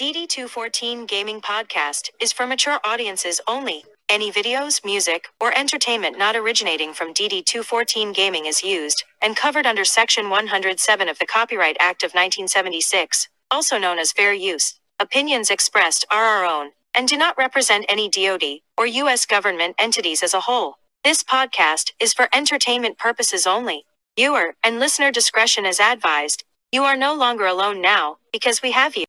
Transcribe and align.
DD214 0.00 1.06
Gaming 1.06 1.42
Podcast 1.42 2.08
is 2.18 2.32
for 2.32 2.46
mature 2.46 2.80
audiences 2.82 3.38
only. 3.46 3.84
Any 4.08 4.32
videos, 4.32 4.82
music, 4.82 5.26
or 5.38 5.52
entertainment 5.54 6.16
not 6.16 6.34
originating 6.34 6.94
from 6.94 7.12
DD214 7.12 8.14
Gaming 8.14 8.46
is 8.46 8.62
used 8.62 9.04
and 9.20 9.36
covered 9.36 9.66
under 9.66 9.84
Section 9.84 10.30
107 10.30 11.06
of 11.06 11.18
the 11.18 11.26
Copyright 11.26 11.76
Act 11.78 12.02
of 12.02 12.12
1976, 12.12 13.28
also 13.50 13.76
known 13.76 13.98
as 13.98 14.10
fair 14.10 14.32
use. 14.32 14.80
Opinions 14.98 15.50
expressed 15.50 16.06
are 16.10 16.24
our 16.24 16.46
own 16.46 16.70
and 16.94 17.06
do 17.06 17.18
not 17.18 17.36
represent 17.36 17.84
any 17.86 18.08
DoD 18.08 18.60
or 18.78 18.86
U.S. 18.86 19.26
government 19.26 19.74
entities 19.78 20.22
as 20.22 20.32
a 20.32 20.40
whole. 20.40 20.76
This 21.04 21.22
podcast 21.22 21.90
is 22.00 22.14
for 22.14 22.30
entertainment 22.32 22.96
purposes 22.96 23.46
only. 23.46 23.84
Viewer 24.16 24.54
and 24.64 24.80
listener 24.80 25.10
discretion 25.12 25.66
is 25.66 25.78
advised. 25.78 26.42
You 26.72 26.84
are 26.84 26.96
no 26.96 27.14
longer 27.14 27.44
alone 27.44 27.82
now 27.82 28.16
because 28.32 28.62
we 28.62 28.70
have 28.70 28.96
you. 28.96 29.04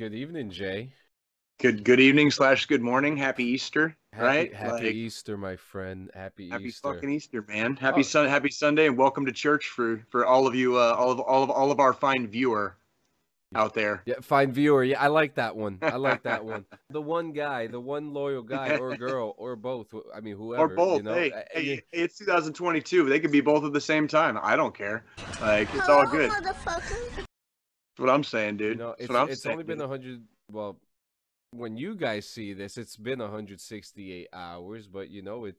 Good 0.00 0.12
good 0.12 0.16
evening, 0.16 0.50
Jay. 0.50 0.92
Good 1.60 1.84
good 1.84 2.00
evening 2.00 2.30
slash 2.30 2.64
good 2.64 2.80
morning. 2.80 3.18
Happy 3.18 3.44
Easter, 3.44 3.94
Happy, 4.14 4.24
right? 4.24 4.54
Happy 4.54 4.72
Like, 4.84 4.94
Easter, 4.94 5.36
my 5.36 5.56
friend. 5.56 6.10
Happy, 6.14 6.44
Easter. 6.44 6.54
happy 6.54 6.64
Easter. 6.68 6.94
fucking 6.94 7.10
Easter, 7.10 7.44
man. 7.46 7.76
Happy 7.76 8.00
Oh. 8.00 8.02
Sun 8.02 8.28
Happy 8.28 8.48
Sunday 8.48 8.86
and 8.86 8.96
welcome 8.96 9.26
to 9.26 9.32
church 9.32 9.66
for 9.66 10.02
for 10.08 10.24
all 10.24 10.46
of 10.46 10.54
you 10.54 10.78
uh, 10.78 10.94
all 10.98 11.10
of 11.10 11.20
all 11.20 11.42
of 11.42 11.50
all 11.50 11.70
of 11.70 11.80
our 11.80 11.92
fine 11.92 12.26
viewer 12.26 12.78
out 13.54 13.74
there. 13.74 14.02
Yeah, 14.06 14.14
fine 14.22 14.52
viewer. 14.52 14.84
Yeah, 14.84 15.02
I 15.02 15.08
like 15.08 15.34
that 15.34 15.54
one. 15.54 15.78
I 15.82 15.96
like 15.96 16.22
that 16.22 16.44
one. 16.46 16.64
The 16.90 17.02
one 17.02 17.32
guy, 17.32 17.66
the 17.66 17.78
one 17.80 18.14
loyal 18.14 18.42
guy 18.42 18.76
or 18.78 18.96
girl 19.08 19.34
or 19.36 19.54
both. 19.54 19.94
I 20.14 20.20
mean, 20.20 20.36
whoever. 20.36 20.64
or 20.64 20.68
both. 20.68 20.96
You 20.98 21.02
know? 21.04 21.14
hey, 21.14 21.30
I- 21.32 21.38
I 21.38 21.44
hey, 21.52 21.62
mean, 21.62 21.80
hey, 21.92 22.02
it's 22.04 22.16
2022. 22.18 23.04
They 23.08 23.20
could 23.20 23.30
be 23.32 23.40
both 23.42 23.64
at 23.64 23.72
the 23.74 23.80
same 23.80 24.08
time. 24.08 24.38
I 24.42 24.56
don't 24.56 24.74
care. 24.74 25.04
Like 25.42 25.68
it's 25.74 25.88
all 25.90 26.06
Hello, 26.06 26.28
good. 26.28 27.26
That's 27.96 28.06
what 28.06 28.10
I'm 28.10 28.24
saying, 28.24 28.54
you 28.54 28.70
dude. 28.70 28.78
know, 28.78 28.88
That's 28.90 29.00
it's, 29.02 29.08
what 29.10 29.18
I'm 29.18 29.28
it's 29.30 29.42
saying. 29.42 29.52
only 29.52 29.64
been 29.64 29.78
dude. 29.78 29.84
a 29.86 29.88
hundred. 29.88 30.22
Well, 30.50 30.78
when 31.52 31.76
you 31.76 31.94
guys 31.94 32.28
see 32.28 32.52
this, 32.54 32.76
it's 32.78 32.96
been 32.96 33.18
168 33.18 34.28
hours. 34.32 34.86
But 34.86 35.10
you 35.10 35.22
know, 35.22 35.44
it. 35.46 35.56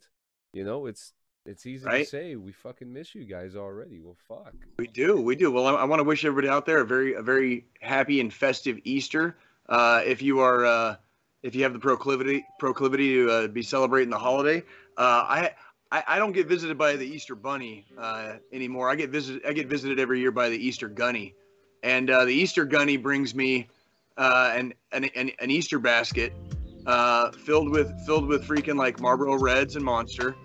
You 0.54 0.66
know, 0.66 0.86
it's 0.86 1.14
it's 1.46 1.66
easy 1.66 1.86
to 1.90 2.06
say 2.06 2.36
we 2.36 2.52
fucking 2.52 2.92
miss 2.92 3.16
you 3.16 3.24
guys 3.26 3.56
already. 3.56 4.00
Well, 4.00 4.18
fuck. 4.28 4.54
We 4.78 4.88
do, 4.88 5.20
we 5.20 5.36
do. 5.36 5.52
Well, 5.52 5.66
I, 5.66 5.74
I 5.74 5.84
want 5.86 6.00
to 6.00 6.04
wish 6.04 6.24
everybody 6.24 6.50
out 6.50 6.66
there 6.66 6.82
a 6.82 6.86
very, 6.86 7.14
a 7.16 7.22
very 7.22 7.66
happy 7.80 8.20
and 8.20 8.32
festive 8.34 8.80
Easter. 8.84 9.38
Uh, 9.68 10.02
if 10.06 10.22
you 10.22 10.40
are, 10.40 10.66
uh, 10.66 10.96
if 11.42 11.56
you 11.56 11.64
have 11.64 11.74
the 11.74 11.80
proclivity, 11.80 12.46
proclivity 12.60 13.14
to 13.16 13.32
uh, 13.32 13.48
be 13.48 13.64
celebrating 13.64 14.10
the 14.12 14.20
holiday, 14.20 14.60
uh, 14.98 15.26
I, 15.28 15.52
I, 15.92 16.04
I 16.08 16.20
don't 16.20 16.34
get 16.34 16.48
visited 16.48 16.78
by 16.78 16.96
the 16.96 17.06
Easter 17.06 17.34
Bunny 17.34 17.88
uh, 17.98 18.34
anymore. 18.52 18.90
I 18.90 18.96
get 18.96 19.10
visited, 19.10 19.44
I 19.46 19.54
get 19.54 19.68
visited 19.68 20.00
every 20.00 20.20
year 20.20 20.32
by 20.32 20.50
the 20.50 20.58
Easter 20.58 20.90
Gunny, 20.90 21.34
and 21.84 22.10
uh, 22.10 22.26
the 22.26 22.34
Easter 22.34 22.66
Gunny 22.66 22.98
brings 22.98 23.34
me 23.34 23.68
uh, 24.18 24.54
an, 24.56 24.74
an, 24.92 25.06
an, 25.16 25.52
Easter 25.52 25.80
basket 25.80 26.34
uh, 26.86 27.32
filled 27.32 27.70
with, 27.70 27.92
filled 28.06 28.28
with 28.28 28.48
freaking 28.48 28.76
like 28.76 29.00
Marlboro 29.00 29.38
Reds 29.38 29.76
and 29.76 29.86
Monster, 29.86 30.36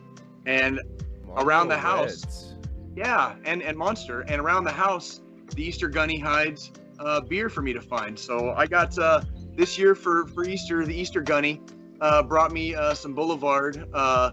and 0.46 0.80
Around 1.36 1.68
the 1.68 1.76
house. 1.76 2.24
Reds. 2.24 2.54
yeah, 2.94 3.34
and 3.44 3.62
and 3.62 3.76
Monster, 3.76 4.22
and 4.22 4.40
around 4.40 4.64
the 4.64 4.72
house, 4.72 5.20
the 5.54 5.62
Easter 5.62 5.88
Gunny 5.88 6.18
hides 6.18 6.72
uh, 6.98 7.20
beer 7.20 7.50
for 7.50 7.60
me 7.60 7.74
to 7.74 7.80
find. 7.80 8.18
So 8.18 8.54
I 8.56 8.66
got 8.66 8.98
uh, 8.98 9.20
this 9.54 9.78
year 9.78 9.94
for 9.94 10.26
for 10.28 10.44
Easter, 10.44 10.86
the 10.86 10.98
Easter 10.98 11.20
Gunny 11.20 11.60
uh, 12.00 12.22
brought 12.22 12.52
me 12.52 12.74
uh, 12.74 12.94
some 12.94 13.12
Boulevard 13.12 13.86
uh, 13.92 13.96
uh, 13.96 14.30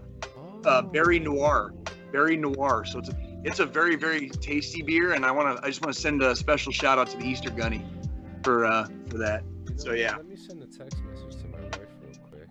Oh. 0.65 0.81
Berry 0.81 1.19
Noir, 1.19 1.73
Berry 2.11 2.37
Noir. 2.37 2.85
So 2.85 2.99
it's 2.99 3.09
a, 3.09 3.13
it's 3.43 3.59
a 3.59 3.65
very 3.65 3.95
very 3.95 4.29
tasty 4.29 4.81
beer, 4.81 5.13
and 5.13 5.25
I 5.25 5.31
want 5.31 5.57
to 5.57 5.63
I 5.63 5.67
just 5.67 5.81
want 5.81 5.95
to 5.95 6.01
send 6.01 6.21
a 6.21 6.35
special 6.35 6.71
shout 6.71 6.97
out 6.97 7.09
to 7.09 7.17
the 7.17 7.25
Easter 7.25 7.49
Gunny 7.49 7.85
for 8.43 8.65
uh, 8.65 8.87
for 9.09 9.17
that. 9.17 9.43
You 9.43 9.71
know 9.71 9.77
So, 9.77 9.93
yeah. 9.93 10.15
Let 10.15 10.27
me 10.27 10.35
send 10.35 10.61
a 10.61 10.67
text 10.67 11.01
message 11.03 11.41
to 11.41 11.47
my 11.47 11.59
wife 11.61 11.79
real 12.01 12.15
quick. 12.29 12.49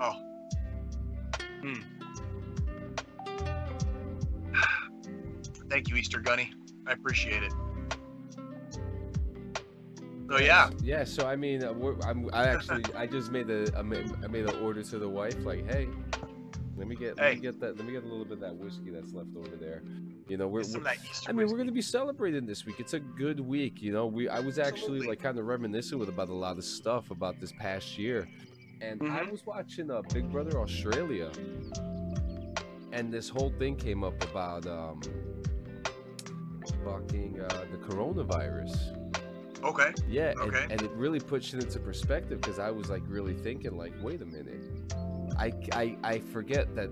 Oh. 0.00 0.14
Hmm. 1.62 1.80
Thank 5.70 5.88
you, 5.88 5.96
Easter 5.96 6.20
Gunny. 6.20 6.52
I 6.86 6.92
appreciate 6.92 7.42
it. 7.42 7.52
So 10.28 10.38
yeah, 10.38 10.70
Yeah. 10.82 11.04
So 11.04 11.26
I 11.26 11.36
mean, 11.36 11.62
uh, 11.62 11.72
we're, 11.72 11.94
I'm. 12.00 12.28
I 12.32 12.48
actually, 12.48 12.82
I 12.96 13.06
just 13.06 13.30
made 13.30 13.48
a, 13.48 13.76
I 13.78 13.82
made, 13.82 14.10
I 14.24 14.26
made 14.26 14.46
an 14.46 14.56
order 14.56 14.82
to 14.82 14.98
the 14.98 15.08
wife. 15.08 15.44
Like, 15.44 15.70
hey, 15.70 15.88
let 16.86 17.00
me 17.00 17.04
get, 17.06 17.16
let 17.16 17.34
me 17.34 17.40
get 17.40 17.60
that, 17.60 17.76
let 17.76 17.84
me 17.86 17.92
get 17.92 18.04
a 18.04 18.06
little 18.06 18.24
bit 18.24 18.34
of 18.34 18.40
that 18.40 18.54
whiskey 18.56 18.90
that's 18.90 19.12
left 19.12 19.30
over 19.36 19.56
there. 19.56 19.82
You 20.28 20.36
know, 20.36 20.46
we're. 20.46 20.60
get 20.62 20.70
some 20.70 20.80
of 20.82 20.86
we're- 20.86 20.98
I 21.28 21.32
mean, 21.32 21.48
we're 21.50 21.58
gonna 21.58 21.72
be 21.72 21.82
celebrating 21.82 22.46
this 22.46 22.64
week. 22.64 22.76
It's 22.78 22.94
a 22.94 23.00
good 23.00 23.40
week, 23.40 23.82
you 23.82 23.92
know. 23.92 24.06
We, 24.06 24.28
I 24.28 24.38
was 24.40 24.58
actually 24.58 24.78
Absolutely. 24.82 25.08
like 25.08 25.20
kind 25.20 25.38
of 25.38 25.46
reminiscing 25.46 25.98
with 25.98 26.08
about 26.08 26.28
a 26.28 26.34
lot 26.34 26.58
of 26.58 26.64
stuff 26.64 27.10
about 27.10 27.40
this 27.40 27.52
past 27.58 27.98
year, 27.98 28.28
and 28.80 29.02
I 29.02 29.24
Mhm. 29.24 29.32
was 29.32 29.44
watching 29.46 29.90
uh, 29.90 30.02
Big 30.12 30.30
Brother 30.30 30.58
Australia, 30.60 31.30
and 32.92 33.12
this 33.12 33.28
whole 33.28 33.50
thing 33.58 33.74
came 33.76 34.04
up 34.04 34.22
about 34.30 34.66
um, 34.66 35.00
fucking 36.84 37.40
uh, 37.40 37.64
the 37.72 37.78
coronavirus. 37.78 38.92
Okay. 39.64 39.92
Yeah, 40.08 40.30
and, 40.30 40.40
Okay. 40.42 40.66
and 40.70 40.82
it 40.82 40.90
really 40.92 41.18
puts 41.18 41.52
it 41.54 41.62
into 41.62 41.78
perspective 41.80 42.40
because 42.40 42.58
I 42.58 42.70
was 42.70 42.90
like 42.90 43.02
really 43.08 43.34
thinking, 43.34 43.76
like, 43.76 43.92
wait 44.02 44.22
a 44.22 44.26
minute, 44.26 44.60
I, 45.38 45.52
I, 45.72 45.96
I 46.02 46.18
forget 46.18 46.74
that 46.74 46.90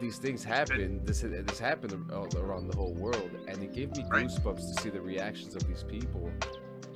these 0.00 0.18
things 0.18 0.42
happen. 0.42 1.00
This 1.04 1.20
this 1.20 1.58
happened 1.58 2.10
all 2.12 2.28
around 2.36 2.68
the 2.68 2.76
whole 2.76 2.94
world, 2.94 3.30
and 3.46 3.62
it 3.62 3.72
gave 3.72 3.96
me 3.96 4.04
goosebumps 4.04 4.74
to 4.74 4.82
see 4.82 4.90
the 4.90 5.00
reactions 5.00 5.54
of 5.54 5.66
these 5.68 5.84
people 5.84 6.30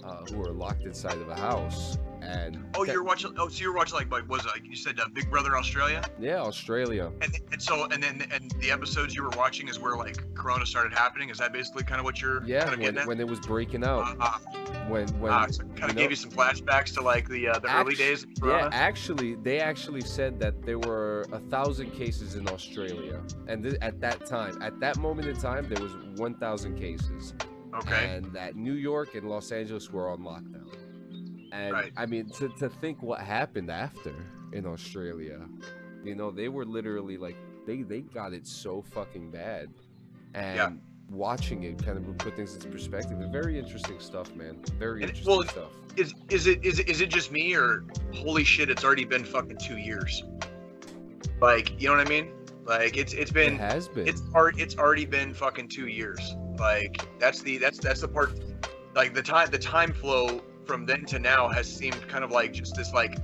uh, 0.05 0.25
who 0.31 0.43
are 0.45 0.53
locked 0.53 0.85
inside 0.85 1.19
of 1.19 1.29
a 1.29 1.37
house. 1.37 1.99
And 2.23 2.65
Oh, 2.75 2.85
that- 2.85 2.93
you're 2.93 3.03
watching. 3.05 3.33
Oh, 3.39 3.49
so 3.49 3.63
you're 3.63 3.73
watching 3.75 3.95
like, 3.97 4.11
like 4.11 4.29
was 4.29 4.45
it, 4.45 4.49
like 4.49 4.65
you 4.65 4.77
said, 4.77 4.99
uh, 5.01 5.07
Big 5.13 5.31
Brother 5.31 5.57
Australia, 5.57 6.03
yeah, 6.19 6.41
Australia. 6.41 7.11
and 7.23 7.39
and 7.53 7.63
so 7.63 7.85
and 7.87 8.03
then 8.03 8.27
and 8.33 8.51
the 8.61 8.71
episodes 8.71 9.15
you 9.15 9.23
were 9.23 9.31
watching 9.37 9.69
is 9.69 9.79
where 9.79 9.97
like 9.97 10.17
Corona 10.35 10.67
started 10.67 10.93
happening. 10.93 11.31
Is 11.31 11.39
that 11.39 11.53
basically 11.53 11.85
kind 11.85 11.99
of 12.01 12.05
what 12.05 12.21
you're 12.21 12.45
Yeah, 12.45 12.61
kind 12.65 12.75
of 12.75 12.79
when, 12.81 12.81
getting 12.81 12.99
at? 13.01 13.07
when 13.07 13.21
it 13.21 13.27
was 13.27 13.41
breaking 13.41 13.85
out, 13.85 14.17
uh, 14.21 14.39
when 14.89 15.07
when 15.21 15.33
uh, 15.33 15.47
so 15.49 15.63
kind 15.63 15.79
you 15.79 15.85
of 15.85 15.95
know- 15.95 16.01
gave 16.03 16.11
you 16.11 16.17
some 16.17 16.31
flashbacks 16.31 16.93
to 16.95 17.01
like 17.03 17.29
the 17.29 17.49
uh, 17.49 17.59
the 17.61 17.75
early 17.75 17.95
days 17.95 18.27
Yeah, 18.45 18.69
actually, 18.73 19.37
they 19.37 19.61
actually 19.61 20.01
said 20.03 20.39
that 20.41 20.63
there 20.63 20.79
were 20.79 21.25
a 21.33 21.39
thousand 21.39 21.93
cases 21.93 22.35
in 22.35 22.49
Australia, 22.49 23.23
and 23.47 23.63
th- 23.63 23.77
at 23.81 24.01
that 24.01 24.27
time, 24.27 24.61
at 24.63 24.79
that 24.81 24.99
moment 24.99 25.29
in 25.29 25.37
time, 25.37 25.69
there 25.69 25.83
was 25.83 25.93
one 26.17 26.35
thousand 26.35 26.77
cases, 26.77 27.35
okay. 27.75 28.17
and 28.17 28.27
that 28.33 28.57
New 28.57 28.75
York 28.75 29.15
and 29.15 29.29
Los 29.29 29.51
Angeles 29.53 29.91
were 29.91 30.09
on 30.11 30.19
lockdown. 30.21 30.67
And 31.53 31.73
Right. 31.73 31.93
I 31.97 32.07
mean, 32.07 32.29
to 32.31 32.49
to 32.59 32.69
think 32.69 33.03
what 33.03 33.21
happened 33.21 33.71
after 33.71 34.15
in 34.53 34.67
Australia, 34.67 35.41
you 36.05 36.15
know, 36.15 36.31
they 36.31 36.49
were 36.49 36.65
literally 36.65 37.17
like 37.17 37.37
they 37.67 37.83
they 37.83 38.01
got 38.01 38.33
it 38.33 38.47
so 38.47 38.83
fucking 38.83 39.31
bad, 39.31 39.69
and. 40.35 40.57
Yeah. 40.57 40.71
Watching 41.11 41.63
it 41.63 41.83
kind 41.83 41.97
of 41.97 42.19
put 42.19 42.37
things 42.37 42.55
into 42.55 42.69
perspective. 42.69 43.17
Very 43.33 43.59
interesting 43.59 43.99
stuff, 43.99 44.37
man. 44.37 44.59
Very 44.79 45.01
And- 45.01 45.09
interesting 45.09 45.39
well, 45.39 45.43
stuff. 45.49 45.71
Is 45.97 46.13
is 46.29 46.47
it 46.47 46.63
is 46.63 46.81
it 46.81 46.87
is 46.91 47.01
it 47.01 47.09
just 47.09 47.33
me 47.33 47.55
or 47.57 47.85
holy 48.13 48.45
shit? 48.45 48.69
It's 48.69 48.85
already 48.85 49.07
been 49.07 49.25
fucking 49.25 49.57
two 49.57 49.79
years. 49.79 50.23
Like 51.41 51.81
you 51.81 51.89
know 51.89 51.97
what 51.97 52.07
I 52.07 52.11
mean? 52.11 52.33
Like 52.67 52.99
it's 52.99 53.15
it's 53.15 53.31
It 53.31 53.35
been 53.35 53.57
has 53.57 53.89
been. 53.89 54.07
it's 54.07 54.21
already 54.35 54.61
it's 54.61 54.77
already 54.77 55.07
been 55.07 55.33
fucking 55.33 55.69
two 55.69 55.87
years. 55.87 56.37
Like 56.59 57.01
that's 57.19 57.41
the 57.41 57.57
that's 57.57 57.79
that's 57.79 58.03
the 58.03 58.09
part 58.09 58.39
like 58.95 59.15
the 59.15 59.23
time 59.23 59.51
the 59.51 59.59
time 59.59 59.95
flow 59.95 60.43
from 60.69 60.85
then 60.87 61.05
to 61.07 61.19
now 61.19 61.49
has 61.49 61.67
seemed 61.71 62.07
kind 62.09 62.23
of 62.23 62.31
like 62.31 62.53
just 62.53 62.77
this 62.77 62.93
like 62.93 63.19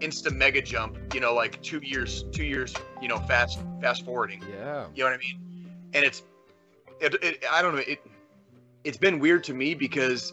insta 0.00 0.30
mega 0.34 0.60
jump. 0.60 0.98
You 1.14 1.20
know, 1.20 1.32
like 1.32 1.62
two 1.62 1.78
years, 1.78 2.24
two 2.32 2.44
years. 2.44 2.74
You 3.00 3.08
know, 3.08 3.18
fast 3.20 3.60
fast 3.80 4.04
forwarding. 4.04 4.42
Yeah. 4.50 4.86
You 4.94 5.04
know 5.04 5.10
what 5.10 5.14
I 5.14 5.18
mean? 5.18 5.70
And 5.94 6.04
it's, 6.04 6.22
it, 7.00 7.14
it 7.22 7.44
I 7.50 7.62
don't 7.62 7.76
know. 7.76 7.82
It, 7.86 8.00
it's 8.84 8.98
been 8.98 9.20
weird 9.20 9.44
to 9.44 9.54
me 9.54 9.74
because 9.74 10.32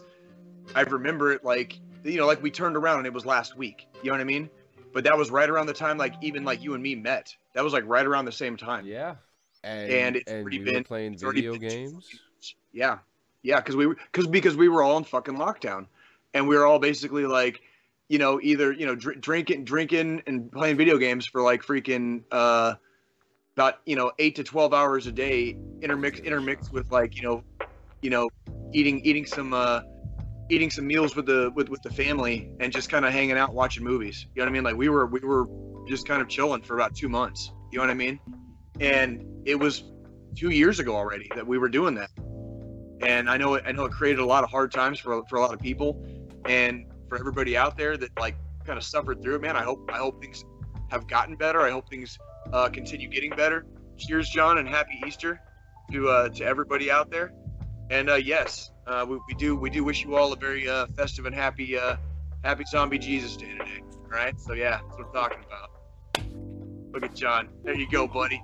I 0.74 0.82
remember 0.82 1.32
it 1.32 1.44
like, 1.44 1.78
you 2.04 2.18
know, 2.18 2.26
like 2.26 2.42
we 2.42 2.50
turned 2.50 2.76
around 2.76 2.98
and 2.98 3.06
it 3.06 3.12
was 3.12 3.24
last 3.24 3.56
week. 3.56 3.86
You 4.02 4.10
know 4.10 4.14
what 4.14 4.20
I 4.20 4.24
mean? 4.24 4.50
But 4.92 5.04
that 5.04 5.16
was 5.16 5.30
right 5.30 5.48
around 5.48 5.66
the 5.66 5.72
time, 5.74 5.96
like 5.96 6.14
even 6.22 6.44
like 6.44 6.62
you 6.62 6.74
and 6.74 6.82
me 6.82 6.94
met. 6.96 7.34
That 7.54 7.62
was 7.64 7.72
like 7.72 7.84
right 7.86 8.04
around 8.04 8.24
the 8.24 8.32
same 8.32 8.56
time. 8.56 8.84
Yeah. 8.86 9.14
And 9.62 9.90
And 9.90 10.16
it's 10.16 10.30
and 10.30 10.42
already 10.42 10.58
been- 10.58 10.74
were 10.74 10.82
playing 10.82 11.16
video 11.18 11.52
been 11.52 11.68
games. 11.68 12.08
Yeah, 12.72 12.98
yeah, 13.42 13.56
because 13.60 13.74
we 13.76 13.86
were 13.86 13.96
because 14.12 14.26
because 14.26 14.56
we 14.56 14.68
were 14.68 14.82
all 14.82 14.96
in 14.98 15.04
fucking 15.04 15.34
lockdown, 15.36 15.86
and 16.36 16.46
we 16.46 16.54
were 16.54 16.66
all 16.66 16.78
basically 16.78 17.24
like, 17.24 17.60
you 18.08 18.18
know, 18.18 18.38
either 18.42 18.70
you 18.70 18.86
know 18.86 18.94
dr- 18.94 19.20
drinking 19.20 19.64
drinking 19.64 20.22
and 20.26 20.52
playing 20.52 20.76
video 20.76 20.98
games 20.98 21.26
for 21.26 21.42
like 21.42 21.62
freaking 21.62 22.22
uh, 22.30 22.74
about 23.56 23.80
you 23.86 23.96
know 23.96 24.12
eight 24.18 24.36
to 24.36 24.44
twelve 24.44 24.74
hours 24.74 25.06
a 25.06 25.12
day, 25.12 25.56
intermix 25.80 26.20
intermixed 26.20 26.72
with 26.72 26.90
like 26.92 27.16
you 27.16 27.22
know, 27.22 27.42
you 28.02 28.10
know, 28.10 28.28
eating 28.72 29.00
eating 29.00 29.24
some 29.24 29.54
uh, 29.54 29.80
eating 30.50 30.70
some 30.70 30.86
meals 30.86 31.16
with 31.16 31.26
the 31.26 31.50
with 31.56 31.70
with 31.70 31.82
the 31.82 31.90
family 31.90 32.52
and 32.60 32.70
just 32.70 32.90
kind 32.90 33.04
of 33.06 33.12
hanging 33.12 33.38
out 33.38 33.54
watching 33.54 33.82
movies. 33.82 34.26
You 34.34 34.42
know 34.42 34.44
what 34.44 34.50
I 34.50 34.52
mean? 34.52 34.64
Like 34.64 34.76
we 34.76 34.88
were 34.90 35.06
we 35.06 35.20
were 35.20 35.46
just 35.88 36.06
kind 36.06 36.20
of 36.20 36.28
chilling 36.28 36.62
for 36.62 36.74
about 36.74 36.94
two 36.94 37.08
months. 37.08 37.50
You 37.72 37.78
know 37.78 37.84
what 37.84 37.90
I 37.90 37.94
mean? 37.94 38.20
And 38.78 39.24
it 39.46 39.58
was 39.58 39.84
two 40.36 40.50
years 40.50 40.80
ago 40.80 40.94
already 40.94 41.30
that 41.34 41.46
we 41.46 41.56
were 41.56 41.70
doing 41.70 41.94
that 41.94 42.10
and 43.00 43.28
I 43.28 43.36
know 43.36 43.54
it, 43.54 43.64
I 43.66 43.72
know 43.72 43.84
it 43.84 43.92
created 43.92 44.20
a 44.20 44.26
lot 44.26 44.44
of 44.44 44.50
hard 44.50 44.72
times 44.72 44.98
for 44.98 45.22
for 45.28 45.36
a 45.36 45.40
lot 45.40 45.52
of 45.52 45.60
people, 45.60 46.02
and 46.48 46.86
for 47.08 47.18
everybody 47.18 47.56
out 47.56 47.76
there 47.76 47.96
that 47.96 48.10
like 48.18 48.36
kind 48.64 48.78
of 48.78 48.84
suffered 48.84 49.22
through 49.22 49.36
it. 49.36 49.42
Man, 49.42 49.56
I 49.56 49.62
hope 49.62 49.88
I 49.92 49.98
hope 49.98 50.20
things 50.20 50.44
have 50.90 51.06
gotten 51.06 51.36
better. 51.36 51.60
I 51.60 51.70
hope 51.70 51.88
things 51.88 52.18
uh, 52.52 52.68
continue 52.68 53.08
getting 53.08 53.30
better. 53.30 53.66
Cheers, 53.96 54.28
John, 54.28 54.58
and 54.58 54.68
happy 54.68 55.00
Easter 55.06 55.40
to 55.92 56.08
uh, 56.08 56.28
to 56.30 56.44
everybody 56.44 56.90
out 56.90 57.10
there. 57.10 57.32
And 57.90 58.10
uh, 58.10 58.14
yes, 58.14 58.70
uh, 58.86 59.06
we, 59.08 59.16
we 59.28 59.34
do 59.34 59.56
we 59.56 59.70
do 59.70 59.84
wish 59.84 60.04
you 60.04 60.16
all 60.16 60.32
a 60.32 60.36
very 60.36 60.68
uh, 60.68 60.86
festive 60.96 61.26
and 61.26 61.34
happy 61.34 61.78
uh, 61.78 61.96
happy 62.44 62.64
Zombie 62.64 62.98
Jesus 62.98 63.36
Day 63.36 63.52
today. 63.58 63.82
All 64.04 64.10
right, 64.10 64.38
so 64.40 64.52
yeah, 64.52 64.80
that's 64.82 64.98
what 64.98 65.06
I'm 65.06 65.12
talking 65.12 65.38
about. 65.46 65.70
Look 66.92 67.04
at 67.04 67.14
John. 67.14 67.48
There 67.64 67.74
you 67.74 67.88
go, 67.90 68.06
buddy. 68.06 68.42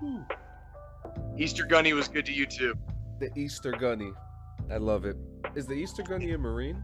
Easter 1.38 1.64
Gunny 1.64 1.92
was 1.92 2.08
good 2.08 2.26
to 2.26 2.32
you 2.32 2.46
too. 2.46 2.74
The 3.18 3.30
Easter 3.36 3.72
Gunny. 3.72 4.12
I 4.70 4.76
love 4.76 5.04
it. 5.04 5.16
Is 5.54 5.66
the 5.66 5.74
Easter 5.74 6.02
Gunny 6.02 6.32
a 6.32 6.38
Marine? 6.38 6.82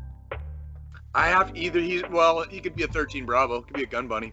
I 1.15 1.29
have 1.29 1.53
either 1.57 1.81
he's 1.81 2.03
well, 2.11 2.45
he 2.49 2.61
could 2.61 2.77
be 2.77 2.83
a 2.85 2.89
13 2.89 3.25
Bravo, 3.27 3.63
could 3.63 3.77
be 3.77 3.83
a 3.83 3.87
gun 3.87 4.09
bunny. 4.09 4.33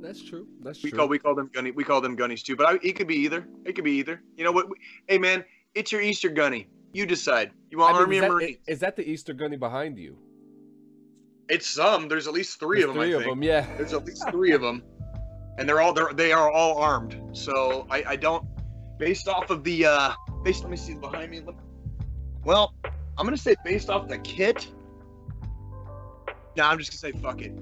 That's 0.00 0.22
true. 0.22 0.46
That's 0.62 0.82
We 0.82 0.90
true. 0.90 0.98
call 0.98 1.08
we 1.08 1.18
call 1.18 1.34
them 1.34 1.50
gunny 1.52 1.70
we 1.70 1.84
call 1.84 2.00
them 2.00 2.16
gunnies 2.16 2.42
too, 2.42 2.56
but 2.56 2.66
I, 2.66 2.78
he 2.82 2.92
could 2.92 3.06
be 3.06 3.16
either. 3.16 3.46
It 3.64 3.74
could 3.74 3.84
be 3.84 3.92
either. 3.92 4.22
You 4.36 4.44
know 4.44 4.52
what? 4.52 4.66
Hey 5.06 5.18
man, 5.18 5.44
it's 5.74 5.92
your 5.92 6.00
Easter 6.00 6.28
gunny. 6.28 6.68
You 6.92 7.04
decide. 7.06 7.52
You 7.70 7.78
want 7.78 7.94
I 7.96 7.98
mean, 7.98 8.02
Army 8.02 8.16
is, 8.16 8.18
or 8.18 8.22
that, 8.22 8.32
Marine? 8.32 8.58
is 8.66 8.78
that 8.80 8.96
the 8.96 9.08
Easter 9.08 9.34
Gunny 9.34 9.56
behind 9.58 9.98
you? 9.98 10.16
It's 11.50 11.68
some. 11.68 12.08
There's 12.08 12.26
at 12.26 12.32
least 12.32 12.58
three 12.58 12.78
There's 12.78 12.88
of 12.90 12.94
them. 12.94 13.04
Three 13.04 13.12
of 13.12 13.24
them, 13.24 13.42
yeah. 13.42 13.66
There's 13.76 13.92
at 13.92 14.04
least 14.06 14.24
three 14.30 14.52
of 14.52 14.62
them, 14.62 14.82
and 15.58 15.68
they're 15.68 15.80
all 15.80 15.92
they're, 15.92 16.12
they 16.14 16.32
are 16.32 16.50
all 16.50 16.78
armed. 16.78 17.20
So 17.36 17.86
I, 17.90 18.04
I 18.08 18.16
don't 18.16 18.46
based 18.98 19.28
off 19.28 19.50
of 19.50 19.64
the 19.64 19.84
uh 19.86 20.12
based. 20.44 20.62
Let 20.62 20.70
me 20.70 20.76
see 20.78 20.94
behind 20.94 21.30
me. 21.30 21.40
Let- 21.40 21.56
Well, 22.44 22.74
I'm 23.18 23.26
gonna 23.26 23.36
say 23.36 23.54
based 23.64 23.90
off 23.90 24.08
the 24.08 24.18
kit. 24.18 24.66
Nah, 26.58 26.70
I'm 26.70 26.78
just 26.78 26.90
gonna 26.90 27.12
say 27.12 27.20
fuck 27.20 27.40
it. 27.40 27.52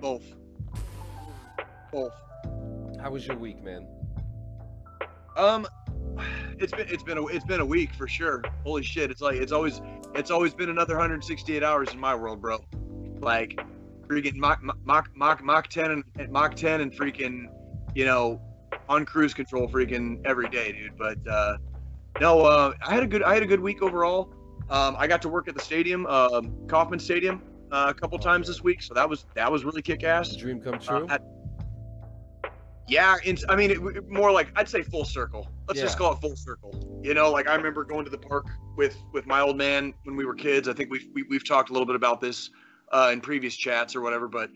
Both. 0.00 0.22
Both. 1.90 2.14
How 3.00 3.10
was 3.10 3.26
your 3.26 3.36
week, 3.36 3.60
man? 3.60 3.88
Um, 5.36 5.66
it's 6.56 6.72
been 6.72 6.86
it's 6.88 7.02
been 7.02 7.18
a 7.18 7.26
it's 7.26 7.44
been 7.44 7.58
a 7.58 7.66
week 7.66 7.92
for 7.94 8.06
sure. 8.06 8.44
Holy 8.62 8.84
shit! 8.84 9.10
It's 9.10 9.20
like 9.20 9.34
it's 9.38 9.50
always 9.50 9.80
it's 10.14 10.30
always 10.30 10.54
been 10.54 10.70
another 10.70 10.94
168 10.94 11.64
hours 11.64 11.92
in 11.92 11.98
my 11.98 12.14
world, 12.14 12.40
bro. 12.40 12.64
Like 13.18 13.60
freaking 14.06 14.36
Mach 14.36 14.62
Mach 14.62 15.10
Mach 15.16 15.42
Mach 15.42 15.66
10 15.66 16.04
and 16.16 16.30
Mach 16.30 16.54
10 16.54 16.82
and 16.82 16.92
freaking 16.92 17.46
you 17.96 18.04
know 18.04 18.40
on 18.88 19.04
cruise 19.04 19.34
control 19.34 19.66
freaking 19.66 20.24
every 20.24 20.48
day, 20.48 20.70
dude. 20.70 20.96
But 20.96 21.18
uh, 21.26 21.56
no, 22.20 22.42
uh, 22.42 22.74
I 22.80 22.94
had 22.94 23.02
a 23.02 23.08
good 23.08 23.24
I 23.24 23.34
had 23.34 23.42
a 23.42 23.46
good 23.46 23.60
week 23.60 23.82
overall. 23.82 24.32
Um, 24.70 24.94
I 24.96 25.08
got 25.08 25.20
to 25.22 25.28
work 25.28 25.48
at 25.48 25.56
the 25.56 25.60
stadium, 25.60 26.06
um, 26.06 26.52
Kauffman 26.68 26.98
Stadium, 27.00 27.42
uh, 27.76 27.88
a 27.90 27.94
couple 27.94 28.18
times 28.18 28.46
this 28.46 28.62
week, 28.62 28.80
so 28.82 28.94
that 28.94 29.08
was 29.08 29.26
that 29.34 29.50
was 29.52 29.64
really 29.64 29.82
kick 29.82 30.02
ass. 30.02 30.34
Dream 30.34 30.60
come 30.60 30.74
Uh, 30.74 30.78
true? 30.78 31.06
yeah, 32.88 33.16
it's, 33.24 33.44
I 33.48 33.56
mean, 33.56 33.70
it, 33.70 33.78
it- 33.96 34.08
more 34.08 34.32
like 34.32 34.48
I'd 34.56 34.68
say 34.68 34.82
full 34.82 35.04
circle. 35.04 35.46
Let's 35.68 35.80
just 35.80 35.98
call 35.98 36.12
it 36.12 36.20
full 36.20 36.36
circle. 36.36 37.00
You 37.02 37.12
know, 37.12 37.30
like 37.30 37.48
I 37.48 37.54
remember 37.54 37.84
going 37.84 38.04
to 38.04 38.10
the 38.10 38.18
park 38.18 38.46
with 38.76 38.96
with 39.12 39.26
my 39.26 39.40
old 39.40 39.58
man 39.58 39.92
when 40.04 40.16
we 40.16 40.24
were 40.24 40.34
kids. 40.34 40.68
I 40.68 40.72
think 40.72 40.90
we've 40.90 41.06
we, 41.12 41.24
we've 41.24 41.46
talked 41.46 41.68
a 41.70 41.72
little 41.72 41.86
bit 41.86 41.96
about 41.96 42.20
this 42.20 42.50
uh, 42.92 43.10
in 43.12 43.20
previous 43.20 43.54
chats 43.56 43.94
or 43.94 44.00
whatever. 44.00 44.28
But 44.28 44.50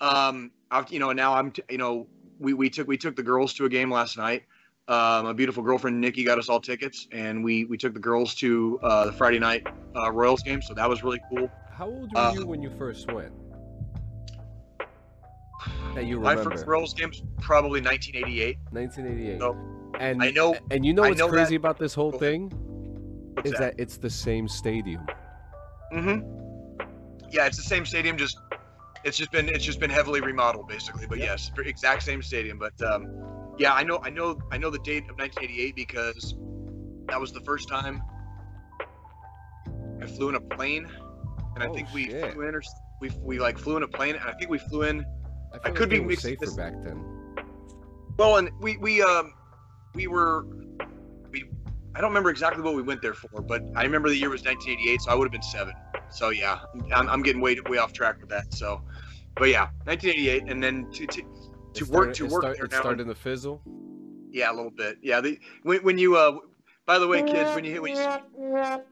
um, 0.00 0.52
I've 0.70 0.90
you 0.92 1.00
know 1.00 1.12
now 1.12 1.34
I'm 1.34 1.50
t- 1.50 1.62
you 1.70 1.78
know 1.78 2.06
we, 2.38 2.52
we 2.54 2.70
took 2.70 2.86
we 2.86 2.96
took 2.98 3.16
the 3.16 3.22
girls 3.22 3.54
to 3.54 3.64
a 3.64 3.68
game 3.68 3.90
last 3.90 4.16
night. 4.16 4.44
Uh, 4.90 5.22
my 5.22 5.32
beautiful 5.32 5.62
girlfriend 5.62 6.00
Nikki 6.00 6.24
got 6.24 6.36
us 6.36 6.48
all 6.48 6.60
tickets, 6.60 7.06
and 7.12 7.44
we 7.44 7.64
we 7.66 7.78
took 7.78 7.94
the 7.94 8.00
girls 8.00 8.34
to 8.34 8.80
uh, 8.82 9.06
the 9.06 9.12
Friday 9.12 9.38
night 9.38 9.64
uh, 9.94 10.10
Royals 10.10 10.42
game. 10.42 10.60
So 10.60 10.74
that 10.74 10.88
was 10.88 11.04
really 11.04 11.20
cool. 11.30 11.48
How 11.70 11.86
old 11.86 12.12
were 12.12 12.20
uh, 12.20 12.32
you 12.32 12.44
when 12.44 12.60
you 12.60 12.70
first 12.70 13.10
went? 13.12 13.32
That 15.94 16.06
you 16.06 16.18
My 16.18 16.34
first 16.34 16.66
Royals 16.66 16.92
game 16.94 17.10
was 17.10 17.22
probably 17.40 17.80
1988. 17.80 18.58
1988. 18.70 19.38
So, 19.38 19.56
and 20.00 20.22
I 20.22 20.30
know- 20.32 20.56
And 20.72 20.84
you 20.84 20.92
know 20.92 21.02
what's 21.02 21.18
know 21.18 21.28
crazy 21.28 21.50
that- 21.50 21.56
about 21.60 21.78
this 21.78 21.94
whole 21.94 22.10
thing 22.12 22.52
is 23.44 23.52
that 23.52 23.74
it's 23.78 23.96
the 23.96 24.10
same 24.10 24.48
stadium. 24.48 25.06
Mm-hmm. 25.92 26.80
Yeah, 27.30 27.46
it's 27.46 27.56
the 27.56 27.62
same 27.62 27.86
stadium. 27.86 28.16
Just 28.16 28.38
it's 29.04 29.16
just 29.16 29.30
been 29.30 29.48
it's 29.48 29.64
just 29.64 29.78
been 29.78 29.90
heavily 29.90 30.20
remodeled, 30.20 30.66
basically. 30.66 31.06
But 31.06 31.18
Yep. 31.18 31.26
yes, 31.28 31.50
exact 31.64 32.02
same 32.02 32.22
stadium. 32.22 32.58
But 32.58 32.80
um, 32.82 33.06
yeah, 33.60 33.74
I 33.74 33.82
know 33.84 34.00
I 34.02 34.08
know 34.08 34.38
I 34.50 34.56
know 34.56 34.70
the 34.70 34.78
date 34.78 35.04
of 35.10 35.18
1988 35.18 35.76
because 35.76 36.34
that 37.08 37.20
was 37.20 37.30
the 37.32 37.40
first 37.42 37.68
time 37.68 38.02
I 40.02 40.06
flew 40.06 40.30
in 40.30 40.34
a 40.34 40.40
plane, 40.40 40.86
and 41.54 41.62
I 41.62 41.66
Oh, 41.68 41.74
think 41.74 41.92
we 41.92 42.06
shit. 42.06 42.32
flew 42.32 42.48
in 42.48 42.54
or 42.54 42.62
we 43.00 43.10
we 43.22 43.38
like 43.38 43.58
flew 43.58 43.76
in 43.76 43.82
a 43.82 43.88
plane, 43.88 44.16
and 44.16 44.24
I 44.24 44.32
think 44.32 44.50
we 44.50 44.58
flew 44.58 44.82
in. 44.84 45.04
I, 45.52 45.56
I 45.56 45.58
like 45.68 45.74
could 45.74 45.90
be 45.90 45.96
they 45.96 46.00
were 46.00 46.08
mixing 46.08 46.30
safer 46.32 46.46
this- 46.46 46.54
back 46.56 46.72
then. 46.82 47.04
Well, 48.16 48.38
and 48.38 48.50
we 48.60 48.78
we 48.78 49.02
um 49.02 49.34
we 49.94 50.06
were 50.06 50.46
we 51.30 51.44
I 51.94 52.00
don't 52.00 52.10
remember 52.10 52.30
exactly 52.30 52.62
what 52.62 52.74
we 52.74 52.82
went 52.82 53.02
there 53.02 53.14
for, 53.14 53.42
but 53.42 53.62
I 53.76 53.82
remember 53.82 54.08
the 54.08 54.16
year 54.16 54.30
was 54.30 54.42
1988, 54.42 55.02
so 55.02 55.10
I 55.10 55.14
would 55.14 55.24
have 55.26 55.32
been 55.32 55.42
seven. 55.42 55.74
So 56.08 56.30
yeah, 56.30 56.60
I'm, 56.94 57.08
I'm 57.10 57.22
getting 57.22 57.42
way 57.42 57.58
way 57.68 57.76
off 57.76 57.92
track 57.92 58.20
with 58.22 58.30
that. 58.30 58.54
So, 58.54 58.80
but 59.36 59.50
yeah, 59.50 59.68
1988, 59.84 60.44
and 60.50 60.62
then 60.62 60.90
to 60.92 61.06
to, 61.06 61.22
to 61.74 61.84
It 61.84 61.90
work 61.90 62.14
to 62.14 62.26
work 62.26 62.42
start- 62.42 62.56
there 62.56 62.66
It 62.66 62.72
now. 62.72 62.80
started 62.80 63.06
to 63.06 63.14
fizzle. 63.14 63.62
Yeah, 64.32 64.52
a 64.52 64.54
little 64.54 64.70
bit. 64.70 64.98
Yeah, 65.02 65.20
the 65.20 65.38
when, 65.62 65.82
when 65.82 65.98
you 65.98 66.16
uh, 66.16 66.38
by 66.86 66.98
the 66.98 67.06
way, 67.08 67.22
kids, 67.22 67.54
when 67.54 67.64
you 67.64 67.72
hit 67.72 67.82
when 67.82 67.96
you, 67.96 68.18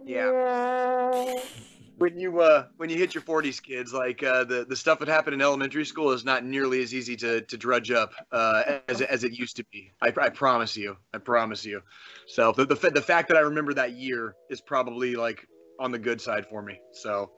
yeah, 0.04 1.40
when 1.98 2.18
you 2.18 2.40
uh 2.40 2.66
when 2.76 2.90
you 2.90 2.96
hit 2.96 3.14
your 3.14 3.22
40s, 3.22 3.62
kids, 3.62 3.92
like 3.92 4.22
uh, 4.22 4.44
the 4.44 4.64
the 4.68 4.76
stuff 4.76 4.98
that 5.00 5.08
happened 5.08 5.34
in 5.34 5.40
elementary 5.42 5.84
school 5.84 6.10
is 6.12 6.24
not 6.24 6.44
nearly 6.44 6.82
as 6.82 6.92
easy 6.94 7.16
to 7.16 7.40
to 7.42 7.56
drudge 7.56 7.90
up 7.90 8.12
uh, 8.32 8.80
as 8.88 9.00
as 9.00 9.24
it 9.24 9.32
used 9.32 9.56
to 9.56 9.64
be. 9.72 9.92
I, 10.02 10.12
I 10.20 10.28
promise 10.28 10.76
you. 10.76 10.96
I 11.14 11.18
promise 11.18 11.64
you. 11.64 11.82
So 12.26 12.52
the 12.52 12.64
the 12.66 12.90
the 12.90 13.02
fact 13.02 13.28
that 13.28 13.36
I 13.36 13.40
remember 13.40 13.74
that 13.74 13.92
year 13.92 14.34
is 14.50 14.60
probably 14.60 15.14
like 15.16 15.46
on 15.80 15.92
the 15.92 15.98
good 15.98 16.20
side 16.20 16.46
for 16.46 16.62
me. 16.62 16.80
So. 16.92 17.30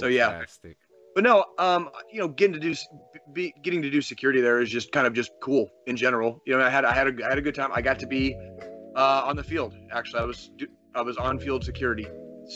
So, 0.00 0.08
yeah. 0.08 0.42
But 1.16 1.24
no, 1.24 1.46
um, 1.56 1.88
you 2.12 2.20
know, 2.20 2.28
getting 2.28 2.52
to 2.52 2.60
do 2.60 2.74
be, 3.32 3.54
getting 3.62 3.80
to 3.80 3.88
do 3.88 4.02
security 4.02 4.42
there 4.42 4.60
is 4.60 4.68
just 4.68 4.92
kind 4.92 5.06
of 5.06 5.14
just 5.14 5.30
cool 5.42 5.70
in 5.86 5.96
general. 5.96 6.42
You 6.44 6.58
know, 6.58 6.62
I 6.62 6.68
had 6.68 6.84
I 6.84 6.92
had 6.92 7.08
a 7.08 7.24
I 7.24 7.30
had 7.30 7.38
a 7.38 7.40
good 7.40 7.54
time. 7.54 7.70
I 7.72 7.80
got 7.80 7.98
to 8.00 8.06
be 8.06 8.36
uh, 8.94 9.22
on 9.24 9.34
the 9.34 9.42
field. 9.42 9.74
Actually, 9.90 10.20
I 10.20 10.24
was 10.26 10.50
I 10.94 11.00
was 11.00 11.16
on 11.16 11.38
field 11.38 11.64
security, 11.64 12.06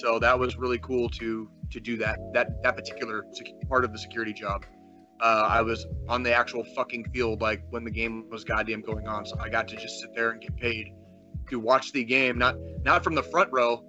so 0.02 0.19
that 0.19 0.38
was 0.38 0.59
really 0.59 0.79
cool 0.79 1.09
to 1.09 1.50
to 1.71 1.81
do 1.81 1.97
that 1.97 2.19
that 2.35 2.62
that 2.62 2.76
particular 2.76 3.25
part 3.67 3.83
of 3.83 3.93
the 3.93 3.99
security 3.99 4.35
job. 4.35 4.67
Uh, 5.23 5.47
I 5.49 5.62
was 5.62 5.87
on 6.11 6.23
the 6.23 6.35
actual 6.35 6.62
fucking 6.76 7.12
field, 7.14 7.40
like 7.40 7.62
when 7.71 7.83
the 7.83 7.90
game 7.90 8.29
was 8.29 8.45
goddamn 8.45 8.83
going 8.83 9.09
on. 9.09 9.25
So 9.25 9.38
I 9.40 9.49
got 9.49 9.69
to 9.69 9.76
just 9.76 10.00
sit 10.00 10.11
there 10.14 10.33
and 10.33 10.40
get 10.43 10.55
paid 10.59 10.93
to 11.49 11.59
watch 11.59 11.93
the 11.93 12.05
game, 12.05 12.37
not 12.37 12.57
not 12.85 13.05
from 13.05 13.14
the 13.14 13.23
front 13.23 13.49
row, 13.52 13.83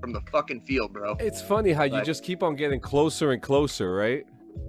from 0.00 0.12
the 0.12 0.20
fucking 0.32 0.60
field, 0.62 0.92
bro. 0.92 1.16
It's 1.20 1.40
funny 1.42 1.72
how 1.72 1.84
you 1.84 2.02
just 2.02 2.22
keep 2.24 2.42
on 2.42 2.56
getting 2.56 2.80
closer 2.80 3.32
and 3.32 3.42
closer, 3.42 3.94
right? 3.94 4.24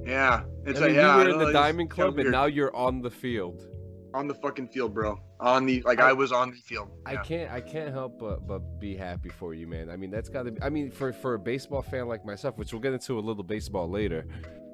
Yeah, 0.05 0.43
it's 0.65 0.79
I 0.81 0.87
mean, 0.87 0.95
like 0.95 0.95
yeah. 0.97 1.11
you 1.17 1.23
were 1.23 1.29
in 1.29 1.39
know, 1.39 1.45
the 1.47 1.53
Diamond 1.53 1.89
Club, 1.89 2.09
and 2.09 2.17
weird. 2.17 2.31
now 2.31 2.45
you're 2.45 2.75
on 2.75 3.01
the 3.01 3.09
field. 3.09 3.67
on 4.13 4.27
the 4.27 4.33
fucking 4.33 4.67
field, 4.69 4.93
bro. 4.93 5.19
On 5.39 5.65
the 5.65 5.81
like, 5.83 5.99
I, 5.99 6.09
I- 6.09 6.13
was 6.13 6.31
on 6.31 6.49
the 6.51 6.57
field. 6.57 6.89
I 7.05 7.17
can't 7.17 7.51
I 7.51 7.61
can't 7.61 7.93
help 7.93 8.19
but 8.19 8.47
but 8.47 8.79
be 8.79 8.95
happy 8.95 9.29
for 9.29 9.53
you, 9.53 9.67
man. 9.67 9.89
I 9.89 9.95
mean, 9.95 10.09
that's 10.11 10.29
got 10.29 10.43
to 10.43 10.51
be 10.51 10.61
I 10.61 10.69
mean, 10.69 10.91
for 10.91 11.13
for 11.13 11.35
a 11.35 11.39
baseball 11.39 11.81
fan 11.81 12.07
like 12.07 12.25
myself, 12.25 12.57
which 12.57 12.73
we'll 12.73 12.81
get 12.81 12.93
into 12.93 13.19
a 13.19 13.21
little 13.21 13.43
baseball 13.43 13.89
later. 13.89 14.25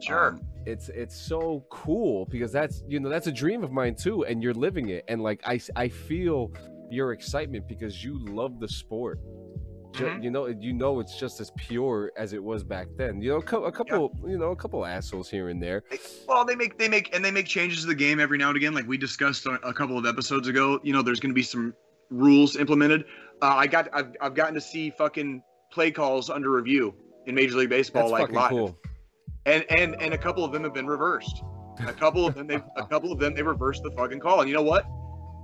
Sure. 0.02 0.30
um, 0.30 0.42
it's 0.66 0.90
it's 0.90 1.16
so 1.16 1.66
cool 1.70 2.26
because 2.26 2.52
that's 2.52 2.84
you 2.88 3.00
know 3.00 3.10
that's 3.10 3.28
a 3.28 3.32
dream 3.32 3.64
of 3.64 3.72
mine 3.72 3.96
too 3.96 4.26
and 4.26 4.44
you're 4.44 4.54
living 4.54 4.90
it 4.90 5.06
and 5.08 5.22
like 5.22 5.42
I 5.46 5.60
I 5.78 5.88
feel 5.90 6.52
your 6.90 7.14
excitement 7.14 7.68
because 7.68 8.04
you 8.04 8.20
love 8.26 8.60
the 8.60 8.68
sport. 8.68 9.20
Ju- 9.94 10.06
Mhm. 10.06 10.24
You 10.24 10.32
know, 10.32 10.48
you 10.48 10.74
know, 10.74 11.00
it's 11.00 11.18
just 11.20 11.40
as 11.40 11.52
pure 11.58 12.12
as 12.18 12.34
it 12.34 12.44
was 12.44 12.64
back 12.64 12.88
then. 12.98 13.22
You 13.22 13.30
know, 13.32 13.36
a, 13.38 13.62
a 13.64 13.72
couple, 13.72 14.16
you 14.28 14.38
know, 14.38 14.52
a 14.52 14.56
couple 14.56 14.86
assholes 14.86 15.30
here 15.30 15.50
and 15.50 15.62
there. 15.62 15.84
Well, 16.28 16.44
they 16.46 16.56
make 16.56 16.78
they 16.78 16.90
make 16.90 17.16
and 17.16 17.24
they 17.24 17.32
make 17.32 17.46
changes 17.46 17.82
to 17.82 17.88
the 17.88 17.96
game 17.96 18.20
every 18.20 18.38
now 18.38 18.48
and 18.50 18.58
again. 18.58 18.74
Like 18.74 18.88
we 18.88 18.98
discussed 18.98 19.46
a 19.46 19.74
couple 19.74 19.98
of 19.98 20.06
episodes 20.06 20.48
ago. 20.48 20.80
You 20.84 20.94
know, 20.94 21.02
there's 21.02 21.20
going 21.20 21.32
to 21.32 21.36
be 21.36 21.44
some 21.44 21.74
rules 22.10 22.56
implemented. 22.56 23.06
Uh, 23.42 23.56
I 23.56 23.68
got 23.68 23.88
I've, 23.94 24.12
I've 24.22 24.34
gotten 24.36 24.54
to 24.56 24.62
see 24.62 24.90
fucking 24.92 25.42
play 25.72 25.92
calls 25.92 26.30
under 26.30 26.52
review 26.52 26.94
in 27.26 27.36
Major 27.36 27.58
League 27.58 27.70
Baseball, 27.70 28.10
That's 28.10 28.22
like 28.24 28.32
live, 28.32 28.50
cool. 28.50 28.78
and 29.46 29.64
and 29.70 29.96
and 30.02 30.14
a 30.14 30.18
couple 30.18 30.44
of 30.44 30.52
them 30.52 30.64
have 30.64 30.74
been 30.74 30.88
reversed. 30.88 31.42
A 31.88 31.94
couple 31.94 32.26
of 32.28 32.36
them 32.36 32.48
they 32.48 32.62
a 32.78 32.86
couple 32.88 33.12
of 33.12 33.20
them 33.20 33.34
they 33.34 33.42
reversed 33.44 33.84
the 33.84 33.92
fucking 33.92 34.20
call. 34.20 34.40
And 34.42 34.50
you 34.50 34.56
know 34.56 34.62
what? 34.64 34.86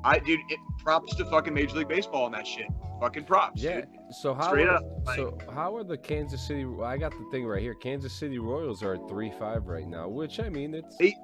I 0.03 0.19
dude, 0.19 0.39
it 0.49 0.59
props 0.83 1.15
to 1.15 1.25
fucking 1.25 1.53
Major 1.53 1.77
League 1.77 1.87
Baseball 1.87 2.25
on 2.25 2.31
that 2.33 2.45
shit. 2.47 2.67
Fucking 2.99 3.23
props. 3.25 3.61
Yeah. 3.61 3.81
dude. 3.81 3.87
So 4.11 4.33
how 4.33 4.49
Straight 4.49 4.67
are, 4.67 4.75
up, 4.75 4.83
like- 5.05 5.15
so 5.15 5.37
how 5.53 5.75
are 5.75 5.83
the 5.83 5.97
Kansas 5.97 6.45
City? 6.45 6.65
I 6.83 6.97
got 6.97 7.11
the 7.11 7.25
thing 7.31 7.45
right 7.45 7.61
here. 7.61 7.73
Kansas 7.75 8.13
City 8.13 8.39
Royals 8.39 8.83
are 8.83 8.95
at 8.95 9.07
three 9.07 9.31
five 9.39 9.67
right 9.67 9.87
now, 9.87 10.07
which 10.07 10.39
I 10.39 10.49
mean 10.49 10.73
it's 10.73 10.97
They- 10.97 11.15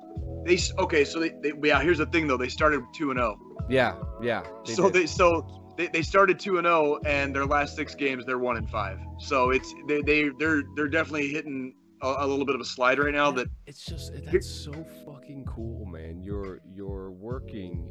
They 0.45 0.57
okay, 0.83 1.03
so 1.05 1.19
they, 1.19 1.29
they 1.41 1.51
yeah. 1.63 1.81
Here's 1.81 1.97
the 1.97 2.05
thing 2.07 2.27
though. 2.27 2.37
They 2.37 2.49
started 2.49 2.81
two 2.93 3.11
and 3.11 3.19
zero. 3.19 3.37
yeah 3.69 3.95
yeah. 4.21 4.43
so 4.63 4.83
did. 4.83 4.93
they 4.93 5.05
so 5.07 5.61
they, 5.77 5.87
they 5.87 6.01
started 6.03 6.39
2 6.39 6.57
and 6.57 6.65
0 6.65 6.99
and 7.05 7.35
their 7.35 7.45
last 7.45 7.75
6 7.75 7.95
games 7.95 8.23
they're 8.25 8.39
1 8.39 8.55
and 8.55 8.69
5. 8.69 8.97
So 9.19 9.49
it's 9.49 9.73
they 9.89 10.01
they 10.03 10.29
they're 10.39 10.63
they're 10.75 10.87
definitely 10.87 11.27
hitting 11.29 11.75
a, 12.01 12.15
a 12.19 12.25
little 12.27 12.45
bit 12.45 12.55
of 12.55 12.61
a 12.61 12.65
slide 12.65 12.97
right 12.97 13.13
now 13.13 13.29
that 13.31 13.47
it's 13.65 13.83
just 13.85 14.13
that's 14.31 14.49
so 14.49 14.71
fucking 15.05 15.43
cool, 15.45 15.85
man. 15.85 16.21
You're 16.21 16.61
you're 16.73 17.11
working 17.11 17.89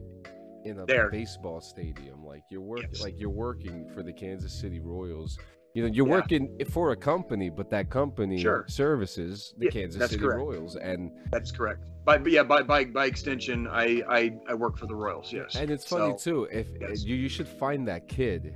in 0.64 0.78
a 0.80 0.86
There. 0.86 1.10
baseball 1.10 1.60
stadium, 1.60 2.24
like 2.24 2.42
you're 2.50 2.60
working 2.60 2.88
Yes. 2.92 3.02
like 3.02 3.18
you're 3.18 3.30
working 3.30 3.88
for 3.94 4.02
the 4.02 4.12
Kansas 4.12 4.52
City 4.52 4.80
Royals. 4.80 5.38
You 5.74 5.82
know, 5.82 5.88
you're 5.92 6.06
Yeah. 6.06 6.12
working 6.14 6.58
for 6.70 6.92
a 6.92 6.96
company, 6.96 7.50
but 7.50 7.68
that 7.70 7.90
company 7.90 8.38
Sure. 8.38 8.64
services 8.68 9.54
the 9.58 9.66
Yeah, 9.66 9.70
Kansas 9.72 10.10
City 10.10 10.22
correct. 10.22 10.38
Royals, 10.40 10.76
and 10.76 11.10
that's 11.32 11.50
correct. 11.50 11.90
By 12.04 12.18
but 12.18 12.30
yeah, 12.32 12.44
by 12.44 12.62
by 12.62 12.84
by 12.84 13.06
extension, 13.06 13.66
I 13.66 14.02
I, 14.08 14.38
I 14.48 14.54
work 14.54 14.78
for 14.78 14.86
the 14.86 14.94
Royals, 14.94 15.32
yes. 15.32 15.56
and 15.56 15.70
it's 15.70 15.84
funny 15.86 16.16
So, 16.18 16.30
too. 16.30 16.44
If 16.52 16.68
uh, 16.68 16.88
yes. 16.88 17.04
you 17.04 17.16
you 17.16 17.28
should 17.28 17.48
find 17.48 17.86
that 17.88 18.08
kid 18.08 18.54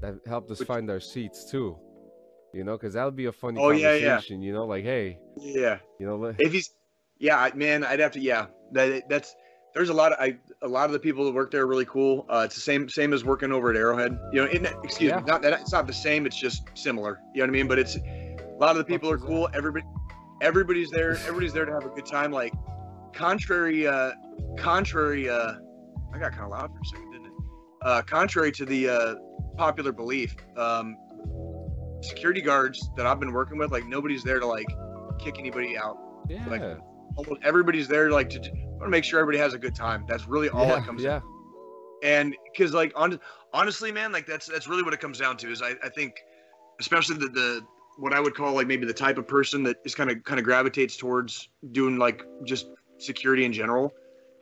that 0.00 0.14
helped 0.26 0.50
us 0.50 0.58
Which- 0.60 0.68
find 0.68 0.90
our 0.90 1.00
seats 1.00 1.50
too. 1.50 1.78
You 2.52 2.64
know, 2.64 2.76
because 2.78 2.94
that 2.94 3.04
would 3.04 3.16
be 3.16 3.26
a 3.26 3.32
funny 3.32 3.60
Oh, 3.60 3.70
yeah, 3.70 3.94
yeah. 3.94 4.06
conversation. 4.08 4.40
You 4.42 4.52
know, 4.54 4.66
like 4.66 4.84
hey, 4.84 5.18
Yeah. 5.36 5.78
you 6.00 6.06
know, 6.06 6.24
If 6.38 6.52
he's 6.52 6.70
yeah, 7.18 7.50
man, 7.54 7.84
I'd 7.84 8.00
have 8.00 8.12
to 8.12 8.20
yeah. 8.20 8.46
That 8.72 9.08
that's 9.10 9.34
there's 9.74 9.90
a 9.90 9.94
lot 9.94 10.12
of 10.12 10.18
I 10.18 10.38
a 10.66 10.68
lot 10.68 10.86
of 10.86 10.92
the 10.92 10.98
people 10.98 11.24
that 11.24 11.32
work 11.32 11.50
there 11.50 11.62
are 11.62 11.66
really 11.66 11.84
cool. 11.86 12.26
Uh, 12.28 12.42
it's 12.44 12.54
the 12.56 12.60
same 12.60 12.88
same 12.88 13.12
as 13.12 13.24
working 13.24 13.52
over 13.52 13.70
at 13.70 13.76
Arrowhead. 13.76 14.18
You 14.32 14.44
know, 14.44 14.50
in, 14.50 14.66
excuse 14.82 15.10
Yeah. 15.10 15.20
me, 15.20 15.24
not 15.26 15.40
that 15.42 15.52
it's 15.60 15.72
not 15.72 15.86
the 15.86 15.92
same. 15.92 16.26
It's 16.26 16.36
just 16.36 16.68
similar. 16.74 17.20
You 17.34 17.40
know 17.40 17.44
what 17.44 17.50
I 17.50 17.52
mean? 17.52 17.68
But 17.68 17.78
it's 17.78 17.96
a 17.96 18.56
lot 18.58 18.72
of 18.72 18.78
the 18.78 18.84
people 18.84 19.10
are 19.10 19.18
cool. 19.18 19.48
Everybody, 19.54 19.84
everybody's 20.42 20.90
there. 20.90 21.12
Everybody's 21.12 21.52
there 21.52 21.64
to 21.64 21.72
have 21.72 21.84
a 21.84 21.88
good 21.90 22.06
time. 22.06 22.32
Like 22.32 22.52
contrary, 23.14 23.86
uh, 23.86 24.12
contrary. 24.58 25.28
Uh, 25.28 25.54
I 26.12 26.18
got 26.18 26.32
kind 26.32 26.44
of 26.44 26.50
loud 26.50 26.72
for 26.72 26.80
a 26.80 26.84
second, 26.84 27.12
didn't 27.12 27.26
it? 27.26 27.32
Uh, 27.82 28.02
contrary 28.02 28.50
to 28.52 28.64
the 28.64 28.88
uh, 28.88 29.14
popular 29.56 29.92
belief, 29.92 30.34
um, 30.56 30.96
security 32.00 32.40
guards 32.40 32.90
that 32.96 33.06
I've 33.06 33.20
been 33.20 33.32
working 33.32 33.58
with, 33.58 33.70
like 33.70 33.86
nobody's 33.86 34.22
there 34.22 34.40
to 34.40 34.46
like 34.46 34.66
kick 35.18 35.38
anybody 35.38 35.78
out 35.78 35.96
yeah, 36.28 36.46
like, 36.48 36.62
almost 37.16 37.40
everybody's 37.42 37.88
there 37.88 38.10
like 38.10 38.28
to 38.30 38.40
want 38.76 38.86
to 38.86 38.90
make 38.90 39.04
sure 39.04 39.18
everybody 39.20 39.38
has 39.38 39.54
a 39.54 39.58
good 39.58 39.74
time. 39.74 40.04
That's 40.08 40.26
really 40.26 40.48
all 40.48 40.66
yeah, 40.66 40.78
it 40.78 40.84
comes 40.84 41.02
yeah. 41.02 41.20
and 42.02 42.34
because 42.52 42.74
like 42.74 42.92
on 42.96 43.18
honestly 43.52 43.90
man 43.90 44.12
like 44.12 44.26
that's 44.26 44.46
that's 44.46 44.68
really 44.68 44.82
what 44.82 44.92
it 44.92 45.00
comes 45.00 45.18
down 45.18 45.36
to 45.36 45.50
is 45.50 45.62
i, 45.62 45.70
I 45.82 45.88
think 45.88 46.14
especially 46.80 47.16
the, 47.16 47.28
the 47.28 47.66
what 47.96 48.12
i 48.12 48.20
would 48.20 48.34
call 48.34 48.52
like 48.54 48.66
maybe 48.66 48.84
the 48.86 48.92
type 48.92 49.16
of 49.16 49.26
person 49.26 49.62
that 49.62 49.76
is 49.84 49.94
kind 49.94 50.10
of 50.10 50.22
kind 50.24 50.38
of 50.38 50.44
gravitates 50.44 50.96
towards 50.96 51.48
doing 51.72 51.96
like 51.96 52.22
just 52.44 52.66
security 52.98 53.44
in 53.44 53.52
general 53.52 53.92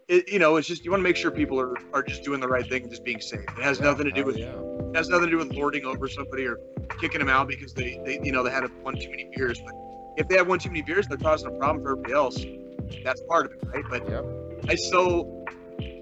it, 0.09 0.29
you 0.29 0.39
know 0.41 0.57
it's 0.57 0.67
just 0.67 0.85
you 0.85 0.91
want 0.91 1.01
to 1.01 1.05
make 1.05 1.17
sure 1.17 1.31
people 1.31 1.61
are, 1.61 1.75
are 1.93 2.03
just 2.03 2.25
doing 2.25 2.41
the 2.41 2.49
right 2.49 2.69
thing 2.69 2.83
and 2.83 2.91
just 2.91 3.05
being 3.05 3.21
safe 3.21 3.41
it 3.57 3.63
has 3.63 3.79
Yeah, 3.79 3.85
nothing 3.87 4.07
to 4.07 4.13
do 4.13 4.25
with 4.25 4.37
yeah. 4.37 4.47
it 4.91 4.97
has 4.97 5.09
nothing 5.09 5.27
to 5.27 5.31
do 5.31 5.39
with 5.39 5.53
lording 5.53 5.85
over 5.85 6.09
somebody 6.09 6.47
or 6.47 6.59
kicking 7.01 7.21
them 7.21 7.29
out 7.29 7.47
because 7.47 7.73
they, 7.73 8.01
they 8.05 8.21
you 8.23 8.33
know 8.33 8.43
they 8.43 8.51
had 8.51 8.65
one 8.83 8.95
too 8.97 9.11
many 9.11 9.31
beers 9.37 9.61
but 9.65 9.75
if 10.17 10.27
they 10.29 10.37
have 10.37 10.49
one 10.49 10.59
too 10.59 10.71
many 10.71 10.83
beers 10.83 11.07
they're 11.07 11.17
causing 11.19 11.49
a 11.55 11.59
problem 11.59 11.85
for 11.85 11.93
everybody 11.93 12.15
else 12.15 12.45
that's 13.03 13.23
part 13.23 13.47
of 13.47 13.53
it 13.53 13.59
right 13.75 13.85
but 13.89 14.09
Yep. 14.09 14.25
I 14.69 14.75
so 14.77 15.45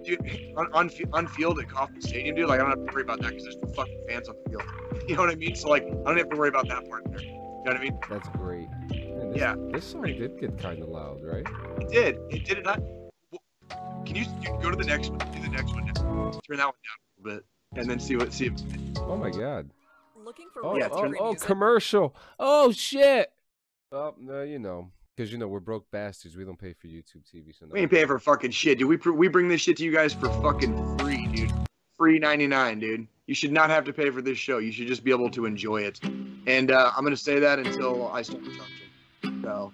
dude, 0.04 0.20
on, 0.56 0.72
on 0.72 0.88
fi- 0.88 1.06
on 1.12 1.26
field 1.26 1.58
at 1.58 1.68
Kauffman 1.68 2.00
Stadium, 2.02 2.36
dude. 2.36 2.48
Like 2.48 2.60
I 2.60 2.62
don't 2.62 2.70
have 2.78 2.86
to 2.86 2.92
worry 2.92 3.02
about 3.02 3.20
that 3.22 3.30
because 3.30 3.44
there's 3.44 3.56
no 3.56 3.72
fucking 3.72 4.04
fans 4.08 4.28
on 4.28 4.36
the 4.44 4.50
field. 4.50 4.62
You 5.08 5.16
know 5.16 5.22
what 5.22 5.30
I 5.30 5.34
mean? 5.34 5.54
So 5.56 5.68
like 5.68 5.84
I 5.84 5.88
don't 5.88 6.16
have 6.18 6.30
to 6.30 6.36
worry 6.36 6.48
about 6.48 6.68
that 6.68 6.88
part 6.88 7.02
there. 7.10 7.20
You 7.20 7.30
know 7.32 7.62
what 7.64 7.76
I 7.76 7.80
mean? 7.80 7.98
That's 8.08 8.28
great. 8.30 8.68
Man, 8.90 9.30
this, 9.30 9.38
Yeah. 9.40 9.54
This 9.72 9.84
song 9.84 10.02
did 10.02 10.38
get 10.38 10.58
kind 10.58 10.80
of 10.82 10.88
loud, 10.88 11.20
right? 11.24 11.46
It 11.80 11.88
did. 11.90 12.18
It 12.30 12.44
did 12.44 12.58
it 12.58 12.64
not. 12.64 12.80
Can 14.06 14.16
you, 14.16 14.24
you 14.42 14.58
go 14.60 14.70
to 14.70 14.76
the 14.76 14.84
next 14.84 15.08
one? 15.10 15.18
Do 15.18 15.40
the 15.40 15.48
next 15.48 15.72
one. 15.72 15.86
now. 15.86 15.92
Turn 16.46 16.56
that 16.58 16.66
one 16.66 16.74
down 16.74 16.74
a 16.74 17.22
little 17.22 17.36
bit, 17.38 17.44
and 17.80 17.90
then 17.90 17.98
see 17.98 18.16
what 18.16 18.32
see. 18.32 18.46
If, 18.46 18.52
Oh 18.98 19.16
my 19.16 19.30
god. 19.30 19.70
Looking 20.24 20.48
for 20.52 20.64
Oh, 20.64 20.76
Yeah, 20.76 20.88
oh, 20.92 21.12
oh, 21.18 21.34
commercial. 21.34 22.14
Oh 22.38 22.70
shit. 22.70 23.32
Oh, 23.90 24.14
no, 24.18 24.42
you 24.42 24.58
know, 24.58 24.90
because 25.16 25.32
you 25.32 25.38
know 25.38 25.48
we're 25.48 25.60
broke 25.60 25.90
bastards. 25.90 26.36
We 26.36 26.44
don't 26.44 26.58
pay 26.58 26.72
for 26.72 26.86
YouTube 26.86 27.22
TV, 27.32 27.56
so 27.58 27.66
no. 27.66 27.72
we 27.72 27.80
ain't 27.80 27.90
paying 27.90 28.06
for 28.06 28.18
fucking 28.18 28.50
shit, 28.50 28.78
dude. 28.78 28.88
We 28.88 28.96
pr- 28.96 29.12
we 29.12 29.28
bring 29.28 29.48
this 29.48 29.60
shit 29.60 29.76
to 29.78 29.84
you 29.84 29.92
guys 29.92 30.12
for 30.12 30.28
fucking 30.42 30.98
free, 30.98 31.26
dude. 31.28 31.52
Free 31.96 32.18
ninety 32.18 32.46
nine, 32.46 32.80
dude. 32.80 33.06
You 33.26 33.34
should 33.34 33.52
not 33.52 33.70
have 33.70 33.84
to 33.84 33.92
pay 33.92 34.10
for 34.10 34.22
this 34.22 34.38
show. 34.38 34.58
You 34.58 34.72
should 34.72 34.88
just 34.88 35.04
be 35.04 35.10
able 35.10 35.30
to 35.30 35.46
enjoy 35.46 35.82
it. 35.82 36.00
And 36.46 36.70
uh, 36.70 36.92
I'm 36.96 37.04
gonna 37.04 37.16
say 37.16 37.38
that 37.38 37.58
until 37.58 38.08
I 38.08 38.22
start 38.22 38.42
talking. 38.44 39.42
So, 39.42 39.72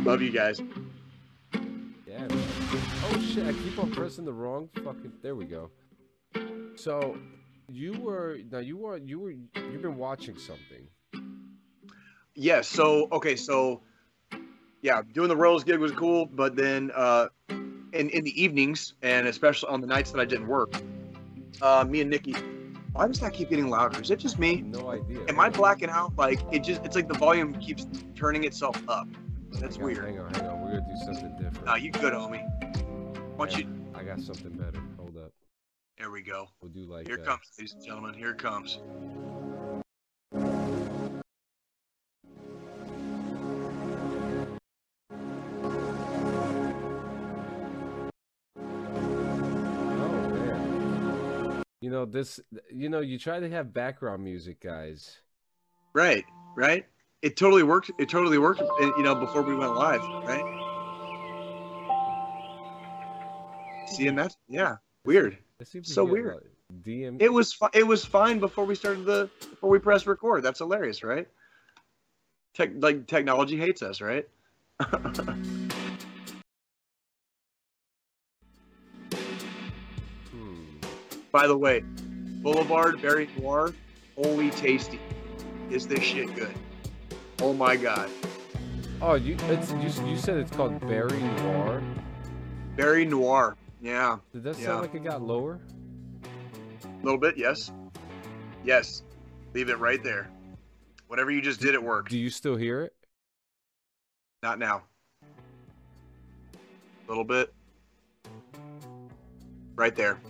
love 0.00 0.22
you 0.22 0.30
guys. 0.30 0.60
Yeah. 2.06 2.18
man. 2.18 2.30
Oh 2.32 3.20
shit! 3.32 3.46
I 3.46 3.52
keep 3.52 3.78
on 3.78 3.90
pressing 3.90 4.24
the 4.24 4.32
wrong 4.32 4.68
fucking. 4.76 5.12
There 5.22 5.36
we 5.36 5.44
go. 5.44 5.70
So, 6.76 7.16
you 7.68 7.92
were 8.00 8.38
now 8.50 8.58
you 8.58 8.76
were 8.76 8.96
you 8.96 9.20
were 9.20 9.30
you've 9.30 9.82
been 9.82 9.96
watching 9.96 10.36
something. 10.38 10.88
Yes. 12.34 12.66
So 12.66 13.08
okay. 13.12 13.36
So 13.36 13.82
yeah, 14.84 15.00
doing 15.14 15.28
the 15.28 15.36
Royals 15.36 15.64
gig 15.64 15.78
was 15.78 15.92
cool, 15.92 16.26
but 16.26 16.54
then 16.54 16.92
uh, 16.94 17.28
in 17.48 18.10
in 18.10 18.22
the 18.22 18.42
evenings 18.42 18.92
and 19.00 19.26
especially 19.26 19.70
on 19.70 19.80
the 19.80 19.86
nights 19.86 20.10
that 20.10 20.20
I 20.20 20.26
didn't 20.26 20.46
work, 20.46 20.74
uh, 21.62 21.86
me 21.88 22.02
and 22.02 22.10
Nikki, 22.10 22.34
why 22.92 23.06
does 23.06 23.18
that 23.20 23.32
keep 23.32 23.48
getting 23.48 23.70
louder? 23.70 24.02
Is 24.02 24.10
it 24.10 24.18
just 24.18 24.38
me? 24.38 24.60
No 24.60 24.90
idea. 24.90 25.20
Am 25.26 25.40
I 25.40 25.48
blacking 25.48 25.88
out? 25.88 26.12
Like 26.18 26.38
it 26.52 26.62
just 26.62 26.84
it's 26.84 26.94
like 26.94 27.08
the 27.08 27.18
volume 27.18 27.54
keeps 27.54 27.86
turning 28.14 28.44
itself 28.44 28.78
up. 28.86 29.08
That's 29.52 29.76
Hang 29.76 29.84
on, 29.84 29.90
weird. 29.90 30.04
Hang 30.04 30.18
on, 30.18 30.34
hang 30.34 30.46
on. 30.48 30.60
We're 30.60 30.80
gonna 30.80 30.94
do 30.94 31.04
something 31.06 31.34
different. 31.38 31.64
No, 31.64 31.76
you 31.76 31.90
good, 31.90 32.12
homie. 32.12 32.44
Once 33.38 33.56
you 33.56 33.66
I 33.94 34.04
got 34.04 34.20
something 34.20 34.50
better. 34.50 34.82
Hold 34.98 35.16
up. 35.16 35.32
there 35.96 36.10
we 36.10 36.20
go. 36.20 36.48
We'll 36.60 36.72
do 36.72 36.80
like 36.80 37.06
Here 37.06 37.20
uh, 37.22 37.24
comes, 37.24 37.40
ladies 37.58 37.72
and 37.72 37.82
gentlemen. 37.82 38.12
Here 38.12 38.32
it 38.32 38.38
comes. 38.38 38.80
You 51.84 51.90
know 51.90 52.06
this. 52.06 52.40
You 52.72 52.88
know 52.88 53.00
you 53.00 53.18
try 53.18 53.40
to 53.40 53.50
have 53.50 53.74
background 53.74 54.24
music, 54.24 54.58
guys. 54.58 55.18
Right, 55.92 56.24
right. 56.56 56.86
It 57.20 57.36
totally 57.36 57.62
worked. 57.62 57.90
It 57.98 58.08
totally 58.08 58.38
worked. 58.38 58.62
uh, 58.62 58.66
You 58.96 59.02
know, 59.02 59.14
before 59.14 59.42
we 59.42 59.54
went 59.54 59.74
live, 59.74 60.00
right? 60.24 60.42
Seeing 63.88 64.14
that? 64.14 64.34
Yeah, 64.48 64.76
weird. 65.04 65.36
It 65.60 65.66
seems 65.68 65.92
So 65.92 66.06
weird. 66.06 66.48
DM. 66.80 67.18
It 67.20 67.30
was 67.30 67.52
fi- 67.52 67.68
it 67.74 67.86
was 67.86 68.02
fine 68.02 68.38
before 68.38 68.64
we 68.64 68.74
started 68.76 69.04
the 69.04 69.28
before 69.50 69.68
we 69.68 69.78
pressed 69.78 70.06
record. 70.06 70.42
That's 70.42 70.60
hilarious, 70.60 71.04
right? 71.04 71.28
Tech 72.54 72.70
like 72.78 73.06
technology 73.06 73.58
hates 73.58 73.82
us, 73.82 74.00
right? 74.00 74.26
By 81.34 81.48
the 81.48 81.56
way, 81.58 81.80
Boulevard 82.44 83.02
Berry 83.02 83.28
Noir, 83.36 83.74
holy 84.14 84.50
tasty. 84.50 85.00
Is 85.68 85.84
this 85.84 85.98
shit 85.98 86.32
good? 86.36 86.54
Oh 87.40 87.52
my 87.52 87.74
god. 87.74 88.08
Oh, 89.02 89.14
you 89.14 89.36
it's 89.48 89.72
you, 89.72 90.06
you 90.06 90.16
said 90.16 90.36
it's 90.36 90.52
called 90.52 90.78
Berry 90.86 91.18
Noir. 91.18 91.82
Berry 92.76 93.04
Noir. 93.04 93.56
Yeah, 93.82 94.18
Did 94.32 94.44
that 94.44 94.56
Yeah. 94.60 94.66
sound 94.66 94.82
like 94.82 94.94
it 94.94 95.02
got 95.02 95.22
lower? 95.22 95.58
a 96.84 97.04
little 97.04 97.18
bit. 97.18 97.36
Yes, 97.36 97.72
yes. 98.62 99.02
Leave 99.54 99.70
it 99.70 99.78
right 99.80 100.04
there. 100.04 100.30
Whatever 101.08 101.32
you 101.32 101.42
just 101.42 101.60
did 101.60 101.74
it 101.74 101.82
work. 101.82 102.10
Do 102.10 102.16
you 102.16 102.30
still 102.30 102.54
hear 102.54 102.82
it? 102.82 102.94
Not 104.40 104.60
now. 104.60 104.84
A 105.24 107.08
little 107.08 107.24
bit. 107.24 107.52
Right 109.74 109.96
there. 109.96 110.20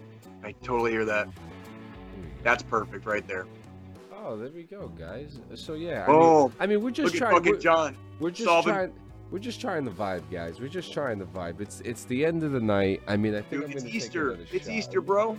I 0.45 0.53
totally 0.63 0.91
hear 0.91 1.05
that. 1.07 1.29
That's 2.43 2.63
perfect 2.63 3.07
right 3.07 3.27
there. 3.27 3.47
Oh, 4.15 4.37
there 4.37 4.51
we 4.51 4.63
go, 4.65 4.89
guys. 4.89 5.39
So 5.55 5.75
yeah, 5.75 6.05
I 6.05 6.09
mean, 6.09 6.17
Oh, 6.21 6.53
I 6.61 6.67
mean 6.67 6.83
we're 6.83 6.91
just 6.91 7.13
look 7.15 7.19
trying. 7.19 7.35
fucking 7.37 7.53
We're, 7.53 7.59
John. 7.59 7.97
we're 8.21 8.31
just 8.31 8.45
solving- 8.45 8.75
trying. 8.75 8.93
We're 9.31 9.39
just 9.41 9.61
trying 9.61 9.85
the 9.85 9.91
vibe, 9.91 10.31
guys. 10.31 10.61
We're 10.61 10.69
just 10.69 10.93
trying 10.93 11.19
the 11.19 11.25
vibe. 11.25 11.61
It's 11.61 11.81
it's 11.81 12.05
the 12.05 12.25
end 12.25 12.43
of 12.45 12.53
the 12.53 12.61
night. 12.61 13.03
I 13.09 13.17
mean, 13.17 13.35
I 13.35 13.39
think 13.41 13.63
Dude, 13.63 13.65
I'm 13.65 13.71
it's 13.73 13.85
Easter. 13.87 14.39
It's 14.53 14.67
shot. 14.67 14.75
Easter, 14.75 15.01
bro. 15.01 15.37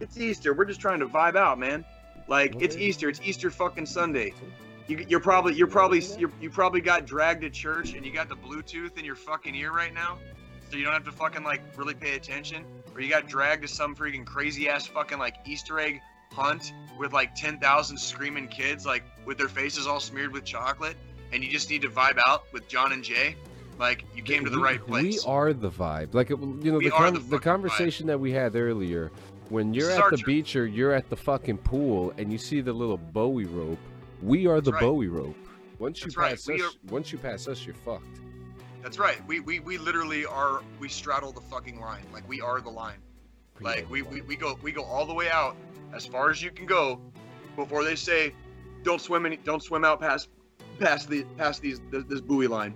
It's 0.00 0.16
Easter. 0.18 0.54
We're 0.54 0.66
just 0.66 0.80
trying 0.80 1.00
to 1.00 1.06
vibe 1.06 1.34
out, 1.36 1.58
man. 1.58 1.84
Like 2.28 2.54
it's 2.60 2.76
Okay. 2.76 2.84
Easter. 2.84 3.08
It's 3.08 3.20
Easter 3.24 3.50
fucking 3.50 3.86
Sunday. 3.86 4.32
You, 4.86 5.04
you're 5.08 5.20
probably 5.20 5.54
you're 5.54 5.66
probably 5.66 6.00
you're, 6.18 6.30
you 6.40 6.50
probably 6.50 6.80
got 6.80 7.04
dragged 7.06 7.40
to 7.42 7.50
church 7.50 7.94
and 7.94 8.04
you 8.06 8.12
got 8.12 8.28
the 8.28 8.36
Bluetooth 8.36 8.96
in 8.98 9.04
your 9.04 9.16
fucking 9.16 9.54
ear 9.54 9.72
right 9.72 9.94
now, 9.94 10.18
so 10.70 10.76
you 10.76 10.84
don't 10.84 10.92
have 10.92 11.04
to 11.04 11.12
fucking 11.12 11.42
like 11.42 11.62
really 11.76 11.94
pay 11.94 12.14
attention. 12.16 12.64
Or 12.94 13.00
you 13.00 13.08
got 13.10 13.26
dragged 13.26 13.62
to 13.62 13.68
some 13.68 13.94
freaking 13.96 14.26
crazy 14.26 14.68
ass 14.68 14.86
fucking 14.86 15.18
like 15.18 15.36
Easter 15.46 15.80
egg 15.80 16.00
hunt 16.32 16.72
with 16.98 17.12
like 17.12 17.34
ten 17.34 17.58
thousand 17.58 17.96
screaming 17.98 18.48
kids 18.48 18.84
like 18.86 19.02
with 19.24 19.38
their 19.38 19.48
faces 19.48 19.86
all 19.86 20.00
smeared 20.00 20.32
with 20.32 20.44
chocolate, 20.44 20.96
and 21.32 21.42
you 21.42 21.50
just 21.50 21.70
need 21.70 21.82
to 21.82 21.88
vibe 21.88 22.18
out 22.26 22.44
with 22.52 22.68
John 22.68 22.92
and 22.92 23.02
Jay. 23.02 23.36
Like 23.78 24.04
you 24.14 24.22
came 24.22 24.44
to 24.44 24.50
the 24.50 24.58
right 24.58 24.84
place. 24.84 25.24
We 25.24 25.30
are 25.30 25.52
the 25.52 25.70
vibe. 25.70 26.12
Like 26.14 26.28
you 26.30 26.36
know, 26.36 26.78
We 26.78 26.88
the, 26.88 26.94
are 26.94 27.04
con- 27.04 27.14
the 27.14 27.20
the, 27.20 27.24
fucking 27.24 27.38
vibe. 27.38 27.42
conversation 27.42 28.06
that 28.08 28.20
we 28.20 28.30
had 28.32 28.54
earlier. 28.54 29.10
When 29.48 29.74
you're 29.74 29.90
at 29.90 30.10
the 30.10 30.18
beach 30.24 30.56
or 30.56 30.66
you're 30.66 30.92
at 30.92 31.10
the 31.10 31.16
fucking 31.16 31.58
pool 31.58 32.12
and 32.16 32.30
you 32.32 32.38
see 32.38 32.60
the 32.60 32.72
little 32.72 32.96
buoy 32.96 33.44
rope, 33.44 33.78
we 34.22 34.46
are 34.46 34.60
the 34.60 34.72
right. 34.72 34.80
buoy 34.80 35.08
rope. 35.08 35.36
Once 35.78 36.00
you 36.00 36.06
That's 36.06 36.16
right. 36.16 36.30
pass 36.30 36.46
We 36.46 36.62
us, 36.62 36.76
once 36.88 37.12
you 37.12 37.18
pass 37.18 37.48
us, 37.48 37.66
you're 37.66 37.74
fucked. 37.74 38.20
That's 38.82 38.98
right. 38.98 39.24
We, 39.26 39.40
we 39.40 39.60
we 39.60 39.78
literally 39.78 40.26
are 40.26 40.62
we 40.80 40.88
straddle 40.88 41.32
the 41.32 41.40
fucking 41.40 41.80
line. 41.80 42.04
Like 42.12 42.28
we 42.28 42.40
are 42.40 42.60
the 42.60 42.70
line. 42.70 42.98
Like 43.60 43.88
we, 43.88 44.02
we, 44.02 44.22
we 44.22 44.34
go 44.34 44.58
we 44.60 44.72
go 44.72 44.82
all 44.82 45.06
the 45.06 45.14
way 45.14 45.30
out 45.30 45.56
as 45.94 46.04
far 46.04 46.30
as 46.30 46.42
you 46.42 46.50
can 46.50 46.66
go 46.66 47.00
before 47.54 47.84
they 47.84 47.94
say 47.94 48.34
don't 48.82 49.00
swim 49.00 49.24
any 49.24 49.36
don't 49.36 49.62
swim 49.62 49.84
out 49.84 50.00
past 50.00 50.28
past 50.80 51.08
the 51.08 51.24
past 51.36 51.62
these 51.62 51.80
this, 51.90 52.04
this 52.08 52.20
buoy 52.20 52.48
line. 52.48 52.74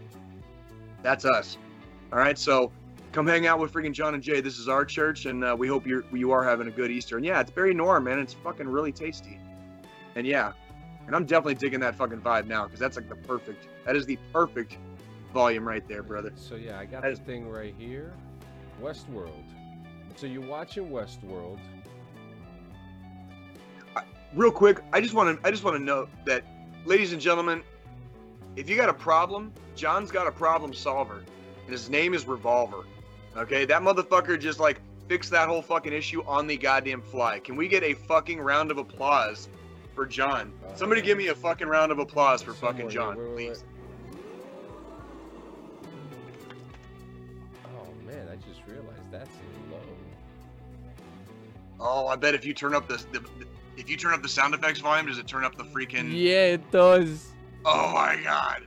That's 1.02 1.24
us. 1.24 1.58
All 2.12 2.18
right, 2.18 2.38
so 2.38 2.70
come 3.10 3.26
hang 3.26 3.48
out 3.48 3.58
with 3.58 3.72
freaking 3.72 3.92
John 3.92 4.14
and 4.14 4.22
Jay. 4.22 4.40
This 4.40 4.58
is 4.58 4.68
our 4.68 4.84
church, 4.84 5.26
and 5.26 5.44
uh, 5.44 5.56
we 5.58 5.66
hope 5.66 5.86
you're 5.86 6.04
you 6.12 6.30
are 6.30 6.44
having 6.44 6.68
a 6.68 6.70
good 6.70 6.92
Easter. 6.92 7.16
And 7.16 7.26
yeah, 7.26 7.40
it's 7.40 7.50
Berry 7.50 7.74
Noir, 7.74 7.98
man. 8.00 8.20
It's 8.20 8.32
fucking 8.32 8.68
really 8.68 8.92
tasty. 8.92 9.40
And 10.14 10.24
yeah, 10.24 10.52
and 11.06 11.16
I'm 11.16 11.26
definitely 11.26 11.56
digging 11.56 11.80
that 11.80 11.96
fucking 11.96 12.20
vibe 12.20 12.46
now 12.46 12.64
because 12.64 12.78
that's 12.78 12.96
like 12.96 13.08
the 13.08 13.16
perfect. 13.16 13.66
That 13.84 13.96
is 13.96 14.06
the 14.06 14.18
perfect 14.32 14.76
volume 15.36 15.68
right 15.68 15.86
there, 15.86 16.02
brother. 16.02 16.32
So 16.34 16.54
yeah, 16.56 16.78
I 16.78 16.86
got 16.86 17.02
That 17.02 17.08
the 17.08 17.12
is- 17.12 17.18
thing 17.20 17.48
right 17.50 17.74
here, 17.78 18.14
Westworld. 18.82 19.44
So 20.16 20.26
you're 20.26 20.46
watching 20.48 20.88
Westworld. 20.88 21.58
real 24.34 24.50
quick, 24.50 24.80
I 24.92 25.00
just 25.00 25.12
want 25.14 25.40
to 25.40 25.46
I 25.46 25.50
just 25.50 25.62
want 25.62 25.76
to 25.76 25.82
note 25.82 26.08
that, 26.24 26.42
ladies 26.86 27.12
and 27.12 27.20
gentlemen, 27.20 27.62
if 28.56 28.68
you 28.70 28.76
got 28.76 28.88
a 28.88 28.94
problem, 28.94 29.52
John's 29.74 30.10
got 30.10 30.26
a 30.26 30.32
problem 30.32 30.72
solver, 30.72 31.18
and 31.64 31.70
his 31.70 31.90
name 31.90 32.14
is 32.14 32.26
Revolver. 32.26 32.84
Okay, 33.36 33.66
that 33.66 33.82
motherfucker 33.82 34.40
just 34.40 34.58
like 34.58 34.80
fixed 35.08 35.30
that 35.32 35.48
whole 35.48 35.60
fucking 35.62 35.92
issue 35.92 36.22
on 36.26 36.46
the 36.46 36.56
goddamn 36.56 37.02
fly. 37.02 37.38
Can 37.40 37.56
we 37.56 37.68
get 37.68 37.82
a 37.82 37.92
fucking 37.92 38.40
round 38.40 38.70
of 38.70 38.78
applause 38.78 39.48
for 39.94 40.06
John? 40.06 40.52
Uh, 40.66 40.74
Somebody 40.74 41.02
give 41.02 41.18
me 41.18 41.28
a 41.28 41.34
fucking 41.34 41.68
round 41.68 41.92
of 41.92 41.98
applause 41.98 42.40
for 42.42 42.54
fucking 42.54 42.80
here. 42.82 42.90
John, 42.90 43.16
Wait, 43.18 43.26
wait, 43.28 43.34
please. 43.48 43.64
Oh, 51.78 52.06
I 52.06 52.16
bet 52.16 52.34
if 52.34 52.44
you 52.44 52.54
turn 52.54 52.74
up 52.74 52.88
the, 52.88 52.96
the 53.12 53.22
if 53.76 53.90
you 53.90 53.96
turn 53.96 54.14
up 54.14 54.22
the 54.22 54.28
sound 54.28 54.54
effects 54.54 54.80
volume, 54.80 55.06
does 55.06 55.18
it 55.18 55.26
turn 55.26 55.44
up 55.44 55.56
the 55.56 55.64
freaking? 55.64 56.10
Yeah, 56.12 56.46
it 56.54 56.70
does. 56.70 57.32
Oh 57.64 57.92
my 57.92 58.18
god. 58.22 58.62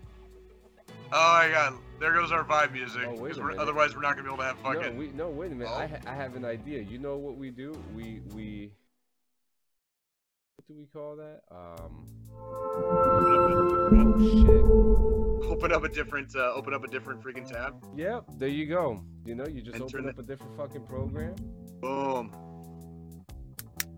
Oh 1.12 1.40
my 1.42 1.50
god. 1.52 1.74
There 2.00 2.14
goes 2.14 2.32
our 2.32 2.44
vibe 2.46 2.72
music. 2.72 3.02
Oh, 3.08 3.16
wait 3.16 3.30
'cause 3.32 3.38
a 3.40 3.42
we're- 3.42 3.54
minute. 3.54 3.62
otherwise, 3.62 3.96
we're 3.96 4.02
not 4.02 4.12
gonna 4.16 4.24
be 4.24 4.30
able 4.30 4.38
to 4.38 4.44
have 4.44 4.58
fucking. 4.60 4.94
No, 4.94 5.00
we 5.00 5.08
no. 5.10 5.30
Wait 5.30 5.52
a 5.52 5.56
minute. 5.56 5.72
I 5.72 5.86
Oh. 5.86 5.88
ha- 5.88 6.12
I 6.12 6.14
have 6.14 6.36
an 6.36 6.46
idea. 6.46 6.82
You 6.82 6.98
know 7.00 7.18
what 7.18 7.36
we 7.38 7.50
do? 7.50 7.72
We 7.96 8.22
we. 8.34 8.72
What 10.56 10.68
do 10.68 10.74
we 10.80 10.86
call 10.94 11.16
that? 11.16 11.42
Um. 11.52 12.06
Oh 12.42 14.20
shit. 15.42 15.50
open 15.50 15.72
up 15.74 15.84
a 15.84 15.90
different 15.90 16.36
uh, 16.36 16.54
open 16.54 16.74
up 16.74 16.84
a 16.84 16.88
different 16.88 17.22
freaking 17.24 17.50
tab 17.50 17.84
Yep. 17.98 18.26
There 18.38 18.48
you 18.48 18.66
go. 18.68 19.04
You 19.26 19.36
know, 19.36 19.46
you 19.48 19.62
just 19.62 19.76
And 19.76 19.84
open 19.84 20.08
up 20.08 20.20
a 20.20 20.24
different 20.24 20.56
fucking 20.56 20.86
program. 20.86 21.36
boom 21.82 22.32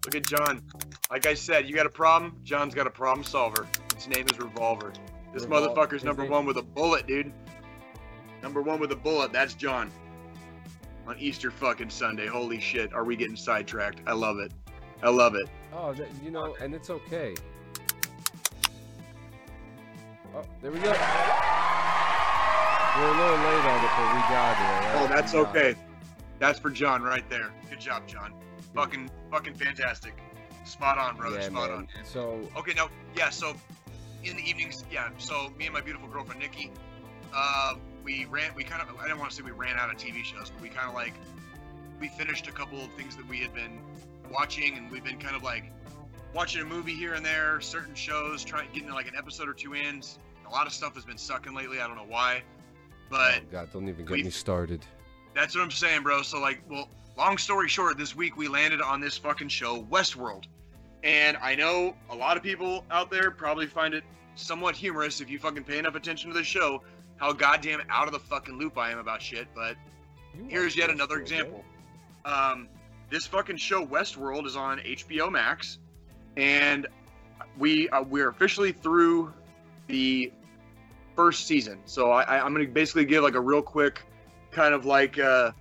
look 0.05 0.15
at 0.15 0.25
john. 0.25 0.61
Like 1.09 1.25
i 1.25 1.33
said 1.33 1.67
you 1.67 1.75
got 1.75 1.85
a 1.85 1.89
problem? 1.89 2.37
John's 2.43 2.73
got 2.73 2.87
a 2.87 2.91
problem 2.91 3.23
solver. 3.23 3.67
His 3.95 4.07
name 4.07 4.25
is 4.31 4.39
revolver. 4.39 4.93
This 5.33 5.45
Revol- 5.45 5.75
motherfucker's 5.75 6.03
number 6.03 6.25
one 6.25 6.45
with 6.45 6.57
a 6.57 6.61
bullet 6.61 7.07
dude. 7.07 7.31
Number 8.41 8.61
one 8.61 8.79
with 8.79 8.91
a 8.91 8.95
bullet. 8.95 9.31
That's 9.31 9.53
john. 9.53 9.91
On 11.07 11.17
easter 11.17 11.51
fucking 11.51 11.89
sunday. 11.89 12.27
Holy 12.27 12.59
shit. 12.59 12.93
Are 12.93 13.03
we 13.03 13.15
getting 13.15 13.35
sidetracked? 13.35 14.01
I 14.07 14.13
love 14.13 14.39
it. 14.39 14.51
I 15.03 15.09
love 15.09 15.35
it. 15.35 15.47
Oh, 15.73 15.93
that, 15.93 16.07
you 16.23 16.31
know, 16.31 16.55
and 16.61 16.75
it's 16.75 16.89
okay. 16.89 17.33
Oh, 20.35 20.43
there 20.61 20.71
we 20.71 20.79
go. 20.79 20.91
We're 22.97 23.07
a 23.07 23.11
little 23.11 23.37
late 23.37 23.65
on 23.65 23.83
it, 23.83 23.91
but 23.95 24.07
we 24.13 24.21
got 24.29 24.51
it. 24.51 24.63
right? 24.63 24.95
oh 24.97 25.07
that's 25.07 25.33
okay. 25.33 25.75
That's 26.41 26.59
for 26.59 26.69
john 26.69 27.01
right 27.01 27.29
there 27.29 27.51
good 27.69 27.79
job 27.79 28.05
john 28.07 28.33
fucking 28.75 29.09
fucking 29.31 29.53
fantastic 29.53 30.13
spot 30.65 30.97
on 30.97 31.15
brother 31.15 31.37
Yeah, 31.37 31.47
spot 31.47 31.69
man. 31.69 31.77
on 31.79 31.87
So, 32.03 32.49
Okay, 32.57 32.73
no, 32.75 32.89
yeah. 33.15 33.29
So 33.29 33.55
in 34.23 34.35
the 34.35 34.43
evenings, 34.43 34.83
yeah. 34.91 35.09
So 35.17 35.51
me 35.57 35.65
and 35.65 35.73
my 35.73 35.81
beautiful 35.81 36.07
girlfriend 36.07 36.39
Nikki, 36.39 36.71
uh, 37.33 37.75
we 38.03 38.25
ran. 38.25 38.51
We 38.55 38.63
kind 38.63 38.81
of. 38.81 38.95
I 38.99 39.03
didn't 39.03 39.17
want 39.19 39.31
to 39.31 39.35
say 39.35 39.41
we 39.43 39.51
ran 39.51 39.77
out 39.77 39.89
of 39.89 39.97
TV 39.97 40.23
shows, 40.23 40.51
but 40.51 40.61
we 40.61 40.69
kind 40.69 40.87
of 40.87 40.93
like 40.93 41.13
we 41.99 42.09
finished 42.09 42.47
a 42.47 42.51
couple 42.51 42.79
of 42.79 42.91
things 42.93 43.15
that 43.15 43.27
we 43.27 43.39
had 43.39 43.53
been 43.53 43.79
watching, 44.31 44.77
and 44.77 44.91
we've 44.91 45.03
been 45.03 45.17
kind 45.17 45.35
of 45.35 45.41
like 45.43 45.71
watching 46.33 46.61
a 46.61 46.65
movie 46.65 46.93
here 46.93 47.15
and 47.15 47.25
there, 47.25 47.59
certain 47.59 47.95
shows, 47.95 48.43
trying 48.43 48.67
getting 48.71 48.91
like 48.91 49.07
an 49.07 49.15
episode 49.17 49.49
or 49.49 49.53
two 49.53 49.73
in. 49.73 50.01
A 50.47 50.51
lot 50.51 50.67
of 50.67 50.73
stuff 50.73 50.93
has 50.93 51.05
been 51.05 51.17
sucking 51.17 51.55
lately. 51.55 51.81
I 51.81 51.87
don't 51.87 51.95
know 51.97 52.05
why, 52.07 52.43
but 53.09 53.37
oh 53.37 53.51
God, 53.51 53.69
don't 53.73 53.89
even 53.89 54.05
get 54.05 54.23
me 54.23 54.29
started. 54.29 54.85
That's 55.35 55.55
what 55.55 55.63
I'm 55.63 55.71
saying, 55.71 56.03
bro. 56.03 56.21
So 56.21 56.39
like, 56.39 56.61
well, 56.69 56.89
long 57.17 57.37
story 57.37 57.67
short, 57.67 57.97
this 57.97 58.15
week 58.15 58.37
we 58.37 58.47
landed 58.47 58.81
on 58.81 58.99
this 58.99 59.17
fucking 59.17 59.49
show, 59.49 59.83
Westworld. 59.83 60.45
And 61.03 61.37
I 61.37 61.55
know 61.55 61.95
a 62.09 62.15
lot 62.15 62.37
of 62.37 62.43
people 62.43 62.85
out 62.91 63.09
there 63.09 63.31
probably 63.31 63.65
find 63.65 63.93
it 63.93 64.03
somewhat 64.35 64.75
humorous 64.75 65.21
if 65.21 65.29
you 65.29 65.39
fucking 65.39 65.63
pay 65.63 65.79
enough 65.79 65.95
attention 65.95 66.29
to 66.31 66.37
the 66.37 66.43
show, 66.43 66.81
how 67.17 67.33
goddamn 67.33 67.81
out 67.89 68.07
of 68.07 68.13
the 68.13 68.19
fucking 68.19 68.57
loop 68.57 68.77
I 68.77 68.91
am 68.91 68.99
about 68.99 69.21
shit, 69.21 69.47
but 69.55 69.75
You 70.35 70.45
here's 70.47 70.75
yet 70.75 70.89
another 70.89 71.19
example. 71.19 71.63
Um, 72.25 72.67
this 73.09 73.27
fucking 73.27 73.57
show 73.57 73.85
Westworld 73.85 74.45
is 74.45 74.55
on 74.55 74.79
HBO 74.79 75.31
Max, 75.31 75.79
and 76.37 76.87
we 77.57 77.89
uh, 77.89 78.03
we're 78.03 78.29
officially 78.29 78.71
through 78.71 79.33
the 79.87 80.31
first 81.15 81.45
season. 81.45 81.79
So 81.85 82.11
I, 82.11 82.23
I, 82.23 82.45
I'm 82.45 82.53
gonna 82.53 82.67
basically 82.67 83.05
give 83.05 83.23
like 83.23 83.35
a 83.35 83.41
real 83.41 83.61
quick 83.61 84.01
kind 84.51 84.73
of 84.73 84.85
like 84.85 85.17
uh, 85.19 85.51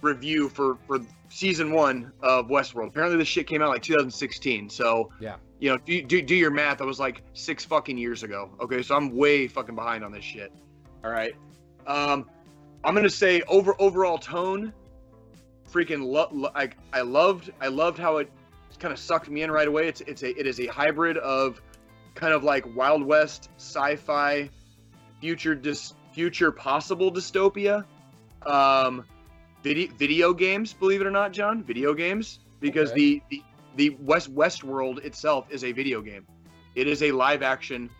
review 0.00 0.48
for 0.48 0.76
for 0.86 1.00
season 1.28 1.72
one 1.72 2.12
of 2.22 2.48
Westworld. 2.48 2.88
Apparently, 2.88 3.18
this 3.18 3.28
shit 3.28 3.46
came 3.46 3.62
out 3.62 3.68
like 3.68 3.82
2016. 3.82 4.68
So 4.70 5.10
Yeah. 5.20 5.36
you 5.60 5.70
know, 5.70 5.78
do, 5.78 6.02
do 6.02 6.22
do 6.22 6.34
your 6.34 6.50
math. 6.50 6.78
That 6.78 6.86
was 6.86 6.98
like 7.00 7.22
six 7.34 7.64
fucking 7.64 7.96
years 7.98 8.22
ago. 8.22 8.50
Okay, 8.60 8.82
so 8.82 8.96
I'm 8.96 9.14
way 9.16 9.46
fucking 9.46 9.74
behind 9.74 10.04
on 10.04 10.12
this 10.12 10.24
shit. 10.24 10.52
All 11.04 11.10
right. 11.10 11.34
Um, 11.86 12.28
I'm 12.84 12.94
gonna 12.94 13.08
say 13.10 13.42
over 13.42 13.74
overall 13.80 14.18
tone. 14.18 14.72
Freaking 15.72 16.04
lo- 16.04 16.28
lo- 16.32 16.50
like 16.54 16.76
I 16.92 17.02
loved 17.02 17.52
I 17.60 17.68
loved 17.68 17.96
how 17.98 18.16
it 18.16 18.30
kind 18.80 18.92
of 18.92 18.98
sucked 18.98 19.28
me 19.30 19.42
in 19.42 19.50
right 19.52 19.68
away. 19.68 19.86
It's 19.86 20.00
it's 20.02 20.22
a 20.22 20.38
it 20.38 20.46
is 20.46 20.58
a 20.58 20.66
hybrid 20.66 21.16
of 21.18 21.60
kind 22.16 22.32
of 22.34 22.42
like 22.42 22.64
Wild 22.74 23.04
West 23.04 23.50
sci-fi 23.56 24.50
future 25.20 25.54
dis- 25.54 25.94
future 26.12 26.50
possible 26.50 27.12
dystopia. 27.12 27.84
Um, 28.46 29.04
video 29.62 29.92
video 29.96 30.32
games, 30.32 30.72
believe 30.72 31.00
it 31.00 31.06
or 31.06 31.10
not, 31.10 31.32
John, 31.32 31.62
video 31.62 31.94
games 31.94 32.40
because 32.60 32.90
Okay. 32.90 32.98
the, 33.00 33.22
the 33.30 33.42
the 33.76 33.90
West 34.00 34.34
Westworld 34.34 35.04
itself 35.04 35.46
is 35.50 35.64
a 35.64 35.72
video 35.72 36.00
game. 36.00 36.26
It 36.74 36.86
is 36.86 37.02
a 37.02 37.12
live 37.12 37.42
action 37.42 37.90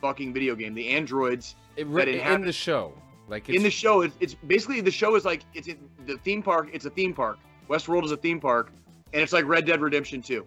fucking 0.00 0.32
video 0.32 0.54
game. 0.54 0.74
The 0.74 0.88
androids 0.88 1.56
It, 1.76 1.84
that 1.84 2.06
re- 2.06 2.20
in 2.22 2.42
the 2.42 2.52
show. 2.52 2.92
Like 3.28 3.48
in 3.48 3.62
the 3.62 3.70
show, 3.70 4.02
it's, 4.02 4.14
it's 4.20 4.34
basically 4.34 4.80
the 4.80 4.90
show 4.90 5.16
is 5.16 5.24
like 5.24 5.42
it's 5.52 5.66
in 5.66 5.78
the 6.06 6.16
theme 6.18 6.42
park. 6.42 6.70
It's 6.72 6.84
a 6.84 6.90
theme 6.90 7.12
park. 7.12 7.38
Westworld 7.68 8.04
is 8.04 8.12
a 8.12 8.16
theme 8.16 8.38
park, 8.38 8.70
and 9.12 9.20
it's 9.20 9.32
like 9.32 9.44
Red 9.46 9.66
Dead 9.66 9.80
Redemption 9.80 10.22
2. 10.22 10.46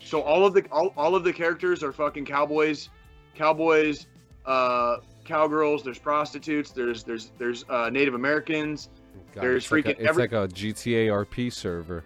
So 0.00 0.20
all 0.20 0.44
of 0.44 0.52
the 0.52 0.66
all, 0.70 0.92
all 0.96 1.14
of 1.14 1.24
the 1.24 1.32
characters 1.32 1.82
are 1.82 1.92
fucking 1.92 2.26
cowboys, 2.26 2.90
cowboys, 3.34 4.06
uh, 4.44 4.98
cowgirls. 5.28 5.82
There's 5.84 5.98
prostitutes. 5.98 6.72
There's 6.72 7.04
there's 7.04 7.30
there's 7.38 7.64
uh, 7.68 7.90
Native 7.90 8.14
Americans. 8.14 8.88
God, 9.34 9.42
there's 9.44 9.64
it's 9.64 9.72
like 9.72 9.86
a- 9.86 9.90
it's 9.90 10.08
every- 10.08 10.22
like 10.24 10.32
a 10.32 10.48
GTA 10.48 11.08
RP 11.26 11.52
server. 11.52 12.02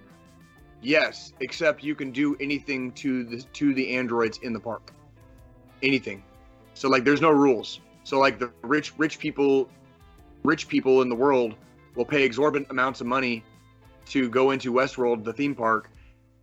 Yes, 0.83 1.33
except 1.41 1.85
you 1.85 1.95
can 1.95 2.11
do 2.11 2.37
anything 2.41 2.91
to 2.93 3.23
the 3.25 3.43
to 3.43 3.73
the 3.73 3.95
androids 3.97 4.39
in 4.43 4.53
the 4.53 4.61
park. 4.61 4.93
Anything. 5.83 6.23
So 6.75 6.89
like 6.89 7.05
there's 7.05 7.21
no 7.21 7.31
rules. 7.31 7.81
So 8.05 8.19
like 8.19 8.39
the 8.41 8.51
rich 8.63 8.93
rich 8.99 9.19
people 9.19 9.69
rich 10.45 10.67
people 10.69 11.03
in 11.03 11.09
the 11.09 11.15
world 11.15 11.55
will 11.95 12.05
pay 12.05 12.25
exorbitant 12.25 12.71
amounts 12.71 13.01
of 13.01 13.07
money 13.07 13.45
to 14.07 14.29
go 14.29 14.51
into 14.51 14.73
Westworld, 14.73 15.23
the 15.23 15.33
theme 15.33 15.55
park, 15.55 15.89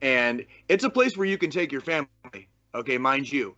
and 0.02 0.46
it's 0.70 0.86
a 0.86 0.90
place 0.90 1.18
where 1.18 1.28
you 1.28 1.38
can 1.38 1.50
take 1.50 1.72
your 1.72 1.82
family. 1.82 2.08
Okay, 2.74 2.98
mind 2.98 3.30
you. 3.30 3.56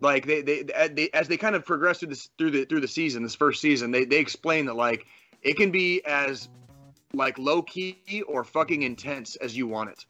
Like 0.00 0.26
they, 0.26 0.42
they, 0.42 0.64
uh, 0.74 0.88
they 0.92 1.10
as 1.14 1.28
they 1.28 1.36
kind 1.36 1.54
of 1.54 1.64
progress 1.64 1.98
through 1.98 2.08
this 2.08 2.28
through 2.38 2.50
the 2.50 2.64
through 2.64 2.80
the 2.80 2.88
season, 2.88 3.22
this 3.22 3.34
first 3.34 3.60
season, 3.60 3.90
they 3.90 4.04
they 4.04 4.18
explain 4.18 4.66
that 4.66 4.74
like 4.74 5.06
it 5.42 5.56
can 5.56 5.70
be 5.70 6.04
as 6.04 6.48
like 7.14 7.38
low 7.38 7.62
key 7.62 8.22
or 8.26 8.42
fucking 8.44 8.82
intense 8.82 9.36
as 9.36 9.56
you 9.56 9.66
want 9.66 9.90
it. 9.90 10.04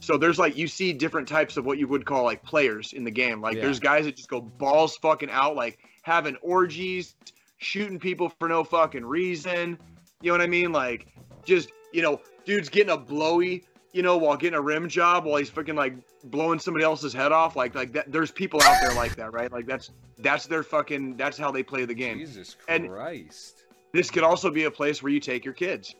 So 0.00 0.18
there's 0.18 0.38
like 0.38 0.56
you 0.56 0.66
see 0.66 0.92
different 0.92 1.28
types 1.28 1.56
of 1.56 1.64
what 1.64 1.78
you 1.78 1.86
would 1.86 2.04
call 2.04 2.24
like 2.24 2.42
players 2.42 2.92
in 2.92 3.04
the 3.04 3.10
game. 3.10 3.40
Like 3.40 3.56
Yeah. 3.56 3.62
there's 3.62 3.78
guys 3.78 4.04
that 4.06 4.16
just 4.16 4.28
go 4.28 4.40
balls 4.40 4.96
fucking 4.96 5.30
out, 5.30 5.54
like 5.54 5.78
having 6.02 6.36
orgies, 6.36 7.14
shooting 7.58 8.00
people 8.00 8.32
for 8.40 8.48
no 8.48 8.64
fucking 8.64 9.04
reason. 9.04 9.78
You 10.20 10.28
know 10.28 10.34
what 10.34 10.40
I 10.40 10.48
mean? 10.48 10.72
Like 10.72 11.06
just 11.44 11.70
you 11.92 12.02
know, 12.02 12.20
dude's 12.44 12.68
getting 12.68 12.92
a 12.92 12.96
blowy, 12.96 13.64
you 13.92 14.02
know, 14.02 14.16
while 14.16 14.36
getting 14.36 14.56
a 14.58 14.60
rim 14.60 14.88
job 14.88 15.24
while 15.24 15.36
he's 15.36 15.50
fucking 15.50 15.74
like 15.76 15.94
blowing 16.24 16.58
somebody 16.58 16.84
else's 16.84 17.12
head 17.12 17.30
off. 17.32 17.56
Like 17.56 17.74
like 17.74 17.92
that. 17.92 18.10
There's 18.10 18.30
people 18.30 18.62
out 18.62 18.80
there 18.80 18.94
like 18.94 19.16
that, 19.16 19.32
right? 19.32 19.50
Like 19.52 19.66
that's 19.66 19.90
that's 20.18 20.46
their 20.46 20.62
fucking 20.62 21.16
that's 21.16 21.36
how 21.36 21.50
they 21.50 21.62
play 21.62 21.84
the 21.84 21.94
game 21.94 22.18
Jesus 22.18 22.56
And- 22.68 22.88
Christ. 22.88 23.64
this 23.92 24.10
could 24.10 24.22
also 24.22 24.50
be 24.50 24.64
a 24.64 24.70
place 24.70 25.02
where 25.02 25.12
you 25.12 25.20
take 25.20 25.44
your 25.44 25.54
kids 25.54 25.94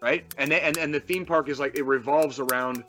right 0.00 0.24
and 0.38 0.50
they- 0.50 0.60
and 0.60 0.76
and 0.78 0.92
the 0.92 0.98
theme 1.00 1.24
park 1.26 1.48
is 1.48 1.60
like 1.60 1.76
it 1.76 1.84
revolves 1.84 2.40
around 2.40 2.84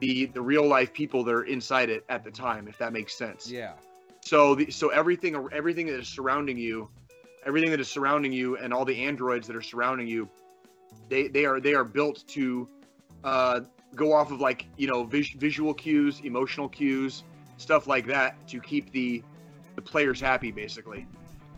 the 0.00 0.26
the 0.26 0.40
real 0.42 0.66
life 0.66 0.92
people 0.92 1.22
that 1.24 1.34
are 1.34 1.44
inside 1.44 1.88
it 1.88 2.04
at 2.08 2.24
the 2.24 2.30
time 2.30 2.68
if 2.68 2.76
that 2.78 2.92
makes 2.92 3.14
sense 3.14 3.50
Yeah. 3.50 3.72
so 4.20 4.54
the, 4.54 4.70
so 4.70 4.88
everything 4.90 5.48
everything 5.52 5.86
that 5.86 5.98
is 6.00 6.08
surrounding 6.08 6.58
you 6.58 6.90
everything 7.46 7.70
that 7.70 7.80
is 7.80 7.88
surrounding 7.88 8.32
you 8.32 8.56
and 8.58 8.74
all 8.74 8.84
the 8.84 9.02
androids 9.04 9.46
that 9.46 9.56
are 9.56 9.62
surrounding 9.62 10.06
you 10.08 10.28
they 11.08 11.28
they 11.28 11.44
are 11.46 11.60
they 11.60 11.74
are 11.74 11.84
built 11.84 12.24
to 12.28 12.68
uh 13.24 13.60
go 13.94 14.12
off 14.12 14.30
of 14.30 14.40
like 14.40 14.66
you 14.76 14.86
know 14.86 15.04
vis- 15.04 15.32
visual 15.32 15.74
cues 15.74 16.20
emotional 16.24 16.68
cues 16.68 17.24
stuff 17.56 17.86
like 17.86 18.06
that 18.06 18.34
to 18.48 18.60
keep 18.60 18.90
the 18.92 19.22
the 19.76 19.82
players 19.82 20.20
happy 20.20 20.50
basically. 20.50 21.06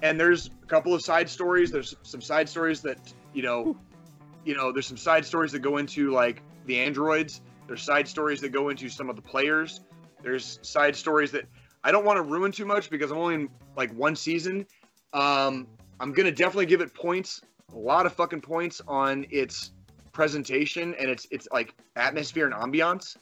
And 0.02 0.18
there's 0.18 0.50
a 0.62 0.66
couple 0.66 0.94
of 0.94 1.02
side 1.02 1.28
stories. 1.30 1.70
There's 1.70 1.94
some 2.02 2.20
side 2.20 2.48
stories 2.48 2.80
that 2.82 2.98
you 3.32 3.42
know 3.42 3.76
you 4.44 4.54
know 4.54 4.72
there's 4.72 4.86
some 4.86 4.96
side 4.96 5.24
stories 5.24 5.52
that 5.52 5.60
go 5.60 5.76
into 5.78 6.10
like 6.10 6.42
the 6.66 6.78
androids. 6.80 7.40
There's 7.66 7.82
side 7.82 8.08
stories 8.08 8.40
that 8.40 8.50
go 8.50 8.68
into 8.68 8.88
some 8.88 9.08
of 9.08 9.16
the 9.16 9.22
players. 9.22 9.80
There's 10.22 10.58
side 10.62 10.96
stories 10.96 11.30
that 11.32 11.44
i 11.84 11.90
don't 11.90 12.04
want 12.04 12.16
to 12.16 12.22
ruin 12.22 12.52
too 12.52 12.64
much 12.64 12.90
because 12.90 13.10
i'm 13.10 13.18
only 13.18 13.34
in 13.34 13.48
like 13.76 13.92
one 13.94 14.16
season. 14.16 14.66
Um 15.12 15.66
i'm 16.00 16.12
gonna 16.12 16.30
definitely 16.30 16.66
give 16.66 16.80
it 16.80 16.94
points 16.94 17.42
a 17.72 17.78
lot 17.78 18.06
of 18.06 18.12
fucking 18.12 18.40
points 18.40 18.80
on 18.86 19.26
its 19.30 19.72
presentation 20.12 20.94
and 20.98 21.10
its 21.10 21.26
its 21.30 21.48
like 21.52 21.74
atmosphere 21.96 22.46
and 22.46 22.54
ambiance. 22.54 23.16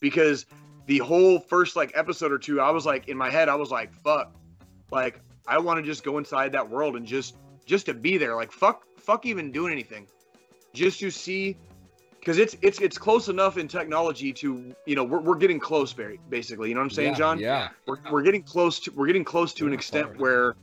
Because 0.00 0.46
the 0.86 0.98
whole 0.98 1.38
first 1.38 1.76
like 1.76 1.92
episode 1.94 2.32
or 2.32 2.38
two 2.38 2.60
i 2.60 2.70
was 2.70 2.84
like 2.86 3.08
in 3.08 3.16
my 3.16 3.30
head 3.30 3.48
i 3.48 3.54
was 3.54 3.70
like 3.70 3.92
fuck. 4.02 4.34
Like 4.90 5.20
i 5.46 5.58
want 5.58 5.78
to 5.78 5.82
just 5.82 6.02
go 6.02 6.18
inside 6.18 6.52
that 6.52 6.68
world 6.68 6.96
and 6.96 7.06
just 7.06 7.36
just 7.66 7.86
to 7.86 7.94
be 7.94 8.18
there. 8.18 8.34
Like 8.34 8.52
fuck 8.52 8.84
fuck 8.98 9.26
even 9.26 9.52
doing 9.52 9.72
anything. 9.72 10.06
Just 10.72 11.00
to 11.00 11.10
see 11.10 11.56
because 12.18 12.38
it's 12.38 12.56
it's 12.62 12.80
it's 12.80 12.98
close 12.98 13.28
enough 13.28 13.56
in 13.56 13.68
technology 13.68 14.32
to 14.32 14.74
you 14.86 14.96
know 14.96 15.04
we're, 15.04 15.20
we're 15.20 15.36
getting 15.36 15.60
close 15.60 15.92
very 15.92 16.20
basically. 16.28 16.68
You 16.68 16.74
know 16.74 16.80
what 16.80 16.86
i'm 16.86 16.90
saying 16.90 17.12
yeah, 17.12 17.18
john? 17.18 17.38
Yeah. 17.38 17.68
we're, 17.86 17.96
we're 18.10 18.22
getting 18.22 18.42
close 18.42 18.80
to 18.80 18.92
we're 18.92 19.06
getting 19.06 19.24
close 19.24 19.54
to 19.54 19.66
an 19.66 19.72
extent 19.72 20.18
where 20.18 20.54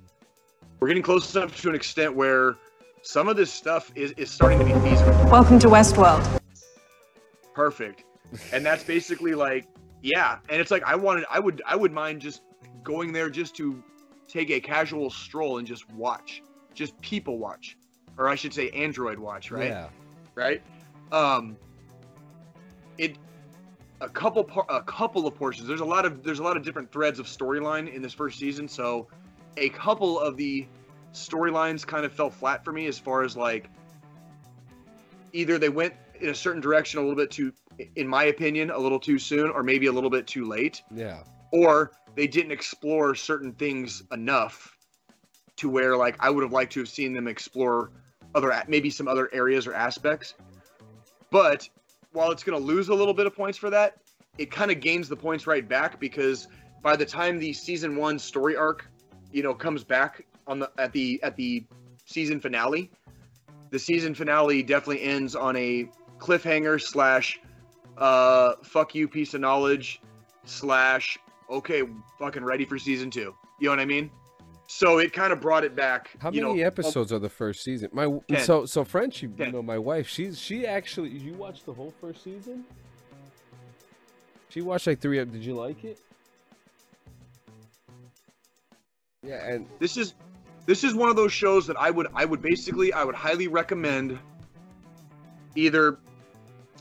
we're 0.79 0.87
getting 0.87 1.03
close 1.03 1.35
enough 1.35 1.59
to 1.61 1.69
an 1.69 1.75
extent 1.75 2.15
where 2.15 2.55
some 3.01 3.27
of 3.27 3.35
this 3.37 3.51
stuff 3.51 3.91
is, 3.95 4.11
is 4.13 4.29
starting 4.29 4.59
to 4.59 4.65
be 4.65 4.73
feasible. 4.73 5.11
Welcome 5.29 5.59
to 5.59 5.67
Westworld. 5.67 6.41
perfect. 7.53 8.03
And 8.51 8.65
that's 8.65 8.83
basically 8.83 9.33
like 9.33 9.67
yeah. 10.01 10.39
And 10.49 10.59
it's 10.61 10.71
like 10.71 10.83
i 10.83 10.95
wanted 10.95 11.25
i 11.29 11.39
would 11.39 11.61
i 11.65 11.75
would 11.75 11.91
mind 11.91 12.21
just 12.21 12.41
going 12.83 13.11
there 13.13 13.29
just 13.29 13.55
to 13.57 13.81
take 14.27 14.49
a 14.49 14.59
casual 14.59 15.09
stroll 15.09 15.57
and 15.57 15.67
just 15.67 15.89
watch 15.91 16.43
just 16.73 16.99
people 17.01 17.37
watch 17.39 17.77
or 18.17 18.27
i 18.27 18.35
should 18.35 18.53
say 18.53 18.69
android 18.71 19.17
watch 19.17 19.49
right? 19.51 19.69
Yeah. 19.69 19.87
right? 20.35 20.61
Um 21.11 21.57
it 22.97 23.17
a 24.01 24.09
couple 24.09 24.43
par- 24.43 24.65
a 24.69 24.81
couple 24.83 25.25
of 25.25 25.35
portions. 25.35 25.67
There's 25.67 25.81
a 25.81 25.85
lot 25.85 26.05
of 26.05 26.23
there's 26.23 26.39
a 26.39 26.43
lot 26.43 26.57
of 26.57 26.63
different 26.63 26.91
threads 26.91 27.17
of 27.19 27.25
storyline 27.25 27.91
in 27.91 28.01
this 28.01 28.13
first 28.13 28.37
season. 28.37 28.67
So 28.67 29.07
a 29.55 29.69
couple 29.69 30.19
of 30.19 30.37
the 30.37 30.67
storylines 31.13 31.85
kind 31.85 32.05
of 32.05 32.11
fell 32.11 32.29
flat 32.29 32.63
for 32.63 32.71
me 32.71 32.87
as 32.87 32.97
far 32.99 33.23
as 33.23 33.35
like 33.35 33.69
either 35.33 35.57
they 35.57 35.69
went 35.69 35.93
in 36.19 36.29
a 36.29 36.35
certain 36.35 36.61
direction 36.61 36.99
a 36.99 37.01
little 37.01 37.15
bit 37.15 37.31
too 37.31 37.51
in 37.95 38.07
my 38.07 38.25
opinion 38.25 38.69
a 38.71 38.77
little 38.77 38.99
too 38.99 39.19
soon 39.19 39.49
or 39.49 39.63
maybe 39.63 39.87
a 39.87 39.91
little 39.91 40.09
bit 40.09 40.25
too 40.27 40.45
late 40.45 40.81
Yeah. 40.93 41.23
or 41.51 41.91
they 42.15 42.27
didn't 42.27 42.51
explore 42.51 43.13
certain 43.15 43.53
things 43.53 44.03
enough 44.11 44.77
to 45.57 45.69
where 45.69 45.95
like 45.97 46.15
I 46.19 46.29
would 46.29 46.43
have 46.43 46.51
liked 46.53 46.73
to 46.73 46.79
have 46.81 46.89
seen 46.89 47.13
them 47.13 47.27
explore 47.27 47.91
other 48.35 48.53
maybe 48.67 48.89
some 48.89 49.07
other 49.07 49.29
areas 49.33 49.67
or 49.67 49.73
aspects. 49.73 50.35
But 51.31 51.67
while 52.11 52.31
it's 52.31 52.43
going 52.43 52.59
to 52.59 52.63
lose 52.65 52.89
a 52.89 52.93
little 52.93 53.13
bit 53.13 53.25
of 53.27 53.35
points 53.35 53.57
for 53.57 53.69
that, 53.69 53.97
it 54.37 54.51
kind 54.51 54.71
of 54.71 54.79
gains 54.79 55.09
the 55.09 55.15
points 55.15 55.45
right 55.47 55.67
back 55.67 55.99
because 55.99 56.47
by 56.81 56.95
the 56.95 57.05
time 57.05 57.39
the 57.39 57.53
season 57.53 57.95
1 57.95 58.19
story 58.19 58.55
arc, 58.55 58.87
you 59.31 59.43
know, 59.43 59.53
comes 59.53 59.83
back 59.83 60.25
on 60.47 60.59
the 60.59 60.71
at 60.77 60.91
the 60.93 61.21
at 61.23 61.35
the 61.35 61.63
season 62.05 62.39
finale, 62.39 62.89
the 63.69 63.79
season 63.79 64.15
finale 64.15 64.63
definitely 64.63 65.03
ends 65.03 65.35
on 65.35 65.55
a 65.55 65.89
cliffhanger 66.19 66.81
slash 66.81 67.39
uh 67.97 68.53
fuck 68.63 68.95
you 68.95 69.07
piece 69.07 69.33
of 69.33 69.41
knowledge 69.41 70.01
slash 70.45 71.17
okay, 71.49 71.83
fucking 72.19 72.43
ready 72.43 72.65
for 72.65 72.77
season 72.77 73.09
two. 73.09 73.33
You 73.59 73.65
know 73.65 73.71
what 73.71 73.79
I 73.79 73.85
mean? 73.85 74.09
So 74.67 74.97
it 74.97 75.13
kind 75.13 75.31
of 75.31 75.39
brought 75.39 75.63
it 75.63 75.75
back. 75.75 76.11
How 76.19 76.29
you 76.29 76.43
many 76.43 76.59
know, 76.59 76.67
episodes 76.67 77.13
are 77.13 77.19
the 77.19 77.29
first 77.29 77.63
season? 77.63 77.89
My 77.93 78.19
Ten. 78.27 78.43
so 78.43 78.65
so 78.65 78.83
French, 78.83 79.23
you, 79.23 79.29
know, 79.37 79.61
my 79.61 79.77
wife, 79.77 80.07
she's 80.07 80.39
she 80.39 80.65
actually 80.65 81.09
you 81.09 81.33
watched 81.33 81.65
the 81.65 81.73
whole 81.73 81.93
first 82.01 82.23
season? 82.23 82.65
She 84.49 84.61
watched 84.61 84.87
like 84.87 84.99
three. 84.99 85.17
Did 85.23 85.43
you 85.43 85.55
like 85.55 85.83
it? 85.83 85.99
Yeah, 89.23 89.45
and 89.45 89.67
This 89.79 89.97
is 89.97 90.13
this 90.67 90.83
is 90.83 90.93
one 90.93 91.09
of 91.09 91.15
those 91.15 91.33
shows 91.33 91.65
that 91.65 91.77
I 91.79 91.89
would 91.89 92.07
I 92.13 92.25
would 92.25 92.41
basically 92.41 92.93
I 92.93 93.03
would 93.03 93.15
highly 93.15 93.47
recommend 93.47 94.19
either 95.55 95.97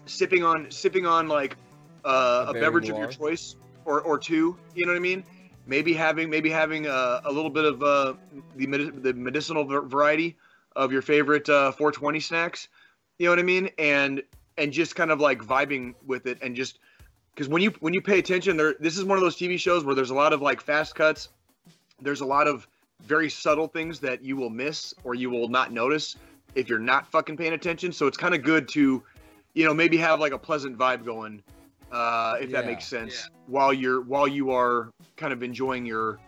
sipping 0.05 0.45
on 0.45 0.71
sipping 0.71 1.07
on 1.07 1.29
like 1.29 1.57
uh, 2.05 2.47
A 2.49 2.53
beverage 2.53 2.91
of 2.91 2.99
your 2.99 3.07
choice 3.07 3.57
or 3.87 4.03
or 4.03 4.19
two. 4.19 4.59
You 4.75 4.85
know 4.85 4.93
what 4.93 4.99
I 4.99 5.01
mean? 5.01 5.25
Maybe 5.67 5.95
having 5.95 6.29
maybe 6.29 6.51
having 6.51 6.87
a, 6.87 7.23
a 7.25 7.33
little 7.33 7.51
bit 7.51 7.65
of 7.65 7.83
uh, 7.83 8.15
the 8.57 8.67
medi- 8.67 8.91
the 8.91 9.15
medicinal 9.15 9.65
variety 9.65 10.37
of 10.75 10.93
your 10.93 11.03
favorite 11.03 11.49
uh, 11.49 11.73
420 11.73 12.21
snacks. 12.21 12.69
You 13.19 13.27
know 13.27 13.33
what 13.33 13.39
I 13.39 13.43
mean? 13.45 13.71
And 13.79 14.23
and 14.59 14.73
just 14.73 14.97
kind 14.97 15.11
of 15.11 15.21
like 15.21 15.39
vibing 15.39 15.95
with 16.05 16.27
it 16.27 16.39
and 16.43 16.57
just 16.57 16.81
because 17.35 17.49
when 17.49 17.63
you 17.63 17.71
when 17.81 17.95
you 17.95 18.01
pay 18.01 18.19
attention, 18.19 18.57
there 18.57 18.75
this 18.81 18.99
is 18.99 19.05
one 19.05 19.17
of 19.17 19.23
those 19.23 19.37
TV 19.37 19.61
shows 19.61 19.85
where 19.85 19.95
there's 19.95 20.11
a 20.11 20.15
lot 20.15 20.33
of 20.33 20.43
like 20.43 20.61
fast 20.61 20.97
cuts. 20.97 21.29
There's 22.01 22.21
a 22.21 22.27
lot 22.27 22.49
of 22.49 22.67
very 23.03 23.31
subtle 23.31 23.69
things 23.69 24.01
that 24.01 24.23
you 24.23 24.37
will 24.37 24.51
miss 24.51 24.95
or 25.05 25.15
you 25.15 25.31
will 25.31 25.49
not 25.49 25.73
notice 25.73 26.17
if 26.55 26.69
you're 26.69 26.79
not 26.79 27.11
fucking 27.11 27.37
paying 27.37 27.53
attention. 27.53 27.93
So 27.93 28.07
it's 28.07 28.17
kind 28.17 28.35
of 28.35 28.43
good 28.43 28.69
to, 28.69 29.03
you 29.55 29.65
know, 29.65 29.75
maybe 29.75 29.97
have 29.99 30.21
like 30.21 30.33
a 30.33 30.39
pleasant 30.39 30.77
vibe 30.77 31.05
going, 31.05 31.43
uh, 31.93 32.37
if 32.41 32.51
that 32.51 32.67
makes 32.67 32.87
sense, 32.87 33.29
while 33.47 33.73
you're 33.73 34.01
while 34.03 34.27
you 34.27 34.51
are 34.51 34.91
kind 35.17 35.33
of 35.33 35.43
enjoying 35.43 35.87
your 35.87 36.19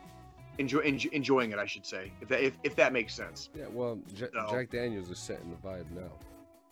enjoy, 0.59 0.81
enjoy 0.81 1.11
enjoying 1.13 1.53
it. 1.53 1.59
I 1.59 1.67
should 1.67 1.87
say, 1.87 2.13
if 2.21 2.29
that 2.29 2.43
if, 2.43 2.55
if 2.63 2.77
that 2.77 2.93
makes 2.93 3.15
sense. 3.15 3.51
yeah, 3.55 3.65
well, 3.73 3.99
J- 4.15 4.29
No. 4.35 4.49
Jack 4.51 4.71
Daniels 4.71 5.11
is 5.11 5.19
setting 5.19 5.51
the 5.51 5.69
vibe 5.69 5.91
now. 5.95 6.11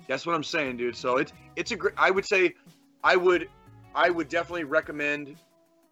That's 0.06 0.24
what 0.24 0.34
I'm 0.36 0.44
saying, 0.44 0.76
dude. 0.76 0.96
So 0.96 1.16
it's 1.16 1.32
it's 1.56 1.72
a 1.72 1.76
great. 1.76 1.94
I 1.96 2.10
would 2.10 2.24
say, 2.24 2.54
I 3.02 3.16
would, 3.16 3.48
I 3.94 4.10
would 4.10 4.28
definitely 4.28 4.64
recommend, 4.64 5.34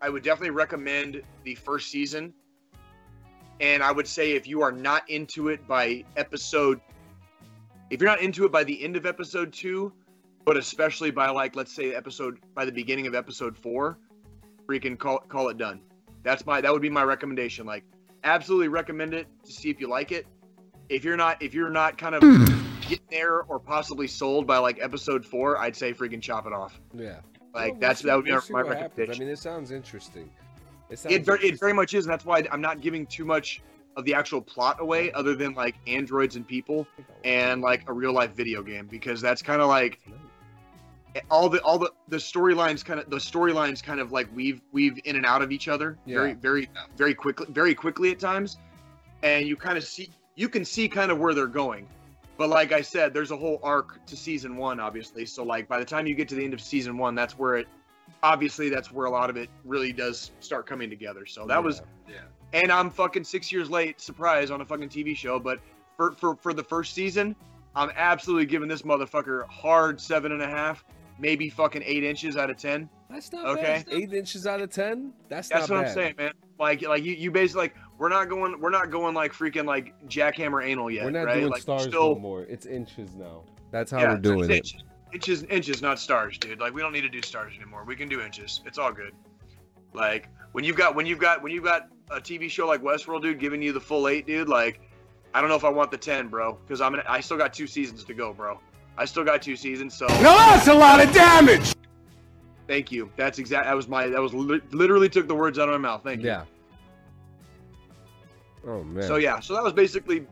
I 0.00 0.08
would 0.08 0.22
definitely 0.22 0.50
recommend 0.50 1.22
the 1.42 1.54
first 1.56 1.90
season. 1.90 2.32
And 3.60 3.82
I 3.82 3.92
would 3.92 4.06
say 4.06 4.32
if 4.32 4.46
you 4.46 4.62
are 4.62 4.72
not 4.72 5.08
into 5.08 5.48
it 5.48 5.66
by 5.66 6.04
episode, 6.16 6.80
if 7.90 8.00
you're 8.00 8.10
not 8.10 8.20
into 8.20 8.44
it 8.44 8.52
by 8.52 8.64
the 8.64 8.82
end 8.82 8.96
of 8.96 9.06
episode 9.06 9.52
two, 9.52 9.92
but 10.44 10.56
especially 10.56 11.10
by 11.10 11.30
like 11.30 11.56
let's 11.56 11.72
say 11.72 11.94
episode 11.94 12.38
by 12.54 12.64
the 12.64 12.72
beginning 12.72 13.06
of 13.06 13.14
episode 13.14 13.56
four, 13.56 13.98
freaking 14.66 14.98
call 14.98 15.18
call 15.18 15.48
it 15.48 15.58
done. 15.58 15.80
That's 16.22 16.44
my 16.46 16.60
that 16.60 16.72
would 16.72 16.82
be 16.82 16.90
my 16.90 17.04
recommendation. 17.04 17.66
Like, 17.66 17.84
absolutely 18.24 18.68
recommend 18.68 19.14
it 19.14 19.26
to 19.44 19.52
see 19.52 19.70
if 19.70 19.80
you 19.80 19.88
like 19.88 20.12
it. 20.12 20.26
If 20.88 21.04
you're 21.04 21.16
not 21.16 21.42
if 21.42 21.54
you're 21.54 21.70
not 21.70 21.96
kind 21.96 22.14
of 22.14 22.22
hmm. 22.22 22.44
getting 22.82 23.06
there 23.10 23.42
or 23.42 23.58
possibly 23.58 24.06
sold 24.06 24.46
by 24.46 24.58
like 24.58 24.78
episode 24.80 25.24
four, 25.24 25.58
I'd 25.58 25.76
say 25.76 25.92
freaking 25.92 26.20
chop 26.20 26.46
it 26.46 26.52
off. 26.52 26.80
Yeah. 26.92 27.20
Like 27.54 27.72
Well, 27.72 27.80
that's 27.80 28.02
we'll 28.02 28.10
that 28.10 28.16
would 28.16 28.24
be 28.24 28.32
our, 28.32 28.42
my 28.50 28.62
what 28.62 28.76
happens. 28.76 28.98
recommendation. 28.98 29.22
I 29.22 29.24
mean, 29.24 29.32
it 29.32 29.38
sounds 29.38 29.70
interesting. 29.70 30.30
It, 30.90 31.04
it 31.06 31.24
very, 31.24 31.40
it 31.48 31.58
very 31.58 31.72
much 31.72 31.94
is, 31.94 32.04
and 32.04 32.12
that's 32.12 32.24
why 32.24 32.46
I'm 32.50 32.60
not 32.60 32.80
giving 32.80 33.06
too 33.06 33.24
much 33.24 33.62
of 33.96 34.04
the 34.04 34.14
actual 34.14 34.40
plot 34.40 34.80
away, 34.80 35.12
other 35.12 35.34
than 35.34 35.54
like 35.54 35.76
androids 35.86 36.36
and 36.36 36.46
people 36.46 36.86
and 37.24 37.62
like 37.62 37.88
a 37.88 37.92
real 37.92 38.12
life 38.12 38.32
video 38.32 38.62
game, 38.62 38.86
because 38.86 39.20
that's 39.20 39.42
kind 39.42 39.60
of 39.60 39.68
like 39.68 40.00
eh, 41.14 41.20
all 41.30 41.48
the 41.48 41.60
all 41.62 41.78
the 41.78 41.90
the 42.08 42.16
storylines 42.16 42.84
kind 42.84 43.00
of 43.00 43.08
the 43.08 43.16
storylines 43.16 43.82
kind 43.82 44.00
of 44.00 44.12
like 44.12 44.28
weave 44.34 44.60
weave 44.72 44.98
in 45.04 45.16
and 45.16 45.24
out 45.24 45.42
of 45.42 45.52
each 45.52 45.68
other 45.68 45.96
very 46.06 46.34
very 46.34 46.68
very 46.96 47.14
quickly 47.14 47.46
very 47.50 47.74
quickly 47.74 48.10
at 48.10 48.18
times, 48.18 48.58
and 49.22 49.46
you 49.46 49.56
kind 49.56 49.78
of 49.78 49.84
see 49.84 50.10
you 50.34 50.48
can 50.48 50.64
see 50.64 50.88
kind 50.88 51.10
of 51.10 51.18
where 51.18 51.34
they're 51.34 51.46
going. 51.46 51.86
But 52.36 52.48
like 52.48 52.72
I 52.72 52.80
said, 52.80 53.14
there's 53.14 53.30
a 53.30 53.36
whole 53.36 53.60
arc 53.62 54.04
to 54.06 54.16
season 54.16 54.56
one, 54.56 54.80
obviously. 54.80 55.24
So 55.24 55.44
like 55.44 55.68
by 55.68 55.78
the 55.78 55.84
time 55.84 56.06
you 56.06 56.16
get 56.16 56.28
to 56.30 56.34
the 56.34 56.44
end 56.44 56.52
of 56.52 56.60
season 56.60 56.98
one, 56.98 57.14
that's 57.14 57.38
where 57.38 57.54
it 57.54 57.68
obviously 58.24 58.68
that's 58.70 58.90
where 58.90 59.04
a 59.06 59.10
lot 59.10 59.28
of 59.30 59.36
it 59.36 59.48
really 59.64 59.92
does 59.92 60.32
start 60.40 60.66
coming 60.66 60.88
together. 60.90 61.26
So 61.26 61.46
that 61.46 61.62
was 61.62 61.82
Yeah. 62.08 62.16
and 62.54 62.72
I'm 62.72 62.90
fucking 62.90 63.22
six 63.24 63.52
years 63.52 63.70
late, 63.70 64.00
surprise 64.00 64.50
on 64.50 64.60
a 64.62 64.64
fucking 64.64 64.88
TV 64.88 65.14
show. 65.14 65.38
But 65.38 65.60
for 65.96 66.12
for 66.12 66.34
for 66.36 66.52
the 66.54 66.64
first 66.64 66.94
season, 66.94 67.36
I'm 67.76 67.90
absolutely 67.94 68.46
giving 68.46 68.68
this 68.68 68.82
motherfucker 68.82 69.46
hard 69.48 70.00
seven 70.00 70.32
and 70.32 70.40
a 70.42 70.46
half, 70.48 70.84
maybe 71.18 71.48
fucking 71.50 71.82
eight 71.84 72.02
inches 72.02 72.36
out 72.36 72.48
of 72.50 72.56
ten. 72.56 72.88
That's 73.10 73.30
not 73.30 73.44
Okay. 73.46 73.62
bad. 73.62 73.86
Eight 73.92 74.12
inches 74.14 74.46
out 74.46 74.60
of 74.62 74.70
ten. 74.70 75.12
That's, 75.28 75.48
That's 75.48 75.68
what 75.68 75.76
bad. 75.82 75.88
I'm 75.88 75.94
saying, 75.94 76.14
man. 76.18 76.32
Like 76.58 76.80
like 76.82 77.04
you, 77.04 77.12
you 77.14 77.30
basically 77.30 77.64
like 77.64 77.74
we're 77.98 78.08
not 78.08 78.28
going 78.30 78.58
we're 78.58 78.70
not 78.70 78.90
going 78.90 79.14
like 79.14 79.32
freaking 79.34 79.66
like 79.66 79.92
jackhammer 80.08 80.64
anal 80.64 80.90
yet, 80.90 81.04
We're 81.04 81.10
not 81.10 81.24
right? 81.26 81.34
doing 81.40 81.50
like 81.50 81.62
stars 81.62 81.82
still 81.82 82.14
no 82.14 82.20
more. 82.20 82.42
It's 82.44 82.64
inches 82.64 83.14
now. 83.14 83.42
That's 83.70 83.90
how 83.90 83.98
yeah, 84.00 84.12
we're 84.14 84.18
doing 84.20 84.50
it. 84.50 84.56
inches, 84.56 84.82
inches 85.14 85.44
inches, 85.44 85.80
not 85.80 85.98
stars, 85.98 86.36
dude. 86.38 86.60
Like 86.60 86.74
we 86.74 86.82
don't 86.82 86.92
need 86.92 87.02
to 87.02 87.08
do 87.08 87.22
stars 87.22 87.54
anymore. 87.56 87.84
We 87.84 87.96
can 87.96 88.08
do 88.08 88.20
inches. 88.20 88.60
It's 88.66 88.78
all 88.78 88.92
good. 88.92 89.12
Like 89.92 90.28
when 90.52 90.64
you've 90.64 90.76
got 90.76 90.94
when 90.94 91.06
you've 91.06 91.18
got 91.20 91.42
when 91.42 91.52
you've 91.52 91.64
got 91.64 91.88
a 92.10 92.20
TV 92.20 92.50
show 92.50 92.66
like 92.66 92.82
Westworld, 92.82 93.22
dude, 93.22 93.38
giving 93.38 93.62
you 93.62 93.72
the 93.72 93.80
full 93.80 94.08
eight, 94.08 94.26
dude. 94.26 94.48
Like 94.48 94.80
I 95.32 95.40
don't 95.40 95.48
know 95.48 95.56
if 95.56 95.64
I 95.64 95.68
want 95.70 95.90
the 95.90 95.96
ten, 95.98 96.28
bro, 96.28 96.54
because 96.66 96.80
I'm 96.80 96.92
gonna, 96.92 97.04
I 97.08 97.20
still 97.20 97.36
got 97.36 97.52
two 97.54 97.66
seasons 97.66 98.04
to 98.04 98.14
go, 98.14 98.32
bro. 98.32 98.60
I 98.96 99.04
still 99.04 99.24
got 99.24 99.42
two 99.42 99.56
seasons, 99.56 99.94
so 99.94 100.06
Now 100.06 100.36
that's 100.36 100.68
a 100.68 100.74
lot 100.74 101.04
of 101.04 101.12
damage. 101.12 101.74
thank 102.68 102.92
you. 102.92 103.10
That's 103.16 103.38
exact. 103.38 103.66
That 103.66 103.74
was 103.74 103.88
my. 103.88 104.08
That 104.08 104.20
was 104.20 104.32
li- 104.34 104.60
literally 104.70 105.08
took 105.08 105.26
the 105.28 105.34
words 105.34 105.58
out 105.58 105.68
of 105.68 105.72
my 105.80 105.88
mouth. 105.88 106.02
Thank 106.04 106.20
you. 106.22 106.28
Yeah. 106.28 106.44
Oh 108.66 108.82
man. 108.84 109.02
So 109.04 109.16
yeah, 109.16 109.40
so 109.40 109.54
that 109.54 109.62
was 109.62 109.72
basically 109.72 110.26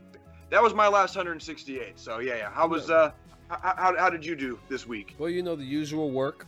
that 0.51 0.63
was 0.63 0.75
my 0.75 0.89
last 0.89 1.17
168. 1.17 1.99
So 1.99 2.19
yeah, 2.21 2.37
yeah. 2.37 2.51
How 2.51 2.67
was 2.67 2.91
uh 2.91 3.13
how, 3.63 3.75
how, 3.77 3.97
how 3.97 4.11
did 4.11 4.25
you 4.25 4.35
do 4.37 4.59
this 4.69 4.87
week? 4.87 5.15
Well, 5.19 5.31
you 5.31 5.43
know 5.43 5.57
the 5.57 5.65
usual 5.65 6.11
work. 6.11 6.47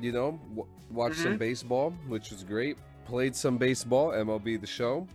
You 0.00 0.12
know, 0.12 0.40
w- 0.50 0.66
watched 0.90 1.16
some 1.18 1.34
Mhm. 1.34 1.38
baseball, 1.38 1.90
which 2.08 2.30
was 2.30 2.42
great. 2.44 2.76
Played 3.04 3.36
some 3.36 3.58
baseball, 3.58 4.10
MLB 4.12 4.56
the 4.60 4.66
Show. 4.66 5.06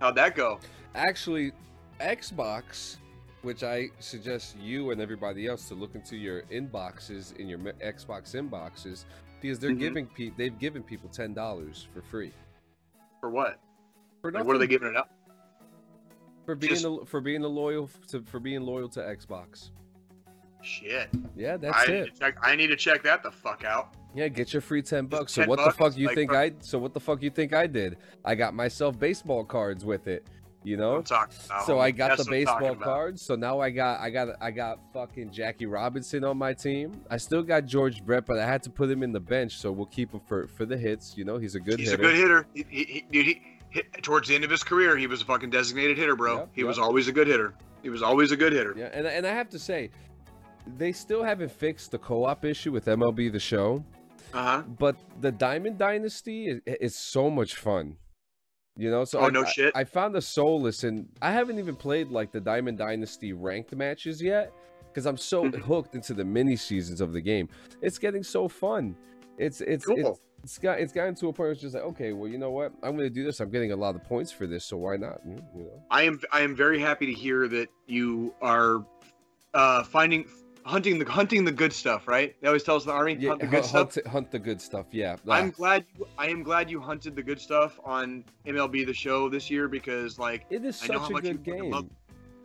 How'd 0.00 0.14
that 0.16 0.34
go? 0.34 0.58
Actually, 0.94 1.52
Xbox, 2.00 2.96
which 3.42 3.62
I 3.62 3.88
suggest 4.00 4.56
you 4.58 4.90
and 4.90 5.00
everybody 5.00 5.46
else 5.46 5.68
to 5.68 5.74
look 5.74 5.94
into 5.94 6.16
your 6.16 6.42
inboxes 6.44 7.36
in 7.36 7.48
your 7.48 7.58
Xbox 7.58 8.34
inboxes 8.34 9.04
because 9.40 9.58
they're 9.58 9.70
Mhm. 9.70 9.78
giving 9.78 10.06
pe- 10.06 10.30
they've 10.36 10.58
given 10.58 10.82
people 10.82 11.08
ten 11.08 11.32
dollars 11.34 11.86
for 11.94 12.00
free. 12.02 12.32
For 13.20 13.30
what? 13.30 13.60
For 14.22 14.32
Like, 14.32 14.44
what 14.44 14.56
are 14.56 14.58
they 14.58 14.66
giving 14.66 14.88
it 14.88 14.96
up? 14.96 15.10
for 16.46 16.54
being 16.56 16.72
just- 16.72 16.84
a, 16.84 17.04
for 17.06 17.20
being 17.20 17.44
a 17.44 17.48
loyal 17.48 17.88
to 18.08 18.22
for 18.22 18.40
being 18.40 18.62
loyal 18.62 18.88
to 18.88 19.00
Xbox. 19.00 19.70
Shit. 20.62 21.08
Yeah, 21.36 21.56
that's 21.56 21.76
I 21.76 21.84
it. 21.84 22.04
need, 22.04 22.14
to 22.14 22.20
check, 22.20 22.36
I 22.42 22.56
need 22.56 22.66
to 22.68 22.76
check 22.76 23.02
that 23.04 23.22
the 23.22 23.30
fuck 23.30 23.64
out. 23.64 23.94
Yeah, 24.14 24.28
get 24.28 24.52
your 24.52 24.60
free 24.62 24.82
ten 24.82 25.06
bucks. 25.06 25.32
So 25.32 25.42
10 25.42 25.48
what 25.48 25.64
the 25.64 25.70
fuck 25.70 25.96
you 25.96 26.08
Like, 26.08 26.16
think 26.16 26.32
I? 26.32 26.52
So 26.60 26.78
what 26.78 26.94
the 26.94 27.00
fuck 27.00 27.22
you 27.22 27.30
think 27.30 27.52
I 27.54 27.66
did? 27.66 27.96
I 28.24 28.34
got 28.34 28.54
myself 28.54 28.98
baseball 28.98 29.44
cards 29.44 29.84
with 29.84 30.06
it. 30.08 30.26
You 30.62 30.76
know. 30.76 30.96
I'm 30.96 31.04
talking 31.04 31.36
about. 31.46 31.64
So 31.64 31.78
I 31.78 31.90
got 31.90 32.08
That's 32.08 32.24
the 32.26 32.30
what 32.30 32.38
I'm 32.38 32.44
talking 32.44 32.68
baseball 32.68 32.84
cards. 32.84 33.22
So 33.22 33.34
now 33.36 33.60
I 33.60 33.70
got 33.70 34.00
I 34.00 34.10
got 34.10 34.28
I 34.40 34.50
got 34.50 34.80
fucking 34.92 35.30
Jackie 35.30 35.66
Robinson 35.66 36.24
on 36.24 36.36
my 36.36 36.52
team. 36.52 37.00
I 37.08 37.16
still 37.16 37.42
got 37.42 37.64
George 37.64 38.04
Brett, 38.04 38.26
but 38.26 38.38
I 38.38 38.46
had 38.46 38.62
to 38.64 38.70
put 38.70 38.90
him 38.90 39.02
in 39.02 39.12
the 39.12 39.20
bench, 39.20 39.56
so 39.58 39.70
we'll 39.72 39.86
keep 39.86 40.12
him 40.12 40.20
for 40.26 40.48
for 40.48 40.66
the 40.66 40.76
hits. 40.76 41.16
You 41.16 41.24
know, 41.24 41.38
he's 41.38 41.54
a 41.54 41.60
good 41.60 41.78
He's 41.78 41.90
hitter. 41.92 42.02
a 42.02 42.06
good 42.06 42.16
hitter. 42.16 42.46
He, 42.52 42.66
he, 42.68 42.84
he, 42.84 43.06
dude, 43.10 43.26
he, 43.26 43.42
hit, 43.70 44.02
towards 44.02 44.28
the 44.28 44.34
end 44.34 44.44
of 44.44 44.50
his 44.50 44.62
career, 44.62 44.96
he 44.98 45.06
was 45.06 45.22
a 45.22 45.24
fucking 45.24 45.48
designated 45.50 45.96
hitter, 45.96 46.16
bro. 46.16 46.38
Yep, 46.38 46.48
he 46.52 46.64
was 46.64 46.78
always 46.78 47.08
a 47.08 47.12
good 47.12 47.28
hitter. 47.28 47.54
He 47.82 47.88
was 47.88 48.02
always 48.02 48.30
a 48.32 48.36
good 48.36 48.52
hitter. 48.52 48.74
Yeah, 48.76 48.90
and 48.92 49.06
and 49.06 49.26
I 49.26 49.32
have 49.32 49.48
to 49.50 49.58
say, 49.58 49.90
they 50.78 50.92
still 50.92 51.22
haven't 51.22 51.50
fixed 51.50 51.90
the 51.90 51.98
co-op 51.98 52.44
issue 52.44 52.72
with 52.72 52.86
MLB 52.86 53.32
the 53.32 53.40
Show, 53.40 53.84
Uh 54.32 54.42
huh. 54.44 54.62
but 54.78 54.96
the 55.20 55.32
Diamond 55.32 55.78
Dynasty 55.78 56.48
is, 56.48 56.60
is 56.66 56.94
so 56.96 57.30
much 57.30 57.54
fun. 57.56 57.96
You 58.76 58.90
know, 58.90 59.04
so 59.04 59.18
Oh, 59.20 59.26
I, 59.26 59.30
no 59.30 59.44
shit? 59.44 59.72
I 59.74 59.84
found 59.84 60.16
a 60.16 60.22
solace 60.22 60.84
and 60.84 61.08
I 61.20 61.32
haven't 61.32 61.58
even 61.58 61.76
played 61.76 62.08
like 62.08 62.32
the 62.32 62.40
Diamond 62.40 62.78
Dynasty 62.78 63.32
ranked 63.32 63.74
matches 63.74 64.22
yet 64.22 64.52
because 64.88 65.06
I'm 65.06 65.16
so 65.18 65.44
Mhm. 65.44 65.56
hooked 65.56 65.94
into 65.94 66.14
the 66.14 66.24
mini 66.24 66.56
seasons 66.56 67.00
of 67.00 67.12
the 67.12 67.20
game. 67.20 67.48
It's 67.82 67.98
getting 67.98 68.22
so 68.22 68.48
fun. 68.48 68.96
It's 69.38 69.60
it's 69.60 69.84
Cool. 69.84 69.98
it's 69.98 70.20
it's 70.44 70.58
got 70.58 70.80
it's 70.80 70.92
gotten 70.92 71.14
to 71.16 71.28
a 71.28 71.32
point 71.32 71.38
where 71.38 71.50
it's 71.50 71.60
just 71.60 71.74
like 71.74 71.84
okay, 71.84 72.12
well 72.12 72.28
you 72.28 72.38
know 72.38 72.50
what, 72.50 72.72
I'm 72.82 72.96
gonna 72.96 73.10
do 73.10 73.24
this. 73.24 73.40
I'm 73.40 73.50
getting 73.50 73.72
a 73.72 73.76
lot 73.76 73.94
of 73.96 74.04
points 74.04 74.32
for 74.32 74.46
this, 74.46 74.64
so 74.64 74.78
why 74.78 74.96
not? 74.96 75.20
You 75.26 75.34
know. 75.54 75.82
I 75.90 76.02
am 76.02 76.20
I 76.32 76.40
am 76.40 76.54
very 76.56 76.78
happy 76.80 77.06
to 77.06 77.12
hear 77.12 77.48
that 77.48 77.68
you 77.86 78.32
are 78.40 78.84
uh, 79.52 79.82
finding 79.82 80.24
hunting 80.64 80.98
the 80.98 81.04
hunting 81.10 81.44
the 81.44 81.52
good 81.52 81.72
stuff. 81.72 82.06
Right? 82.08 82.34
They 82.40 82.46
always 82.48 82.62
tell 82.62 82.76
us 82.76 82.84
in 82.84 82.88
the 82.88 82.94
army 82.94 83.16
Yeah, 83.18 83.30
hunt 83.30 83.40
the 83.40 83.46
hu- 83.46 83.52
good 83.52 83.64
stuff. 83.64 83.94
hunt, 83.94 84.06
hunt 84.06 84.30
the 84.30 84.38
good 84.38 84.60
stuff. 84.60 84.86
Yeah, 84.92 85.16
I'm 85.28 85.50
glad 85.50 85.84
you, 85.98 86.06
I 86.18 86.28
am 86.28 86.42
glad 86.42 86.70
you 86.70 86.80
hunted 86.80 87.16
the 87.16 87.22
good 87.22 87.40
stuff 87.40 87.78
on 87.84 88.24
MLB 88.46 88.86
the 88.86 88.94
Show 88.94 89.28
this 89.28 89.50
year 89.50 89.68
because 89.68 90.18
like 90.18 90.46
it 90.50 90.64
is 90.64 90.80
I 90.82 90.88
know 90.92 91.00
how 91.00 91.06
a 91.06 91.10
much 91.10 91.24
you 91.24 91.34
good 91.34 91.44
fucking 91.44 91.62
game. 91.62 91.70
love- 91.72 91.86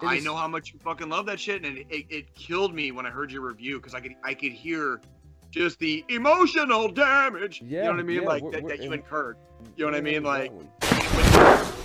It 0.01 0.05
I 0.05 0.15
is- 0.15 0.25
know 0.25 0.35
how 0.35 0.47
much 0.47 0.73
you 0.73 0.79
fucking 0.79 1.07
love 1.09 1.25
that 1.27 1.39
shit, 1.39 1.63
and 1.65 1.77
it, 1.77 1.87
it, 1.89 2.05
it 2.09 2.35
killed 2.35 2.73
me 2.75 2.91
when 2.91 3.05
I 3.05 3.09
heard 3.09 3.31
your 3.31 3.41
review 3.41 3.77
because 3.79 3.93
I 3.93 3.99
could 4.01 4.13
I 4.23 4.33
could 4.33 4.51
hear 4.51 4.99
just 5.51 5.79
the 5.79 6.03
emotional 6.09 6.89
damage. 6.89 7.61
you 7.61 7.81
know 7.81 7.91
what 7.91 7.99
I 7.99 8.03
mean? 8.03 8.21
yeah, 8.23 8.27
like 8.27 8.43
we're- 8.43 8.55
that, 8.55 8.63
we're 8.63 8.69
that 8.69 8.83
you 8.83 8.91
incurred. 8.91 9.37
You 9.77 9.85
know 9.85 9.91
what 9.91 9.97
I 9.97 10.01
mean? 10.01 10.23
Like. 10.23 10.51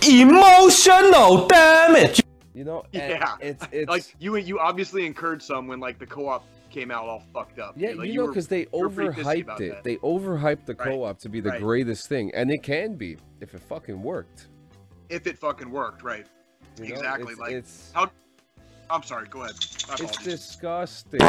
Emotional 0.08 1.46
damage. 1.46 2.20
You 2.54 2.64
know, 2.64 2.84
Yeah. 2.92 3.36
it's 3.40 3.64
it's 3.72 3.88
like 3.88 4.14
you 4.18 4.36
you 4.36 4.58
obviously 4.58 5.06
incurred 5.06 5.42
some 5.42 5.66
when 5.68 5.80
like 5.80 5.98
the 5.98 6.06
co-op 6.06 6.44
came 6.70 6.90
out 6.90 7.04
all 7.04 7.22
fucked 7.32 7.58
up. 7.58 7.74
Yeah. 7.76 7.92
Like, 7.96 8.08
you 8.08 8.14
know, 8.20 8.28
because 8.28 8.46
they 8.48 8.66
were 8.72 8.88
pretty 8.88 9.20
pissy 9.20 9.44
overhyped 9.44 9.60
it. 9.60 9.70
that. 9.70 9.84
They 9.84 9.96
overhyped 9.96 10.66
the 10.66 10.74
Right, 10.74 10.88
co-op 10.88 11.18
to 11.20 11.28
be 11.28 11.40
the 11.40 11.50
right. 11.50 11.60
greatest 11.60 12.08
thing, 12.08 12.30
and 12.34 12.50
it 12.50 12.62
can 12.62 12.94
be 12.94 13.16
if 13.40 13.54
it 13.54 13.60
fucking 13.62 14.00
worked. 14.02 14.48
if 15.08 15.26
it 15.26 15.36
fucking 15.38 15.70
worked, 15.70 16.02
right? 16.04 16.26
you 16.80 16.90
know? 16.90 16.94
Exactly, 16.94 17.32
It's, 17.32 17.40
like, 17.40 17.52
it's 17.52 17.90
how- 17.92 18.10
I'm 18.88 19.02
sorry. 19.02 19.26
Go 19.28 19.40
ahead. 19.42 19.54
It's 20.00 20.16
disgusting. 20.24 21.20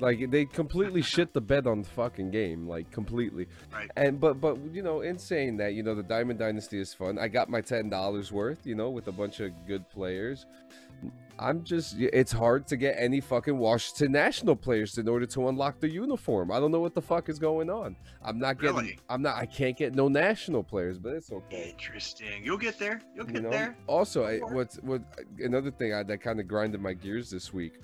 Like 0.00 0.30
they 0.30 0.44
completely 0.44 1.02
shit 1.02 1.32
the 1.32 1.40
bed 1.40 1.66
on 1.66 1.82
the 1.82 1.88
fucking 1.88 2.30
game, 2.30 2.66
like 2.66 2.90
completely. 2.90 3.46
Right. 3.72 3.90
And 3.96 4.20
but 4.20 4.40
but 4.40 4.58
you 4.72 4.82
know, 4.82 5.00
in 5.02 5.18
saying 5.18 5.56
that, 5.58 5.74
you 5.74 5.82
know, 5.82 5.94
the 5.94 6.02
Diamond 6.02 6.38
Dynasty 6.38 6.80
is 6.80 6.94
fun. 6.94 7.18
I 7.18 7.28
got 7.28 7.48
my 7.48 7.60
ten 7.60 7.88
dollars 7.88 8.32
worth, 8.32 8.66
you 8.66 8.74
know, 8.74 8.90
with 8.90 9.08
a 9.08 9.12
bunch 9.12 9.40
of 9.40 9.52
good 9.66 9.88
players. 9.90 10.46
I'm 11.38 11.64
just 11.64 11.96
it's 11.98 12.32
hard 12.32 12.66
to 12.66 12.76
get 12.76 12.96
any 12.98 13.20
fucking 13.20 13.56
Washington 13.56 14.12
National 14.12 14.54
players 14.54 14.98
in 14.98 15.08
order 15.08 15.24
to 15.24 15.48
unlock 15.48 15.80
the 15.80 15.88
uniform. 15.88 16.52
I 16.52 16.60
don't 16.60 16.70
know 16.70 16.80
what 16.80 16.94
the 16.94 17.00
fuck 17.00 17.30
is 17.30 17.38
going 17.38 17.70
on. 17.70 17.96
I'm 18.22 18.38
not 18.38 18.60
getting 18.60 18.76
Really? 18.76 18.98
I'm 19.08 19.22
not 19.22 19.36
I 19.36 19.46
can't 19.46 19.76
get 19.76 19.94
no 19.94 20.08
national 20.08 20.62
players, 20.62 20.98
but 20.98 21.14
it's 21.14 21.32
okay. 21.32 21.70
Interesting. 21.70 22.44
You'll 22.44 22.58
get 22.58 22.78
there. 22.78 23.00
You'll 23.14 23.26
You 23.26 23.32
get 23.32 23.42
know? 23.44 23.50
there. 23.50 23.76
Also, 23.86 24.24
I, 24.24 24.38
what's 24.38 24.76
what 24.82 25.02
another 25.38 25.70
thing 25.70 25.94
I, 25.94 26.02
that 26.02 26.18
kind 26.20 26.40
of 26.40 26.46
grinded 26.46 26.82
my 26.82 26.92
gears 26.92 27.30
this 27.30 27.54
week. 27.54 27.80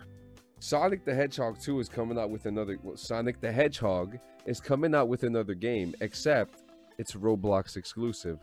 Sonic 0.59 1.05
the 1.05 1.15
Hedgehog 1.15 1.59
2 1.61 1.81
is 1.81 1.89
coming 1.89 2.19
out 2.19 2.31
with 2.31 2.47
another. 2.47 2.79
Well, 2.83 2.97
Sonic 2.97 3.41
the 3.41 3.53
Hedgehog 3.53 4.19
is 4.47 4.61
coming 4.61 4.95
out 4.95 5.09
with 5.09 5.23
another 5.25 5.55
game, 5.55 5.95
except 6.01 6.63
it's 6.99 7.13
Roblox 7.13 7.77
exclusive, 7.77 8.39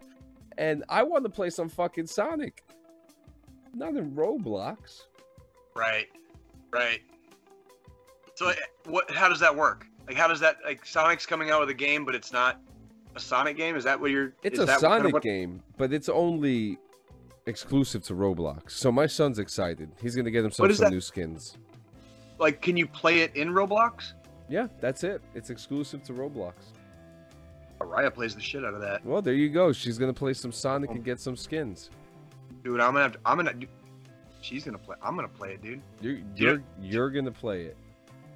and 0.57 0.83
I 0.89 1.01
want 1.03 1.23
to 1.23 1.29
play 1.29 1.49
some 1.49 1.69
fucking 1.69 2.07
Sonic. 2.07 2.63
Not 3.73 3.95
in 3.95 4.11
Roblox. 4.11 5.03
Right. 5.75 6.07
Right. 6.71 7.01
So 8.35 8.49
eh, 8.49 8.55
what? 8.85 9.09
How 9.09 9.27
does 9.27 9.39
that 9.39 9.55
work? 9.55 9.87
Like, 10.07 10.17
how 10.17 10.27
does 10.27 10.39
that? 10.41 10.57
Like, 10.63 10.85
Sonic's 10.85 11.25
coming 11.25 11.49
out 11.49 11.61
with 11.61 11.69
a 11.69 11.73
game, 11.73 12.05
but 12.05 12.13
it's 12.13 12.31
not 12.31 12.61
a 13.15 13.19
Sonic 13.19 13.57
game. 13.57 13.75
Is 13.75 13.83
that 13.85 13.99
what 13.99 14.11
you're? 14.11 14.33
It's 14.43 14.59
a 14.59 14.65
that 14.65 14.79
kind 14.79 14.85
of 14.85 14.99
Sonic 15.01 15.13
what- 15.13 15.23
game, 15.23 15.63
but 15.77 15.91
it's 15.91 16.09
only 16.09 16.77
exclusive 17.47 18.03
to 18.03 18.13
Roblox. 18.13 18.71
So 18.71 18.91
my 18.91 19.07
son's 19.07 19.39
excited. 19.39 19.91
He's 20.01 20.15
gonna 20.15 20.31
get 20.31 20.43
himself 20.43 20.71
some 20.73 20.85
that? 20.85 20.91
new 20.91 21.01
skins. 21.01 21.57
Like, 22.39 22.61
can 22.61 22.75
you 22.77 22.87
play 22.87 23.19
it 23.19 23.35
in 23.35 23.49
Roblox? 23.49 24.13
Yeah, 24.49 24.67
that's 24.81 25.03
it. 25.03 25.21
It's 25.35 25.49
exclusive 25.49 26.03
to 26.03 26.13
Roblox. 26.13 26.53
Araya 27.79 28.13
plays 28.13 28.35
the 28.35 28.41
shit 28.41 28.63
out 28.63 28.73
of 28.73 28.81
that, 28.81 29.05
Well, 29.05 29.21
there 29.21 29.33
you 29.33 29.49
go. 29.49 29.71
She's 29.73 29.97
gonna 29.97 30.13
play 30.13 30.33
some 30.33 30.51
Sonic 30.51 30.89
Oh. 30.91 30.93
and 30.93 31.03
get 31.03 31.19
some 31.19 31.35
skins. 31.35 31.89
dude. 32.63 32.79
I'm 32.79 32.93
gonna, 32.93 33.01
have 33.03 33.11
to, 33.13 33.19
I'm 33.25 33.37
gonna, 33.37 33.53
she's 34.41 34.63
gonna 34.63 34.77
play. 34.77 34.95
I'm 35.01 35.15
gonna 35.15 35.27
play 35.27 35.53
it, 35.53 35.61
dude. 35.61 35.81
You're 36.01 36.19
you're, 36.35 36.63
you're 36.81 37.09
gonna 37.09 37.31
play 37.31 37.63
it. 37.63 37.77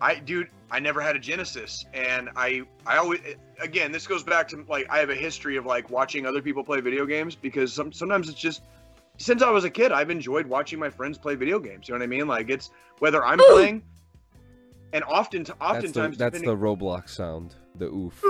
I, 0.02 0.16
dude, 0.16 0.50
I 0.70 0.80
never 0.80 1.02
had 1.02 1.16
a 1.16 1.20
Genesis, 1.20 1.84
and 1.94 2.30
I, 2.36 2.62
I 2.86 2.98
always, 2.98 3.20
again, 3.60 3.92
this 3.92 4.06
goes 4.06 4.22
back 4.22 4.48
to 4.50 4.64
like 4.68 4.86
I 4.90 5.00
have 5.00 5.10
a 5.10 5.16
history 5.16 5.56
of 5.58 5.66
like 5.66 5.90
watching 5.90 6.26
other 6.26 6.42
people 6.42 6.64
play 6.64 6.82
video 6.82 7.06
games 7.06 7.36
because 7.36 7.74
some, 7.74 7.92
sometimes 7.94 8.30
it's 8.30 8.40
just 8.40 8.64
since 9.18 9.42
I 9.42 9.50
was 9.50 9.64
a 9.64 9.70
kid, 9.70 9.92
I've 9.92 10.10
enjoyed 10.10 10.46
watching 10.46 10.80
my 10.80 10.90
friends 10.90 11.18
play 11.18 11.36
video 11.36 11.60
games. 11.60 11.88
You 11.88 11.94
know 11.94 12.00
what 12.00 12.04
I 12.04 12.08
mean? 12.08 12.28
Like 12.28 12.50
it's 12.50 12.72
whether 13.00 13.26
I'm 13.26 13.40
playing, 13.40 13.84
and 14.94 15.04
often, 15.04 15.44
That's 15.44 15.58
the 15.60 15.66
oftentimes, 15.66 16.18
that's 16.18 16.40
the 16.40 16.56
Roblox 16.56 17.10
sound. 17.10 17.56
The 17.76 17.86
oof. 17.86 18.24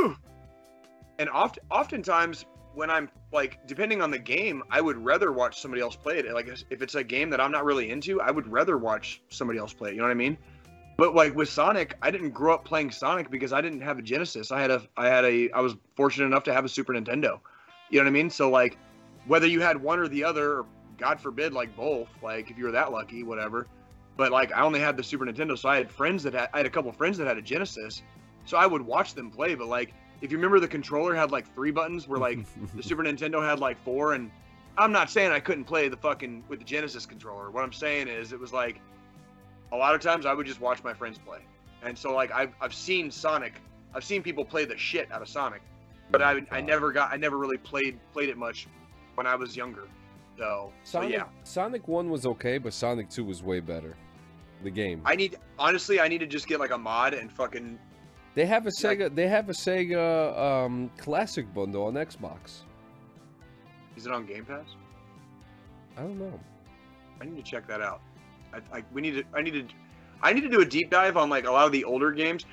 and 1.19 1.29
oft, 1.29 1.59
oftentimes 1.69 2.45
when 2.73 2.89
I'm 2.89 3.09
like 3.31 3.65
depending 3.67 4.01
on 4.01 4.11
the 4.11 4.19
game, 4.19 4.63
I 4.69 4.81
would 4.81 4.97
rather 4.97 5.31
watch 5.31 5.61
somebody 5.61 5.81
else 5.81 5.95
play 5.95 6.19
it. 6.19 6.33
Like 6.33 6.47
if 6.69 6.81
it's 6.81 6.95
a 6.95 7.03
game 7.03 7.29
that 7.31 7.41
I'm 7.41 7.51
not 7.51 7.65
really 7.65 7.89
into, 7.89 8.21
I 8.21 8.31
would 8.31 8.47
rather 8.47 8.77
watch 8.77 9.21
somebody 9.29 9.59
else 9.59 9.73
play 9.73 9.89
it. 9.89 9.93
You 9.93 9.99
know 9.99 10.05
what 10.05 10.11
I 10.11 10.15
mean? 10.15 10.37
But 10.97 11.13
like 11.15 11.35
with 11.35 11.49
Sonic, 11.49 11.95
I 12.01 12.11
didn't 12.11 12.31
grow 12.31 12.53
up 12.53 12.65
playing 12.65 12.91
Sonic 12.91 13.29
because 13.29 13.53
I 13.53 13.61
didn't 13.61 13.81
have 13.81 13.99
a 13.99 14.01
Genesis. 14.01 14.51
I 14.51 14.61
had 14.61 14.71
a 14.71 14.81
I 14.95 15.07
had 15.07 15.25
a 15.25 15.49
I 15.51 15.59
was 15.59 15.75
fortunate 15.95 16.25
enough 16.25 16.43
to 16.45 16.53
have 16.53 16.65
a 16.65 16.69
Super 16.69 16.93
Nintendo. 16.93 17.39
You 17.89 17.99
know 17.99 18.03
what 18.03 18.07
I 18.07 18.11
mean? 18.11 18.29
So 18.29 18.49
like 18.49 18.77
whether 19.27 19.47
you 19.47 19.61
had 19.61 19.81
one 19.81 19.99
or 19.99 20.07
the 20.07 20.23
other, 20.23 20.59
or 20.59 20.65
God 20.97 21.19
forbid 21.19 21.53
like 21.53 21.75
both, 21.75 22.09
like 22.21 22.49
if 22.49 22.57
you 22.57 22.65
were 22.65 22.71
that 22.71 22.91
lucky, 22.91 23.23
whatever. 23.23 23.67
But 24.15 24.31
like 24.31 24.51
I 24.53 24.61
only 24.61 24.79
had 24.79 24.97
the 24.97 25.03
Super 25.03 25.25
Nintendo, 25.25 25.57
so 25.57 25.69
I 25.69 25.77
had 25.77 25.91
friends 25.91 26.23
that 26.23 26.33
had 26.33 26.49
I 26.53 26.57
had 26.57 26.65
a 26.65 26.69
couple 26.69 26.91
friends 26.91 27.17
that 27.19 27.27
had 27.27 27.37
a 27.37 27.41
Genesis. 27.41 28.01
So 28.45 28.57
I 28.57 28.65
would 28.65 28.81
watch 28.81 29.13
them 29.13 29.29
play, 29.29 29.55
but 29.55 29.67
like 29.67 29.93
if 30.21 30.31
you 30.31 30.37
remember 30.37 30.59
the 30.59 30.67
controller 30.67 31.15
had 31.15 31.31
like 31.31 31.53
three 31.53 31.71
buttons 31.71 32.07
where 32.07 32.19
like 32.19 32.39
the 32.75 32.83
Super 32.89 33.03
Nintendo 33.03 33.47
had 33.47 33.59
like 33.59 33.81
four 33.83 34.13
and 34.13 34.31
I'm 34.77 34.91
not 34.91 35.09
saying 35.09 35.31
I 35.31 35.39
couldn't 35.39 35.65
play 35.65 35.87
the 35.87 35.97
fucking 35.97 36.43
with 36.47 36.59
the 36.59 36.65
Genesis 36.65 37.05
controller. 37.05 37.49
What 37.49 37.63
I'm 37.63 37.73
saying 37.73 38.07
is 38.07 38.31
it 38.31 38.39
was 38.39 38.53
like 38.53 38.79
a 39.71 39.77
lot 39.77 39.95
of 39.95 40.01
times 40.01 40.25
I 40.25 40.33
would 40.33 40.45
just 40.45 40.61
watch 40.61 40.83
my 40.83 40.93
friends 40.93 41.17
play. 41.17 41.39
And 41.83 41.97
so 41.97 42.13
like 42.13 42.31
I've 42.31 42.53
I've 42.61 42.73
seen 42.73 43.11
Sonic, 43.11 43.61
I've 43.93 44.03
seen 44.03 44.23
people 44.23 44.45
play 44.45 44.65
the 44.65 44.77
shit 44.77 45.11
out 45.11 45.21
of 45.21 45.27
Sonic, 45.27 45.61
but 46.09 46.21
I 46.21 46.41
I 46.51 46.61
never 46.61 46.91
got 46.91 47.11
I 47.11 47.17
never 47.17 47.37
really 47.37 47.57
played 47.57 47.99
played 48.13 48.29
it 48.29 48.37
much 48.37 48.67
when 49.15 49.27
I 49.27 49.35
was 49.35 49.55
younger. 49.55 49.87
So, 50.37 50.71
so 50.83 50.99
Sonic 50.99 51.11
yeah. 51.13 51.23
Sonic 51.43 51.87
One 51.87 52.09
was 52.09 52.25
okay, 52.25 52.57
but 52.57 52.73
Sonic 52.73 53.09
Two 53.09 53.25
was 53.25 53.41
way 53.43 53.59
better. 53.59 53.95
The 54.63 54.69
game. 54.71 55.01
I 55.05 55.15
need 55.15 55.37
honestly 55.59 55.99
I 55.99 56.07
need 56.07 56.19
to 56.19 56.27
just 56.27 56.47
get 56.47 56.59
like 56.59 56.71
a 56.71 56.77
mod 56.77 57.13
and 57.13 57.31
fucking 57.31 57.77
They 58.35 58.45
have 58.45 58.63
a 58.63 58.69
Like- 58.83 58.99
Sega. 58.99 59.13
They 59.13 59.27
have 59.27 59.49
a 59.49 59.53
Sega 59.53 60.37
um, 60.37 60.89
Classic 60.97 61.51
bundle 61.53 61.85
on 61.85 61.93
Xbox. 61.93 62.61
is 63.95 64.05
it 64.05 64.11
on 64.11 64.25
Game 64.25 64.45
Pass? 64.45 64.65
I 65.97 66.01
don't 66.01 66.19
know. 66.19 66.39
I 67.21 67.25
need 67.25 67.37
to 67.37 67.43
check 67.43 67.67
that 67.67 67.81
out. 67.81 68.01
I, 68.53 68.77
I 68.77 68.83
we 68.93 69.01
need 69.01 69.11
to 69.15 69.23
I 69.33 69.41
need 69.41 69.53
to 69.53 69.65
I 70.21 70.33
need 70.33 70.41
to 70.41 70.49
do 70.49 70.61
a 70.61 70.65
deep 70.65 70.89
dive 70.89 71.17
on 71.17 71.29
like 71.29 71.45
a 71.45 71.51
lot 71.51 71.65
of 71.65 71.71
the 71.71 71.83
older 71.83 72.11
games. 72.11 72.45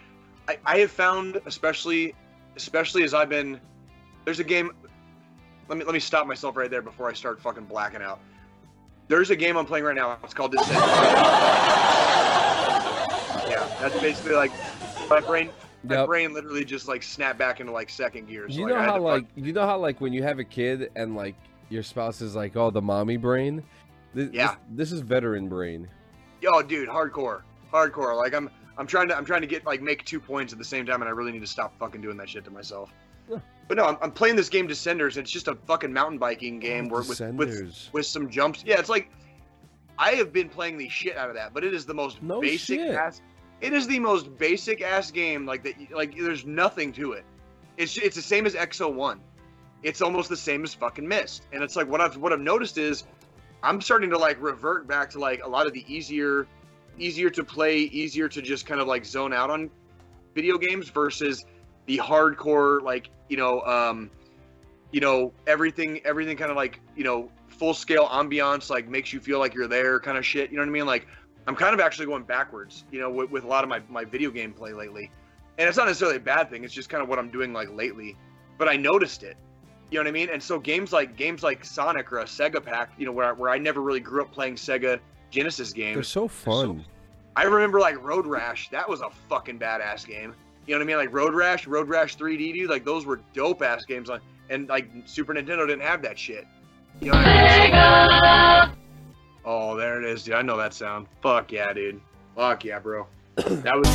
I, 0.49 0.59
I 0.67 0.79
have 0.79 0.91
found 0.91 1.41
especially 1.47 2.15
especially 2.57 3.03
as 3.05 3.13
I've 3.15 3.29
been 3.29 3.61
there's 4.25 4.41
a 4.41 4.45
game 4.45 4.73
let 5.69 5.79
me 5.79 5.85
let 5.85 5.95
me 5.95 6.01
stop 6.01 6.27
myself 6.27 6.57
right 6.57 6.71
there 6.71 6.83
before 6.83 7.09
I 7.09 7.13
start 7.13 7.41
fucking 7.41 7.65
blacking 7.65 8.03
out. 8.03 8.21
There's 9.09 9.31
a 9.31 9.37
game 9.37 9.57
I'm 9.57 9.67
playing 9.67 9.85
right 9.85 9.95
now. 9.97 10.19
It's 10.25 10.33
called 10.35 10.53
Descent. 10.53 10.71
yeah, 13.49 13.69
that's 13.81 13.99
basically 14.01 14.35
like 14.35 14.53
my 15.09 15.21
brain 15.21 15.51
my 15.83 15.97
Yep. 15.97 16.07
brain 16.07 16.33
literally 16.33 16.65
just 16.65 16.89
like 16.89 17.03
snapped 17.03 17.39
back 17.39 17.61
into 17.61 17.73
like 17.73 17.91
second 17.91 18.27
gear. 18.27 18.49
So, 18.49 18.59
You 18.59 18.67
know 18.67 18.77
had 18.77 18.89
how 18.89 19.01
like 19.01 19.27
you 19.37 19.53
know 19.53 19.67
how 19.67 19.79
like 19.79 20.01
when 20.01 20.13
you 20.15 20.23
have 20.23 20.39
a 20.39 20.45
kid 20.45 20.91
and 20.97 21.15
like 21.15 21.35
your 21.69 21.83
spouse 21.83 22.21
is 22.21 22.35
like, 22.37 22.57
oh, 22.57 22.71
the 22.71 22.81
mommy 22.83 23.17
brain. 23.17 23.63
This, 24.15 24.31
Yeah. 24.33 24.55
This, 24.71 24.91
this 24.91 24.93
is 24.93 25.01
veteran 25.01 25.49
brain. 25.49 25.89
yo 26.41 26.63
dude 26.63 26.89
hardcore 26.89 27.43
hardcore 27.73 28.17
like 28.17 28.33
i'm 28.35 28.49
i'm 28.79 28.87
trying 28.87 29.09
to 29.09 29.17
i'm 29.17 29.25
trying 29.25 29.41
to 29.41 29.47
get 29.47 29.67
like 29.67 29.83
make 29.83 30.05
two 30.05 30.21
points 30.21 30.53
at 30.53 30.59
the 30.59 30.65
same 30.65 30.87
time 30.87 31.01
and 31.03 31.09
i 31.09 31.11
really 31.11 31.33
need 31.33 31.41
to 31.41 31.47
stop 31.47 31.77
fucking 31.79 32.01
doing 32.01 32.17
that 32.17 32.29
shit 32.29 32.45
to 32.45 32.51
myself. 32.51 32.91
But 33.69 33.77
no 33.77 33.85
I'm, 33.85 33.97
I'm 34.03 34.11
playing 34.11 34.37
this 34.37 34.49
game 34.49 34.69
descenders 34.69 35.17
it's 35.17 35.31
just 35.31 35.49
a 35.49 35.55
fucking 35.55 35.93
mountain 35.93 36.19
biking 36.19 36.57
oh, 36.57 36.61
game 36.61 36.89
where 36.89 37.03
with, 37.03 37.21
with 37.21 37.89
with 37.93 38.07
some 38.07 38.29
jumps. 38.29 38.63
Yeah 38.67 38.79
it's 38.79 38.89
like 38.89 39.11
i 39.99 40.11
have 40.13 40.33
been 40.33 40.49
playing 40.49 40.77
the 40.77 40.89
shit 40.89 41.17
out 41.17 41.29
of 41.29 41.37
that 41.37 41.55
but 41.55 41.65
it 41.65 41.75
is 41.75 41.87
the 41.87 41.95
most 41.95 42.23
No 42.23 42.41
basic 42.41 42.81
shit. 42.81 42.95
ass 42.95 43.21
it 43.61 43.73
is 43.73 43.87
the 43.87 43.99
most 43.99 44.37
basic 44.39 44.83
ass 44.83 45.11
game 45.11 45.47
like 45.47 45.63
that 45.65 45.75
like 45.93 46.17
there's 46.17 46.45
nothing 46.45 46.93
to 46.95 47.13
it. 47.13 47.25
It's 47.77 47.97
it's 47.97 48.17
the 48.17 48.23
same 48.23 48.47
as 48.47 48.55
xo1 48.55 49.19
it's 49.83 50.01
almost 50.01 50.29
the 50.29 50.37
same 50.37 50.65
as 50.65 50.75
fucking 50.75 51.07
mist 51.07 51.47
and 51.53 51.63
it's 51.63 51.77
like 51.77 51.89
what 51.89 52.01
i've 52.01 52.17
what 52.17 52.33
i've 52.33 52.41
noticed 52.41 52.79
is 52.79 53.05
i'm 53.63 53.81
starting 53.81 54.11
to 54.11 54.19
like 54.19 54.41
revert 54.41 54.87
back 54.87 55.11
to 55.11 55.19
like 55.19 55.45
a 55.45 55.49
lot 55.49 55.67
of 55.67 55.73
the 55.73 55.85
easier 55.93 56.47
easier 56.99 57.29
to 57.31 57.45
play 57.45 57.79
easier 57.79 58.29
to 58.29 58.41
just 58.41 58.67
kind 58.67 58.81
of 58.81 58.87
like 58.87 59.05
zone 59.05 59.33
out 59.33 59.51
on 59.51 59.71
video 60.35 60.57
games 60.57 60.89
versus 60.89 61.45
the 61.87 61.99
hardcore 61.99 62.83
like 62.83 63.11
you 63.29 63.37
know 63.37 63.61
um 63.63 64.11
you 64.93 65.01
know 65.01 65.33
everything 65.47 66.01
everything 66.05 66.37
kind 66.37 66.51
of 66.51 66.57
like 66.57 66.81
you 66.97 67.05
know 67.05 67.31
full 67.49 67.75
scale 67.75 68.07
ambiance 68.09 68.71
like 68.71 68.89
makes 68.89 69.13
you 69.13 69.21
feel 69.21 69.39
like 69.39 69.55
you're 69.55 69.69
there 69.69 70.01
kind 70.01 70.19
of 70.19 70.25
shit 70.27 70.51
you 70.51 70.57
know 70.57 70.63
what 70.63 70.69
i 70.69 70.73
mean 70.73 70.87
like 70.87 71.07
i'm 71.47 71.55
kind 71.57 71.73
of 71.75 71.81
actually 71.81 72.07
going 72.07 72.23
backwards 72.23 72.85
you 72.91 73.01
know 73.01 73.11
with, 73.11 73.31
with 73.31 73.45
a 73.45 73.47
lot 73.47 73.63
of 73.65 73.71
my, 73.71 73.81
my 73.89 74.05
video 74.05 74.31
game 74.31 74.53
play 74.53 74.73
lately 74.73 75.11
and 75.59 75.69
it's 75.69 75.77
not 75.79 75.87
necessarily 75.87 76.17
a 76.17 76.21
bad 76.21 76.51
thing 76.51 76.65
it's 76.65 76.75
just 76.75 76.89
kind 76.89 77.03
of 77.03 77.09
what 77.09 77.19
i'm 77.19 77.31
doing 77.31 77.53
like 77.53 77.71
lately 77.73 78.17
but 78.59 78.69
i 78.69 78.77
noticed 78.77 79.23
it 79.23 79.37
you 79.91 79.99
know 79.99 80.03
what 80.03 80.09
i 80.09 80.13
mean 80.13 80.29
and 80.31 80.43
so 80.43 80.59
games 80.59 80.93
like 80.93 81.17
games 81.17 81.43
like 81.43 81.65
sonic 81.65 82.11
or 82.13 82.19
a 82.21 82.25
sega 82.25 82.63
pack 82.65 82.91
you 82.99 83.07
know 83.07 83.13
where, 83.13 83.27
I- 83.27 83.33
where 83.33 83.51
i 83.51 83.59
never 83.59 83.81
really 83.83 84.01
grew 84.01 84.23
up 84.23 84.33
playing 84.33 84.55
sega 84.57 84.99
genesis 85.31 85.73
games 85.73 85.95
They're 85.95 86.03
so 86.05 86.29
fun. 86.29 86.85
I 87.37 87.43
remember 87.43 87.81
like 87.81 88.01
Road 88.01 88.27
Rash. 88.27 88.69
That 88.69 88.89
was 88.89 89.01
a 89.01 89.11
fucking 89.29 89.59
badass 89.59 90.07
game. 90.07 90.33
You 90.67 90.75
know 90.75 90.79
what 90.79 90.85
I 90.85 90.87
mean? 90.87 90.97
Like 90.97 91.13
Road 91.13 91.35
Rash, 91.35 91.67
Road 91.67 91.89
Rash 91.89 92.17
3D, 92.17 92.55
dude. 92.55 92.71
Like 92.71 92.85
those 92.85 93.05
were 93.07 93.21
dope 93.35 93.63
ass 93.63 93.85
games. 93.85 94.09
On 94.11 94.21
and 94.51 94.69
like 94.69 94.89
Super 95.07 95.35
Nintendo 95.35 95.67
didn't 95.67 95.83
have 95.83 96.03
that 96.03 96.19
shit. 96.19 96.47
You 97.01 97.11
know 97.13 97.19
what 97.19 97.27
I 97.27 98.67
mean? 98.69 98.77
Oh, 99.45 99.77
there 99.77 100.03
it 100.03 100.09
is, 100.09 100.23
dude. 100.25 100.35
I 100.35 100.43
know 100.43 100.57
that 100.57 100.73
sound. 100.73 101.07
Fuck 101.23 101.53
yeah, 101.53 101.73
dude. 101.73 102.01
Fuck 102.35 102.65
yeah, 102.65 102.79
bro. 102.79 103.07
That 103.37 103.77
was 103.77 103.89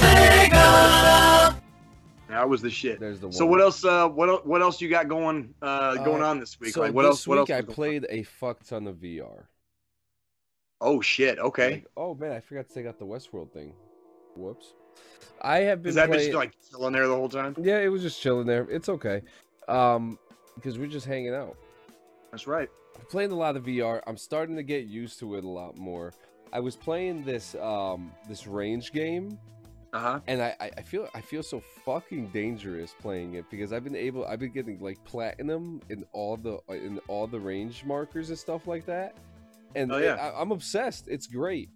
that 2.28 2.48
was 2.48 2.62
the 2.62 2.70
shit. 2.70 3.00
There's 3.00 3.20
the 3.20 3.28
one. 3.28 3.34
So 3.34 3.46
what 3.46 3.60
else? 3.62 3.84
Uh, 3.84 4.08
what 4.08 4.46
what 4.46 4.62
else 4.62 4.80
you 4.82 4.90
got 4.90 5.08
going 5.08 5.54
uh, 5.62 5.96
going 6.04 6.22
Uh, 6.22 6.28
on 6.28 6.40
this 6.40 6.60
week? 6.60 6.74
So 6.74 6.82
like 6.82 6.94
what 6.94 7.04
this 7.04 7.10
else? 7.12 7.28
What 7.28 7.40
week 7.40 7.50
else? 7.50 7.58
I 7.58 7.62
going 7.62 7.70
on? 7.70 7.76
played 7.76 8.06
a 8.10 8.24
fuck 8.24 8.64
ton 8.64 8.86
of 8.88 8.98
VR. 8.98 9.46
Oh 10.82 11.02
shit. 11.02 11.40
Okay. 11.40 11.72
Like, 11.72 11.88
oh 11.98 12.14
man, 12.16 12.32
I 12.34 12.40
forgot 12.40 12.68
to 12.70 12.74
take 12.76 12.86
out 12.86 13.00
the 13.00 13.06
Westworld 13.06 13.52
thing. 13.52 13.74
Whoops. 14.36 14.74
I 15.42 15.60
have 15.60 15.82
been 15.82 15.90
Is 15.90 15.96
that 15.96 16.10
bitch 16.10 16.14
playing. 16.16 16.34
like 16.34 16.54
chilling 16.70 16.94
there 16.94 17.08
the 17.08 17.16
whole 17.16 17.30
time? 17.30 17.56
Yeah, 17.62 17.80
it 17.80 17.88
was 17.88 18.02
just 18.02 18.22
chilling 18.22 18.46
there. 18.46 18.68
It's 18.70 18.90
okay. 18.90 19.22
Um, 19.68 20.18
because 20.56 20.78
we're 20.78 20.88
just 20.88 21.06
hanging 21.06 21.34
out. 21.34 21.56
That's 22.32 22.46
right. 22.48 22.70
I'm 22.98 23.06
playing 23.06 23.32
a 23.32 23.36
lot 23.36 23.56
of 23.56 23.64
VR. 23.64 24.02
I'm 24.08 24.18
starting 24.18 24.56
to 24.58 24.64
get 24.64 24.86
used 24.86 25.20
to 25.20 25.36
it 25.36 25.44
a 25.44 25.48
lot 25.50 25.78
more. 25.78 26.14
I 26.52 26.60
was 26.60 26.76
playing 26.76 27.24
this 27.24 27.56
um 27.56 28.12
this 28.28 28.46
range 28.48 28.92
game, 28.92 29.38
Uh 29.94 30.00
huh. 30.00 30.20
and 30.28 30.42
I, 30.42 30.56
I 30.60 30.72
I 30.78 30.82
feel 30.82 31.08
I 31.14 31.22
feel 31.22 31.44
so 31.44 31.62
fucking 31.86 32.28
dangerous 32.34 32.94
playing 33.00 33.36
it 33.36 33.46
because 33.50 33.72
I've 33.72 33.84
been 33.84 33.96
able 33.96 34.26
I've 34.26 34.40
been 34.40 34.52
getting 34.52 34.80
like 34.80 35.02
platinum 35.06 35.80
in 35.90 36.04
all 36.12 36.36
the 36.38 36.60
in 36.74 37.00
all 37.08 37.28
the 37.28 37.40
range 37.40 37.86
markers 37.86 38.30
and 38.30 38.38
stuff 38.38 38.68
like 38.68 38.86
that. 38.88 39.16
And 39.76 39.92
Oh, 39.92 39.98
yeah. 39.98 40.16
I, 40.16 40.42
I'm 40.42 40.52
obsessed. 40.52 41.08
It's 41.08 41.28
great. 41.28 41.70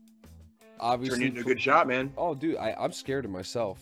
Obviously, 0.80 1.18
Turn 1.18 1.22
you 1.22 1.28
into 1.30 1.42
a 1.42 1.44
good 1.44 1.62
shot, 1.62 1.88
man. 1.88 2.12
Oh, 2.18 2.36
dude, 2.36 2.58
I, 2.58 2.76
I'm 2.78 2.92
scared 2.92 3.26
of 3.26 3.32
myself. 3.32 3.80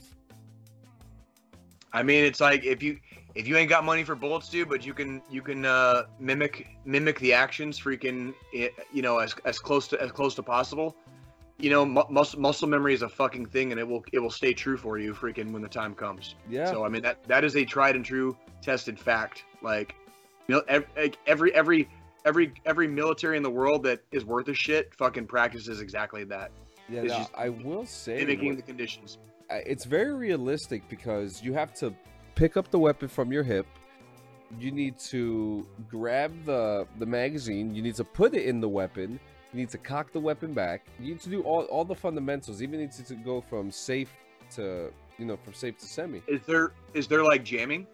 I 1.94 2.04
mean, 2.04 2.24
it's 2.24 2.40
like 2.40 2.64
if 2.64 2.82
you 2.82 3.00
if 3.36 3.48
you 3.48 3.58
ain't 3.58 3.70
got 3.70 3.84
money 3.84 4.04
for 4.04 4.16
bullets, 4.16 4.50
dude, 4.50 4.70
but 4.70 4.86
you 4.86 4.94
can 4.94 5.22
you 5.30 5.42
can 5.42 5.66
uh, 5.66 6.04
mimic 6.20 6.68
mimic 6.86 7.20
the 7.20 7.34
actions, 7.34 7.80
freaking, 7.80 8.34
eh, 8.56 8.70
you 8.94 9.02
know, 9.02 9.20
as 9.20 9.36
as 9.46 9.60
close 9.60 9.88
to 9.90 10.02
as 10.02 10.12
close 10.12 10.36
to 10.36 10.44
possible. 10.44 10.96
You 11.58 11.70
know, 11.70 11.86
mu- 11.86 12.04
muscle 12.10 12.40
muscle 12.40 12.68
memory 12.68 12.94
is 12.94 13.02
a 13.02 13.10
fucking 13.10 13.48
thing, 13.48 13.72
and 13.72 13.80
it 13.80 13.88
will 13.88 14.04
it 14.14 14.20
will 14.20 14.32
stay 14.32 14.54
true 14.54 14.78
for 14.78 14.98
you, 14.98 15.14
freaking, 15.14 15.52
when 15.52 15.62
the 15.62 15.70
time 15.70 15.94
comes. 15.94 16.36
Yeah. 16.50 16.72
So 16.72 16.86
I 16.86 16.90
mean 16.90 17.02
that 17.04 17.24
that 17.26 17.44
is 17.44 17.56
a 17.56 17.66
tried 17.66 17.96
and 17.96 18.06
true 18.06 18.38
tested 18.62 19.00
fact. 19.00 19.44
Like, 19.62 19.96
ev- 20.50 20.88
like, 20.96 21.18
every 21.28 21.54
every 21.54 21.90
every 22.26 22.54
every 22.66 22.88
military 22.88 23.38
in 23.38 23.44
the 23.44 23.50
world 23.50 23.84
that 23.84 24.02
is 24.12 24.26
worth 24.26 24.48
a 24.48 24.54
shit 24.54 24.94
fucking 24.96 25.28
practices 25.28 25.82
exactly 25.82 26.24
that, 26.26 26.52
yeah, 26.92 27.02
no, 27.04 27.08
just 27.08 27.32
I 27.36 27.50
will 27.50 27.86
say 27.86 28.18
mimicking 28.18 28.50
what- 28.50 28.58
the 28.58 28.64
conditions. 28.64 29.18
It's 29.50 29.84
very 29.84 30.14
realistic 30.14 30.88
because 30.88 31.44
you 31.44 31.54
have 31.54 31.74
to 31.76 31.94
pick 32.36 32.56
up 32.56 32.72
the 32.72 32.80
weapon 32.80 33.10
from 33.10 33.34
your 33.34 33.44
hip 33.44 33.68
you 34.60 34.72
need 34.72 34.98
to 35.00 35.66
grab 35.90 36.34
the 36.46 36.88
the 37.00 37.06
magazine. 37.06 37.74
You 37.74 37.82
need 37.82 37.96
to 37.96 38.04
put 38.04 38.34
it 38.34 38.46
in 38.46 38.60
the 38.60 38.70
weapon. 38.70 39.20
You 39.54 39.60
need 39.60 39.70
to 39.70 39.78
cock 39.78 40.12
the 40.12 40.20
weapon 40.20 40.54
back. 40.54 40.86
You 41.00 41.14
need 41.14 41.22
to 41.22 41.30
do 41.30 41.42
all, 41.42 41.64
all 41.64 41.84
the 41.84 41.96
fundamentals. 41.96 42.62
You 42.62 42.68
even 42.68 42.80
need 42.80 42.92
to, 42.94 43.04
to 43.04 43.16
go 43.16 43.42
from 43.42 43.72
safe 43.72 44.12
to 44.56 44.92
you 45.18 45.26
know 45.26 45.38
from 45.38 45.54
safe 45.54 45.78
to 45.80 45.86
semi. 45.86 46.22
Is 46.28 46.42
there 46.46 46.72
is 46.94 47.08
there 47.08 47.24
like 47.24 47.44
jamming? 47.44 47.88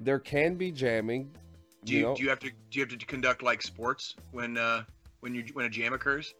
There 0.00 0.18
can 0.18 0.54
be 0.54 0.70
jamming. 0.70 1.30
Do 1.84 1.94
you, 1.94 2.02
know? 2.02 2.14
do 2.14 2.22
you 2.22 2.28
have 2.28 2.38
to 2.40 2.50
do 2.70 2.78
you 2.78 2.82
have 2.82 2.98
to 2.98 3.06
conduct 3.06 3.42
like 3.42 3.62
sports 3.62 4.14
when 4.32 4.58
uh 4.58 4.84
when 5.20 5.34
you 5.34 5.44
when 5.52 5.66
a 5.66 5.70
jam 5.70 5.92
occurs? 5.92 6.34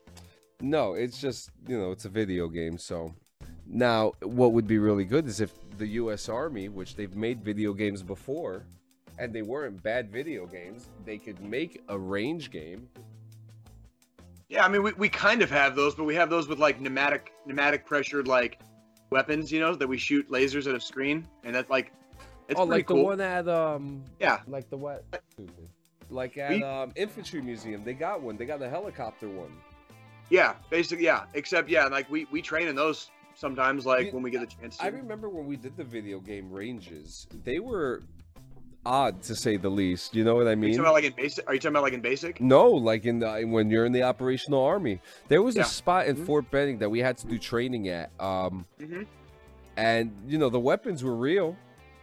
No, 0.61 0.95
it's 0.95 1.21
just 1.21 1.51
you 1.67 1.79
know 1.79 1.91
it's 1.91 2.05
a 2.05 2.09
video 2.09 2.49
game. 2.49 2.79
So 2.79 3.15
now, 3.67 4.13
what 4.23 4.53
would 4.53 4.67
be 4.67 4.79
really 4.79 5.05
good 5.05 5.27
is 5.27 5.41
if 5.41 5.53
the 5.79 5.87
U.S. 5.87 6.29
Army, 6.29 6.69
which 6.69 6.97
they've 6.97 7.15
made 7.15 7.43
video 7.43 7.73
games 7.73 8.03
before, 8.03 8.65
and 9.19 9.33
they 9.33 9.43
weren't 9.43 9.83
bad 9.83 10.11
video 10.11 10.47
games, 10.47 10.89
they 11.05 11.19
could 11.19 11.41
make 11.41 11.83
a 11.89 11.99
range 11.99 12.51
game. 12.51 12.89
Yeah, 14.49 14.65
I 14.65 14.69
mean 14.69 14.83
we, 14.83 14.93
we 14.93 15.09
kind 15.09 15.43
of 15.43 15.51
have 15.51 15.77
those, 15.77 15.95
but 15.95 16.05
we 16.05 16.15
have 16.17 16.29
those 16.29 16.49
with 16.49 16.59
like 16.59 16.81
pneumatic 16.81 17.33
pneumatic 17.47 17.87
pressured 17.87 18.27
like 18.27 18.61
weapons, 19.11 19.53
you 19.53 19.61
know, 19.61 19.75
that 19.75 19.87
we 19.87 19.97
shoot 19.97 20.29
lasers 20.29 20.69
at 20.69 20.75
a 20.75 20.81
screen, 20.81 21.27
and 21.45 21.55
that's 21.55 21.71
like 21.71 21.93
it's 22.49 22.59
oh, 22.59 22.65
like 22.65 22.87
cool. 22.87 22.97
the 22.97 23.03
one 23.05 23.21
at 23.21 23.49
um, 23.49 24.03
Yeah. 24.19 24.41
like 24.49 24.69
the 24.69 24.77
what? 24.77 25.05
Like 26.11 26.37
at 26.37 26.51
We- 26.51 26.65
um, 26.65 26.93
infantry 26.97 27.41
museum, 27.41 27.85
they 27.85 27.95
got 27.95 28.21
one. 28.21 28.37
They 28.37 28.45
got 28.45 28.59
the 28.59 28.69
helicopter 28.69 29.29
one. 29.29 29.53
Yeah, 30.31 30.55
basically, 30.70 31.05
yeah. 31.05 31.24
Except, 31.35 31.68
yeah, 31.68 31.87
like 31.87 32.09
we 32.11 32.26
we 32.31 32.41
train 32.41 32.68
in 32.68 32.76
those 32.76 33.11
sometimes, 33.35 33.85
like 33.85 34.07
mean, 34.07 34.14
when 34.14 34.22
we 34.22 34.31
get 34.31 34.41
the 34.41 34.47
chance 34.47 34.76
to. 34.78 34.85
I 34.85 34.89
remember 34.89 35.28
when 35.28 35.47
we 35.47 35.57
did 35.57 35.76
the 35.76 35.85
video 35.85 36.20
game 36.20 36.51
ranges, 36.51 37.26
they 37.45 37.59
were 37.59 38.03
odd 38.87 39.20
to 39.24 39.35
say 39.35 39.57
the 39.57 39.68
least. 39.68 40.14
You 40.14 40.22
know 40.24 40.37
what 40.37 40.47
I 40.47 40.51
Are 40.51 40.53
you 40.53 40.57
mean? 40.57 40.70
talking 40.70 40.81
about 40.85 40.95
like 40.95 41.05
in 41.05 41.12
basic? 41.14 41.49
Are 41.49 41.55
you 41.55 41.61
talking 41.61 41.74
about 41.74 41.83
like 41.83 41.93
in 41.93 42.01
basic? 42.01 42.41
No, 42.41 42.70
like 42.70 43.05
in 43.07 43.18
the 43.18 43.43
when 43.45 43.70
you're 43.70 43.85
in 43.87 43.93
the 43.93 44.05
operational 44.05 44.62
army, 44.62 45.01
there 45.28 45.43
was 45.43 45.57
Yeah. 45.57 45.62
a 45.62 45.66
spot 45.66 46.07
in 46.07 46.16
Mhm. 46.16 46.26
Fort 46.26 46.51
Benning 46.51 46.78
that 46.78 46.89
we 46.91 47.01
had 47.01 47.18
to 47.18 47.26
do 47.26 47.37
training 47.39 47.89
at. 47.89 48.11
Um, 48.20 48.66
Mhm. 48.81 49.07
and 49.76 50.12
you 50.28 50.39
know 50.39 50.49
the 50.49 50.61
weapons 50.61 51.03
were 51.03 51.16
real. 51.16 51.57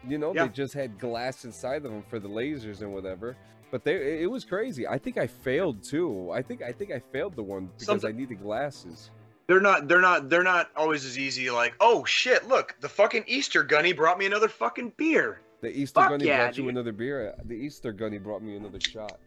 You 0.05 0.17
know 0.17 0.34
Yeah. 0.34 0.47
they 0.47 0.53
just 0.53 0.73
had 0.73 0.99
glass 0.99 1.45
inside 1.45 1.78
of 1.86 1.91
them 1.91 2.03
for 2.09 2.19
the 2.19 2.30
lasers 2.30 2.82
and 2.82 2.93
whatever. 2.93 3.36
But 3.70 3.84
they, 3.84 4.22
it 4.22 4.32
was 4.32 4.45
crazy. 4.45 4.88
I 4.88 4.97
think 4.97 5.18
I 5.18 5.28
failed 5.28 5.84
too. 5.84 6.32
I 6.32 6.41
think 6.41 6.61
I 6.61 6.72
think 6.72 6.91
I 6.91 6.99
failed 6.99 7.36
the 7.36 7.43
one 7.43 7.65
because 7.65 8.01
Something- 8.01 8.22
I 8.22 8.26
the 8.26 8.36
glasses. 8.36 9.09
They're 9.47 9.61
not. 9.61 9.88
They're 9.88 10.01
not. 10.01 10.30
They're 10.30 10.43
not 10.43 10.70
always 10.76 11.05
as 11.05 11.18
easy. 11.18 11.49
Like, 11.49 11.74
oh 11.80 12.03
shit! 12.03 12.47
Look, 12.49 12.76
the 12.82 12.89
fucking 12.89 13.24
Easter 13.28 13.63
gunny 13.63 13.93
brought 13.93 14.20
me 14.20 14.26
another 14.26 14.49
fucking 14.49 14.93
beer. 14.97 15.39
The 15.61 15.70
Easter 15.70 16.01
Fuck 16.01 16.09
gunny 16.11 16.26
yeah, 16.26 16.43
brought 16.43 16.57
you 16.57 16.70
another 16.70 16.91
beer. 16.91 17.34
The 17.45 17.55
Easter 17.55 17.93
gunny 17.93 18.18
brought 18.18 18.43
me 18.43 18.57
another 18.57 18.80
shot. 18.80 19.18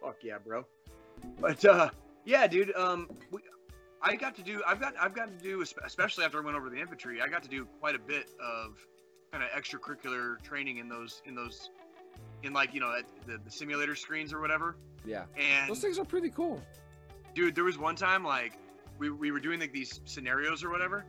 Fuck 0.00 0.18
yeah, 0.22 0.38
bro. 0.38 0.64
But 1.40 1.64
uh, 1.64 1.90
yeah, 2.24 2.46
dude. 2.46 2.72
Um, 2.76 3.10
we, 3.32 3.40
I 4.00 4.14
got 4.14 4.36
to 4.36 4.42
do. 4.42 4.62
I've 4.66 4.80
got. 4.80 4.94
I've 4.98 5.14
got 5.14 5.26
to 5.36 5.44
do, 5.44 5.62
especially 5.84 6.24
after 6.24 6.38
I 6.40 6.44
went 6.44 6.56
over 6.56 6.70
the 6.70 6.80
infantry. 6.80 7.20
I 7.20 7.26
got 7.26 7.42
to 7.42 7.48
do 7.48 7.66
quite 7.80 7.96
a 7.96 8.00
bit 8.00 8.28
of 8.40 8.78
kind 9.32 9.42
of 9.42 9.50
extracurricular 9.50 10.40
training 10.42 10.78
in 10.78 10.88
those. 10.88 11.20
In 11.26 11.34
those. 11.34 11.70
In 12.42 12.52
like 12.52 12.74
you 12.74 12.80
know 12.80 12.92
at 12.98 13.04
the, 13.26 13.38
the 13.44 13.50
simulator 13.50 13.94
screens 13.94 14.32
or 14.32 14.40
whatever. 14.40 14.76
Yeah, 15.04 15.24
And 15.36 15.68
those 15.68 15.80
things 15.80 15.98
are 15.98 16.04
pretty 16.04 16.30
cool. 16.30 16.60
dude 17.34 17.54
there 17.54 17.64
was 17.64 17.78
one 17.78 17.96
time 17.96 18.24
like 18.24 18.58
we, 18.98 19.10
we 19.10 19.30
were 19.32 19.40
doing 19.40 19.58
like 19.60 19.72
these 19.72 20.00
scenarios 20.04 20.62
or 20.64 20.70
whatever. 20.70 21.04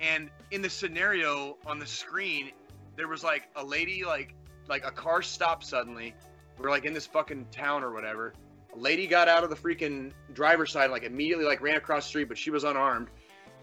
And 0.00 0.30
in 0.50 0.62
the 0.62 0.70
scenario 0.70 1.56
on 1.66 1.78
the 1.78 1.86
screen 1.86 2.50
there 2.96 3.08
was 3.08 3.22
like 3.24 3.48
a 3.56 3.64
lady 3.64 4.04
like 4.04 4.34
like 4.68 4.84
a 4.86 4.90
car 4.90 5.22
stopped 5.22 5.64
suddenly. 5.64 6.14
We're 6.58 6.70
like 6.70 6.84
in 6.84 6.92
this 6.92 7.06
fucking 7.06 7.46
town 7.50 7.82
or 7.82 7.92
whatever. 7.92 8.34
A 8.74 8.78
lady 8.78 9.06
got 9.06 9.28
out 9.28 9.42
of 9.44 9.50
the 9.50 9.56
freaking 9.56 10.12
driver's 10.34 10.72
side 10.72 10.90
like 10.90 11.02
immediately 11.04 11.44
like 11.44 11.60
ran 11.62 11.76
across 11.76 12.04
the 12.04 12.08
street 12.10 12.28
but 12.28 12.38
she 12.38 12.50
was 12.50 12.64
unarmed. 12.64 13.08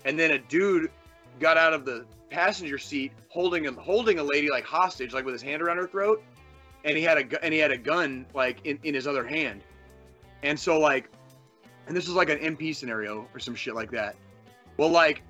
And 0.05 0.18
then 0.18 0.32
a 0.32 0.39
dude 0.39 0.89
got 1.39 1.57
out 1.57 1.74
of 1.74 1.86
the 1.86 2.05
passenger 2.30 2.78
seat 2.78 3.11
holding 3.30 3.68
a 3.68 3.72
holding 3.72 4.20
a 4.20 4.24
lady 4.24 4.49
like 4.49 4.65
hostage 4.65 5.13
like 5.13 5.26
with 5.26 5.34
his 5.34 5.41
hand 5.41 5.61
around 5.61 5.78
her 5.78 5.88
throat 5.88 6.24
and 6.88 6.97
he 6.97 7.03
had 7.03 7.19
a 7.19 7.45
and 7.45 7.53
he 7.53 7.59
had 7.59 7.71
a 7.71 7.77
gun 7.77 8.25
like 8.33 8.65
in, 8.65 8.79
in 8.83 8.95
his 8.95 9.05
other 9.05 9.25
hand 9.25 9.61
and 10.41 10.59
so 10.59 10.79
like 10.79 11.11
and 11.88 11.95
this 11.95 12.07
was 12.07 12.15
like 12.15 12.29
an 12.29 12.39
MP 12.39 12.75
scenario 12.75 13.27
or 13.33 13.39
some 13.39 13.55
shit 13.55 13.73
like 13.73 13.91
that. 13.91 14.15
Well, 14.75 14.89
like, 14.89 15.23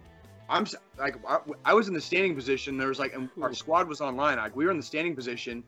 I'm 0.49 0.66
like, 0.97 1.16
I, 1.28 1.39
I 1.66 1.74
was 1.74 1.88
in 1.88 1.93
the 1.93 2.01
standing 2.01 2.36
position. 2.36 2.78
There 2.78 2.88
was 2.88 2.99
like, 2.99 3.14
and 3.14 3.30
our 3.41 3.53
squad 3.53 3.88
was 3.88 4.01
online. 4.01 4.38
Like, 4.38 4.55
we 4.55 4.66
were 4.66 4.72
in 4.72 4.78
the 4.78 4.84
standing 4.84 5.16
position, 5.16 5.64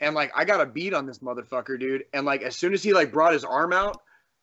and 0.00 0.14
like, 0.14 0.30
I 0.34 0.44
got 0.44 0.60
a 0.60 0.66
beat 0.66 0.92
on 0.92 1.06
this 1.06 1.18
motherfucker, 1.20 1.78
dude. 1.80 2.04
And 2.12 2.26
like, 2.26 2.42
as 2.42 2.54
soon 2.56 2.74
as 2.74 2.82
he 2.82 2.92
like 2.92 3.12
brought 3.12 3.32
his 3.32 3.44
arm 3.44 3.72
out, 3.72 4.00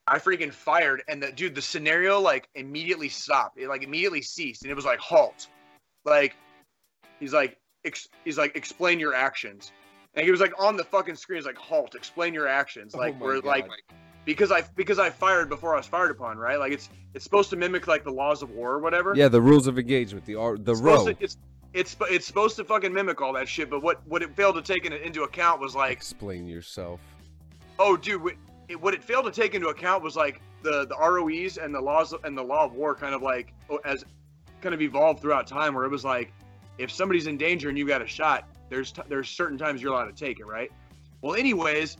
I 0.07 0.17
freaking 0.17 0.51
fired, 0.51 1.03
and 1.07 1.21
the 1.21 1.31
dude, 1.31 1.53
the 1.53 1.61
scenario 1.61 2.19
like 2.19 2.49
immediately 2.55 3.09
stopped. 3.09 3.59
It 3.59 3.69
like 3.69 3.83
immediately 3.83 4.21
ceased, 4.21 4.63
and 4.63 4.71
it 4.71 4.75
was 4.75 4.85
like 4.85 4.99
halt. 4.99 5.47
Like, 6.05 6.35
he's 7.19 7.33
like, 7.33 7.57
ex- 7.85 8.09
he's 8.25 8.37
like, 8.37 8.55
explain 8.55 8.99
your 8.99 9.13
actions. 9.13 9.71
And 10.15 10.25
he 10.25 10.31
was 10.31 10.41
like 10.41 10.53
on 10.59 10.75
the 10.75 10.83
fucking 10.83 11.15
screen. 11.15 11.37
He's 11.37 11.45
like, 11.45 11.57
halt, 11.57 11.95
explain 11.95 12.33
your 12.33 12.47
actions. 12.47 12.93
Oh 12.93 12.99
Like, 12.99 13.17
my 13.19 13.25
we're 13.25 13.39
like, 13.39 13.67
because 14.25 14.51
I 14.51 14.61
because 14.75 14.99
I 14.99 15.09
fired 15.09 15.49
before 15.49 15.73
I 15.73 15.77
was 15.77 15.87
fired 15.87 16.11
upon, 16.11 16.37
right? 16.37 16.59
Like 16.59 16.73
it's 16.73 16.89
it's 17.13 17.23
supposed 17.23 17.49
to 17.51 17.55
mimic 17.55 17.87
like 17.87 18.03
the 18.03 18.11
laws 18.11 18.41
of 18.41 18.51
war 18.51 18.71
or 18.73 18.79
whatever. 18.79 19.13
Yeah, 19.15 19.29
the 19.29 19.41
rules 19.41 19.67
of 19.67 19.79
engagement, 19.79 20.25
the 20.25 20.35
ar- 20.35 20.57
the 20.57 20.73
it's 20.73 20.81
row. 20.81 21.05
to, 21.05 21.15
it's 21.19 21.37
it's 21.73 21.95
it's 22.09 22.27
supposed 22.27 22.57
to 22.57 22.65
fucking 22.65 22.93
mimic 22.93 23.21
all 23.21 23.33
that 23.33 23.47
shit. 23.47 23.69
But 23.69 23.81
what 23.81 24.05
what 24.07 24.21
it 24.21 24.35
failed 24.35 24.55
to 24.55 24.61
take 24.61 24.85
in, 24.85 24.93
into 24.93 25.23
account 25.23 25.61
was 25.61 25.75
like, 25.75 25.93
Explain 25.93 26.47
yourself. 26.47 26.99
oh, 27.79 27.95
dude, 27.95 28.21
what 28.21 28.33
it, 28.67 28.79
what 28.79 28.93
it 28.93 29.03
failed 29.03 29.25
to 29.25 29.31
take 29.31 29.55
into 29.55 29.69
account 29.69 30.03
was 30.03 30.15
like 30.15 30.41
the 30.61 30.85
the 30.87 30.97
ROEs 30.97 31.57
and 31.57 31.73
the 31.73 31.81
laws 31.81 32.13
and 32.23 32.37
the 32.37 32.43
law 32.43 32.65
of 32.65 32.73
war 32.73 32.93
kind 32.93 33.15
of 33.15 33.21
like 33.21 33.53
oh, 33.69 33.79
as 33.85 34.03
kind 34.61 34.75
of 34.75 34.81
evolved 34.81 35.21
throughout 35.21 35.47
time, 35.47 35.73
where 35.73 35.85
it 35.85 35.89
was 35.89 36.05
like, 36.05 36.31
if 36.77 36.91
somebody's 36.91 37.27
in 37.27 37.37
danger 37.37 37.69
and 37.69 37.77
you 37.77 37.87
got 37.87 38.01
a 38.01 38.07
shot, 38.07 38.47
there's 38.71 38.91
t- 38.91 39.01
there's 39.07 39.29
certain 39.29 39.57
times 39.57 39.81
you're 39.81 39.93
allowed 39.93 40.05
to 40.05 40.25
take 40.25 40.39
it, 40.39 40.47
right? 40.47 40.71
Well, 41.21 41.35
anyways, 41.35 41.97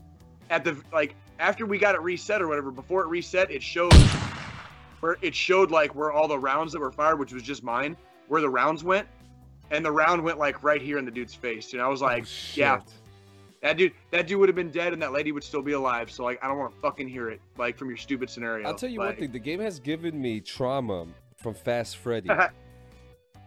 at 0.50 0.64
the 0.64 0.76
like 0.92 1.14
after 1.38 1.66
we 1.66 1.78
got 1.78 1.94
it 1.94 2.00
reset 2.00 2.42
or 2.42 2.48
whatever, 2.48 2.72
before 2.72 3.02
it 3.02 3.08
reset, 3.08 3.50
it 3.50 3.62
showed 3.62 3.92
where 5.00 5.18
it 5.22 5.34
showed 5.34 5.70
like 5.70 5.94
where 5.94 6.10
all 6.10 6.26
the 6.26 6.38
rounds 6.38 6.72
that 6.72 6.80
were 6.80 6.90
fired, 6.90 7.20
which 7.20 7.32
was 7.32 7.42
just 7.42 7.62
mine, 7.62 7.96
where 8.26 8.40
the 8.40 8.48
rounds 8.48 8.82
went, 8.82 9.06
and 9.70 9.84
the 9.84 9.92
round 9.92 10.24
went 10.24 10.38
like 10.38 10.64
right 10.64 10.80
here 10.80 10.98
in 10.98 11.04
the 11.04 11.10
dude's 11.10 11.34
face, 11.34 11.74
and 11.74 11.82
I 11.82 11.86
was 11.88 12.00
like, 12.00 12.24
Oh, 12.24 12.54
yeah, 12.54 12.80
that 13.60 13.76
dude, 13.76 13.92
that 14.10 14.26
dude 14.26 14.40
would 14.40 14.48
have 14.48 14.56
been 14.56 14.70
dead, 14.70 14.94
and 14.94 15.02
that 15.02 15.12
lady 15.12 15.30
would 15.30 15.44
still 15.44 15.62
be 15.62 15.72
alive. 15.72 16.10
So 16.10 16.24
like, 16.24 16.42
I 16.42 16.48
don't 16.48 16.58
want 16.58 16.74
to 16.74 16.80
fucking 16.80 17.06
hear 17.06 17.28
it, 17.28 17.40
like 17.58 17.76
from 17.76 17.88
your 17.88 17.98
stupid 17.98 18.30
scenario. 18.30 18.66
I'll 18.66 18.74
tell 18.74 18.88
you 18.88 19.00
one 19.00 19.14
thing. 19.14 19.30
The 19.30 19.38
game 19.38 19.60
has 19.60 19.78
given 19.78 20.20
me 20.20 20.40
trauma 20.40 21.06
from 21.36 21.52
Fast 21.52 21.98
Freddy. 21.98 22.30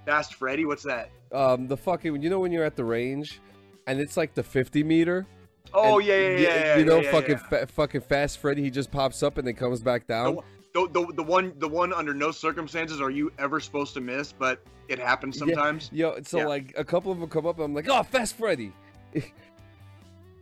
Fast 0.05 0.35
Freddy, 0.35 0.65
what's 0.65 0.83
that? 0.83 1.09
um, 1.31 1.67
the 1.67 1.75
fucking 1.77 2.21
you 2.21 2.29
know 2.29 2.39
when 2.39 2.51
you're 2.51 2.63
at 2.63 2.75
the 2.75 2.83
range, 2.85 3.41
and 3.87 3.99
it's 3.99 4.15
like 4.17 4.33
the 4.33 4.43
50 4.43 4.83
meter. 4.83 5.25
Oh 5.73 5.97
and 5.99 6.07
yeah, 6.07 6.15
yeah, 6.15 6.29
y- 6.29 6.39
yeah, 6.41 6.55
yeah. 6.65 6.77
You 6.77 6.85
know, 6.85 6.95
yeah, 6.97 7.01
yeah, 7.03 7.11
fucking 7.11 7.37
yeah. 7.37 7.47
Fa- 7.49 7.67
fucking 7.67 8.01
Fast 8.01 8.37
Freddy. 8.37 8.61
He 8.61 8.69
just 8.69 8.91
pops 8.91 9.21
up 9.23 9.37
and 9.37 9.47
then 9.47 9.55
comes 9.55 9.81
back 9.81 10.07
down. 10.07 10.39
The, 10.73 10.87
the, 10.91 11.13
the 11.13 11.23
one 11.23 11.53
the 11.57 11.67
one 11.67 11.91
under 11.93 12.13
no 12.13 12.31
circumstances 12.31 13.01
are 13.01 13.09
you 13.09 13.31
ever 13.39 13.59
supposed 13.59 13.93
to 13.95 14.01
miss, 14.01 14.31
but 14.31 14.61
it 14.87 14.99
happens 14.99 15.35
Yeah. 15.37 15.39
sometimes. 15.47 15.89
Yo, 15.91 16.17
so 16.23 16.37
Yeah. 16.39 16.47
like 16.47 16.73
a 16.77 16.83
couple 16.83 17.11
of 17.11 17.19
them 17.19 17.27
come 17.29 17.45
up, 17.45 17.55
and 17.55 17.65
I'm 17.65 17.73
like, 17.73 17.87
oh, 17.89 18.03
Fast 18.03 18.37
Freddy. 18.37 18.71
you 19.13 19.21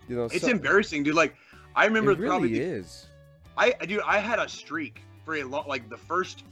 know, 0.09 0.25
It's 0.25 0.41
so- 0.41 0.49
embarrassing, 0.49 1.03
dude. 1.03 1.15
Like 1.15 1.35
I 1.75 1.85
remember 1.85 2.11
It 2.11 2.19
really 2.19 2.29
probably 2.29 2.59
is. 2.59 3.07
I 3.57 3.73
I- 3.79 3.85
dude, 3.85 4.01
I 4.05 4.17
had 4.19 4.39
a 4.39 4.49
streak 4.49 5.01
for 5.25 5.35
a 5.35 5.43
lot 5.43 5.67
like 5.67 5.89
the 5.89 5.97
first 5.97 6.43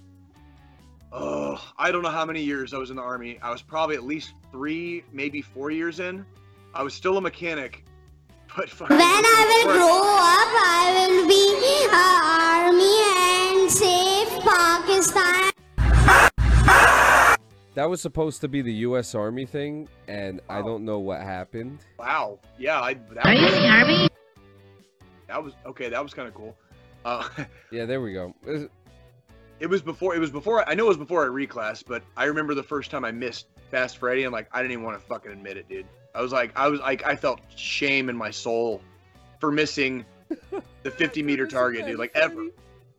oh, 1.12 1.62
I 1.78 1.91
don't 1.91 2.03
know 2.03 2.09
how 2.09 2.26
many 2.26 2.41
years 2.41 2.74
I 2.74 2.78
was 2.78 2.89
in 2.89 2.95
the 2.95 3.01
army. 3.01 3.38
I 3.41 3.51
was 3.51 3.62
probably 3.62 3.95
at 3.95 4.03
least 4.03 4.34
3, 4.51 5.03
maybe 5.12 5.41
4 5.41 5.72
years 5.72 5.99
in. 5.99 6.26
I 6.74 6.84
was 6.84 6.93
still 6.93 7.18
a 7.18 7.22
mechanic. 7.22 7.86
But 8.55 8.70
fucking 8.78 8.97
When 8.97 9.05
I 9.05 9.64
will 9.66 9.74
grow 9.74 9.88
up, 9.88 10.53
I 10.64 11.07
will 11.07 11.28
be 11.28 11.43
a 11.88 11.99
army 12.68 12.97
and 13.62 13.72
save 13.72 14.30
Pakistan. 14.43 15.51
That 17.74 17.89
was 17.89 18.01
supposed 18.01 18.41
to 18.41 18.49
be 18.49 18.62
the 18.62 18.74
U.S. 18.74 19.16
Army 19.16 19.45
thing, 19.45 19.88
and 20.09 20.41
I 20.49 20.62
don't 20.62 20.84
know 20.84 20.99
what 20.99 21.22
happened. 21.22 21.80
Wow. 21.97 22.38
Yeah, 22.59 22.82
I 22.82 22.95
that 22.95 23.26
Are 23.26 23.34
you 23.34 23.45
was, 23.45 23.53
in 23.53 23.62
the 23.62 23.70
army? 23.70 24.09
that 25.28 25.41
was 25.41 25.53
okay, 25.66 25.88
that 25.88 26.03
was 26.03 26.14
kind 26.14 26.28
of 26.28 26.34
cool. 26.34 26.57
Uh 27.05 27.30
Yeah, 27.72 27.86
there 27.86 28.01
we 28.01 28.12
go. 28.12 28.36
It 29.62 29.70
was 29.70 29.82
before 29.84 30.16
it 30.16 30.20
was 30.20 30.32
before 30.32 30.68
I 30.68 30.74
know 30.74 30.86
it 30.86 30.89
was 30.89 30.97
before 30.97 31.24
I 31.24 31.28
reclass, 31.28 31.84
but 31.88 32.01
I 32.18 32.26
remember 32.26 32.55
the 32.55 32.64
first 32.64 32.89
time 32.89 33.05
I 33.05 33.12
missed 33.12 33.45
Fast 33.70 33.99
Freddy 33.99 34.24
and 34.24 34.34
like 34.34 34.47
I 34.51 34.62
didn't 34.62 34.72
even 34.72 34.84
want 34.84 34.99
to 34.99 35.05
fucking 35.05 35.32
admit 35.32 35.55
it, 35.55 35.70
dude. 35.70 35.86
I 36.16 36.22
was 36.22 36.32
like 36.32 36.51
I 36.55 36.68
was 36.68 36.80
like 36.80 37.05
I 37.05 37.16
felt 37.16 37.41
shame 37.55 38.09
in 38.09 38.18
my 38.18 38.32
soul 38.32 38.82
for 39.39 39.51
missing 39.51 40.03
the 40.82 40.89
50 40.91 41.22
meter 41.22 41.45
target, 41.45 41.86
dude. 41.86 41.99
Like 41.99 42.12
ever. 42.16 42.47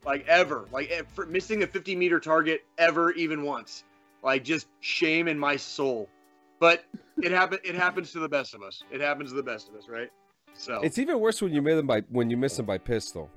Like 0.05 0.25
ever. 0.27 0.65
Like 0.71 1.05
for 1.13 1.25
missing 1.25 1.63
a 1.63 1.67
50 1.67 1.97
meter 1.97 2.19
target 2.21 2.63
ever 2.77 3.11
even 3.11 3.43
once. 3.43 3.83
Like 4.23 4.45
just 4.45 4.67
shame 4.79 5.27
in 5.27 5.37
my 5.37 5.57
soul. 5.57 6.07
but 6.59 6.85
it 7.21 7.33
happen 7.33 7.59
it 7.65 7.75
happens 7.75 8.13
to 8.13 8.19
the 8.19 8.29
best 8.29 8.53
of 8.53 8.63
us. 8.63 8.83
It 8.89 9.01
happens 9.01 9.31
to 9.31 9.35
the 9.35 9.43
best 9.43 9.67
of 9.67 9.75
us, 9.75 9.89
right? 9.89 10.09
So 10.53 10.79
It's 10.81 10.97
even 10.97 11.19
worse 11.19 11.41
when 11.41 11.51
you 11.51 11.61
miss 11.61 11.75
them 11.75 11.87
by 11.87 12.03
when 12.09 12.29
you 12.29 12.37
miss 12.37 12.55
them 12.55 12.65
by 12.65 12.77
pistol. 12.77 13.29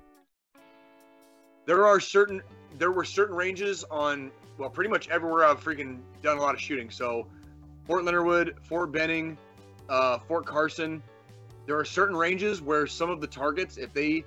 There 1.67 1.85
are 1.87 2.01
certain 2.01 2.43
there 2.79 2.93
were 2.93 3.05
certain 3.05 3.37
ranges 3.37 3.85
on 3.91 4.31
well 4.59 4.71
pretty 4.71 4.91
much 4.91 5.09
everywhere 5.09 5.45
I've 5.45 5.62
freaking 5.62 5.99
done 6.23 6.39
a 6.39 6.41
lot 6.41 6.55
of 6.55 6.61
shooting. 6.61 6.91
So 6.91 7.27
Fort 7.85 8.05
Leonard 8.05 8.25
Wood, 8.25 8.57
Fort 8.62 8.91
Benning, 8.93 9.37
uh, 9.89 10.19
Fort 10.27 10.47
Carson. 10.47 11.03
There 11.67 11.79
are 11.79 11.85
certain 11.85 12.17
ranges 12.17 12.62
where 12.62 12.87
some 12.87 13.11
of 13.11 13.21
the 13.21 13.27
targets, 13.27 13.77
if 13.77 13.93
they 13.93 14.25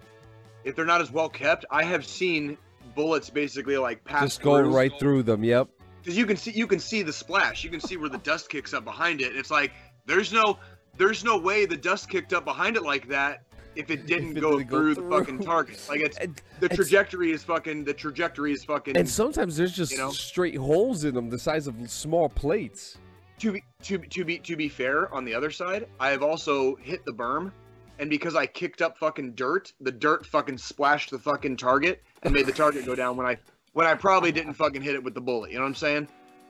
if 0.63 0.75
they're 0.75 0.85
not 0.85 1.01
as 1.01 1.11
well 1.11 1.29
kept, 1.29 1.65
I 1.71 1.83
have 1.83 2.05
seen 2.05 2.57
bullets 2.95 3.29
basically 3.29 3.77
like 3.77 4.03
pass 4.03 4.23
Just 4.23 4.41
go 4.41 4.57
through. 4.57 4.75
right 4.75 4.91
through 4.99 5.23
them. 5.23 5.43
Yep. 5.43 5.69
because 6.01 6.17
you 6.17 6.25
can 6.25 6.35
see 6.37 6.51
you 6.51 6.67
can 6.67 6.79
see 6.79 7.01
the 7.01 7.13
splash. 7.13 7.63
You 7.63 7.69
can 7.69 7.79
see 7.79 7.97
where 7.97 8.09
the 8.09 8.17
dust 8.19 8.49
kicks 8.49 8.73
up 8.73 8.83
behind 8.83 9.21
it. 9.21 9.35
It's 9.35 9.51
like 9.51 9.71
there's 10.05 10.33
no 10.33 10.57
there's 10.97 11.23
no 11.23 11.37
way 11.37 11.65
the 11.65 11.77
dust 11.77 12.09
kicked 12.09 12.33
up 12.33 12.43
behind 12.43 12.75
it 12.75 12.83
like 12.83 13.07
that 13.07 13.43
if 13.75 13.89
it 13.91 14.05
didn't 14.07 14.37
it 14.37 14.41
go 14.41 14.57
didn't 14.57 14.69
go 14.69 14.77
through 14.77 14.95
the 14.95 15.09
fucking 15.09 15.39
target. 15.39 15.79
Like 15.89 16.01
it's 16.01 16.17
And, 16.17 16.39
the 16.59 16.65
it's- 16.65 16.75
trajectory 16.75 17.31
is 17.31 17.43
fucking 17.43 17.83
the 17.85 17.93
trajectory 17.93 18.51
is 18.51 18.63
fucking 18.63 18.97
and 18.97 19.07
sometimes 19.07 19.55
there's 19.57 19.75
just 19.75 19.91
You 19.91 19.97
know? 19.99 20.09
straight 20.11 20.55
holes 20.57 21.03
in 21.05 21.13
them 21.15 21.29
the 21.29 21.39
size 21.39 21.67
of 21.67 21.75
small 21.89 22.29
plates. 22.29 22.97
to 23.39 23.51
be 23.53 23.63
to 23.83 23.97
to 23.99 24.25
be 24.25 24.39
to 24.39 24.55
be 24.55 24.67
fair 24.67 25.13
on 25.13 25.23
the 25.23 25.33
other 25.33 25.49
side 25.51 25.87
i 25.99 26.09
have 26.09 26.21
also 26.23 26.75
hit 26.77 27.05
the 27.05 27.13
berm 27.13 27.51
and 27.99 28.09
because 28.09 28.35
i 28.35 28.45
kicked 28.45 28.81
up 28.81 28.97
fucking 28.97 29.31
dirt 29.33 29.71
the 29.79 29.91
dirt 29.91 30.25
fucking 30.25 30.57
splashed 30.57 31.09
the 31.11 31.19
fucking 31.19 31.55
target 31.55 32.01
and 32.23 32.33
made 32.33 32.45
the 32.45 32.51
target 32.51 32.85
go 32.85 32.95
down 32.95 33.15
when 33.15 33.25
i 33.25 33.37
when 33.73 33.87
i 33.87 33.93
probably 33.93 34.31
didn't 34.31 34.53
fucking 34.55 34.81
hit 34.81 34.93
it 34.95 35.01
with 35.03 35.13
the 35.13 35.21
bullet 35.21 35.51
you 35.51 35.55
know 35.57 35.61
what 35.63 35.67
i'm 35.69 35.75
saying 35.75 36.05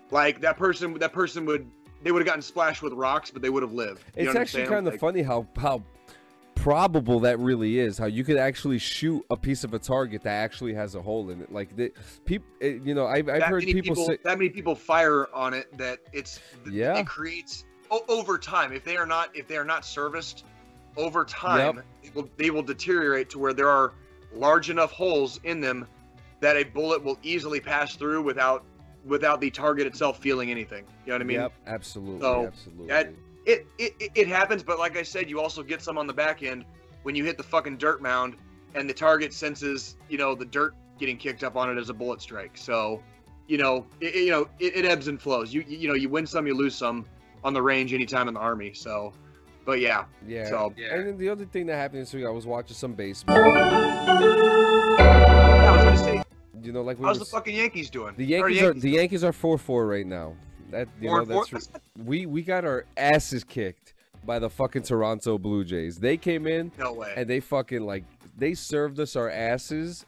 like 0.09 0.41
that 0.41 0.57
person 0.57 0.93
that 0.95 1.13
person 1.13 1.45
would 1.45 1.69
they 2.01 2.11
would 2.11 2.21
have 2.21 2.27
gotten 2.27 2.41
splashed 2.41 2.81
with 2.81 2.93
rocks 2.93 3.29
but 3.29 3.41
they 3.43 3.49
would 3.51 3.61
have 3.61 3.73
lived 3.73 4.03
you 4.17 4.25
It's 4.27 4.35
actually 4.35 4.65
kind 4.65 4.87
of 4.87 4.93
Like, 4.93 4.99
funny 4.99 5.21
how 5.21 5.45
how 5.57 5.83
probable 6.59 7.21
that 7.21 7.39
really 7.39 7.79
is. 7.79 7.97
How 7.97 8.05
you 8.05 8.23
could 8.23 8.37
actually 8.37 8.79
shoot 8.79 9.25
a 9.29 9.37
piece 9.37 9.63
of 9.63 9.73
a 9.73 9.79
target 9.79 10.23
that 10.23 10.43
actually 10.43 10.73
has 10.73 10.95
a 10.95 11.01
hole 11.01 11.29
in 11.29 11.41
it. 11.41 11.51
Like 11.51 11.75
the 11.75 11.91
people, 12.25 12.47
eh, 12.61 12.79
you 12.83 12.93
know, 12.93 13.05
I've, 13.07 13.29
I've 13.29 13.43
heard 13.43 13.63
people, 13.63 13.81
people, 13.81 14.05
say, 14.05 14.17
that 14.23 14.37
many 14.37 14.49
people 14.49 14.75
fire 14.75 15.27
on 15.33 15.53
it 15.53 15.75
that 15.77 15.99
it's 16.11 16.39
Yeah. 16.69 16.97
it 16.97 17.07
creates 17.07 17.65
over 18.07 18.37
time 18.37 18.71
if 18.71 18.83
they 18.83 18.97
are 18.97 19.05
not 19.05 19.35
if 19.35 19.47
they 19.47 19.57
are 19.57 19.63
not 19.65 19.83
serviced 19.83 20.45
over 20.95 21.25
time 21.25 21.81
they, 22.03 22.09
will, 22.13 22.29
they 22.37 22.49
will 22.51 22.61
deteriorate 22.61 23.29
to 23.31 23.39
where 23.39 23.53
there 23.53 23.69
are 23.69 23.93
large 24.31 24.69
enough 24.69 24.91
holes 24.91 25.39
in 25.43 25.59
them 25.59 25.87
that 26.39 26.55
a 26.55 26.63
bullet 26.63 27.03
will 27.03 27.17
easily 27.23 27.59
pass 27.59 27.95
through 27.95 28.21
without 28.21 28.63
without 29.05 29.41
the 29.41 29.49
target 29.49 29.87
itself 29.87 30.19
feeling 30.19 30.51
anything 30.51 30.83
you 31.03 31.07
know 31.07 31.15
what 31.15 31.21
i 31.21 31.23
mean 31.23 31.39
yep, 31.39 31.51
absolutely, 31.65 32.21
so, 32.21 32.45
absolutely. 32.45 32.87
that- 32.87 33.11
it, 33.45 33.65
it 33.77 33.93
it- 33.99 34.11
it 34.15 34.27
happens 34.27 34.61
but 34.63 34.77
like 34.79 34.97
i 34.97 35.03
said 35.03 35.29
you 35.29 35.39
also 35.39 35.63
get 35.63 35.81
some 35.81 35.97
on 35.97 36.05
the 36.07 36.13
back 36.13 36.43
end 36.43 36.65
when 37.03 37.15
you 37.15 37.23
hit 37.23 37.37
the 37.37 37.43
fucking 37.43 37.77
dirt 37.77 38.01
mound 38.01 38.35
and 38.75 38.89
the 38.89 38.93
target 38.93 39.33
senses 39.33 39.95
you 40.09 40.17
know 40.17 40.35
the 40.35 40.45
dirt 40.45 40.73
getting 40.99 41.17
kicked 41.17 41.43
up 41.43 41.55
on 41.55 41.69
it 41.69 41.79
as 41.79 41.89
a 41.89 41.93
bullet 41.93 42.21
strike. 42.21 42.57
So 42.57 43.01
you 43.47 43.57
know 43.57 43.85
it, 44.01 44.13
it- 44.15 44.25
you 44.25 44.31
know 44.31 44.49
it, 44.59 44.75
it 44.75 44.85
ebbs 44.85 45.07
and 45.07 45.19
flows. 45.21 45.53
You 45.53 45.63
you 45.67 45.87
know 45.87 45.93
you 45.95 46.09
win 46.09 46.27
some 46.27 46.45
you 46.45 46.53
lose 46.53 46.75
some 46.75 47.05
on 47.43 47.53
the 47.53 47.61
range 47.61 47.93
anytime 47.93 48.27
in 48.27 48.33
the 48.33 48.39
army. 48.41 48.73
So 48.73 49.13
but 49.65 49.79
yeah. 49.79 50.03
Yeah. 50.27 50.49
so 50.49 50.73
And 50.91 51.07
then 51.07 51.17
the 51.17 51.29
other 51.29 51.45
thing 51.45 51.65
that 51.67 51.75
happened 51.77 52.01
this 52.01 52.13
week, 52.13 52.25
I 52.25 52.29
was 52.29 52.45
watching 52.45 52.75
some 52.75 52.93
baseball. 52.93 53.35
yeah, 53.37 54.99
i 54.99 55.71
was 55.75 55.83
gonna 55.85 55.97
say 55.97 56.21
You 56.61 56.71
know, 56.73 56.81
like 56.81 56.99
we 56.99 57.05
how's 57.05 57.17
were 57.19 57.25
the 57.25 57.29
fucking 57.31 57.55
yankees 57.55 57.89
doing? 57.89 58.13
The 58.17 58.25
How 58.25 58.47
Yankees 58.47 58.61
are 58.63 58.73
the 58.73 58.89
Yankees 58.89 59.23
are 59.23 59.31
four 59.33 59.57
four 59.57 59.87
right 59.87 60.05
now. 60.05 60.35
That 60.71 60.87
you 61.01 61.09
know 61.09 61.25
four? 61.25 61.45
that's 61.51 61.69
we 62.05 62.25
we 62.25 62.41
got 62.41 62.65
our 62.65 62.85
asses 62.97 63.43
kicked 63.43 63.93
by 64.25 64.39
the 64.39 64.49
fucking 64.49 64.83
Toronto 64.83 65.37
Blue 65.37 65.63
Jays. 65.63 65.97
They 65.97 66.17
came 66.17 66.45
in 66.47 66.71
no 66.77 66.93
way. 66.93 67.13
and 67.15 67.29
they 67.29 67.39
fucking 67.39 67.81
like 67.81 68.03
they 68.37 68.53
served 68.53 68.99
us 68.99 69.15
our 69.15 69.29
asses 69.29 70.05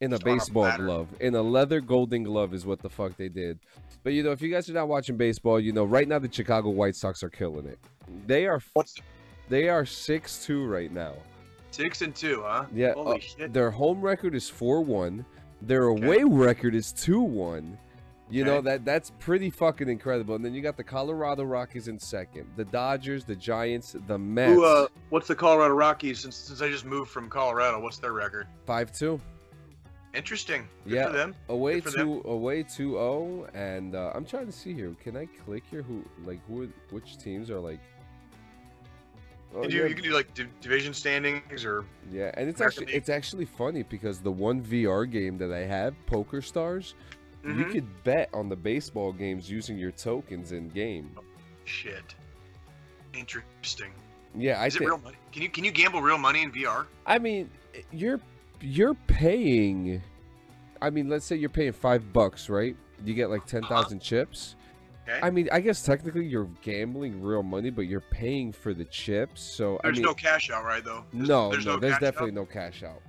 in 0.00 0.12
a 0.12 0.16
Just 0.16 0.26
on 0.26 0.32
a 0.32 0.36
baseball 0.36 0.76
glove. 0.76 1.08
In 1.20 1.34
a 1.34 1.42
leather 1.42 1.80
golden 1.80 2.22
glove 2.22 2.54
is 2.54 2.64
what 2.66 2.80
the 2.80 2.88
fuck 2.90 3.16
they 3.16 3.28
did. 3.28 3.58
But 4.04 4.12
you 4.12 4.22
know 4.22 4.32
if 4.32 4.42
you 4.42 4.50
guys 4.50 4.68
are 4.68 4.74
not 4.74 4.88
watching 4.88 5.16
baseball 5.16 5.58
you 5.60 5.72
know 5.72 5.84
right 5.84 6.06
now 6.06 6.18
the 6.18 6.30
chicago 6.32 6.70
white 6.70 6.96
sox 6.96 7.22
are 7.22 7.30
killing 7.30 7.66
it. 7.66 7.78
They 8.26 8.46
are 8.46 8.60
what's 8.74 8.94
the, 8.94 9.02
they 9.48 9.68
are 9.68 9.84
6-2 9.84 10.70
right 10.70 10.92
now. 10.92 11.14
Six 11.70 12.02
and 12.02 12.14
two 12.14 12.42
huh? 12.44 12.64
Yeah 12.74 12.92
holy 12.94 13.16
uh, 13.16 13.20
shit. 13.20 13.52
their 13.52 13.70
home 13.70 14.00
record 14.00 14.34
is 14.34 14.44
4-1 14.50 15.24
their 15.62 15.90
Okay. 15.90 16.04
away 16.06 16.24
record 16.24 16.74
is 16.74 16.92
2-1 16.92 17.76
you 18.30 18.44
know 18.44 18.60
that 18.60 18.84
that's 18.84 19.10
pretty 19.18 19.50
fucking 19.50 19.88
incredible. 19.88 20.34
And 20.34 20.44
then 20.44 20.52
you 20.54 20.60
got 20.60 20.76
the 20.76 20.84
colorado 20.84 21.44
rockies 21.44 21.88
in 21.88 21.98
second 21.98 22.46
the 22.56 22.64
dodgers 22.64 23.24
the 23.24 23.34
giants 23.36 23.96
the 24.06 24.18
mets. 24.18 24.52
Who, 24.54 24.64
uh, 24.64 24.88
what's 25.10 25.28
the 25.28 25.34
colorado 25.34 25.74
rockies 25.74 26.20
since 26.20 26.36
since 26.36 26.60
i 26.60 26.68
just 26.68 26.84
moved 26.84 27.10
from 27.10 27.28
colorado? 27.30 27.80
What's 27.80 27.98
their 27.98 28.12
record? 28.12 28.46
5-2 28.66 29.20
interesting. 30.14 30.66
Good 30.84 30.92
Yeah. 30.94 31.06
for 31.06 31.12
them. 31.12 31.34
Away 31.48 31.80
for 31.80 31.90
them. 31.90 32.06
two 32.22 32.28
away 32.28 32.62
2-0 32.64 33.48
and 33.54 33.94
uh, 33.94 34.12
i'm 34.14 34.24
trying 34.24 34.46
to 34.46 34.52
see 34.52 34.72
here. 34.74 34.94
Can 35.02 35.16
i 35.16 35.26
click 35.44 35.64
here 35.70 35.82
who 35.82 36.04
like 36.24 36.40
who 36.48 36.64
are- 36.64 36.68
which 36.90 37.18
teams 37.18 37.50
are 37.50 37.60
like 37.60 37.80
oh, 39.54 39.64
you, 39.64 39.80
yeah, 39.82 39.86
you 39.86 39.94
can 39.94 40.04
do 40.04 40.12
like 40.12 40.32
div- 40.34 40.60
division 40.60 40.92
standings 40.92 41.64
or 41.64 41.84
yeah 42.10 42.30
and 42.34 42.48
it's 42.48 42.60
American 42.60 42.64
actually 42.66 42.86
League. 42.86 42.94
it's 42.96 43.08
actually 43.08 43.44
funny 43.46 43.82
because 43.82 44.20
the 44.20 44.30
one 44.30 44.62
vr 44.62 45.10
game 45.10 45.38
that 45.38 45.52
i 45.52 45.60
have 45.60 45.94
PokerStars 46.06 46.94
you 47.44 47.50
Mhm. 47.50 47.72
could 47.72 48.04
bet 48.04 48.28
on 48.32 48.48
the 48.48 48.56
baseball 48.56 49.12
games 49.12 49.50
using 49.50 49.78
your 49.78 49.92
tokens 49.92 50.52
in 50.52 50.68
game 50.68 51.10
shit. 51.64 52.14
Interesting. 53.14 53.92
yeah 54.34 54.60
i 54.60 54.66
Is 54.66 54.76
it 54.76 54.78
think 54.80 54.90
real 54.90 54.98
money? 54.98 55.16
Can 55.32 55.42
you 55.42 55.48
can 55.50 55.64
you 55.64 55.70
gamble 55.70 56.00
real 56.02 56.18
money 56.18 56.42
in 56.42 56.52
VR? 56.52 56.86
i 57.06 57.18
mean 57.18 57.50
you're 57.92 58.20
you're 58.60 58.94
paying 58.94 60.02
i 60.82 60.90
mean 60.90 61.08
let's 61.08 61.24
say 61.24 61.36
you're 61.36 61.48
paying 61.48 61.72
five 61.72 62.12
bucks 62.12 62.48
right 62.48 62.76
you 63.04 63.14
get 63.14 63.30
like 63.30 63.46
10000 63.46 64.00
chips 64.00 64.56
Okay. 65.10 65.20
I 65.22 65.30
mean, 65.30 65.48
I 65.50 65.60
guess 65.60 65.82
technically 65.82 66.26
you're 66.26 66.50
gambling 66.60 67.22
real 67.22 67.42
money, 67.42 67.70
but 67.70 67.86
you're 67.86 68.02
paying 68.02 68.52
for 68.52 68.74
the 68.74 68.84
chips. 68.84 69.40
So 69.40 69.80
there's 69.82 69.94
I 69.94 69.96
mean, 69.96 70.02
no 70.02 70.12
cash 70.12 70.50
out, 70.50 70.64
right? 70.66 70.84
Though. 70.84 71.02
There's, 71.14 71.26
no, 71.30 71.50
there's 71.50 71.64
no, 71.64 71.78
there's 71.78 71.94
definitely 71.98 72.32
out? 72.32 72.34
no 72.34 72.44
cash 72.44 72.82
out. 72.82 73.00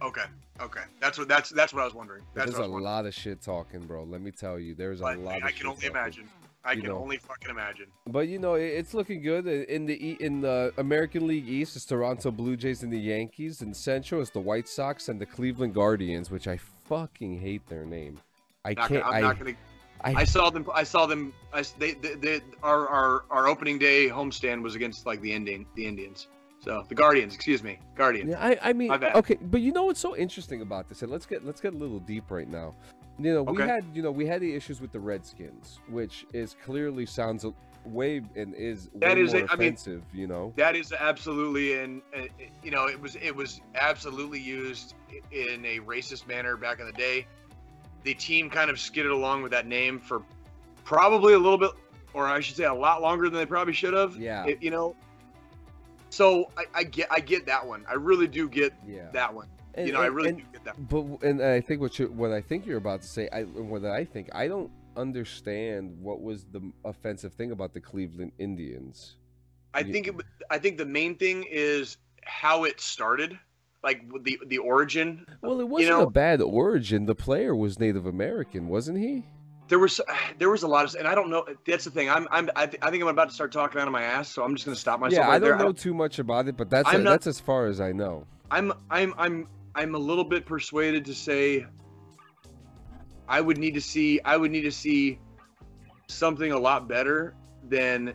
Okay. 0.00 0.22
Okay. 0.60 0.82
That's 1.00 1.18
what 1.18 1.28
that's 1.28 1.50
that's 1.50 1.72
what 1.74 1.82
I 1.82 1.84
was 1.84 1.94
wondering. 1.94 2.22
That's 2.34 2.46
there's 2.52 2.58
a 2.58 2.62
wondering. 2.62 2.84
lot 2.84 3.06
of 3.06 3.14
shit 3.14 3.40
talking, 3.42 3.80
bro. 3.80 4.04
Let 4.04 4.20
me 4.20 4.30
tell 4.30 4.58
you, 4.58 4.74
there's 4.74 5.00
a 5.00 5.04
lot. 5.04 5.18
I, 5.18 5.36
of 5.38 5.42
I 5.44 5.48
shit 5.48 5.56
can 5.58 5.66
only 5.66 5.76
talking. 5.82 5.90
imagine. 5.90 6.28
I 6.66 6.72
You 6.72 6.80
can 6.82 6.90
know. 6.90 6.98
only 6.98 7.18
fucking 7.18 7.50
imagine. 7.50 7.86
But 8.06 8.28
you 8.28 8.38
know, 8.38 8.54
it's 8.54 8.94
looking 8.94 9.20
good 9.20 9.46
in 9.46 9.84
the 9.84 9.94
E- 10.10 10.16
in 10.20 10.40
the 10.40 10.72
American 10.78 11.26
League 11.26 11.48
East. 11.48 11.76
It's 11.76 11.84
Toronto 11.84 12.30
Blue 12.30 12.56
Jays 12.56 12.82
and 12.82 12.92
the 12.92 12.98
Yankees. 12.98 13.60
In 13.62 13.74
Central, 13.74 14.20
it's 14.22 14.30
the 14.30 14.40
White 14.40 14.68
Sox 14.68 15.08
and 15.08 15.20
the 15.20 15.26
Cleveland 15.26 15.74
Guardians, 15.74 16.30
which 16.30 16.46
I 16.48 16.56
fucking 16.56 17.40
hate 17.40 17.66
their 17.66 17.84
name. 17.84 18.18
I 18.64 18.70
Not 18.74 18.88
can't. 18.88 19.02
gonna, 19.02 19.16
I'm 19.16 19.24
I, 19.24 19.28
not 19.28 19.38
gonna. 19.38 19.54
I, 20.02 20.14
I 20.20 20.24
saw 20.24 20.50
them. 20.50 20.66
I 20.72 20.84
saw 20.84 21.04
them. 21.06 21.34
I, 21.52 21.64
they, 21.78 21.92
they, 21.92 22.14
they, 22.14 22.40
our, 22.62 22.86
our, 22.88 23.24
our 23.30 23.48
opening 23.48 23.78
day 23.78 24.08
homestand 24.08 24.62
was 24.62 24.74
against 24.74 25.04
like 25.04 25.20
the 25.20 25.32
Indian, 25.32 25.66
the 25.74 25.86
Indians. 25.86 26.28
So 26.64 26.82
the 26.88 26.94
Guardians, 26.94 27.34
excuse 27.34 27.62
me, 27.62 27.78
Guardians. 27.94 28.30
Yeah, 28.30 28.42
I, 28.42 28.70
I 28.70 28.72
mean, 28.72 28.88
My 28.88 28.96
bad. 28.96 29.14
okay, 29.16 29.34
but 29.42 29.60
you 29.60 29.70
know 29.70 29.84
what's 29.84 30.00
so 30.00 30.16
interesting 30.16 30.62
about 30.62 30.88
this? 30.88 31.02
And 31.02 31.12
let's 31.12 31.26
get 31.26 31.44
let's 31.44 31.60
get 31.60 31.74
a 31.74 31.76
little 31.76 31.98
deep 32.00 32.30
right 32.30 32.48
now. 32.48 32.74
You 33.18 33.34
know, 33.34 33.42
we 33.42 33.52
Okay. 33.62 33.66
had 33.70 33.84
you 33.92 34.02
know 34.02 34.10
we 34.10 34.24
had 34.26 34.40
the 34.40 34.54
issues 34.54 34.80
with 34.80 34.90
the 34.90 34.98
Redskins, 34.98 35.78
which 35.90 36.24
is 36.32 36.56
clearly 36.64 37.04
sounds 37.04 37.44
way 37.84 38.22
and 38.34 38.54
is 38.54 38.88
That 38.94 39.16
way 39.16 39.22
is 39.22 39.34
a- 39.34 39.36
I 39.36 39.40
mean, 39.40 39.74
offensive. 39.74 40.02
you 40.14 40.26
know, 40.26 40.54
That 40.56 40.74
is 40.74 40.90
absolutely, 40.90 41.78
and 41.80 42.00
you 42.62 42.70
know, 42.70 42.86
it 42.86 42.98
was 42.98 43.16
it 43.16 43.36
was 43.36 43.60
absolutely 43.74 44.40
used 44.40 44.94
in 45.32 45.66
a 45.66 45.80
racist 45.80 46.26
manner 46.26 46.56
back 46.56 46.80
in 46.80 46.86
the 46.86 46.92
day. 46.92 47.26
The 48.04 48.14
team 48.14 48.48
kind 48.48 48.70
of 48.70 48.80
skidded 48.80 49.12
along 49.12 49.42
with 49.42 49.52
that 49.52 49.66
name 49.66 49.98
for 50.00 50.22
probably 50.82 51.34
a 51.34 51.38
little 51.38 51.58
bit, 51.58 51.72
or 52.14 52.26
I 52.26 52.40
should 52.40 52.56
say, 52.56 52.64
a 52.64 52.72
lot 52.72 53.02
longer 53.02 53.28
than 53.28 53.38
they 53.38 53.46
probably 53.46 53.74
should 53.74 53.92
have. 53.92 54.16
Yeah. 54.16 54.46
It- 54.46 54.62
you 54.62 54.70
know. 54.70 54.96
So 56.14 56.50
I, 56.56 56.64
I 56.74 56.84
get 56.84 57.08
I 57.10 57.18
get 57.20 57.46
that 57.46 57.66
one. 57.66 57.84
I 57.88 57.94
really 57.94 58.28
do 58.28 58.48
get 58.48 58.72
yeah. 58.86 59.10
that 59.12 59.34
one. 59.34 59.48
And- 59.74 59.86
you 59.88 59.92
know, 59.92 60.00
I 60.00 60.06
really 60.06 60.28
and- 60.30 60.38
do 60.38 60.44
get 60.52 60.64
that. 60.64 60.88
But 60.88 61.22
and 61.28 61.42
I 61.42 61.60
think 61.60 61.80
what 61.80 61.98
you 61.98 62.06
what 62.06 62.30
I 62.30 62.40
think 62.40 62.66
you're 62.66 62.78
about 62.78 63.02
to 63.02 63.08
say, 63.08 63.28
I 63.32 63.42
what 63.42 63.84
I 63.84 64.04
think 64.04 64.28
I 64.32 64.46
don't 64.46 64.70
understand 64.96 65.96
what 66.00 66.20
was 66.22 66.44
the 66.52 66.62
offensive 66.84 67.32
thing 67.34 67.50
about 67.50 67.74
the 67.74 67.80
Cleveland 67.80 68.30
Indians. 68.38 69.16
I 69.74 69.80
you- 69.80 69.92
think 69.92 70.06
it, 70.06 70.14
I 70.50 70.58
think 70.58 70.78
the 70.78 70.86
main 70.86 71.16
thing 71.16 71.44
is 71.50 71.96
how 72.24 72.62
it 72.64 72.80
started, 72.80 73.36
like 73.82 74.02
the 74.22 74.38
the 74.46 74.58
origin. 74.58 75.26
Well, 75.42 75.60
it 75.60 75.68
wasn't 75.68 75.90
know- 75.98 76.02
a 76.06 76.10
bad 76.10 76.40
origin. 76.40 77.06
The 77.06 77.16
player 77.16 77.56
was 77.56 77.80
Native 77.80 78.06
American, 78.06 78.68
wasn't 78.68 78.98
he? 78.98 79.24
There 79.68 79.78
was 79.78 80.00
there 80.38 80.50
was 80.50 80.62
a 80.62 80.68
lot 80.68 80.84
of, 80.84 80.94
and 80.98 81.06
I 81.08 81.14
don't 81.14 81.30
know. 81.30 81.46
That's 81.66 81.84
the 81.84 81.90
thing. 81.90 82.10
I'm 82.10 82.26
I'm 82.30 82.50
I, 82.56 82.66
th- 82.66 82.82
I 82.82 82.90
think 82.90 83.02
I'm 83.02 83.08
about 83.08 83.28
to 83.28 83.34
start 83.34 83.52
talking 83.52 83.80
out 83.80 83.86
of 83.86 83.92
my 83.92 84.02
ass, 84.02 84.28
so 84.28 84.42
I'm 84.42 84.54
just 84.54 84.64
gonna 84.64 84.76
stop 84.76 85.00
myself 85.00 85.12
yeah, 85.24 85.26
right 85.26 85.34
I 85.34 85.38
don't 85.38 85.58
there. 85.58 85.66
know 85.66 85.72
too 85.72 85.94
much 85.94 86.18
about 86.18 86.48
it, 86.48 86.56
but 86.56 86.70
that's 86.70 86.88
I'm 86.88 87.02
not- 87.02 87.10
that's 87.10 87.26
as 87.26 87.40
far 87.40 87.66
as 87.66 87.80
I 87.80 87.92
know. 87.92 88.26
I'm 88.50 88.72
I'm 88.90 89.14
I'm 89.18 89.48
I'm 89.74 89.94
a 89.94 89.98
little 89.98 90.24
bit 90.24 90.46
persuaded 90.46 91.04
to 91.06 91.14
say 91.14 91.66
I 93.28 93.40
would 93.40 93.58
need 93.58 93.74
to 93.74 93.80
see 93.80 94.20
I 94.24 94.36
would 94.36 94.50
need 94.50 94.62
to 94.62 94.72
see 94.72 95.18
something 96.08 96.52
a 96.52 96.58
lot 96.58 96.86
better 96.86 97.34
than 97.68 98.14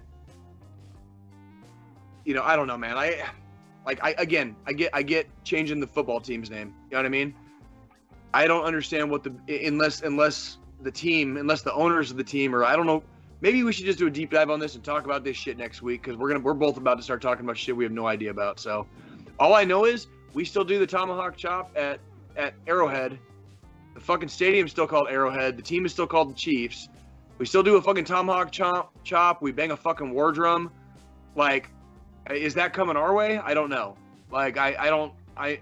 you 2.26 2.36
know, 2.36 2.44
I 2.44 2.56
don't 2.56 2.68
know, 2.68 2.78
man. 2.78 2.96
I 2.96 3.24
like 3.88 4.00
I 4.04 4.12
again, 4.20 4.56
I 4.68 4.74
get 4.74 4.92
I 4.94 5.02
get 5.02 5.28
changing 5.44 5.80
the 5.80 5.88
football 5.88 6.22
team's 6.22 6.52
name. 6.52 6.76
You 6.86 6.92
know 6.92 6.98
what 7.00 7.06
I 7.08 7.10
mean? 7.10 7.34
I 8.36 8.46
don't 8.46 8.64
understand 8.64 9.10
what 9.10 9.24
the 9.24 9.34
unless 9.66 10.04
unless 10.04 10.59
the 10.82 10.92
team, 10.92 11.38
unless 11.38 11.62
the 11.62 11.74
owners 11.74 12.12
of 12.12 12.18
the 12.18 12.24
team 12.24 12.56
or 12.56 12.64
I 12.64 12.76
don't 12.76 12.86
know, 12.86 13.04
maybe 13.42 13.64
we 13.64 13.74
should 13.74 13.86
just 13.86 14.00
do 14.00 14.08
a 14.08 14.12
deep 14.12 14.32
dive 14.32 14.50
on 14.50 14.60
this 14.60 14.76
and 14.76 14.84
talk 14.84 15.06
about 15.06 15.24
this 15.24 15.38
shit 15.38 15.58
next 15.58 15.82
week 15.82 16.04
cuz 16.04 16.16
we're 16.16 16.34
to 16.34 16.40
we're 16.40 16.54
both 16.54 16.78
about 16.78 16.96
to 16.96 17.04
start 17.04 17.22
talking 17.22 17.46
about 17.46 17.58
shit 17.58 17.76
we 17.76 17.84
have 17.84 17.94
no 17.94 18.08
idea 18.08 18.32
about. 18.32 18.60
So 18.60 18.88
all 19.40 19.54
I 19.54 19.64
know 19.64 19.86
is 19.86 20.08
we 20.34 20.46
still 20.46 20.64
do 20.64 20.80
the 20.80 20.88
tomahawk 20.88 21.38
chop 21.38 21.72
at 21.76 22.00
at 22.38 22.54
Arrowhead. 22.68 23.18
The 23.94 24.00
fucking 24.00 24.30
stadium's 24.30 24.72
still 24.72 24.88
called 24.88 25.08
Arrowhead. 25.10 25.58
The 25.58 25.64
team 25.64 25.86
is 25.86 25.92
still 25.92 26.08
called 26.08 26.30
the 26.30 26.36
Chiefs. 26.36 26.90
We 27.38 27.46
still 27.46 27.64
do 27.64 27.78
a 27.78 27.82
fucking 27.82 28.06
tomahawk 28.06 28.52
chop. 28.52 28.94
Chop. 29.04 29.42
We 29.42 29.52
bang 29.52 29.72
a 29.72 29.78
fucking 29.78 30.12
war 30.12 30.32
drum. 30.32 30.72
Like, 31.36 31.70
is 32.30 32.54
that 32.56 32.74
coming 32.74 32.98
our 32.98 33.14
way? 33.14 33.40
I 33.40 33.54
don't 33.54 33.70
know. 33.70 33.96
Like, 34.32 34.58
I, 34.58 34.76
I 34.78 34.90
don't, 34.90 35.14
I, 35.36 35.60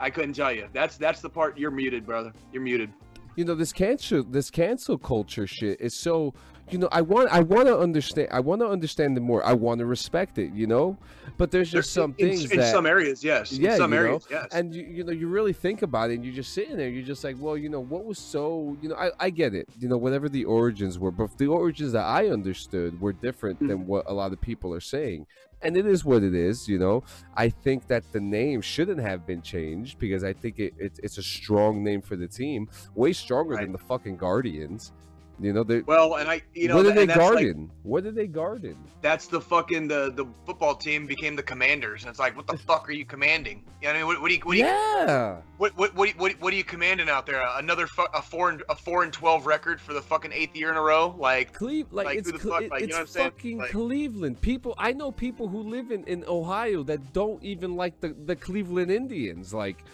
I 0.00 0.10
couldn't 0.10 0.34
tell 0.34 0.52
you. 0.52 0.68
That's 0.72 0.96
that's 0.96 1.20
the 1.20 1.28
part 1.28 1.58
you're 1.58 1.72
muted, 1.72 2.06
brother. 2.06 2.32
You're 2.52 2.62
muted. 2.62 2.92
You 3.38 3.44
know 3.44 3.54
this 3.54 3.72
cancel 3.72 4.24
this 4.24 4.50
cancel 4.50 4.98
culture 4.98 5.46
shit 5.46 5.80
is 5.80 5.94
so 5.94 6.34
you 6.72 6.78
know 6.78 6.88
i 6.92 7.00
want 7.00 7.28
i 7.32 7.40
want 7.40 7.66
to 7.66 7.78
understand 7.78 8.28
i 8.30 8.40
want 8.40 8.60
to 8.60 8.66
understand 8.68 9.16
it 9.16 9.20
more 9.20 9.44
i 9.44 9.52
want 9.52 9.78
to 9.78 9.86
respect 9.86 10.38
it 10.38 10.52
you 10.52 10.66
know 10.66 10.96
but 11.36 11.50
there's 11.50 11.70
just 11.70 11.94
There- 11.94 12.02
some 12.02 12.14
in, 12.18 12.28
things 12.30 12.50
in 12.50 12.58
that 12.58 12.72
some 12.72 12.84
areas, 12.86 13.22
yes. 13.22 13.52
Yeah, 13.52 13.72
in 13.72 13.76
some 13.78 13.92
you 13.92 14.02
know, 14.02 14.20
yes. 14.30 14.48
and 14.52 14.74
you, 14.74 14.82
you 14.82 15.04
know 15.04 15.12
you 15.12 15.28
really 15.28 15.52
think 15.52 15.82
about 15.82 16.10
it 16.10 16.14
and 16.14 16.24
you're 16.24 16.34
just 16.34 16.52
sitting 16.52 16.76
there 16.76 16.88
you're 16.88 17.04
just 17.04 17.22
like 17.24 17.36
well 17.38 17.56
you 17.56 17.68
know 17.68 17.80
what 17.80 18.04
was 18.04 18.18
so 18.18 18.76
you 18.82 18.88
know 18.88 18.96
i, 18.96 19.10
I 19.20 19.30
get 19.30 19.54
it 19.54 19.68
you 19.78 19.88
know 19.88 19.96
whatever 19.98 20.28
the 20.28 20.44
origins 20.44 20.98
were 20.98 21.10
but 21.12 21.36
the 21.38 21.46
origins 21.46 21.92
that 21.92 22.04
i 22.04 22.28
understood 22.28 23.00
were 23.00 23.12
different 23.12 23.60
Mm. 23.60 23.68
than 23.68 23.86
what 23.86 24.04
a 24.06 24.12
lot 24.12 24.32
of 24.32 24.40
people 24.40 24.74
are 24.74 24.80
saying 24.80 25.26
and 25.62 25.76
it 25.76 25.86
is 25.86 26.04
what 26.04 26.22
it 26.22 26.34
is 26.34 26.68
you 26.68 26.78
know 26.78 27.02
i 27.36 27.48
think 27.48 27.86
that 27.88 28.04
the 28.12 28.20
name 28.20 28.60
shouldn't 28.60 29.00
have 29.00 29.26
been 29.26 29.42
changed 29.42 29.98
because 29.98 30.22
i 30.24 30.32
think 30.32 30.58
it, 30.58 30.74
it 30.78 30.98
it's 31.02 31.18
a 31.18 31.22
strong 31.22 31.82
name 31.82 32.00
for 32.02 32.16
the 32.16 32.28
team 32.28 32.68
way 32.94 33.12
stronger 33.12 33.54
Right. 33.54 33.62
than 33.62 33.72
the 33.72 33.78
fucking 33.78 34.16
guardians 34.16 34.92
you 35.40 35.52
know 35.52 35.62
they 35.62 35.80
well, 35.80 36.14
and 36.16 36.28
I, 36.28 36.42
you 36.54 36.68
know, 36.68 36.76
what 36.76 36.82
did 36.84 36.96
they 36.96 37.06
that's 37.06 37.18
like- 37.18 37.30
garden? 37.34 37.70
What 37.82 38.04
did 38.04 38.14
they 38.14 38.26
garden? 38.26 38.76
that's 39.00 39.28
the 39.28 39.40
fucking 39.40 39.86
the 39.86 40.10
the 40.16 40.26
football 40.44 40.74
team 40.74 41.06
became 41.06 41.36
the 41.36 41.42
commanders 41.42 42.02
and 42.02 42.10
it's 42.10 42.18
like 42.18 42.36
what 42.36 42.48
the 42.48 42.58
fuck 42.58 42.88
are 42.88 42.92
you 42.92 43.04
commanding? 43.04 43.62
You 43.80 43.86
know 43.88 43.92
what 43.92 43.94
I 43.94 43.98
mean? 44.00 44.06
What, 44.08 44.20
what 44.22 44.28
do 44.28 44.34
you 44.34 44.40
what 44.42 44.52
do 44.54 44.58
you 44.58 44.64
yeah. 44.64 45.36
What, 45.58 45.76
what, 45.76 45.94
what, 45.94 46.10
what, 46.18 46.32
what 46.40 46.52
are 46.52 46.56
you 46.56 46.64
commanding 46.64 47.08
out 47.08 47.24
there? 47.26 47.44
Another 47.56 47.86
fu- 47.86 48.06
a 48.14 48.20
four 48.22 48.50
and 48.50 48.62
a 48.68 48.74
four 48.74 49.04
and 49.04 49.12
12 49.12 49.46
record 49.46 49.80
for 49.80 49.92
the 49.92 50.02
fucking 50.02 50.32
eighth 50.32 50.56
year 50.56 50.70
in 50.70 50.76
a 50.76 50.82
row? 50.82 51.14
Like 51.18 51.52
Cleve, 51.52 51.86
like, 51.92 52.06
Like, 52.06 52.18
it's 52.18 52.30
who 52.30 52.38
the 52.38 52.42
Cle- 52.42 52.50
fuck- 52.60 52.70
like, 52.70 52.80
you 52.80 52.86
it's 52.88 52.94
know 52.96 53.02
what 53.02 53.08
I'm 53.26 53.30
fucking 53.32 53.58
Like- 53.58 53.70
Cleveland. 53.70 54.40
People, 54.40 54.74
I 54.78 54.92
know 54.92 55.12
people 55.12 55.46
who 55.48 55.62
live 55.62 55.90
in, 55.92 56.02
in 56.04 56.24
Ohio 56.26 56.82
that 56.84 57.12
don't 57.12 57.42
even 57.42 57.76
like 57.76 58.00
the, 58.00 58.14
the 58.26 58.34
Cleveland 58.36 58.90
Indians, 58.90 59.54
like 59.54 59.84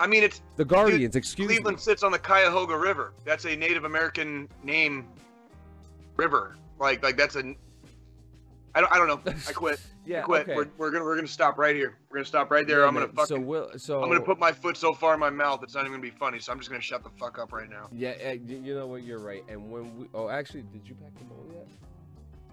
i 0.00 0.06
mean 0.06 0.22
it's 0.24 0.42
the 0.56 0.64
Guardians. 0.64 1.14
excuse 1.14 1.48
me. 1.48 1.54
cleveland 1.54 1.76
me. 1.76 1.80
sits 1.82 2.02
on 2.02 2.10
the 2.10 2.18
cuyahoga 2.18 2.76
river 2.76 3.12
that's 3.24 3.44
a 3.44 3.54
native 3.54 3.84
american 3.84 4.48
name 4.64 5.06
river 6.16 6.56
like 6.80 7.02
like 7.04 7.16
that's 7.16 7.36
a 7.36 7.54
i 8.74 8.80
don't, 8.80 8.92
I 8.92 8.96
don't 8.98 9.06
know 9.06 9.32
i 9.48 9.52
quit 9.52 9.80
Yeah, 10.06 10.20
I 10.20 10.22
quit 10.22 10.42
okay. 10.42 10.56
we're, 10.56 10.66
we're 10.78 10.90
gonna 10.90 11.04
we're 11.04 11.14
gonna 11.14 11.28
stop 11.28 11.58
right 11.58 11.76
here 11.76 11.98
we're 12.10 12.16
gonna 12.16 12.24
stop 12.24 12.50
right 12.50 12.66
there 12.66 12.80
Yeah, 12.80 12.86
i'm 12.86 12.94
gonna 12.94 13.08
fucking 13.08 13.36
So 13.36 13.38
we'll, 13.38 13.70
so 13.76 14.02
i'm 14.02 14.08
gonna 14.08 14.20
put 14.22 14.38
my 14.40 14.50
foot 14.50 14.76
so 14.78 14.94
far 14.94 15.12
in 15.14 15.20
my 15.20 15.28
mouth 15.30 15.62
it's 15.62 15.74
not 15.74 15.82
even 15.82 15.92
gonna 15.92 16.02
be 16.02 16.10
funny 16.10 16.38
so 16.40 16.50
i'm 16.50 16.58
just 16.58 16.70
gonna 16.70 16.80
shut 16.82 17.04
the 17.04 17.10
fuck 17.10 17.38
up 17.38 17.52
right 17.52 17.68
now 17.68 17.88
Yeah, 17.92 18.14
eh, 18.18 18.38
you 18.46 18.74
know 18.74 18.86
what? 18.86 19.02
You're 19.02 19.18
right. 19.20 19.44
And 19.48 19.70
when 19.70 19.96
we, 19.98 20.06
oh, 20.14 20.28
actually, 20.30 20.62
did 20.62 20.88
you 20.88 20.94
pack 20.94 21.12
the 21.18 21.24
bowl 21.24 21.44
yet? 21.52 21.68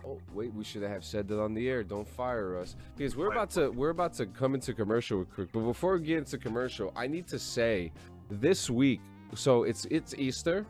Oh, 0.05 0.19
wait, 0.33 0.53
we 0.53 0.63
should 0.63 0.83
have 0.83 1.03
said 1.03 1.27
that 1.27 1.41
on 1.41 1.53
the 1.53 1.69
air. 1.69 1.83
Don't 1.83 2.07
fire 2.07 2.57
us 2.57 2.75
because 2.95 3.15
we're 3.15 3.31
about 3.31 3.49
to 3.51 3.69
we're 3.69 3.89
about 3.89 4.13
to 4.13 4.25
come 4.25 4.55
into 4.55 4.73
commercial 4.73 5.25
quick. 5.25 5.49
But 5.51 5.61
before 5.61 5.97
we 5.97 6.05
get 6.05 6.19
into 6.19 6.37
commercial, 6.37 6.93
I 6.95 7.07
need 7.07 7.27
to 7.27 7.39
say 7.39 7.91
this 8.29 8.69
week. 8.69 9.01
So 9.35 9.63
it's 9.63 9.85
it's 9.85 10.13
Easter, 10.15 10.65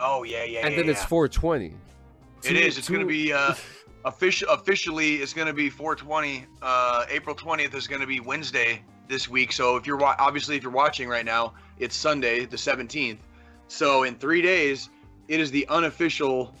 oh 0.00 0.24
yeah 0.24 0.38
yeah 0.38 0.44
yeah. 0.44 0.66
and 0.66 0.74
yeah, 0.74 0.80
then 0.80 0.90
it's 0.90 1.02
yeah. 1.02 1.06
420. 1.06 1.74
It 2.44 2.56
is. 2.56 2.78
It's 2.78 2.88
going 2.88 3.00
to 3.00 3.06
be 3.06 3.32
uh, 3.32 3.54
official. 4.04 4.48
Officially, 4.50 5.16
it's 5.16 5.32
going 5.32 5.48
to 5.48 5.54
be 5.54 5.70
420. 5.70 6.46
Uh, 6.62 7.06
April 7.10 7.34
20th 7.34 7.74
is 7.74 7.86
going 7.86 8.00
to 8.00 8.06
be 8.06 8.20
Wednesday 8.20 8.82
this 9.08 9.28
week. 9.28 9.52
So 9.52 9.76
if 9.76 9.86
you're 9.86 9.96
wa- 9.96 10.16
obviously 10.18 10.56
if 10.56 10.62
you're 10.62 10.72
watching 10.72 11.08
right 11.08 11.24
now, 11.24 11.54
it's 11.78 11.96
Sunday 11.96 12.44
the 12.44 12.56
17th. 12.56 13.18
So 13.68 14.04
in 14.04 14.16
three 14.16 14.42
days, 14.42 14.90
it 15.28 15.40
is 15.40 15.50
the 15.50 15.66
unofficial, 15.68 16.54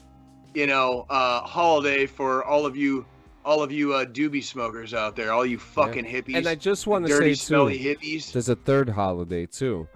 you 0.56 0.66
know, 0.66 1.04
uh, 1.10 1.42
holiday 1.42 2.06
for 2.06 2.42
all 2.42 2.64
of 2.64 2.78
you, 2.78 3.04
all 3.44 3.62
of 3.62 3.70
you 3.70 3.92
uh, 3.92 4.06
doobie 4.06 4.42
smokers 4.42 4.94
out 4.94 5.14
there, 5.14 5.30
all 5.30 5.44
you 5.44 5.58
fucking 5.58 6.06
hippies, 6.06 6.34
And 6.34 6.48
I 6.48 6.54
just 6.54 6.86
want 6.86 7.06
to 7.06 7.12
dirty, 7.12 7.34
say 7.34 7.44
smelly 7.48 7.78
too, 7.78 7.94
hippies. 7.94 8.32
there's 8.32 8.48
a 8.48 8.56
third 8.56 8.88
holiday 8.88 9.44
too. 9.44 9.86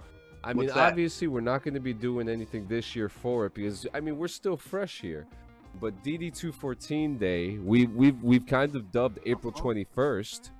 I 0.43 0.53
mean, 0.53 0.67
that? 0.67 0.77
obviously, 0.77 1.27
we're 1.27 1.41
not 1.41 1.63
going 1.63 1.73
to 1.73 1.79
be 1.79 1.95
doing 1.95 2.29
anything 2.29 2.67
this 2.67 2.95
year 2.95 3.09
for 3.09 3.47
it 3.47 3.55
because 3.55 3.87
I 3.95 4.01
mean, 4.01 4.19
we're 4.19 4.27
still 4.27 4.55
fresh 4.55 5.01
here. 5.01 5.25
But 5.79 6.03
DD 6.03 6.35
two 6.35 6.51
fourteen 6.51 7.17
day, 7.17 7.57
we 7.57 7.87
we've 7.87 8.21
we've 8.21 8.45
kind 8.45 8.75
of 8.75 8.91
dubbed 8.91 9.19
April 9.25 9.51
twenty 9.51 9.85
first. 9.95 10.51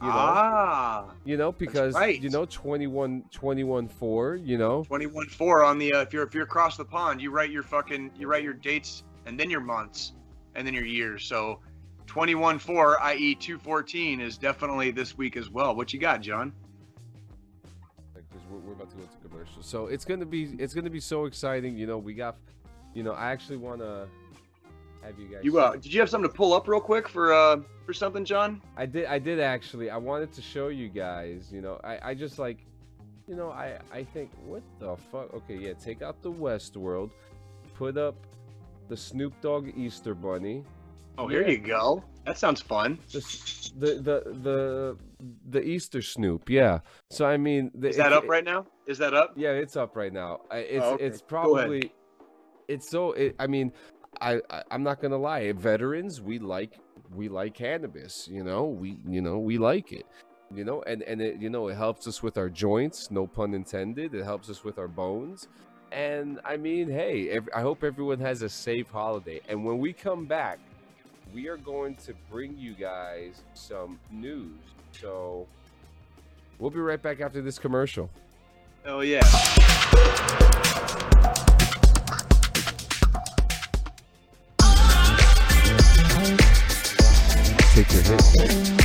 You 0.00 0.06
know, 0.06 0.12
ah, 0.14 1.10
you 1.26 1.36
know, 1.36 1.52
because 1.52 1.92
right. 1.94 2.18
you 2.18 2.30
know 2.30 2.46
21 2.46 3.22
21 3.30 3.86
4, 3.86 4.36
you 4.36 4.56
know. 4.56 4.82
21 4.84 5.26
4 5.26 5.62
on 5.62 5.78
the 5.78 5.92
uh, 5.92 6.00
if 6.00 6.14
you're 6.14 6.22
if 6.22 6.32
you're 6.32 6.44
across 6.44 6.78
the 6.78 6.84
pond 6.86 7.20
you 7.20 7.30
write 7.30 7.50
your 7.50 7.62
fucking 7.62 8.10
you 8.16 8.26
write 8.26 8.42
your 8.42 8.54
dates 8.54 9.02
and 9.30 9.40
then 9.40 9.48
your 9.48 9.60
months 9.60 10.12
and 10.54 10.66
then 10.66 10.74
your 10.74 10.84
years 10.84 11.24
so 11.24 11.60
21 12.06 12.58
4 12.58 13.02
i.e 13.02 13.34
214 13.34 14.20
is 14.20 14.36
definitely 14.36 14.90
this 14.90 15.16
week 15.16 15.36
as 15.36 15.48
well 15.48 15.74
what 15.74 15.92
you 15.92 16.00
got 16.00 16.20
john 16.20 16.52
because 18.30 18.46
we're, 18.50 18.58
we're 18.58 18.72
about 18.72 18.90
to 18.90 18.96
go 18.96 19.02
to 19.02 19.28
commercial. 19.28 19.62
So 19.62 19.86
it's 19.86 20.04
gonna 20.04 20.26
be 20.26 20.54
it's 20.58 20.74
gonna 20.74 20.90
be 20.90 21.00
so 21.00 21.24
exciting. 21.24 21.76
You 21.76 21.86
know, 21.86 21.98
we 21.98 22.14
got, 22.14 22.36
you 22.94 23.02
know, 23.02 23.12
I 23.12 23.30
actually 23.30 23.56
want 23.56 23.80
to 23.80 24.06
have 25.02 25.18
you 25.18 25.28
guys. 25.28 25.40
you 25.42 25.58
uh 25.58 25.72
did 25.72 25.92
you 25.92 26.00
have 26.00 26.10
something 26.10 26.30
to 26.30 26.36
pull 26.36 26.52
up 26.52 26.68
real 26.68 26.80
quick 26.80 27.08
for 27.08 27.32
uh 27.32 27.56
for 27.86 27.94
something 27.94 28.22
john 28.22 28.60
I 28.76 28.84
did. 28.86 29.06
I 29.06 29.18
did 29.18 29.40
actually. 29.40 29.90
I 29.90 29.96
wanted 29.96 30.32
to 30.34 30.42
show 30.42 30.68
you 30.68 30.88
guys. 30.88 31.50
You 31.52 31.62
know, 31.62 31.80
I, 31.82 32.10
I 32.10 32.14
just 32.14 32.38
like, 32.38 32.66
you 33.26 33.34
know, 33.34 33.50
I 33.50 33.78
I 33.92 34.04
think 34.04 34.30
what 34.44 34.62
the 34.78 34.96
fuck. 35.10 35.32
Okay, 35.34 35.56
yeah. 35.56 35.72
Take 35.72 36.02
out 36.02 36.22
the 36.22 36.32
Westworld, 36.32 37.10
put 37.74 37.96
up 37.96 38.16
the 38.90 38.96
Snoop 38.96 39.32
Dogg 39.40 39.70
Easter 39.76 40.14
Bunny. 40.14 40.62
oh 41.16 41.26
here 41.28 41.42
Yeah. 41.42 41.48
you 41.54 41.58
go 41.58 42.04
that 42.26 42.36
sounds 42.36 42.60
fun 42.60 42.98
The 43.12 43.20
the 43.78 43.90
the 44.08 44.16
the, 44.46 44.96
the 45.50 45.62
Easter 45.62 46.02
Snoop. 46.02 46.50
Yeah. 46.50 46.80
So 47.10 47.24
I 47.24 47.36
mean, 47.38 47.70
the, 47.74 47.88
is 47.88 47.96
that 47.96 48.12
it- 48.12 48.18
up 48.18 48.28
right 48.28 48.44
now 48.44 48.66
is 48.86 48.98
that 48.98 49.14
up 49.14 49.32
Yeah, 49.36 49.52
it's 49.52 49.76
up 49.76 49.96
right 49.96 50.12
now. 50.12 50.40
It's 50.52 50.84
Oh, 50.84 50.94
okay. 50.94 51.04
it's 51.06 51.22
probably 51.22 51.92
it's 52.68 52.88
so. 52.90 53.12
It, 53.12 53.34
I 53.38 53.46
mean, 53.46 53.72
I, 54.20 54.40
I 54.50 54.62
I'm 54.70 54.82
not 54.82 55.00
gonna 55.00 55.16
lie. 55.18 55.50
Veterans, 55.52 56.20
we 56.20 56.38
like 56.38 56.78
we 57.14 57.28
like 57.28 57.54
cannabis. 57.54 58.28
You 58.28 58.44
know, 58.44 58.64
we 58.66 58.98
you 59.08 59.20
know 59.22 59.38
we 59.38 59.56
like 59.58 59.92
it. 59.92 60.06
You 60.54 60.64
know, 60.64 60.82
and 60.82 61.02
and 61.02 61.20
it 61.22 61.40
you 61.40 61.48
know 61.50 61.68
it 61.68 61.76
helps 61.76 62.06
us 62.06 62.22
with 62.22 62.36
our 62.38 62.48
joints. 62.50 63.10
No 63.10 63.26
pun 63.26 63.54
intended. 63.54 64.14
It 64.14 64.24
helps 64.24 64.50
us 64.50 64.62
with 64.62 64.78
our 64.78 64.88
bones. 64.88 65.48
And 65.92 66.40
I 66.44 66.56
mean, 66.56 66.88
hey, 66.88 67.40
I 67.54 67.60
hope 67.60 67.82
everyone 67.82 68.20
has 68.20 68.42
a 68.42 68.48
safe 68.48 68.88
holiday. 68.90 69.40
And 69.48 69.64
when 69.64 69.78
we 69.78 69.92
come 69.92 70.24
back, 70.26 70.58
we 71.34 71.48
are 71.48 71.56
going 71.56 71.96
to 71.96 72.14
bring 72.30 72.56
you 72.58 72.74
guys 72.74 73.42
some 73.54 73.98
news. 74.10 74.58
So 74.92 75.46
we'll 76.58 76.70
be 76.70 76.80
right 76.80 77.00
back 77.00 77.20
after 77.20 77.40
this 77.42 77.58
commercial. 77.58 78.10
oh 78.86 79.00
yeah 79.00 79.20
Take 87.74 87.92
your 87.92 88.02
hit. 88.02 88.79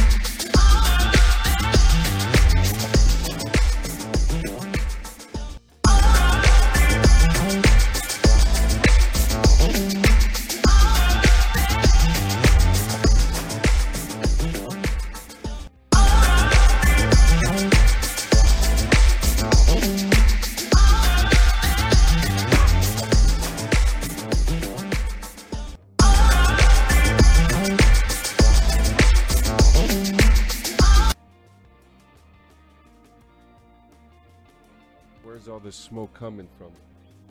Coming 36.15 36.47
from? 36.57 36.71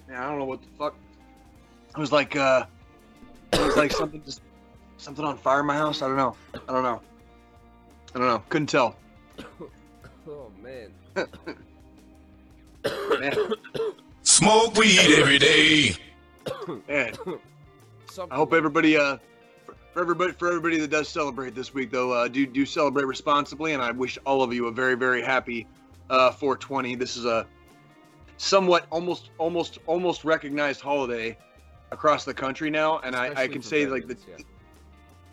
Yeah, 0.08 0.24
I 0.24 0.30
don't 0.30 0.38
know 0.38 0.44
what 0.44 0.60
the 0.62 0.68
fuck. 0.78 0.94
It 1.90 1.98
was 1.98 2.12
like, 2.12 2.36
uh, 2.36 2.66
it 3.52 3.60
was 3.60 3.76
like 3.76 3.90
something 3.92 4.22
just 4.24 4.40
something 4.96 5.24
on 5.24 5.36
fire 5.38 5.60
in 5.60 5.66
my 5.66 5.76
house. 5.76 6.02
I 6.02 6.08
don't 6.08 6.16
know. 6.16 6.36
I 6.68 6.72
don't 6.72 6.82
know. 6.82 7.00
I 8.14 8.18
don't 8.18 8.28
know. 8.28 8.42
Couldn't 8.48 8.68
tell. 8.68 8.96
Oh 10.26 10.50
man. 10.62 10.90
Man, 13.20 13.32
Smoke 14.22 14.74
weed 14.74 14.98
every 15.18 15.38
day. 15.38 15.90
man. 16.88 17.12
Something 18.10 18.32
I 18.32 18.36
hope 18.36 18.54
everybody, 18.54 18.96
uh, 18.96 19.18
for- 19.66 19.74
for 19.92 20.00
everybody, 20.00 20.32
for 20.32 20.48
everybody 20.48 20.78
that 20.78 20.90
does 20.90 21.10
celebrate 21.10 21.54
this 21.54 21.74
week, 21.74 21.90
though, 21.90 22.12
uh, 22.12 22.26
do 22.28 22.46
do 22.46 22.64
celebrate 22.64 23.04
responsibly, 23.04 23.74
and 23.74 23.82
I 23.82 23.90
wish 23.90 24.18
all 24.24 24.42
of 24.42 24.54
you 24.54 24.66
a 24.66 24.72
very, 24.72 24.94
very 24.94 25.20
happy 25.20 25.66
uh, 26.08 26.30
420. 26.30 26.94
This 26.94 27.18
is 27.18 27.26
a 27.26 27.46
somewhat 28.36 28.86
almost, 28.90 29.30
almost, 29.38 29.78
almost 29.86 30.24
recognized 30.24 30.80
holiday 30.80 31.36
across 31.94 32.24
the 32.24 32.34
country 32.34 32.70
now, 32.70 32.98
and 32.98 33.16
I, 33.16 33.32
I 33.34 33.48
can 33.48 33.62
say 33.62 33.86
like 33.86 34.06
the 34.06 34.16
yeah. 34.28 34.36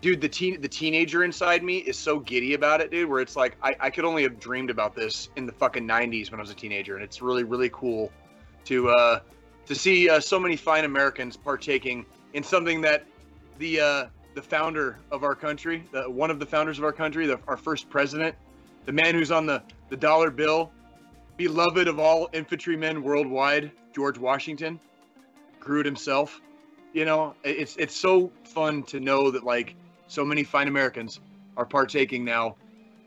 dude, 0.00 0.20
the 0.20 0.28
teen, 0.28 0.60
the 0.60 0.68
teenager 0.68 1.24
inside 1.24 1.62
me 1.62 1.78
is 1.78 1.98
so 1.98 2.18
giddy 2.18 2.54
about 2.54 2.80
it, 2.80 2.90
dude. 2.90 3.08
Where 3.08 3.20
it's 3.20 3.36
like 3.36 3.56
I, 3.62 3.76
I 3.80 3.90
could 3.90 4.04
only 4.04 4.22
have 4.22 4.40
dreamed 4.40 4.70
about 4.70 4.94
this 4.94 5.28
in 5.36 5.44
the 5.44 5.52
fucking 5.52 5.86
90s 5.86 6.30
when 6.30 6.40
I 6.40 6.42
was 6.42 6.50
a 6.50 6.54
teenager, 6.54 6.94
and 6.94 7.04
it's 7.04 7.20
really, 7.20 7.44
really 7.44 7.70
cool 7.70 8.10
to 8.66 8.88
uh, 8.90 9.20
to 9.66 9.74
see 9.74 10.08
uh, 10.08 10.20
so 10.20 10.40
many 10.40 10.56
fine 10.56 10.84
Americans 10.84 11.36
partaking 11.36 12.06
in 12.32 12.42
something 12.42 12.80
that 12.82 13.04
the 13.58 13.80
uh, 13.80 14.06
the 14.34 14.42
founder 14.42 14.98
of 15.10 15.24
our 15.24 15.34
country, 15.34 15.84
the, 15.92 16.04
one 16.04 16.30
of 16.30 16.38
the 16.38 16.46
founders 16.46 16.78
of 16.78 16.84
our 16.84 16.92
country, 16.92 17.26
the, 17.26 17.38
our 17.46 17.56
first 17.56 17.90
president, 17.90 18.34
the 18.86 18.92
man 18.92 19.14
who's 19.14 19.30
on 19.30 19.46
the 19.46 19.62
the 19.90 19.96
dollar 19.96 20.30
bill, 20.30 20.72
beloved 21.46 21.88
of 21.88 21.98
all 21.98 22.28
infantrymen 22.32 23.02
worldwide, 23.02 23.72
George 23.92 24.16
Washington, 24.16 24.78
grew 25.58 25.80
it 25.80 25.86
himself. 25.86 26.40
You 26.92 27.04
know, 27.04 27.34
it's 27.42 27.76
it's 27.76 27.96
so 27.96 28.30
fun 28.44 28.84
to 28.84 29.00
know 29.00 29.30
that 29.32 29.42
like 29.42 29.74
so 30.06 30.24
many 30.24 30.44
fine 30.44 30.68
Americans 30.68 31.18
are 31.56 31.64
partaking 31.64 32.24
now 32.24 32.54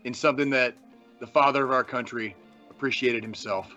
in 0.03 0.13
something 0.13 0.49
that 0.49 0.75
the 1.21 1.27
father 1.27 1.63
of 1.63 1.71
our 1.71 1.83
country 1.83 2.35
appreciated 2.69 3.23
himself. 3.23 3.73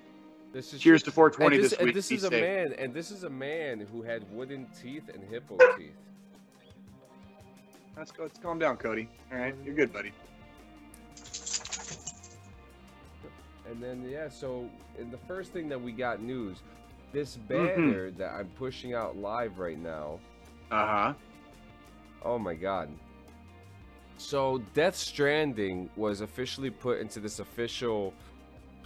This 0.52 0.74
is 0.74 0.80
Cheers 0.80 1.02
true. 1.04 1.10
to 1.12 1.14
420 1.14 1.56
this, 1.58 1.70
this 1.70 1.80
week. 1.80 1.94
this 1.94 2.10
is 2.10 2.24
a 2.24 2.28
safe. 2.28 2.42
man, 2.42 2.72
and 2.78 2.92
this 2.92 3.12
is 3.12 3.22
a 3.22 3.30
man 3.30 3.86
who 3.92 4.02
had 4.02 4.24
wooden 4.32 4.66
teeth 4.82 5.08
and 5.12 5.22
hippo 5.30 5.56
teeth. 5.76 5.92
Let's 7.96 8.10
go. 8.10 8.24
Let's 8.24 8.38
calm 8.40 8.58
down, 8.58 8.76
Cody. 8.76 9.08
All 9.30 9.38
right, 9.38 9.54
you're 9.64 9.74
good, 9.74 9.92
buddy. 9.92 10.12
And 13.70 13.82
then 13.82 14.06
yeah, 14.08 14.28
so 14.28 14.68
the 15.10 15.18
first 15.18 15.52
thing 15.52 15.68
that 15.68 15.80
we 15.80 15.92
got 15.92 16.22
news, 16.22 16.58
this 17.12 17.36
banner 17.36 18.10
that 18.12 18.30
I'm 18.30 18.48
pushing 18.58 18.94
out 18.94 19.16
live 19.16 19.58
right 19.58 19.78
now. 19.78 20.18
Uh 20.70 20.86
huh. 20.86 21.14
Oh 22.22 22.38
my 22.38 22.54
god. 22.54 22.88
So 24.16 24.58
Death 24.74 24.96
Stranding 24.96 25.88
was 25.96 26.20
officially 26.22 26.70
put 26.70 26.98
into 26.98 27.20
this 27.20 27.38
official 27.38 28.12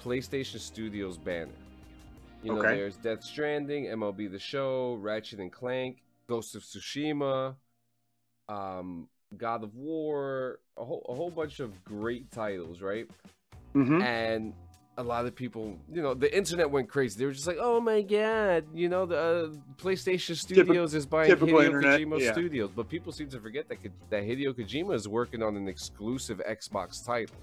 PlayStation 0.03 0.59
Studios 0.59 1.17
banner. 1.17 1.53
You 2.43 2.53
know, 2.53 2.59
Okay. 2.59 2.77
there's 2.77 2.97
Death 2.97 3.23
Stranding, 3.23 3.87
MLB 3.87 4.31
The 4.31 4.39
Show, 4.39 4.95
Ratchet 4.95 5.39
and 5.39 5.51
Clank, 5.51 6.03
Ghost 6.29 6.55
of 6.57 6.63
Tsushima, 6.63 7.55
um, 8.49 9.09
God 9.37 9.63
of 9.63 9.75
War, 9.77 10.59
a 10.77 10.85
whole 10.85 11.07
a 11.09 11.15
whole 11.15 11.31
bunch 11.31 11.61
of 11.61 11.83
great 11.85 12.31
titles, 12.33 12.83
right? 12.83 13.09
Mm-hmm. 13.75 14.03
and 14.03 14.53
a 15.03 15.09
lot 15.09 15.27
of 15.27 15.35
people, 15.35 15.79
you 15.93 16.01
know, 16.01 16.15
the 16.15 16.35
internet 16.35 16.71
went 16.71 16.89
crazy. 16.89 17.19
They 17.19 17.27
were 17.27 17.33
just 17.33 17.47
like, 17.47 17.59
"Oh 17.61 17.81
my 17.81 18.03
god, 18.03 18.65
you 18.73 18.89
know, 18.89 19.05
the 19.05 19.19
uh, 19.19 19.49
PlayStation 19.77 20.37
Studios 20.37 20.95
is 20.95 21.07
buying 21.07 21.31
Hideo 21.31 21.65
internet, 21.65 22.01
Kojima 22.01 22.21
yeah. 22.21 22.33
Studios." 22.33 22.71
But 22.75 22.89
people 22.89 23.13
seem 23.13 23.29
to 23.31 23.41
forget 23.41 23.69
that 23.69 23.79
that 24.11 24.23
Hideo 24.23 24.55
Kojima 24.55 24.95
is 24.95 25.09
working 25.09 25.43
on 25.43 25.57
an 25.57 25.69
exclusive 25.69 26.41
Xbox 26.49 27.05
title. 27.05 27.37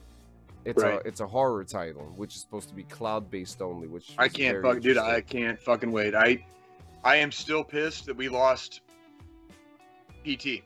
It's 0.66 0.82
Right. 0.82 1.02
a 1.04 1.08
it's 1.08 1.20
a 1.20 1.28
horror 1.28 1.64
title, 1.64 2.14
which 2.16 2.36
is 2.36 2.42
supposed 2.42 2.70
to 2.70 2.76
be 2.76 2.84
cloud 2.84 3.30
based 3.30 3.62
only. 3.62 3.88
Which 3.88 4.14
I 4.18 4.30
can't 4.30 4.62
fuck, 4.62 4.80
dude. 4.80 4.98
I 4.98 5.22
can't 5.22 5.60
fucking 5.62 5.92
wait. 5.92 6.16
I, 6.16 6.46
I 7.04 7.18
am 7.18 7.32
still 7.32 7.64
pissed 7.64 8.06
that 8.06 8.16
we 8.16 8.30
lost 8.30 8.82
PT. 10.26 10.46
You 10.46 10.62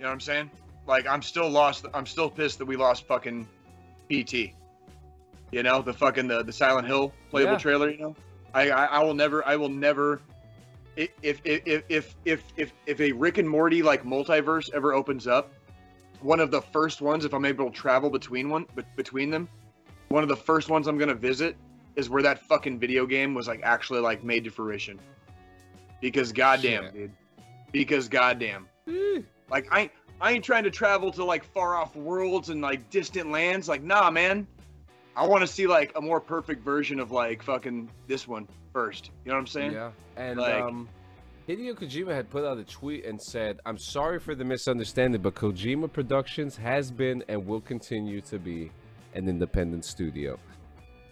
know 0.00 0.06
what 0.06 0.12
I'm 0.12 0.20
saying? 0.20 0.50
Like 0.86 1.06
I'm 1.06 1.22
still 1.22 1.48
lost. 1.48 1.86
I'm 1.94 2.06
still 2.06 2.30
pissed 2.30 2.58
that 2.58 2.66
we 2.66 2.76
lost 2.76 3.06
fucking 3.06 3.46
PT. 4.10 4.54
You 5.50 5.62
know 5.62 5.80
the 5.82 5.92
fucking 5.92 6.28
the, 6.28 6.42
the 6.42 6.52
Silent 6.52 6.86
Hill 6.86 7.12
playable 7.30 7.52
Yeah. 7.54 7.58
trailer. 7.58 7.90
You 7.90 7.98
know, 7.98 8.16
I, 8.54 8.70
I 8.70 8.84
I 8.86 9.02
will 9.02 9.14
never. 9.14 9.46
I 9.46 9.56
will 9.56 9.68
never. 9.68 10.20
If 10.96 11.10
if 11.22 11.40
if 11.44 11.82
if 11.88 12.14
if 12.24 12.44
if, 12.56 12.72
if 12.86 13.00
a 13.00 13.12
Rick 13.12 13.38
and 13.38 13.48
Morty 13.48 13.82
like 13.82 14.04
multiverse 14.04 14.70
ever 14.74 14.92
opens 14.94 15.26
up, 15.26 15.52
one 16.20 16.40
of 16.40 16.50
the 16.50 16.60
first 16.60 17.00
ones, 17.00 17.24
if 17.24 17.32
I'm 17.32 17.44
able 17.44 17.70
to 17.70 17.76
travel 17.76 18.10
between 18.10 18.48
one, 18.50 18.66
but 18.74 18.84
between 18.96 19.30
them, 19.30 19.48
one 20.08 20.22
of 20.22 20.28
the 20.28 20.36
first 20.36 20.68
ones 20.68 20.86
I'm 20.86 20.98
gonna 20.98 21.14
visit 21.14 21.56
is 21.96 22.10
where 22.10 22.22
that 22.22 22.40
fucking 22.46 22.78
video 22.78 23.06
game 23.06 23.34
was 23.34 23.48
like 23.48 23.60
actually 23.62 24.00
like 24.00 24.22
made 24.24 24.44
to 24.44 24.50
fruition. 24.50 24.98
Because 26.00 26.30
goddamn, 26.32 26.84
Shit. 26.84 26.92
dude. 26.94 27.12
Because 27.72 28.08
goddamn. 28.08 28.68
Eh, 28.88 29.20
Like 29.50 29.66
I 29.72 29.90
I 30.20 30.32
ain't 30.32 30.44
trying 30.44 30.64
to 30.64 30.70
travel 30.70 31.10
to 31.12 31.24
like 31.24 31.44
far 31.44 31.76
off 31.76 31.94
worlds 31.96 32.50
and 32.50 32.60
like 32.60 32.88
distant 32.90 33.30
lands. 33.30 33.68
Like 33.68 33.82
nah, 33.82 34.10
man. 34.10 34.46
I 35.18 35.26
want 35.26 35.40
to 35.40 35.46
see 35.46 35.66
like 35.66 35.92
a 35.96 36.00
more 36.00 36.20
perfect 36.20 36.62
version 36.64 37.00
of 37.00 37.10
like 37.10 37.42
fucking 37.42 37.90
this 38.06 38.28
one 38.28 38.46
first. 38.72 39.10
You 39.24 39.30
know 39.30 39.34
what 39.34 39.40
I'm 39.40 39.46
saying? 39.48 39.72
Yeah, 39.72 39.90
and 40.16 40.38
Like- 40.38 40.62
um, 40.62 40.88
Hideo 41.48 41.74
Kojima 41.74 42.12
had 42.14 42.28
put 42.28 42.44
out 42.44 42.58
a 42.58 42.64
tweet 42.64 43.06
and 43.06 43.20
said, 43.20 43.58
"I'm 43.64 43.78
sorry 43.78 44.18
for 44.20 44.34
the 44.34 44.44
misunderstanding, 44.44 45.22
but 45.22 45.34
Kojima 45.34 45.90
Productions 45.90 46.56
has 46.58 46.90
been 46.90 47.24
and 47.26 47.46
will 47.46 47.62
continue 47.62 48.20
to 48.22 48.38
be 48.38 48.70
an 49.14 49.28
independent 49.28 49.84
studio." 49.86 50.38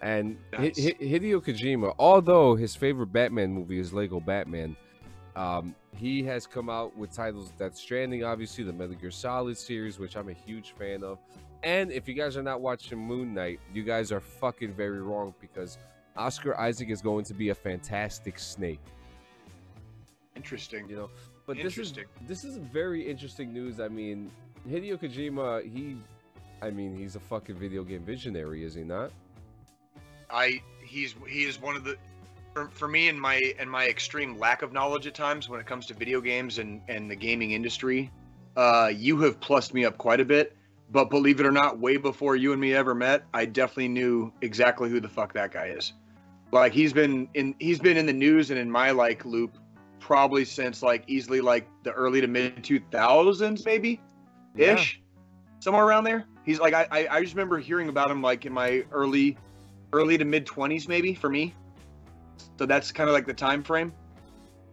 And 0.03 0.37
Nice. 0.53 0.85
Hi- 0.85 0.93
Hideo 1.01 1.41
Kojima, 1.43 1.95
although 1.99 2.55
his 2.55 2.77
favorite 2.77 3.13
Batman 3.15 3.51
movie 3.51 3.79
is 3.79 3.95
Lego 3.95 4.21
Batman, 4.21 4.77
um, 5.37 5.75
he 5.97 6.23
has 6.25 6.47
come 6.47 6.69
out 6.69 6.95
with 6.99 7.13
titles 7.13 7.51
Death 7.59 7.75
Stranding, 7.75 8.23
obviously 8.23 8.63
the 8.63 8.75
Metal 8.75 8.95
Gear 8.95 9.11
Solid 9.11 9.57
series, 9.57 9.99
which 9.99 10.17
I'm 10.17 10.29
a 10.29 10.35
huge 10.35 10.73
fan 10.79 11.03
of. 11.03 11.19
And 11.63 11.91
if 11.91 12.07
you 12.09 12.15
guys 12.15 12.37
are 12.37 12.43
not 12.43 12.61
watching 12.61 12.99
Moon 12.99 13.35
Knight, 13.35 13.61
you 13.73 13.83
guys 13.83 14.13
are 14.13 14.21
fucking 14.21 14.75
very 14.75 15.01
wrong 15.01 15.35
because 15.41 15.79
Oscar 16.17 16.59
Isaac 16.59 16.91
is 16.91 17.03
going 17.03 17.25
to 17.25 17.35
be 17.35 17.49
a 17.51 17.55
fantastic 17.55 18.39
Snake. 18.39 18.81
Interesting. 20.37 20.89
You 20.89 20.97
know, 20.97 21.11
but 21.47 21.57
this 21.57 21.79
is 21.79 21.95
this 22.27 22.45
is 22.45 22.57
very 22.57 23.09
interesting 23.09 23.53
news. 23.53 23.81
I 23.81 23.89
mean, 23.89 24.31
Hideo 24.69 25.01
Kojima, 25.01 25.63
he, 25.63 25.97
I 26.61 26.71
mean, 26.71 26.97
he's 26.97 27.17
a 27.17 27.21
fucking 27.21 27.57
video 27.57 27.85
game 27.85 28.05
visionary, 28.05 28.65
is 28.65 28.75
he 28.75 28.83
not? 28.83 29.11
I 30.31 30.61
he's 30.85 31.15
he 31.29 31.45
is 31.45 31.61
one 31.61 31.77
of 31.77 31.85
the 31.85 31.97
for, 32.53 32.69
for 32.69 32.89
me 32.89 33.09
and 33.09 33.21
my 33.21 33.55
and 33.59 33.71
my 33.71 33.87
extreme 33.87 34.39
lack 34.39 34.63
of 34.63 34.73
knowledge 34.73 35.07
at 35.07 35.15
times 35.15 35.49
when 35.49 35.61
it 35.61 35.67
comes 35.67 35.87
to 35.87 35.95
video 35.95 36.21
games 36.21 36.59
and 36.59 36.81
and 36.89 37.11
the 37.11 37.17
gaming 37.17 37.53
industry. 37.53 38.11
Uh, 38.57 38.91
you 38.95 39.21
have 39.21 39.39
plussed 39.41 39.75
me 39.75 39.85
up 39.85 39.99
quite 39.99 40.19
a 40.19 40.25
bit, 40.25 40.57
but 40.91 41.11
believe 41.11 41.41
it 41.41 41.47
or 41.47 41.53
not, 41.53 41.79
way 41.79 41.97
before 41.97 42.37
you 42.37 42.53
and 42.53 42.61
me 42.61 42.75
ever 42.75 42.95
met, 42.95 43.25
I 43.35 43.45
definitely 43.45 43.89
knew 43.89 44.33
exactly 44.41 44.89
who 44.89 45.01
the 45.01 45.09
fuck 45.09 45.33
that 45.35 45.51
guy 45.51 45.67
is. 45.67 45.93
Like 46.53 46.73
he's 46.73 46.93
been 46.93 47.29
in 47.35 47.55
he's 47.59 47.81
been 47.81 47.97
in 47.97 48.07
the 48.07 48.13
news 48.13 48.51
and 48.51 48.59
in 48.59 48.71
my 48.71 48.93
like 48.93 49.25
loop 49.25 49.59
probably 49.99 50.45
since 50.45 50.83
like 50.83 51.03
easily 51.09 51.41
like 51.41 51.69
the 51.83 51.91
early 51.91 52.21
to 52.21 52.29
mid 52.29 52.63
2000s 52.63 53.65
maybe 53.67 54.01
ish 54.57 55.03
somewhere 55.59 55.85
around 55.85 56.05
there. 56.05 56.25
He's 56.45 56.61
like 56.61 56.73
I, 56.73 56.87
I 56.93 57.09
i 57.11 57.21
just 57.21 57.35
remember 57.35 57.59
hearing 57.59 57.89
about 57.89 58.11
him 58.11 58.23
like 58.23 58.47
in 58.47 58.53
my 58.53 58.85
early 58.93 59.37
early 59.93 60.17
to 60.19 60.25
mid 60.25 60.47
20s 60.47 60.87
maybe 60.87 61.15
for 61.15 61.29
me. 61.29 61.53
So 62.59 62.65
that's 62.65 62.93
kind 62.93 63.11
of 63.11 63.15
like 63.15 63.27
the 63.27 63.35
time 63.35 63.65
frame. 63.65 63.93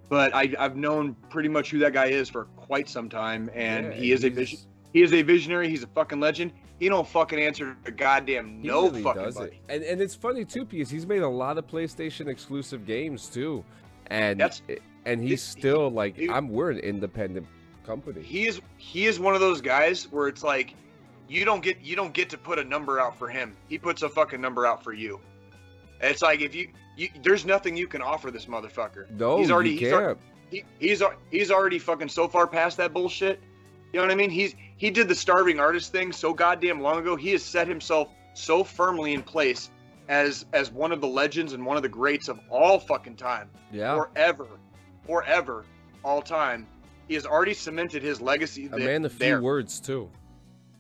But 0.10 0.36
I, 0.36 0.54
i've 0.60 0.76
known 0.76 1.16
pretty 1.32 1.50
much 1.50 1.72
who 1.72 1.80
that 1.80 1.94
guy 1.94 2.06
is 2.06 2.30
for 2.30 2.46
quite 2.56 2.88
some 2.88 3.10
time 3.10 3.50
and 3.56 3.88
Yeah, 3.88 3.94
he 3.94 4.12
is 4.12 4.24
a 4.24 4.30
vision 4.30 4.60
he 4.94 5.02
is 5.02 5.12
a 5.14 5.22
visionary 5.22 5.68
he's 5.70 5.84
a 5.84 5.88
fucking 5.88 6.20
legend 6.20 6.52
he 6.80 6.90
don't 6.90 7.08
fucking 7.08 7.40
answer 7.40 7.76
to 7.86 7.92
goddamn 7.92 8.60
He 8.62 8.68
no 8.68 8.84
really 8.84 9.04
fucking 9.04 9.22
does 9.24 9.36
buddy. 9.36 9.52
it. 9.52 9.62
And 9.70 9.84
and 9.84 10.02
it's 10.02 10.16
funny 10.16 10.44
too 10.46 10.66
because 10.66 10.90
he's 10.90 11.06
made 11.08 11.22
a 11.22 11.28
lot 11.30 11.58
of 11.58 11.66
PlayStation 11.68 12.28
exclusive 12.28 12.86
games 12.86 13.28
too, 13.30 13.64
and 14.08 14.40
That's- 14.40 14.62
and 15.06 15.22
he's 15.22 15.30
he- 15.54 15.60
still 15.60 15.90
like 15.90 16.18
he- 16.18 16.30
I'm. 16.30 16.50
We're 16.50 16.72
an 16.72 16.80
independent 16.80 17.46
company. 17.86 18.22
he 18.22 18.48
is 18.48 18.60
he 18.78 19.06
is 19.06 19.20
one 19.20 19.34
of 19.36 19.40
those 19.40 19.62
guys 19.62 20.12
where 20.12 20.28
it's 20.28 20.44
like 20.44 20.74
you 21.30 21.46
don't 21.46 21.64
get 21.64 21.80
you 21.82 21.96
don't 21.96 22.14
get 22.14 22.30
to 22.32 22.38
put 22.38 22.60
a 22.60 22.64
number 22.64 23.00
out 23.00 23.18
for 23.18 23.30
him. 23.30 23.56
He 23.70 23.78
puts 23.78 24.02
a 24.02 24.10
fucking 24.10 24.42
number 24.42 24.66
out 24.66 24.84
for 24.84 24.92
you. 24.94 25.22
It's 26.02 26.22
like 26.22 26.42
if 26.42 26.54
you, 26.54 26.70
you 26.98 27.08
there's 27.22 27.46
nothing 27.46 27.78
you 27.78 27.88
can 27.88 28.02
offer 28.02 28.30
this 28.32 28.48
motherfucker. 28.48 29.10
no, 29.12 29.38
he's 29.38 29.52
already 29.52 29.70
you 29.72 29.80
he's, 29.80 29.90
can't. 29.92 30.04
al- 30.04 30.18
he, 30.50 30.64
he's 30.80 31.02
he's 31.32 31.52
already 31.52 31.80
fucking 31.80 32.10
so 32.10 32.28
far 32.28 32.46
past 32.48 32.76
that 32.78 32.94
bullshit. 32.94 33.40
You 33.94 34.00
know 34.00 34.06
what 34.08 34.12
I 34.12 34.16
mean? 34.16 34.32
He's 34.32 34.56
he 34.78 34.90
did 34.90 35.08
the 35.08 35.16
starving 35.16 35.60
artist 35.60 35.92
thing 35.92 36.12
so 36.12 36.34
goddamn 36.34 36.82
long 36.82 37.00
ago. 37.00 37.16
He 37.16 37.32
has 37.32 37.44
set 37.44 37.68
himself 37.68 38.10
so 38.34 38.64
firmly 38.64 39.14
in 39.14 39.22
place 39.22 39.70
as 40.10 40.46
as 40.54 40.72
one 40.72 40.92
of 40.92 41.02
the 41.02 41.08
legends 41.08 41.54
and 41.54 41.66
one 41.66 41.78
of 41.78 41.84
the 41.84 41.90
greats 41.90 42.28
of 42.28 42.40
all 42.50 42.80
fucking 42.80 43.16
time 43.16 43.50
yeah, 43.72 43.96
forever, 43.96 44.48
forever, 45.06 45.66
all 46.04 46.22
time. 46.22 46.68
he 47.08 47.14
has 47.14 47.26
already 47.26 47.54
cemented 47.54 48.04
his 48.04 48.20
legacy. 48.20 48.70
A 48.72 48.78
man 48.78 49.06
of 49.06 49.14
few 49.14 49.40
words 49.40 49.80
too. 49.80 50.10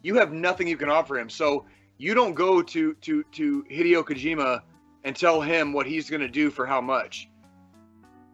You 0.01 0.15
have 0.15 0.33
nothing 0.33 0.67
you 0.67 0.77
can 0.77 0.89
offer 0.89 1.17
him. 1.17 1.29
So 1.29 1.65
you 1.97 2.13
don't 2.13 2.33
go 2.33 2.61
to 2.61 2.93
to 2.95 3.23
to 3.23 3.63
Hideo 3.71 4.03
Kojima 4.03 4.61
and 5.03 5.15
tell 5.15 5.41
him 5.41 5.73
what 5.73 5.85
he's 5.85 6.09
going 6.09 6.21
to 6.21 6.27
do 6.27 6.49
for 6.49 6.65
how 6.65 6.81
much. 6.81 7.29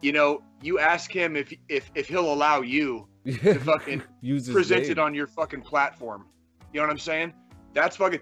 You 0.00 0.12
know, 0.12 0.42
you 0.62 0.78
ask 0.78 1.12
him 1.12 1.36
if 1.36 1.52
if 1.68 1.90
if 1.94 2.08
he'll 2.08 2.32
allow 2.32 2.62
you 2.62 3.06
to 3.26 3.54
fucking 3.60 4.02
Use 4.20 4.48
present 4.50 4.88
it 4.88 4.98
on 4.98 5.14
your 5.14 5.26
fucking 5.26 5.62
platform. 5.62 6.26
You 6.72 6.80
know 6.80 6.86
what 6.86 6.92
I'm 6.92 6.98
saying? 6.98 7.32
That's 7.74 7.96
fucking 7.96 8.20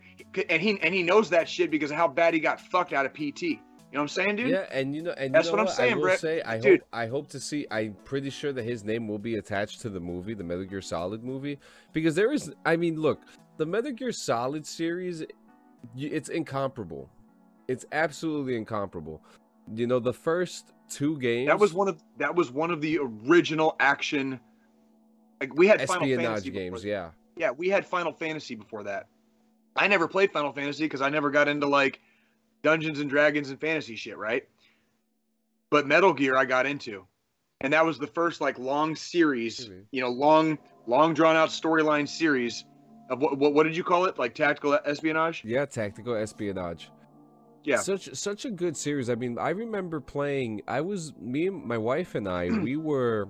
and 0.48 0.60
he 0.60 0.78
and 0.80 0.94
he 0.94 1.02
knows 1.02 1.30
that 1.30 1.48
shit 1.48 1.70
because 1.70 1.90
of 1.90 1.96
how 1.96 2.08
bad 2.08 2.34
he 2.34 2.40
got 2.40 2.60
fucked 2.60 2.92
out 2.92 3.06
of 3.06 3.14
PT. 3.14 3.42
You 3.90 3.94
know 3.94 4.00
what 4.00 4.02
I'm 4.02 4.08
saying, 4.08 4.36
dude? 4.36 4.50
Yeah, 4.50 4.66
and 4.70 4.94
you 4.94 5.02
know, 5.02 5.12
and 5.12 5.34
That's 5.34 5.46
you 5.46 5.52
know 5.52 5.62
what 5.62 5.68
I'm 5.68 5.72
I 5.72 5.76
saying, 5.76 5.96
will 5.96 6.02
Brett. 6.02 6.20
say, 6.20 6.42
I 6.42 6.58
Dude. 6.58 6.80
hope, 6.80 6.88
I 6.92 7.06
hope 7.06 7.28
to 7.30 7.40
see. 7.40 7.66
I'm 7.70 7.96
pretty 8.04 8.28
sure 8.28 8.52
that 8.52 8.62
his 8.62 8.84
name 8.84 9.08
will 9.08 9.18
be 9.18 9.36
attached 9.36 9.80
to 9.80 9.88
the 9.88 9.98
movie, 9.98 10.34
the 10.34 10.44
Metal 10.44 10.64
Gear 10.64 10.82
Solid 10.82 11.24
movie, 11.24 11.58
because 11.94 12.14
there 12.14 12.30
is. 12.30 12.52
I 12.66 12.76
mean, 12.76 13.00
look, 13.00 13.22
the 13.56 13.64
Metal 13.64 13.92
Gear 13.92 14.12
Solid 14.12 14.66
series, 14.66 15.24
it's 15.96 16.28
incomparable. 16.28 17.08
It's 17.66 17.86
absolutely 17.92 18.56
incomparable. 18.56 19.22
You 19.74 19.86
know, 19.86 20.00
the 20.00 20.12
first 20.12 20.74
two 20.90 21.18
games. 21.18 21.46
That 21.48 21.58
was 21.58 21.72
one 21.72 21.88
of 21.88 22.02
that 22.18 22.34
was 22.34 22.50
one 22.50 22.70
of 22.70 22.82
the 22.82 22.98
original 23.00 23.74
action. 23.80 24.38
Like 25.40 25.54
we 25.54 25.66
had 25.68 25.80
Final 25.86 26.02
espionage 26.04 26.24
Fantasy 26.26 26.50
games. 26.50 26.82
before- 26.82 26.88
Yeah, 26.90 27.10
Yeah, 27.36 27.50
we 27.52 27.68
had 27.68 27.86
Final 27.86 28.12
Fantasy 28.12 28.54
before 28.54 28.82
that. 28.84 29.06
I 29.76 29.86
never 29.86 30.08
played 30.08 30.32
Final 30.32 30.52
Fantasy 30.52 30.84
because 30.84 31.00
I 31.02 31.08
never 31.08 31.30
got 31.30 31.46
into 31.48 31.66
like 31.66 32.00
Dungeons 32.62 32.98
and 32.98 33.08
Dragons 33.08 33.50
and 33.50 33.60
fantasy 33.60 33.94
shit, 33.94 34.18
right? 34.18 34.44
But 35.70 35.86
Metal 35.86 36.12
Gear 36.12 36.36
I 36.36 36.44
got 36.44 36.66
into. 36.66 37.06
And 37.60 37.72
that 37.72 37.84
was 37.84 37.98
the 37.98 38.06
first 38.06 38.40
like 38.40 38.58
long 38.58 38.94
series, 38.96 39.68
Mhm. 39.68 39.84
you 39.90 40.00
know, 40.00 40.08
long 40.10 40.58
long 40.86 41.12
drawn 41.14 41.36
out 41.36 41.50
storyline 41.50 42.08
series 42.08 42.64
of 43.10 43.20
what, 43.20 43.36
what 43.38 43.52
what 43.54 43.64
did 43.64 43.76
you 43.76 43.84
call 43.84 44.04
it? 44.06 44.18
Like 44.18 44.34
tactical 44.34 44.78
espionage? 44.84 45.44
yeah, 45.44 45.64
tactical 45.66 46.14
espionage. 46.14 46.90
Yeah. 47.64 47.76
such 47.78 48.14
such 48.14 48.44
a 48.46 48.50
good 48.50 48.76
series. 48.76 49.10
I 49.10 49.14
mean, 49.16 49.38
I 49.38 49.50
remember 49.50 50.00
playing. 50.00 50.62
I 50.66 50.80
was 50.80 51.12
me 51.20 51.48
and 51.48 51.64
my 51.64 51.76
wife 51.76 52.14
and 52.14 52.26
I. 52.28 52.48
we 52.62 52.76
were 52.76 53.28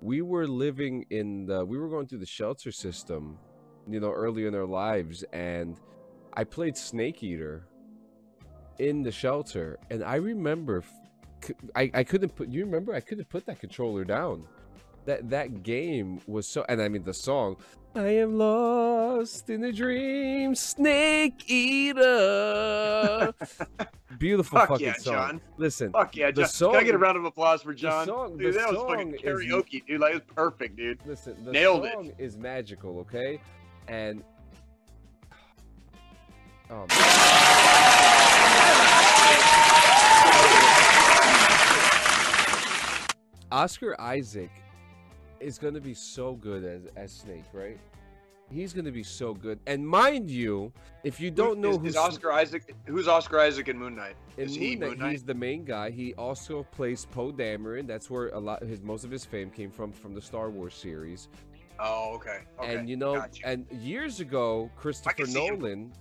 we 0.00 0.22
were 0.22 0.46
living 0.46 1.04
in 1.10 1.46
the. 1.46 1.64
We 1.64 1.78
were 1.78 1.88
going 1.88 2.06
through 2.06 2.18
the 2.18 2.26
shelter 2.26 2.72
system, 2.72 3.38
you 3.88 4.00
know, 4.00 4.12
early 4.12 4.46
in 4.46 4.54
our 4.54 4.66
lives, 4.66 5.24
and 5.32 5.78
I 6.34 6.44
played 6.44 6.76
Snake 6.76 7.22
Eater 7.22 7.66
in 8.78 9.02
the 9.02 9.12
shelter, 9.12 9.78
and 9.90 10.02
I 10.02 10.16
remember. 10.16 10.82
I 11.74 11.90
I 11.94 12.04
couldn't 12.04 12.34
put 12.36 12.50
you 12.50 12.66
remember 12.66 12.94
I 12.94 13.00
couldn't 13.00 13.30
put 13.30 13.46
that 13.46 13.60
controller 13.60 14.04
down. 14.04 14.46
That 15.06 15.30
that 15.30 15.62
game 15.62 16.20
was 16.26 16.46
so 16.46 16.64
and 16.68 16.80
I 16.82 16.88
mean 16.88 17.02
the 17.04 17.14
song 17.14 17.56
I 17.94 18.06
am 18.08 18.38
lost 18.38 19.50
in 19.50 19.64
a 19.64 19.72
dream, 19.72 20.54
Snake 20.54 21.42
Eater. 21.50 23.34
Beautiful 24.18 24.60
Fuck 24.60 24.68
fucking 24.68 24.86
yeah, 24.86 24.92
song. 24.94 25.14
John. 25.14 25.40
Listen, 25.56 25.90
Fuck 25.90 26.14
yeah, 26.14 26.30
John. 26.30 26.46
Can 26.46 26.76
I 26.76 26.84
get 26.84 26.94
a 26.94 26.98
round 26.98 27.16
of 27.16 27.24
applause 27.24 27.62
for 27.62 27.74
John? 27.74 28.06
song- 28.06 28.36
dude, 28.38 28.54
that 28.54 28.68
was 28.72 28.76
fucking 28.82 29.10
song 29.10 29.14
is- 29.14 29.20
karaoke, 29.22 29.84
dude. 29.86 30.00
Like 30.00 30.12
it 30.12 30.24
was 30.24 30.34
perfect, 30.36 30.76
dude. 30.76 31.00
listen, 31.04 31.34
the 31.44 31.50
Nailed 31.50 31.84
it. 31.84 31.92
song 31.94 32.12
is 32.18 32.36
magical, 32.38 33.00
okay? 33.00 33.40
And 33.88 34.22
oh, 36.70 36.86
man. 36.88 36.96
Oscar 43.52 44.00
Isaac 44.00 44.50
is 45.40 45.58
going 45.58 45.74
to 45.74 45.80
be 45.80 45.94
so 45.94 46.34
good 46.34 46.64
as 46.64 46.82
as 46.96 47.12
Snake, 47.12 47.44
right? 47.52 47.78
He's 48.52 48.72
going 48.72 48.84
to 48.84 48.90
be 48.90 49.04
so 49.04 49.32
good. 49.32 49.60
And 49.68 49.86
mind 49.86 50.28
you, 50.28 50.72
if 51.04 51.20
you 51.20 51.30
don't 51.30 51.60
know 51.60 51.70
is, 51.70 51.76
who 51.76 51.86
is 51.86 51.96
Oscar 51.96 52.32
Isaac, 52.32 52.74
who's 52.86 53.06
Oscar 53.06 53.38
Isaac 53.38 53.68
in 53.68 53.78
Moon 53.78 53.94
Knight? 53.94 54.16
in 54.36 54.48
is 54.48 54.56
he 54.56 54.70
Moon 54.70 54.80
Knight, 54.80 54.88
Moon 54.90 54.98
Knight? 54.98 55.10
he's 55.12 55.22
the 55.22 55.34
main 55.34 55.64
guy. 55.64 55.90
He 55.90 56.14
also 56.14 56.64
plays 56.72 57.06
Poe 57.12 57.30
Dameron. 57.32 57.86
That's 57.86 58.10
where 58.10 58.28
a 58.30 58.38
lot 58.40 58.62
his 58.62 58.82
most 58.82 59.04
of 59.04 59.10
his 59.10 59.24
fame 59.24 59.50
came 59.50 59.70
from 59.70 59.92
from 59.92 60.14
the 60.14 60.22
Star 60.22 60.50
Wars 60.50 60.74
series. 60.74 61.28
Oh, 61.78 62.14
okay. 62.14 62.40
okay. 62.58 62.74
and 62.74 62.88
you 62.88 62.96
know, 62.96 63.14
gotcha. 63.14 63.46
and 63.46 63.66
years 63.70 64.20
ago, 64.20 64.70
Christopher. 64.76 65.26
Nolan, 65.28 65.92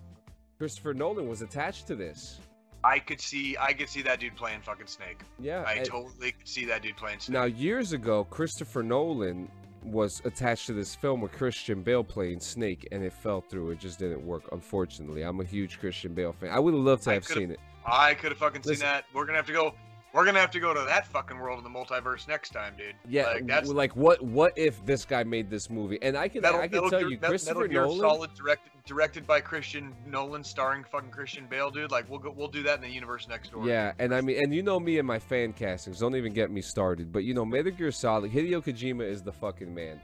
Christopher 0.57 0.93
Nolan 0.93 1.29
was 1.29 1.41
attached 1.41 1.87
to 1.87 1.95
this. 1.95 2.39
I 2.83 2.99
could 2.99 3.19
see, 3.19 3.57
I 3.59 3.73
could 3.73 3.89
see 3.89 4.01
that 4.03 4.19
dude 4.19 4.35
playing 4.35 4.61
fucking 4.61 4.87
Snake. 4.87 5.21
Yeah. 5.39 5.63
I 5.67 5.79
totally 5.79 6.31
could 6.31 6.47
see 6.47 6.65
that 6.65 6.81
dude 6.81 6.97
playing 6.97 7.19
Snake. 7.19 7.33
now, 7.33 7.45
years 7.45 7.93
ago, 7.93 8.23
Christopher 8.25 8.83
Nolan 8.83 9.49
was 9.83 10.21
attached 10.25 10.67
to 10.67 10.73
this 10.73 10.95
film 10.95 11.21
with 11.21 11.31
Christian 11.31 11.81
Bale 11.83 12.03
playing 12.03 12.39
Snake, 12.39 12.87
and 12.91 13.03
it 13.03 13.13
fell 13.13 13.41
through. 13.41 13.71
It 13.71 13.79
just 13.79 13.99
didn't 13.99 14.25
work, 14.25 14.43
unfortunately. 14.51 15.23
I'm 15.23 15.39
a 15.39 15.43
huge 15.43 15.79
Christian 15.79 16.13
Bale 16.13 16.33
fan. 16.33 16.51
I 16.51 16.59
would 16.59 16.73
have 16.73 16.83
loved 16.83 17.03
to 17.03 17.13
have 17.13 17.25
seen 17.25 17.51
it. 17.51 17.59
I 17.85 18.13
could 18.13 18.31
have 18.31 18.39
fucking 18.39 18.63
seen 18.63 18.79
that. 18.79 19.05
We're 19.13 19.25
gonna 19.25 19.37
have 19.37 19.47
to 19.47 19.53
go. 19.53 19.73
We're 20.13 20.25
gonna 20.25 20.39
have 20.39 20.51
to 20.51 20.59
go 20.59 20.73
to 20.73 20.81
that 20.87 21.05
fucking 21.05 21.37
world 21.37 21.63
in 21.63 21.63
the 21.63 21.79
multiverse 21.79 22.27
next 22.27 22.49
time, 22.49 22.73
dude. 22.75 22.95
Yeah, 23.07 23.27
like 23.27 23.45
that's 23.45 23.69
like 23.69 23.95
what? 23.95 24.21
What 24.23 24.53
if 24.57 24.83
this 24.85 25.05
guy 25.05 25.23
made 25.23 25.51
this 25.51 25.69
movie? 25.69 25.99
And 26.01 26.17
I 26.17 26.27
can, 26.27 26.43
I 26.43 26.67
can 26.67 26.89
tell 26.89 27.01
you, 27.01 27.11
Metal- 27.11 27.29
Christopher 27.29 27.67
Nolan. 27.67 27.99
Solid 27.99 28.33
directed 28.33 28.71
directed 28.85 29.27
by 29.27 29.39
Christian 29.39 29.95
Nolan, 30.07 30.43
starring 30.43 30.83
fucking 30.83 31.11
Christian 31.11 31.45
Bale, 31.47 31.69
dude. 31.69 31.91
Like 31.91 32.09
we'll 32.09 32.19
go, 32.19 32.33
we'll 32.35 32.47
do 32.47 32.63
that 32.63 32.75
in 32.75 32.81
the 32.81 32.89
universe 32.89 33.27
next 33.27 33.51
door. 33.51 33.67
Yeah, 33.67 33.91
and 33.99 34.15
I 34.15 34.21
mean, 34.21 34.43
and 34.43 34.53
you 34.53 34.63
know 34.63 34.79
me 34.79 34.97
and 34.97 35.07
my 35.07 35.19
fan 35.19 35.53
castings. 35.53 35.99
Don't 35.99 36.15
even 36.15 36.33
get 36.33 36.49
me 36.49 36.61
started. 36.61 37.11
But 37.11 37.23
you 37.23 37.35
know, 37.35 37.45
Metal 37.45 37.71
Gear 37.71 37.91
Solid, 37.91 38.31
Hideo 38.31 38.63
Kojima 38.63 39.07
is 39.07 39.21
the 39.21 39.31
fucking 39.33 39.73
man. 39.73 40.01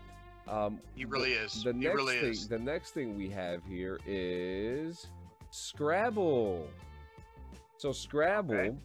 Um, 0.47 0.79
he 0.93 1.05
really 1.05 1.31
is. 1.31 1.63
the 1.63 1.73
he 1.73 1.79
next 1.79 1.95
really 1.95 2.19
thing, 2.19 2.29
is. 2.29 2.47
the 2.47 2.59
next 2.59 2.91
thing 2.91 3.17
we 3.17 3.29
have 3.29 3.61
here 3.67 3.99
is 4.05 5.07
Scrabble. 5.49 6.67
So 7.77 7.91
Scrabble 7.91 8.55
Okay. 8.55 8.75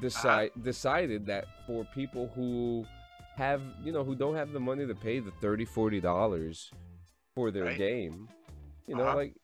Decide 0.00 0.50
decided 0.62 1.26
that 1.26 1.46
for 1.66 1.84
people 1.94 2.30
who 2.34 2.84
have 3.36 3.60
you 3.84 3.92
know 3.92 4.04
who 4.04 4.14
don't 4.14 4.34
have 4.34 4.52
the 4.52 4.60
money 4.60 4.86
to 4.86 4.94
pay 4.94 5.18
the 5.20 5.30
30 5.40 5.64
40 5.64 6.00
dollars 6.00 6.70
for 7.34 7.50
their 7.50 7.64
Right. 7.64 7.78
game 7.78 8.28
you 8.86 8.94
know 8.96 9.04
Uh-huh. 9.04 9.16
like 9.16 9.34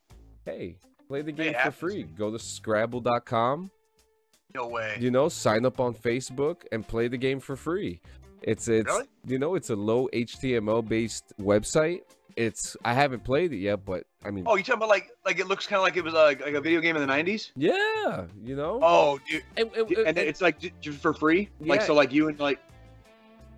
hey 0.44 0.76
play 1.08 1.22
the 1.22 1.32
game 1.32 1.54
for 1.64 1.70
free 1.70 2.02
go 2.02 2.30
to 2.30 2.38
scrabble.com 2.38 3.70
No 4.54 4.68
way. 4.68 4.96
you 5.00 5.10
know 5.10 5.28
sign 5.28 5.64
up 5.64 5.80
on 5.80 5.94
facebook 5.94 6.62
and 6.72 6.86
play 6.86 7.08
the 7.08 7.16
game 7.16 7.40
for 7.40 7.56
free 7.56 8.00
it's 8.42 8.68
it's 8.68 8.86
Really? 8.86 9.06
you 9.26 9.38
know 9.38 9.54
it's 9.54 9.70
a 9.70 9.76
low 9.76 10.08
html 10.12 10.86
based 10.86 11.32
website 11.40 12.02
it's 12.38 12.76
i 12.84 12.92
haven't 12.94 13.24
played 13.24 13.52
it 13.52 13.58
yet 13.58 13.84
but 13.84 14.04
i 14.24 14.30
mean 14.30 14.44
Oh, 14.46 14.56
you 14.56 14.62
talking 14.62 14.78
about 14.78 14.88
like 14.88 15.10
like 15.26 15.38
it 15.38 15.46
looks 15.48 15.66
kind 15.66 15.78
of 15.78 15.82
like 15.84 15.96
it 15.96 16.04
was 16.04 16.14
like, 16.14 16.40
like 16.40 16.54
a 16.54 16.60
video 16.60 16.80
game 16.80 16.96
in 16.96 17.06
the 17.06 17.12
'90s? 17.12 17.50
yeah 17.56 18.24
you 18.44 18.54
know 18.56 18.78
Oh, 18.82 19.18
dude. 19.28 19.42
and, 19.56 19.70
and- 19.76 19.90
and 19.90 20.06
and- 20.08 20.18
it's 20.18 20.40
like 20.40 20.56
just 20.80 20.98
for 21.00 21.12
free. 21.12 21.48
Like 21.60 21.82
so, 21.82 21.94
like 21.94 22.12
you 22.12 22.28
and 22.28 22.38
like 22.38 22.60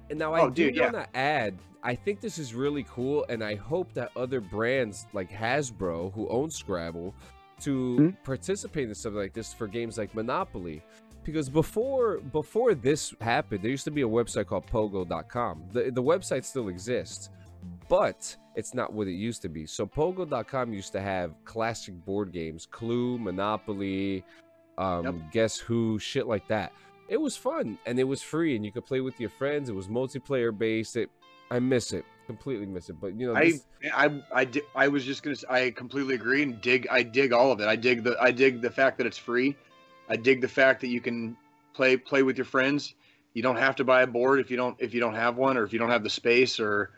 And 0.09 0.19
now 0.19 0.33
I 0.35 0.41
Oh, 0.43 0.51
do 0.51 0.65
yeah. 0.75 0.91
want 0.91 0.95
to 0.97 1.17
add, 1.17 1.57
I 1.85 1.95
think 1.95 2.21
this 2.21 2.37
is 2.39 2.53
really 2.55 2.85
cool, 2.91 3.25
and 3.29 3.45
I 3.45 3.55
hope 3.55 3.93
that 3.95 4.11
other 4.17 4.41
brands 4.41 5.07
like 5.13 5.31
Hasbro, 5.31 6.13
who 6.15 6.29
owns 6.29 6.57
Scrabble, 6.57 7.15
to 7.61 7.97
Hmm? 7.97 8.09
participate 8.25 8.89
in 8.89 8.95
something 8.95 9.21
like 9.21 9.35
this 9.35 9.53
for 9.55 9.67
games 9.69 9.99
like 9.99 10.15
Monopoly. 10.15 10.83
Because 11.23 11.49
before 11.51 12.19
before 12.33 12.75
this 12.75 13.15
happened, 13.21 13.63
there 13.63 13.71
used 13.71 13.85
to 13.85 13.91
be 13.91 14.03
a 14.03 14.09
website 14.09 14.47
called 14.47 14.67
Pogo.com. 14.67 15.65
The 15.73 15.91
the 15.91 16.03
website 16.03 16.45
still 16.45 16.69
exists, 16.69 17.29
but 17.89 18.37
it's 18.55 18.75
not 18.75 18.93
what 18.93 19.09
it 19.09 19.13
used 19.13 19.43
to 19.43 19.49
be. 19.49 19.67
So 19.67 19.87
Pogo.com 19.87 20.73
used 20.73 20.93
to 20.93 21.01
have 21.01 21.33
classic 21.45 21.95
board 22.05 22.33
games, 22.33 22.67
Clue, 22.67 23.19
Monopoly, 23.19 24.25
um, 24.79 25.05
Yep. 25.05 25.15
Guess 25.33 25.59
Who, 25.59 25.99
shit 25.99 26.27
like 26.27 26.47
that 26.49 26.73
it 27.11 27.21
was 27.21 27.37
fun 27.37 27.77
and 27.85 27.99
it 27.99 28.05
was 28.05 28.23
free 28.23 28.57
and 28.57 28.65
you 28.65 28.73
could 28.73 28.87
play 28.87 29.01
with 29.03 29.21
your 29.21 29.29
friends 29.29 29.69
it 29.69 29.75
was 29.75 29.89
multiplayer 29.89 30.57
based 30.57 30.97
it 30.97 31.11
i 31.51 31.59
miss 31.59 31.93
it 31.93 32.05
completely 32.27 32.65
miss 32.65 32.89
it 32.89 32.97
but 33.01 33.13
you 33.19 33.27
know 33.27 33.35
I, 33.35 33.51
this, 33.51 33.67
I, 33.93 34.23
I, 34.33 34.45
di- 34.45 34.63
I 34.77 34.87
was 34.87 35.05
just 35.05 35.25
gonna. 35.25 35.37
I 35.49 35.71
completely 35.71 36.15
agree 36.15 36.45
and 36.45 36.61
dig. 36.61 36.87
I 36.89 37.03
dig 37.03 37.33
all 37.33 37.51
of 37.51 37.61
it. 37.61 37.67
I 37.67 37.75
dig 37.75 38.05
the. 38.05 38.17
I 38.21 38.31
dig 38.31 38.61
the 38.61 38.71
fact 38.71 38.99
that 38.99 39.07
it's 39.07 39.19
free. 39.19 39.57
I 40.09 40.15
dig 40.15 40.41
the 40.41 40.49
fact 40.49 40.81
that 40.83 40.89
you 40.89 41.01
can 41.01 41.37
play 41.75 41.97
play 41.97 42.23
with 42.23 42.39
your 42.39 42.45
friends. 42.45 42.95
You 43.35 43.43
don't 43.43 43.57
have 43.57 43.75
to 43.77 43.85
buy 43.85 44.03
a 44.03 44.07
board 44.07 44.39
if 44.39 44.49
you 44.49 44.57
don't 44.57 44.77
if 44.79 44.95
you 44.95 45.01
don't 45.01 45.17
have 45.17 45.37
one 45.37 45.57
or 45.57 45.65
if 45.65 45.73
you 45.73 45.81
don't 45.81 45.91
have 45.91 46.05
the 46.05 46.11
space 46.11 46.61
or 46.61 46.93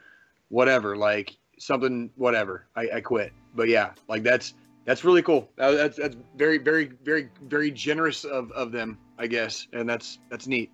whatever. 0.53 0.97
Like 0.97 1.37
something 1.59 2.11
whatever. 2.17 2.67
I, 2.77 2.89
I 2.97 3.01
quit. 3.01 3.33
But 3.55 3.69
yeah, 3.69 3.93
like 4.09 4.23
that's 4.23 4.55
that's 4.85 5.05
really 5.05 5.23
cool. 5.23 5.51
That- 5.57 5.73
That's 5.77 5.97
that's 5.97 6.17
very 6.37 6.59
very 6.59 6.93
very 7.03 7.29
very 7.49 7.71
generous 7.71 8.25
of 8.25 8.53
of 8.53 8.71
them, 8.73 8.99
I 9.19 9.27
guess, 9.27 9.67
and 9.73 9.89
that's 9.89 10.19
that's 10.31 10.47
neat 10.47 10.71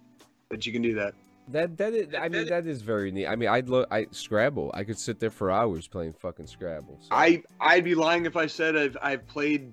that 0.50 0.66
you 0.66 0.72
can 0.72 0.82
do 0.82 0.94
that. 0.94 1.14
that 1.48 1.76
that 1.76 1.92
is, 1.94 2.14
i 2.18 2.28
mean 2.28 2.46
that 2.48 2.66
is 2.66 2.80
very 2.82 3.10
neat 3.10 3.26
i 3.26 3.36
mean 3.36 3.48
i'd 3.50 3.68
look 3.68 3.86
i 3.90 4.06
scrabble 4.10 4.70
i 4.74 4.82
could 4.84 4.98
sit 4.98 5.18
there 5.20 5.30
for 5.30 5.50
hours 5.50 5.86
playing 5.88 6.12
fucking 6.14 6.46
scrabble 6.46 6.96
so. 7.00 7.08
I 7.10 7.42
I'd 7.60 7.84
be 7.84 7.94
lying 7.94 8.24
if 8.26 8.34
I 8.36 8.46
said 8.46 8.74
I've 8.76 8.96
I've 9.02 9.26
played 9.26 9.72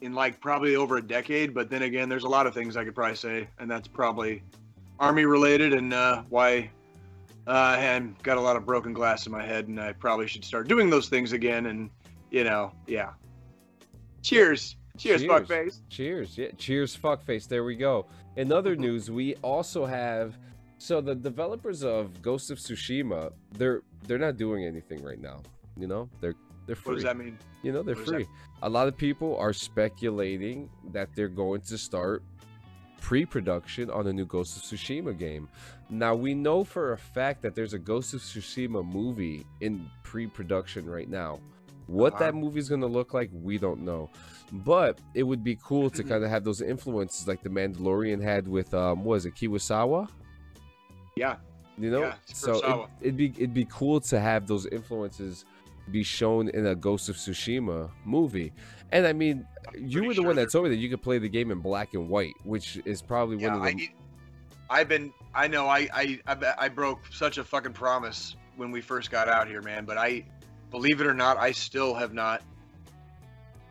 in 0.00 0.12
like 0.14 0.40
probably 0.40 0.76
over 0.76 0.96
a 0.98 1.02
decade, 1.02 1.54
but 1.54 1.70
then 1.70 1.82
again, 1.82 2.08
there's 2.08 2.24
a 2.24 2.28
lot 2.28 2.46
of 2.46 2.54
things 2.54 2.76
I 2.76 2.84
could 2.84 2.94
probably 2.94 3.16
say, 3.16 3.48
and 3.58 3.70
that's 3.70 3.88
probably 3.88 4.42
army 4.98 5.24
related 5.24 5.72
and 5.72 5.92
uh, 5.94 6.22
why 6.28 6.70
uh, 7.46 7.76
and 7.78 8.20
got 8.22 8.36
a 8.36 8.40
lot 8.40 8.56
of 8.56 8.66
broken 8.66 8.92
glass 8.92 9.26
in 9.26 9.32
my 9.32 9.44
head, 9.44 9.68
and 9.68 9.80
I 9.80 9.92
probably 9.92 10.26
should 10.26 10.44
start 10.44 10.68
doing 10.68 10.90
those 10.90 11.08
things 11.08 11.32
again. 11.32 11.66
And 11.66 11.90
you 12.30 12.44
know, 12.44 12.72
yeah. 12.86 13.10
Cheers, 14.22 14.76
cheers, 14.98 15.22
Cheers. 15.22 15.30
fuckface. 15.48 15.80
Cheers. 15.88 16.36
Yeah, 16.36 16.48
cheers, 16.58 16.96
fuckface. 16.96 17.46
There 17.46 17.64
we 17.64 17.76
go. 17.76 18.06
In 18.36 18.52
other 18.52 18.74
news, 18.86 19.10
we 19.10 19.36
also 19.36 19.86
have 19.86 20.36
so 20.78 21.00
the 21.00 21.14
developers 21.14 21.82
of 21.82 22.20
Ghost 22.22 22.50
of 22.50 22.58
Tsushima, 22.58 23.32
they're 23.52 23.82
they're 24.06 24.18
not 24.18 24.36
doing 24.36 24.64
anything 24.64 25.02
right 25.02 25.20
now. 25.20 25.40
You 25.76 25.86
know, 25.86 26.08
they're 26.20 26.34
they're 26.66 26.76
free. 26.76 26.92
What 26.92 26.94
does 26.96 27.04
that 27.04 27.16
mean? 27.16 27.38
You 27.62 27.72
know, 27.72 27.82
they're 27.82 27.94
what 27.94 28.06
free. 28.06 28.26
A 28.62 28.68
lot 28.68 28.88
of 28.88 28.96
people 28.96 29.36
are 29.38 29.52
speculating 29.52 30.68
that 30.92 31.08
they're 31.14 31.28
going 31.28 31.60
to 31.62 31.78
start 31.78 32.22
pre-production 33.06 33.88
on 33.88 34.08
a 34.08 34.12
new 34.12 34.26
Ghost 34.26 34.56
of 34.56 34.62
Tsushima 34.64 35.16
game. 35.16 35.48
Now 35.88 36.16
we 36.16 36.34
know 36.34 36.64
for 36.64 36.92
a 36.92 36.98
fact 36.98 37.40
that 37.42 37.54
there's 37.54 37.72
a 37.72 37.78
Ghost 37.78 38.14
of 38.14 38.20
Tsushima 38.20 38.84
movie 38.84 39.46
in 39.60 39.88
pre-production 40.02 40.90
right 40.90 41.08
now. 41.08 41.38
What 41.86 42.14
Uh-huh. 42.14 42.24
that 42.24 42.34
movie's 42.34 42.68
going 42.68 42.80
to 42.80 42.88
look 42.88 43.14
like, 43.14 43.30
we 43.32 43.58
don't 43.58 43.82
know. 43.82 44.10
But 44.50 44.98
it 45.14 45.22
would 45.22 45.44
be 45.44 45.56
cool 45.62 45.88
to 45.90 46.02
kind 46.02 46.24
of 46.24 46.30
have 46.30 46.42
those 46.42 46.60
influences 46.60 47.28
like 47.28 47.44
the 47.44 47.48
Mandalorian 47.48 48.20
had 48.20 48.48
with 48.48 48.74
um 48.74 49.04
was 49.04 49.24
it, 49.24 49.36
Kurosawa? 49.36 50.08
Yeah, 51.16 51.36
You 51.78 51.92
know, 51.92 52.00
Yeah, 52.00 52.14
so 52.26 52.54
it, 52.56 53.06
it'd 53.06 53.16
be 53.16 53.26
it'd 53.36 53.54
be 53.54 53.66
cool 53.66 54.00
to 54.00 54.18
have 54.18 54.48
those 54.48 54.66
influences 54.66 55.44
be 55.90 56.02
shown 56.02 56.48
in 56.48 56.66
a 56.66 56.74
Ghost 56.74 57.08
of 57.08 57.16
Tsushima 57.16 57.90
movie. 58.04 58.52
And 58.92 59.06
I 59.06 59.12
mean, 59.12 59.46
you 59.76 60.02
were 60.02 60.08
the 60.08 60.14
sure 60.16 60.26
one 60.26 60.36
that 60.36 60.50
told 60.50 60.64
me 60.64 60.70
that 60.70 60.76
you 60.76 60.88
could 60.88 61.02
play 61.02 61.18
the 61.18 61.28
game 61.28 61.50
in 61.50 61.60
black 61.60 61.94
and 61.94 62.08
white, 62.08 62.34
which 62.44 62.80
is 62.84 63.02
probably 63.02 63.38
yeah. 63.38 63.56
one 63.56 63.68
of 63.68 63.76
the. 63.76 63.88
I, 64.70 64.80
I've 64.80 64.88
been. 64.88 65.12
I 65.34 65.48
know. 65.48 65.68
I, 65.68 65.88
I 65.92 66.20
I 66.26 66.54
I 66.58 66.68
broke 66.68 67.00
such 67.12 67.38
a 67.38 67.44
fucking 67.44 67.72
promise 67.72 68.36
when 68.56 68.70
we 68.70 68.80
first 68.80 69.10
got 69.10 69.28
out 69.28 69.48
here, 69.48 69.62
man. 69.62 69.84
But 69.84 69.98
I, 69.98 70.24
believe 70.70 71.00
it 71.00 71.06
or 71.06 71.14
not, 71.14 71.36
I 71.36 71.52
still 71.52 71.94
have 71.94 72.12
not. 72.12 72.42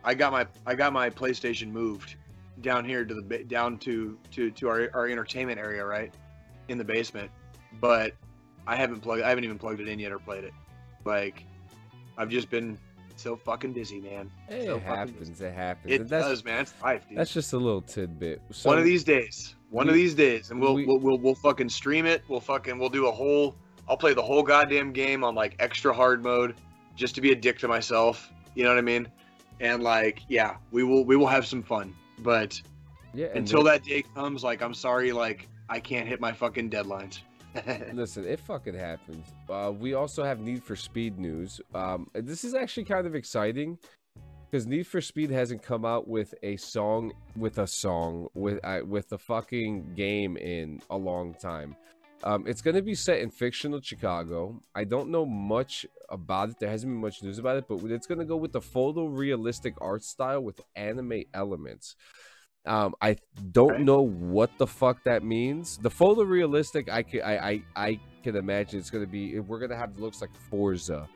I 0.04 0.14
got 0.14 0.32
my 0.32 0.48
I 0.66 0.76
got 0.76 0.94
my 0.94 1.10
PlayStation 1.10 1.72
moved 1.72 2.16
down 2.62 2.86
here 2.86 3.04
to 3.04 3.14
the 3.14 3.44
down 3.46 3.78
to 3.80 4.18
to 4.32 4.52
to 4.52 4.70
our 4.70 4.90
our 4.94 5.08
entertainment 5.08 5.60
area, 5.60 5.86
right, 5.86 6.14
in 6.68 6.78
the 6.78 6.84
basement. 6.84 7.32
But 7.82 8.14
I 8.68 8.76
haven't 8.76 9.02
plugged. 9.02 9.24
I 9.24 9.30
haven't 9.30 9.44
even 9.44 9.58
plugged 9.58 9.82
it 9.82 9.88
in 9.88 10.00
yet 10.00 10.12
or 10.12 10.20
played 10.20 10.44
it. 10.44 10.54
Like, 11.04 11.46
I've 12.18 12.30
just 12.30 12.50
been 12.50 12.78
so 13.16 13.36
fucking 13.36 13.74
busy, 13.74 14.00
man. 14.02 14.30
it 14.50 14.66
so 14.66 14.80
happens. 14.80 15.42
It 15.42 15.54
happens. 15.54 15.94
It 15.94 16.08
that's, 16.10 16.26
does, 16.28 16.46
man. 16.46 16.62
It's 16.62 16.74
life, 16.82 17.08
dude. 17.08 17.18
That's 17.18 17.34
just 17.34 17.54
a 17.54 17.58
little 17.58 17.82
tidbit. 17.82 18.42
So, 18.52 18.70
one 18.70 18.78
of 18.78 18.84
these 18.86 19.04
days. 19.04 19.56
One 19.70 19.90
of 19.90 19.96
these 19.96 20.14
days, 20.16 20.52
and 20.52 20.62
we'll, 20.62 20.74
we- 20.76 20.86
we'll 20.86 21.00
we'll 21.00 21.18
we'll 21.18 21.36
fucking 21.36 21.70
stream 21.70 22.06
it. 22.06 22.24
We'll 22.30 22.40
fucking 22.40 22.78
we'll 22.78 22.90
do 22.90 23.08
a 23.08 23.12
whole. 23.12 23.56
I'll 23.90 23.98
play 23.98 24.14
the 24.14 24.22
whole 24.22 24.42
goddamn 24.44 24.92
game 24.94 25.24
on 25.24 25.36
like 25.36 25.56
extra 25.60 25.94
hard 25.94 26.24
mode, 26.24 26.56
just 26.96 27.14
to 27.16 27.22
be 27.22 27.32
a 27.32 27.36
dick 27.36 27.60
to 27.60 27.68
myself. 27.68 28.32
You 28.56 28.64
know 28.64 28.70
what 28.70 28.78
I 28.78 28.82
mean? 28.82 29.08
And 29.60 29.84
like, 29.84 30.22
yeah, 30.30 30.58
we 30.72 30.84
will 30.84 31.04
we 31.06 31.16
will 31.16 31.28
have 31.28 31.46
some 31.46 31.62
fun. 31.64 31.94
But 32.20 32.62
Yeah. 33.14 33.28
until 33.36 33.64
that 33.64 33.84
day 33.84 34.04
comes, 34.16 34.44
like, 34.44 34.62
I'm 34.62 34.74
sorry, 34.74 35.12
like 35.12 35.48
I 35.70 35.80
can't 35.80 36.08
hit 36.08 36.22
my 36.22 36.32
fucking 36.32 36.70
deadlines. 36.70 37.20
Listen, 37.94 38.26
it 38.26 38.40
fucking 38.40 38.76
happens. 38.76 39.26
Uh, 39.50 39.72
we 39.78 39.94
also 39.94 40.24
have 40.24 40.40
Need 40.40 40.64
for 40.64 40.76
Speed 40.76 41.20
news. 41.20 41.62
Um, 41.74 42.10
this 42.14 42.44
is 42.44 42.54
actually 42.54 42.86
kind 42.86 43.08
of 43.08 43.16
exciting 43.16 43.78
because 44.50 44.68
Need 44.68 44.88
for 44.88 45.02
Speed 45.02 45.32
hasn't 45.32 45.64
come 45.64 45.86
out 45.86 46.08
with 46.08 46.34
a 46.44 46.58
song 46.58 47.14
with 47.36 47.58
a 47.58 47.68
song 47.68 48.28
with 48.34 48.60
uh, 48.64 48.82
with 48.86 49.12
a 49.12 49.18
fucking 49.18 49.94
game 49.96 50.38
in 50.38 50.82
a 50.90 50.98
long 50.98 51.34
time. 51.34 51.76
Um, 52.24 52.46
it's 52.48 52.62
going 52.62 52.76
to 52.76 52.82
be 52.82 52.96
set 52.96 53.20
in 53.20 53.30
fictional 53.30 53.82
Chicago. 53.82 54.62
I 54.74 54.84
don't 54.84 55.10
know 55.10 55.26
much 55.26 55.86
about 56.10 56.50
it. 56.50 56.60
There 56.60 56.70
hasn't 56.70 56.92
been 56.92 57.02
much 57.02 57.22
news 57.22 57.38
about 57.38 57.58
it, 57.58 57.66
but 57.68 57.84
it's 57.92 58.08
going 58.08 58.20
to 58.20 58.26
go 58.26 58.38
with 58.38 58.52
the 58.52 58.62
photorealistic 58.62 59.74
art 59.80 60.04
style 60.04 60.42
with 60.42 60.60
anime 60.76 61.24
elements. 61.34 61.96
Um, 62.66 62.96
I 63.02 63.18
don't 63.52 63.72
Okay. 63.74 63.84
know 63.84 64.02
what 64.02 64.50
the 64.58 64.68
fuck 64.68 65.04
that 65.04 65.24
means. 65.24 65.78
The 65.78 65.90
photorealistic, 65.90 66.90
I 66.90 67.04
can, 67.04 67.22
I, 67.22 67.38
I, 67.38 67.64
I 67.76 68.00
can 68.24 68.36
imagine 68.36 68.80
it's 68.80 68.90
gonna 68.90 69.06
be. 69.06 69.40
We're 69.40 69.60
gonna 69.60 69.76
have 69.78 69.98
looks 70.00 70.20
like 70.22 70.32
Forza, 70.50 71.08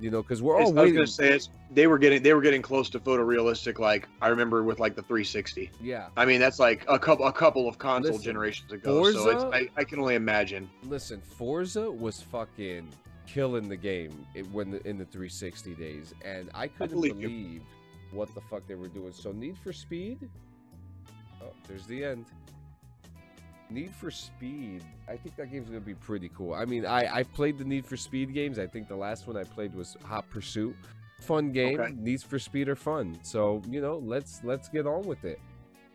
you 0.00 0.10
know, 0.10 0.22
because 0.22 0.42
we're 0.42 0.56
I 0.56 0.64
all 0.64 0.72
was 0.72 0.82
waiting. 0.82 0.94
gonna 0.96 1.06
say 1.06 1.30
it's 1.32 1.48
they 1.70 1.86
were 1.86 1.98
getting 1.98 2.22
they 2.22 2.34
were 2.34 2.42
getting 2.42 2.60
close 2.60 2.90
to 2.90 3.00
photorealistic. 3.00 3.78
Like 3.78 4.06
I 4.20 4.28
remember 4.28 4.62
with 4.62 4.78
like 4.80 4.94
the 4.96 5.02
360. 5.02 5.70
Yeah, 5.80 6.08
I 6.16 6.26
mean, 6.26 6.40
that's 6.40 6.58
like 6.58 6.84
a 6.88 6.98
couple 6.98 7.26
a 7.26 7.32
couple 7.32 7.66
of 7.68 7.78
console 7.78 8.12
Listen, 8.12 8.24
generations 8.24 8.70
ago. 8.72 9.10
so 9.10 9.30
it's, 9.30 9.44
I, 9.44 9.68
I 9.80 9.84
can 9.84 9.98
only 10.00 10.14
imagine. 10.14 10.68
listen, 10.84 11.20
Forza 11.22 11.90
was 11.90 12.20
fucking 12.20 12.86
killing 13.26 13.68
the 13.68 13.76
game 13.76 14.26
when 14.52 14.70
the, 14.70 14.86
in 14.86 14.98
the 14.98 15.04
360 15.06 15.74
days, 15.74 16.14
and 16.24 16.50
I 16.54 16.68
couldn't 16.68 16.94
believe 16.96 17.14
believe 17.18 17.62
what 18.10 18.34
the 18.34 18.40
fuck 18.42 18.66
they 18.66 18.74
were 18.74 18.88
doing. 18.88 19.12
So 19.12 19.32
Need 19.32 19.56
for 19.58 19.72
Speed. 19.72 20.28
There's 21.68 21.86
the 21.86 22.04
end. 22.04 22.26
Need 23.70 23.94
for 23.94 24.10
Speed. 24.10 24.82
I 25.06 25.16
think 25.16 25.36
that 25.36 25.52
game's 25.52 25.68
gonna 25.68 25.80
be 25.80 25.94
pretty 25.94 26.30
cool. 26.30 26.54
I 26.54 26.64
mean, 26.64 26.86
I 26.86 27.06
I've 27.14 27.32
played 27.34 27.58
the 27.58 27.64
Need 27.64 27.84
for 27.84 27.96
Speed 27.96 28.32
games. 28.32 28.58
I 28.58 28.66
think 28.66 28.88
the 28.88 28.96
last 28.96 29.26
one 29.26 29.36
I 29.36 29.44
played 29.44 29.74
was 29.74 29.96
Hot 30.04 30.28
Pursuit. 30.30 30.74
Fun 31.20 31.52
game. 31.52 31.78
Okay. 31.78 31.92
Needs 31.96 32.22
for 32.22 32.38
Speed 32.38 32.68
are 32.68 32.76
fun. 32.76 33.18
So 33.22 33.60
you 33.68 33.80
know, 33.82 33.98
let's 33.98 34.40
let's 34.42 34.68
get 34.68 34.86
on 34.86 35.02
with 35.02 35.24
it. 35.24 35.38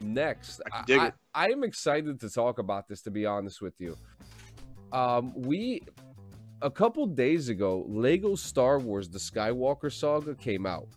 Next, 0.01 0.61
I 0.71 0.77
I, 0.77 1.07
it. 1.07 1.13
I 1.33 1.49
am 1.49 1.63
excited 1.63 2.19
to 2.19 2.29
talk 2.29 2.59
about 2.59 2.87
this. 2.87 3.01
To 3.03 3.11
be 3.11 3.25
honest 3.25 3.61
with 3.61 3.73
you, 3.79 3.97
um, 4.91 5.33
we 5.35 5.81
a 6.61 6.69
couple 6.69 7.07
days 7.07 7.49
ago, 7.49 7.85
Lego 7.87 8.35
Star 8.35 8.77
Wars: 8.77 9.09
The 9.09 9.17
Skywalker 9.19 9.91
Saga 9.91 10.35
came 10.35 10.65
out 10.67 10.87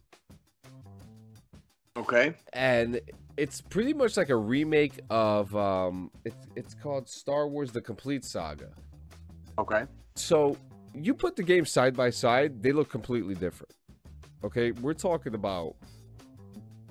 Okay. 1.96 2.34
and 2.52 3.00
it's 3.36 3.60
pretty 3.60 3.92
much 3.92 4.16
like 4.16 4.30
a 4.30 4.36
remake 4.36 5.00
of 5.10 5.54
um 5.56 6.10
it's 6.24 6.46
it's 6.56 6.74
called 6.74 7.08
Star 7.08 7.48
Wars 7.48 7.72
the 7.72 7.80
Complete 7.80 8.24
Saga. 8.24 8.70
Okay. 9.58 9.84
So 10.14 10.56
you 10.94 11.14
put 11.14 11.36
the 11.36 11.42
games 11.42 11.70
side 11.70 11.96
by 11.96 12.10
side, 12.10 12.62
they 12.62 12.72
look 12.72 12.88
completely 12.88 13.34
different. 13.34 13.74
Okay, 14.44 14.70
we're 14.72 14.94
talking 14.94 15.34
about 15.34 15.76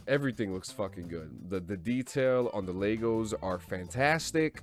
everything 0.08 0.54
looks 0.54 0.72
fucking 0.72 1.08
good. 1.08 1.32
The 1.50 1.60
the 1.60 1.78
detail 1.78 2.50
on 2.54 2.66
the 2.66 2.74
Legos 2.74 3.34
are 3.42 3.60
fantastic. 3.60 4.62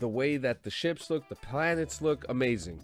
The 0.00 0.08
way 0.08 0.36
that 0.36 0.62
the 0.62 0.70
ships 0.70 1.08
look, 1.10 1.28
the 1.28 1.36
planets 1.36 2.02
look 2.02 2.24
amazing. 2.28 2.80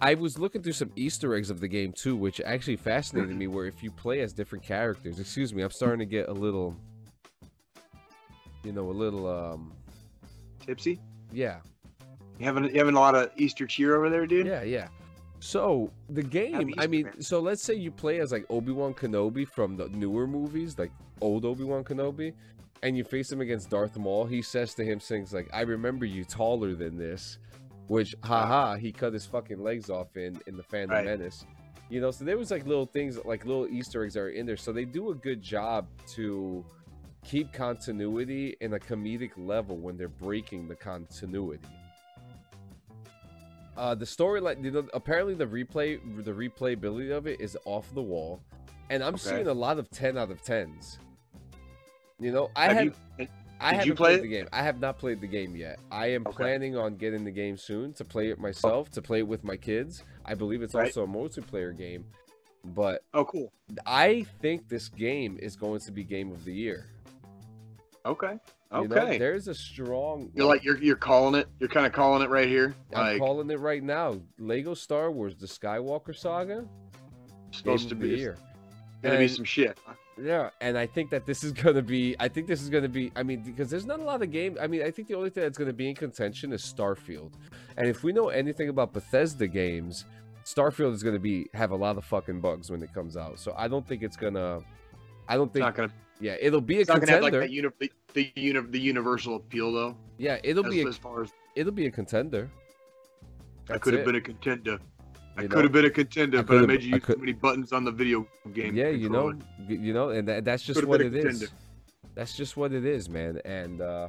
I 0.00 0.14
was 0.14 0.38
looking 0.38 0.62
through 0.62 0.74
some 0.74 0.92
Easter 0.96 1.34
eggs 1.34 1.50
of 1.50 1.60
the 1.60 1.68
game 1.68 1.92
too, 1.92 2.14
which 2.16 2.40
actually 2.40 2.76
fascinated 2.76 3.34
me. 3.36 3.46
Where 3.48 3.66
if 3.66 3.82
you 3.82 3.90
play 3.90 4.20
as 4.20 4.32
different 4.32 4.64
characters, 4.64 5.18
excuse 5.18 5.52
me, 5.52 5.62
I'm 5.62 5.70
starting 5.70 5.98
to 5.98 6.06
get 6.06 6.28
a 6.28 6.32
little, 6.32 6.76
you 8.64 8.72
know, 8.72 8.90
a 8.90 8.92
little, 8.92 9.26
um, 9.26 9.72
Tipsy. 10.64 11.00
yeah, 11.32 11.60
You 12.38 12.44
having 12.46 12.64
you 12.64 12.78
having 12.78 12.94
a 12.94 13.00
lot 13.00 13.14
of 13.14 13.30
Easter 13.36 13.66
cheer 13.66 13.96
over 13.96 14.08
there, 14.10 14.26
dude? 14.26 14.46
Yeah, 14.46 14.62
yeah. 14.62 14.88
So 15.40 15.90
the 16.10 16.22
game, 16.22 16.74
I 16.78 16.86
mean, 16.86 17.04
man. 17.06 17.22
so 17.22 17.40
let's 17.40 17.62
say 17.62 17.74
you 17.74 17.90
play 17.90 18.20
as 18.20 18.32
like 18.32 18.44
Obi 18.50 18.72
Wan 18.72 18.92
Kenobi 18.94 19.46
from 19.48 19.76
the 19.76 19.88
newer 19.88 20.26
movies, 20.26 20.78
like 20.78 20.90
old 21.20 21.44
Obi 21.44 21.64
Wan 21.64 21.84
Kenobi, 21.84 22.34
and 22.82 22.96
you 22.96 23.04
face 23.04 23.30
him 23.32 23.40
against 23.40 23.70
Darth 23.70 23.96
Maul. 23.96 24.26
He 24.26 24.42
says 24.42 24.74
to 24.74 24.84
him 24.84 24.98
things 25.00 25.32
like, 25.32 25.48
"I 25.52 25.62
remember 25.62 26.04
you 26.04 26.24
taller 26.24 26.74
than 26.74 26.96
this," 26.98 27.38
which, 27.88 28.14
haha, 28.22 28.76
he 28.76 28.92
cut 28.92 29.12
his 29.12 29.26
fucking 29.26 29.60
legs 29.62 29.90
off 29.90 30.16
in 30.16 30.40
in 30.46 30.56
the 30.56 30.62
Phantom 30.62 30.90
Right. 30.96 31.04
Menace. 31.04 31.44
You 31.90 32.00
know, 32.00 32.10
so 32.10 32.24
there 32.24 32.36
was 32.38 32.50
like 32.50 32.66
little 32.66 32.86
things, 32.86 33.18
like 33.24 33.44
little 33.46 33.66
Easter 33.66 34.04
eggs 34.04 34.14
that 34.14 34.20
are 34.20 34.28
in 34.30 34.44
there. 34.46 34.56
So 34.58 34.72
they 34.72 34.84
do 34.84 35.10
a 35.10 35.14
good 35.14 35.40
job 35.42 35.86
to 36.14 36.64
keep 37.24 37.52
continuity 37.52 38.56
in 38.60 38.74
a 38.74 38.78
comedic 38.78 39.30
level 39.36 39.76
when 39.78 39.96
they're 39.96 40.08
breaking 40.08 40.68
the 40.68 40.74
continuity. 40.74 41.60
Uh, 43.76 43.94
the 43.94 44.04
storyline, 44.04 44.62
you 44.62 44.70
know, 44.70 44.86
apparently 44.92 45.34
the 45.34 45.46
replay, 45.46 45.98
the 46.24 46.32
replayability 46.32 47.10
of 47.16 47.26
it 47.26 47.40
is 47.40 47.56
off 47.64 47.86
the 47.94 48.02
wall, 48.02 48.42
and 48.90 49.02
I'm 49.02 49.14
Okay. 49.14 49.30
seeing 49.30 49.46
a 49.46 49.52
lot 49.54 49.78
of 49.78 49.88
ten 49.90 50.18
out 50.18 50.30
of 50.30 50.42
tens. 50.42 50.98
You 52.18 52.32
know, 52.32 52.50
I 52.56 52.64
Have 52.64 52.76
have, 52.76 52.84
you- 53.18 53.28
I 53.60 53.70
did 53.72 53.78
haven't 53.80 53.96
played 53.96 54.18
it? 54.18 54.22
the 54.22 54.28
game. 54.28 54.48
I 54.52 54.62
have 54.62 54.80
not 54.80 54.98
played 54.98 55.20
the 55.20 55.26
game 55.26 55.56
yet. 55.56 55.78
I 55.90 56.08
am 56.08 56.26
Okay. 56.26 56.36
planning 56.36 56.76
on 56.76 56.96
getting 56.96 57.24
the 57.24 57.30
game 57.30 57.56
soon 57.56 57.92
to 57.94 58.04
play 58.04 58.30
it 58.30 58.38
myself, 58.38 58.90
to 58.92 59.02
play 59.02 59.18
it 59.20 59.26
with 59.28 59.42
my 59.44 59.56
kids. 59.56 60.04
I 60.24 60.34
believe 60.34 60.62
it's 60.62 60.74
Right. 60.74 60.86
also 60.86 61.04
a 61.04 61.06
multiplayer 61.06 61.76
game, 61.76 62.04
but 62.64 63.02
Oh, 63.14 63.24
cool. 63.24 63.52
I 63.86 64.24
think 64.40 64.68
this 64.68 64.88
game 64.88 65.38
is 65.40 65.56
going 65.56 65.80
to 65.80 65.92
be 65.92 66.04
game 66.04 66.30
of 66.32 66.44
the 66.44 66.52
year. 66.54 66.86
Okay. 68.06 68.38
You 68.72 68.86
know, 68.88 68.96
Okay. 68.96 69.18
there's 69.18 69.48
a 69.48 69.54
strong. 69.54 70.30
you're 70.34 70.46
like 70.46 70.62
you're 70.62 70.76
you're 70.78 70.94
calling 70.96 71.34
it. 71.34 71.48
You're 71.58 71.70
kind 71.70 71.86
of 71.86 71.92
calling 71.92 72.22
it 72.22 72.28
right 72.28 72.48
here. 72.48 72.74
I'm 72.94 73.00
Like 73.00 73.18
calling 73.18 73.50
it 73.50 73.58
right 73.60 73.82
now. 73.82 74.20
Lego 74.38 74.74
Star 74.74 75.10
Wars: 75.10 75.36
The 75.36 75.46
Skywalker 75.46 76.14
Saga. 76.14 76.66
supposed 77.50 77.88
to 77.88 77.94
game 77.94 78.02
of 78.04 78.08
the 78.10 78.14
be 78.14 78.20
year. 78.20 78.36
gonna 79.02 79.16
be 79.18 79.26
some 79.28 79.44
shit. 79.44 79.78
huh? 79.86 79.94
Yeah, 80.20 80.50
and 80.60 80.76
I 80.76 80.86
think 80.86 81.10
that 81.10 81.26
this 81.26 81.44
is 81.44 81.52
gonna 81.64 81.82
be. 81.82 82.16
I 82.18 82.28
think 82.28 82.46
this 82.46 82.62
is 82.62 82.68
gonna 82.70 82.88
be. 82.88 83.12
I 83.16 83.22
mean, 83.22 83.40
because 83.42 83.70
there's 83.70 83.86
not 83.86 84.00
a 84.00 84.04
lot 84.04 84.22
of 84.22 84.30
games. 84.30 84.58
I 84.60 84.66
mean, 84.66 84.82
I 84.82 84.90
think 84.90 85.08
the 85.08 85.14
only 85.14 85.30
thing 85.30 85.42
that's 85.44 85.58
gonna 85.58 85.72
be 85.72 85.88
in 85.88 85.94
contention 85.94 86.52
is 86.52 86.62
Starfield, 86.62 87.32
and 87.76 87.86
if 87.88 88.02
we 88.02 88.12
know 88.12 88.28
anything 88.28 88.68
about 88.68 88.92
Bethesda 88.92 89.46
games, 89.46 90.04
Starfield 90.44 90.92
is 90.94 91.02
gonna 91.02 91.18
be 91.18 91.46
have 91.54 91.70
a 91.70 91.76
lot 91.76 91.96
of 91.98 92.04
fucking 92.04 92.40
bugs 92.40 92.70
when 92.70 92.82
it 92.82 92.92
comes 92.92 93.16
out. 93.16 93.38
So 93.38 93.54
I 93.56 93.68
don't 93.68 93.86
think 93.86 94.02
it's 94.02 94.16
gonna. 94.16 94.60
I 95.28 95.36
don't 95.36 95.44
It's 95.46 95.52
think. 95.54 95.62
not 95.64 95.74
gonna. 95.74 95.92
yeah, 96.20 96.36
it'll 96.40 96.60
be 96.60 96.78
a 96.78 96.80
It's 96.80 96.88
not 96.88 97.00
gonna 97.00 97.12
have 97.12 97.22
like 97.22 97.32
that 97.34 97.50
uni- 97.50 97.68
the, 97.78 97.92
the, 98.14 98.32
uni- 98.34 98.66
the 98.70 98.80
universal 98.80 99.36
appeal 99.36 99.72
though. 99.72 99.96
yeah, 100.16 100.38
it'll 100.42 100.66
As, 100.66 100.72
be. 100.72 100.82
A, 100.82 100.88
as 100.88 100.96
far 100.96 101.22
as 101.22 101.32
it'll 101.54 101.72
be 101.72 101.86
a 101.86 101.90
contender. 101.90 102.50
I 103.70 103.76
could 103.78 103.92
have 103.94 104.04
been 104.06 104.14
a 104.16 104.20
contender. 104.20 104.78
I 105.38 105.46
could 105.46 105.64
have 105.64 105.72
been 105.72 105.84
a 105.84 105.90
contender, 105.90 106.40
I 106.40 106.42
but 106.42 106.58
I 106.58 106.66
made 106.66 106.82
you 106.82 106.96
use 106.96 107.04
too 107.04 107.16
many 107.16 107.32
buttons 107.32 107.72
on 107.72 107.84
the 107.84 107.92
video 107.92 108.26
game. 108.52 108.74
Yeah, 108.74 108.88
you 108.88 109.08
know, 109.08 109.32
you 109.68 109.92
know, 109.92 110.10
and 110.10 110.26
that, 110.26 110.44
that's 110.44 110.62
just 110.62 110.84
what 110.84 111.00
it 111.00 111.14
is. 111.14 111.50
That's 112.14 112.36
just 112.36 112.56
what 112.56 112.72
it 112.72 112.84
is, 112.84 113.08
man. 113.08 113.40
And 113.44 113.80
uh, 113.80 114.08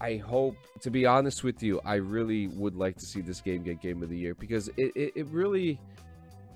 I 0.00 0.16
hope, 0.16 0.56
to 0.80 0.90
be 0.90 1.06
honest 1.06 1.44
with 1.44 1.62
you, 1.62 1.80
I 1.84 1.94
really 1.94 2.48
would 2.48 2.74
like 2.74 2.96
to 2.96 3.06
see 3.06 3.20
this 3.20 3.40
game 3.40 3.62
get 3.62 3.80
Game 3.80 4.02
of 4.02 4.08
the 4.08 4.18
Year 4.18 4.34
because 4.34 4.68
it, 4.76 4.92
it, 4.96 5.12
it 5.14 5.26
really, 5.28 5.78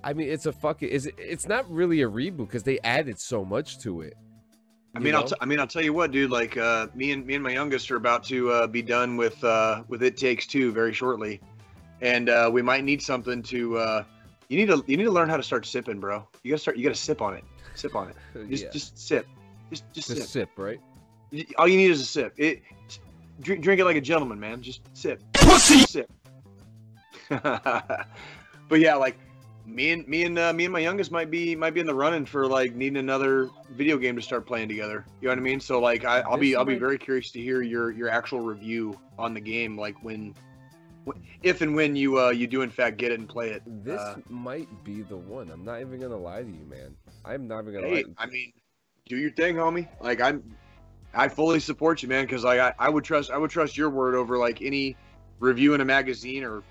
I 0.03 0.13
mean, 0.13 0.29
it's 0.29 0.47
a 0.47 0.53
fucking, 0.53 0.89
is 0.89 1.07
it, 1.07 1.15
it's 1.17 1.47
not 1.47 1.71
really 1.71 2.03
a 2.03 2.09
reboot 2.09 2.39
because 2.49 2.65
they 2.65 2.81
added 2.81 3.21
so 3.21 3.45
much 3.45 3.79
to 3.81 4.01
it. 4.01 4.15
I 4.93 4.99
you 4.99 5.05
mean, 5.05 5.15
I'll 5.15 5.25
t- 5.25 5.37
I 5.41 5.45
mean, 5.45 5.61
I'll 5.61 5.69
tell 5.69 5.85
you 5.85 5.93
what, 5.93 6.11
dude. 6.11 6.33
Like, 6.33 6.57
uh, 6.57 6.89
me 6.97 7.13
and 7.13 7.25
me 7.25 7.35
and 7.35 7.45
my 7.45 7.53
youngest 7.53 7.89
are 7.93 7.97
about 7.97 8.25
to 8.25 8.51
uh, 8.51 8.67
be 8.67 8.83
done 8.83 9.17
with 9.17 9.45
uh, 9.45 9.85
with 9.87 10.03
It 10.03 10.17
Takes 10.17 10.49
Two 10.49 10.73
very 10.73 10.93
shortly, 10.93 11.41
and 12.01 12.29
uh, 12.29 12.51
we 12.53 12.63
might 12.63 12.85
need 12.85 13.03
something 13.03 13.43
to. 13.45 13.79
Uh, 13.79 14.05
you 14.49 14.57
need 14.57 14.69
to 14.69 14.85
you 14.87 14.97
need 14.97 15.05
to 15.05 15.11
learn 15.11 15.29
how 15.29 15.37
to 15.37 15.43
start 15.43 15.65
sipping, 15.65 16.01
bro. 16.01 16.27
You 16.43 16.51
gotta 16.53 16.61
start. 16.61 16.77
You 16.77 16.83
gotta 16.83 16.95
sip 16.95 17.23
on 17.23 17.35
it. 17.35 17.45
Sip 17.75 17.95
on 17.95 18.09
it. 18.09 18.17
Just 18.51 18.65
yeah. 18.65 18.71
just 18.71 18.99
sip. 18.99 19.27
Just 19.71 19.85
just 19.93 20.09
Just 20.09 20.21
sip. 20.23 20.29
sip, 20.29 20.51
right? 20.57 20.81
All 21.57 21.69
you 21.69 21.77
need 21.77 21.91
is 21.91 22.01
a 22.01 22.05
sip. 22.05 22.35
It 22.37 22.63
drink, 23.41 23.63
drink 23.63 23.81
it 23.81 23.85
like 23.85 23.97
a 23.97 24.01
gentleman, 24.01 24.41
man. 24.41 24.63
Just 24.63 24.81
sip. 24.95 25.23
Pussy. 25.33 25.81
Sip. 25.81 26.11
but 27.29 28.07
yeah, 28.73 28.97
like 28.97 29.17
me 29.67 29.91
and 29.93 30.07
me 30.09 30.25
and 30.25 30.39
uh, 30.39 30.53
me 30.53 30.65
and 30.65 30.73
my 30.73 30.81
youngest 30.81 31.13
might 31.13 31.31
be 31.31 31.55
might 31.55 31.75
be 31.75 31.81
in 31.81 31.87
the 31.87 31.95
running 31.95 32.25
for 32.25 32.47
like 32.47 32.75
needing 32.75 32.97
another 32.97 33.51
video 33.73 33.97
game 33.97 34.17
to 34.17 34.23
start 34.23 34.47
playing 34.47 34.69
together. 34.69 35.05
You 35.21 35.29
know 35.29 35.33
what 35.33 35.39
I 35.39 35.43
mean? 35.43 35.61
So 35.61 35.81
like 35.81 36.05
I, 36.05 36.21
I'll 36.21 36.37
be 36.37 36.51
This 36.51 36.59
I'll 36.59 36.65
be 36.65 36.77
very 36.77 36.99
curious 36.99 37.31
to 37.33 37.41
hear 37.41 37.63
your 37.63 37.91
your 37.93 38.09
actual 38.09 38.41
review 38.41 38.99
on 39.19 39.35
the 39.35 39.41
game, 39.41 39.79
like 39.79 40.03
when, 40.03 40.35
wh- 40.35 40.50
if 41.43 41.61
and 41.61 41.75
when 41.75 41.97
you 41.97 42.19
uh 42.19 42.31
you 42.31 42.47
do 42.47 42.63
in 42.63 42.71
fact 42.71 42.97
get 42.97 43.13
it 43.13 43.19
and 43.19 43.29
play 43.29 43.51
it. 43.51 43.63
This 43.67 44.01
Uh, 44.01 44.17
might 44.29 44.69
be 44.85 45.03
the 45.03 45.17
one. 45.17 45.51
I'm 45.51 45.65
not 45.65 45.81
even 45.81 46.01
gonna 46.01 46.17
lie 46.17 46.43
to 46.43 46.49
you, 46.49 46.65
man. 46.69 46.97
I'm 47.25 47.47
not 47.49 47.63
even 47.63 47.75
gonna 47.75 47.87
lie. 47.87 47.93
hey, 47.95 47.99
you. 48.01 48.15
I 48.19 48.27
mean, 48.27 48.53
do 49.07 49.17
your 49.17 49.31
thing, 49.31 49.57
homie. 49.57 49.89
Like 50.01 50.21
I'm, 50.21 50.43
I 51.15 51.29
fully 51.29 51.61
support 51.61 52.03
you, 52.03 52.09
man. 52.09 52.25
Because 52.25 52.45
like 52.45 52.61
I, 52.61 52.73
I 52.79 52.89
would 52.89 53.05
trust 53.05 53.31
I 53.31 53.39
would 53.39 53.51
trust 53.51 53.77
your 53.77 53.91
word 53.91 54.15
over 54.15 54.39
like 54.39 54.63
any 54.63 54.97
review 55.39 55.75
in 55.75 55.81
a 55.81 55.85
magazine 55.85 56.45
or 56.45 56.63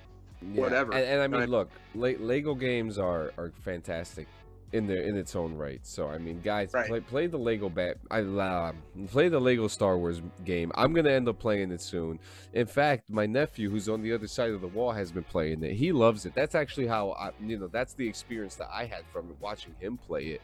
Yeah, 0.53 0.61
whatever. 0.61 0.93
And, 0.93 1.03
and 1.05 1.21
I 1.21 1.27
mean, 1.27 1.39
what 1.41 1.49
look, 1.49 1.69
Le- 1.95 2.17
Lego 2.19 2.55
games 2.55 2.97
are 2.97 3.33
are 3.37 3.51
fantastic 3.63 4.27
in 4.71 4.85
their 4.87 5.01
in 5.03 5.15
its 5.17 5.35
own 5.35 5.55
right. 5.55 5.79
So 5.85 6.07
I 6.07 6.17
mean, 6.17 6.41
guys, 6.41 6.71
Right. 6.73 6.87
play 6.87 6.99
play 6.99 7.27
the 7.27 7.37
Lego 7.37 7.69
bat. 7.69 7.97
I 8.11 8.21
uh, 8.21 8.71
play 9.07 9.27
the 9.29 9.39
Lego 9.39 9.67
Star 9.67 9.97
Wars 9.97 10.21
game. 10.45 10.71
I'm 10.75 10.93
gonna 10.93 11.09
end 11.11 11.27
up 11.27 11.39
playing 11.39 11.71
it 11.71 11.81
soon. 11.81 12.19
In 12.53 12.65
fact, 12.67 13.09
my 13.09 13.25
nephew, 13.25 13.69
who's 13.69 13.89
on 13.89 14.01
the 14.01 14.13
other 14.13 14.27
side 14.27 14.51
of 14.51 14.61
the 14.61 14.67
wall, 14.67 14.91
has 14.91 15.11
been 15.11 15.23
playing 15.23 15.63
it. 15.63 15.73
He 15.73 15.91
loves 15.91 16.25
it. 16.25 16.33
That's 16.35 16.55
actually 16.55 16.87
how 16.87 17.11
I, 17.11 17.31
you 17.43 17.57
know, 17.57 17.67
that's 17.67 17.93
the 17.93 18.07
experience 18.07 18.55
that 18.55 18.69
I 18.71 18.85
had 18.85 19.03
from 19.11 19.35
watching 19.39 19.73
him 19.79 19.97
play 19.97 20.27
it. 20.27 20.41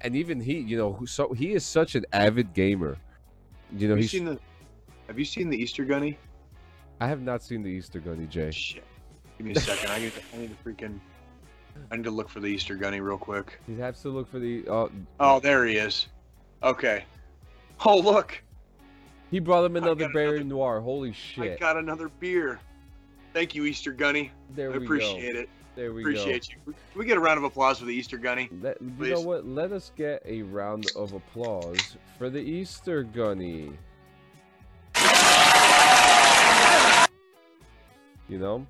And 0.00 0.16
even 0.16 0.40
he, 0.40 0.58
you 0.58 0.76
know, 0.76 1.04
so 1.06 1.32
he 1.32 1.52
is 1.52 1.64
such 1.64 1.94
an 1.94 2.04
avid 2.12 2.54
gamer. 2.54 2.96
You 3.76 3.88
know, 3.88 3.94
have 3.94 3.98
you 3.98 4.02
he's. 4.02 4.10
seen 4.10 4.24
the 4.24 4.38
Have 5.06 5.18
you 5.18 5.24
seen 5.24 5.48
the 5.50 5.56
Easter 5.56 5.84
Gunny? 5.84 6.18
I 7.00 7.06
have 7.06 7.22
not 7.22 7.42
seen 7.42 7.62
the 7.62 7.70
Easter 7.70 8.00
Gunny, 8.00 8.26
Jay. 8.26 8.50
Shit. 8.50 8.84
Give 9.38 9.46
me 9.46 9.52
a 9.54 9.60
second. 9.60 9.90
I 9.90 9.98
need 10.00 10.12
to, 10.14 10.20
I 10.34 10.38
need 10.40 10.50
to 10.56 10.68
freaking. 10.68 10.98
I 11.90 11.96
need 11.96 12.04
to 12.04 12.10
look 12.10 12.28
for 12.28 12.40
the 12.40 12.46
Easter 12.46 12.74
Gunny 12.74 13.00
real 13.00 13.18
quick. 13.18 13.58
He 13.66 13.78
has 13.78 14.00
to 14.02 14.08
look 14.08 14.30
for 14.30 14.38
the. 14.38 14.64
Uh, 14.68 14.88
Oh, 15.20 15.40
there 15.40 15.64
he 15.66 15.76
is. 15.76 16.06
Okay. 16.62 17.04
Oh, 17.84 17.98
look. 17.98 18.40
he 19.30 19.38
brought 19.40 19.64
him 19.64 19.76
another 19.76 20.08
Berry 20.08 20.36
another- 20.36 20.44
Noir. 20.44 20.80
Holy 20.80 21.12
shit. 21.12 21.52
I 21.52 21.56
got 21.56 21.76
another 21.76 22.08
beer. 22.20 22.60
Thank 23.32 23.54
you, 23.54 23.64
Easter 23.64 23.92
Gunny. 23.92 24.30
There 24.54 24.72
I 24.72 24.78
we 24.78 24.84
appreciate 24.84 25.32
go. 25.34 25.40
it. 25.40 25.48
There 25.74 25.92
we 25.94 26.02
go. 26.04 26.10
Appreciate 26.10 26.48
you. 26.50 26.56
Can 26.66 26.74
we 26.98 27.06
get 27.06 27.16
a 27.16 27.20
round 27.20 27.38
of 27.38 27.44
applause 27.44 27.78
for 27.78 27.86
the 27.86 27.94
Easter 27.94 28.18
Gunny? 28.18 28.46
go. 28.46 28.56
Let, 28.68 28.82
you 29.08 29.14
know 29.14 29.20
what? 29.22 29.46
Let 29.46 29.72
us 29.72 29.90
get 29.96 30.22
a 30.26 30.42
round 30.42 30.86
of 30.94 31.14
applause 31.14 31.96
for 32.18 32.28
the 32.30 32.40
Easter 32.40 33.02
Gunny. 33.02 33.72
You 38.28 38.38
know, 38.38 38.66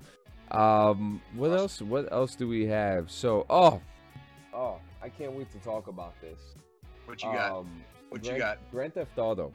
um, 0.53 1.21
what 1.35 1.51
else? 1.51 1.81
What 1.81 2.11
else 2.11 2.35
do 2.35 2.47
we 2.47 2.65
have? 2.67 3.09
So, 3.11 3.45
oh, 3.49 3.81
oh, 4.53 4.77
I 5.01 5.09
can't 5.09 5.33
wait 5.33 5.51
to 5.51 5.57
talk 5.59 5.87
about 5.87 6.19
this. 6.21 6.39
What 7.05 7.21
you 7.23 7.31
got? 7.31 7.51
Um, 7.51 7.81
What 8.09 8.25
you 8.25 8.37
got? 8.37 8.59
Grand 8.71 8.93
Theft 8.93 9.17
Auto. 9.17 9.51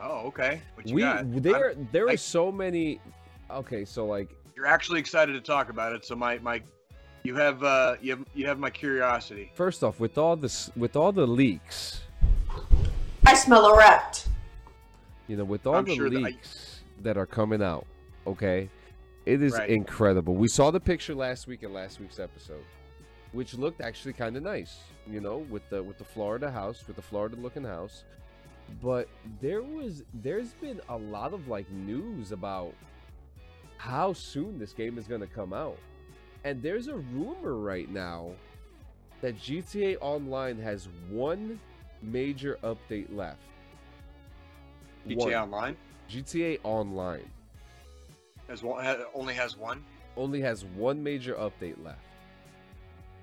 Oh, 0.00 0.26
okay. 0.28 0.60
What 0.74 0.88
you 0.88 0.94
we 0.96 1.02
got? 1.02 1.24
there 1.42 1.68
I'm- 1.70 1.88
there 1.92 2.08
I- 2.08 2.14
are 2.14 2.16
so 2.16 2.50
many. 2.50 3.00
Okay, 3.50 3.84
so 3.84 4.06
like 4.06 4.28
You're 4.56 4.66
actually 4.66 5.00
excited 5.00 5.32
to 5.34 5.40
talk 5.40 5.70
about 5.70 5.92
it, 5.94 6.04
so 6.04 6.14
my 6.16 6.38
my, 6.38 6.60
you 7.22 7.34
have 7.36 7.62
uh 7.62 7.96
you 8.00 8.10
have 8.16 8.24
you 8.34 8.46
have 8.46 8.58
my 8.58 8.70
curiosity. 8.70 9.50
first 9.54 9.82
off, 9.84 10.00
with 10.00 10.18
all 10.18 10.36
this, 10.36 10.70
with 10.76 10.96
all 10.96 11.12
the 11.12 11.26
leaks, 11.26 12.02
I 13.26 13.34
smell 13.34 13.66
a 13.66 13.76
rat. 13.76 14.26
you 15.28 15.36
know, 15.36 15.44
with 15.44 15.66
all 15.66 15.76
I'm 15.76 15.84
the 15.84 15.94
sure 15.94 16.10
that 16.10 16.16
I- 16.18 16.20
leaks 16.22 16.80
that 17.02 17.16
are 17.16 17.26
coming 17.26 17.62
out, 17.62 17.86
okay, 18.26 18.68
it 19.32 19.42
is 19.42 19.52
Right. 19.52 19.70
incredible. 19.70 20.34
We 20.34 20.48
saw 20.48 20.70
the 20.70 20.80
picture 20.80 21.14
last 21.14 21.46
week 21.46 21.62
in 21.62 21.72
last 21.72 22.00
week's 22.00 22.18
episode, 22.18 22.64
which 23.32 23.54
looked 23.54 23.80
actually 23.80 24.12
kind 24.14 24.36
of 24.36 24.42
nice, 24.42 24.80
you 25.06 25.20
know, 25.20 25.38
with 25.38 25.68
the 25.70 25.82
with 25.82 25.98
the 25.98 26.04
Florida 26.04 26.50
house, 26.50 26.86
with 26.86 26.96
the 26.96 27.02
Florida 27.02 27.36
looking 27.36 27.64
house. 27.64 28.04
But 28.82 29.08
there 29.40 29.62
was 29.62 30.02
there's 30.14 30.52
been 30.54 30.80
a 30.88 30.96
lot 30.96 31.32
of 31.32 31.48
like 31.48 31.70
news 31.70 32.32
about 32.32 32.74
how 33.76 34.12
soon 34.12 34.58
this 34.58 34.72
game 34.72 34.98
is 34.98 35.06
going 35.06 35.20
to 35.22 35.26
come 35.26 35.52
out. 35.52 35.78
And 36.44 36.62
there's 36.62 36.88
a 36.88 36.96
rumor 36.96 37.54
right 37.56 37.90
now 37.90 38.32
that 39.20 39.36
GTA 39.38 39.96
Online 40.00 40.58
has 40.58 40.88
one 41.10 41.58
major 42.02 42.58
update 42.62 43.14
left. 43.14 43.40
GTA 45.06 45.16
One. 45.16 45.34
Online 45.34 45.76
GTA 46.08 46.58
Online 46.64 47.30
has 48.50 48.62
one 48.64 48.84
ha- 48.84 48.96
only 49.14 49.34
has 49.34 49.56
one. 49.56 49.82
only 50.16 50.40
has 50.40 50.64
one 50.64 51.02
major 51.02 51.34
update 51.34 51.82
left. 51.82 52.00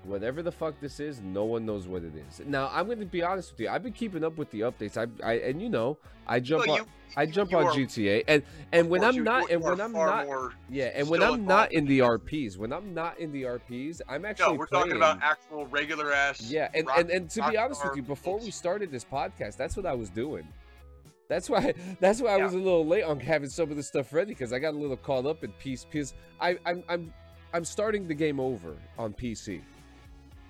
Whatever 0.04 0.42
the 0.42 0.52
fuck 0.52 0.80
this 0.80 1.00
is, 1.00 1.20
no 1.20 1.44
one 1.44 1.66
knows 1.66 1.86
what 1.86 2.02
it 2.02 2.12
is. 2.14 2.40
Now, 2.46 2.70
I'm 2.72 2.86
going 2.86 3.00
to 3.00 3.04
be 3.04 3.22
honest 3.22 3.50
with 3.50 3.60
you. 3.60 3.68
I've 3.68 3.82
been 3.82 3.92
keeping 3.92 4.24
up 4.24 4.38
with 4.38 4.50
the 4.50 4.60
updates. 4.60 4.96
I, 4.96 5.06
I 5.26 5.34
and 5.40 5.60
you 5.60 5.68
know, 5.68 5.98
I 6.26 6.40
jump 6.40 6.66
Well, 6.66 6.76
on, 6.76 6.82
you- 6.82 6.88
I 7.16 7.26
jump 7.26 7.52
on 7.52 7.64
are- 7.66 7.72
GTA, 7.72 8.24
and 8.26 8.42
and 8.72 8.88
when 8.88 9.04
I'm 9.04 9.16
you- 9.16 9.22
not, 9.24 9.50
and 9.50 9.62
when 9.62 9.80
I'm 9.80 9.92
not, 9.92 10.26
yeah, 10.70 10.92
and 10.94 11.08
when 11.10 11.22
I'm 11.22 11.44
not 11.44 11.72
in 11.72 11.84
the 11.84 11.98
RPs, 11.98 12.56
when 12.56 12.72
I'm 12.72 12.94
not 12.94 13.18
in 13.18 13.32
the 13.32 13.42
RPs, 13.42 14.00
I'm 14.08 14.24
actually 14.24 14.52
No, 14.52 14.58
we're 14.58 14.66
playing. 14.68 14.84
talking 14.84 14.96
about 14.96 15.18
actual 15.22 15.66
regular 15.66 16.10
ass. 16.12 16.40
Yeah, 16.40 16.70
and, 16.72 16.86
rock- 16.86 16.98
and, 17.00 17.10
and 17.10 17.30
to 17.30 17.50
be 17.50 17.58
honest 17.58 17.84
with 17.84 17.96
you, 17.96 18.02
before 18.02 18.38
we 18.38 18.50
started 18.50 18.90
this 18.90 19.04
podcast, 19.04 19.56
that's 19.58 19.76
what 19.76 19.84
I 19.84 19.94
was 19.94 20.08
doing. 20.08 20.46
That's 21.28 21.48
why 21.50 21.74
that's 22.00 22.20
why 22.20 22.30
I 22.30 22.36
was 22.38 22.54
a 22.54 22.58
little 22.58 22.86
late 22.86 23.04
on 23.04 23.20
having 23.20 23.48
some 23.50 23.70
of 23.70 23.76
the 23.76 23.82
stuff 23.82 24.12
ready 24.12 24.32
because 24.32 24.52
I 24.52 24.58
got 24.58 24.74
a 24.74 24.76
little 24.78 24.96
caught 24.96 25.26
up 25.26 25.44
in 25.44 25.52
piece 25.52 25.84
because 25.84 26.14
I 26.40 26.58
I'm 26.66 26.82
I'm 26.88 27.12
I'm 27.52 27.64
starting 27.64 28.08
the 28.08 28.14
game 28.14 28.40
over 28.40 28.76
on 28.98 29.12
PC. 29.12 29.60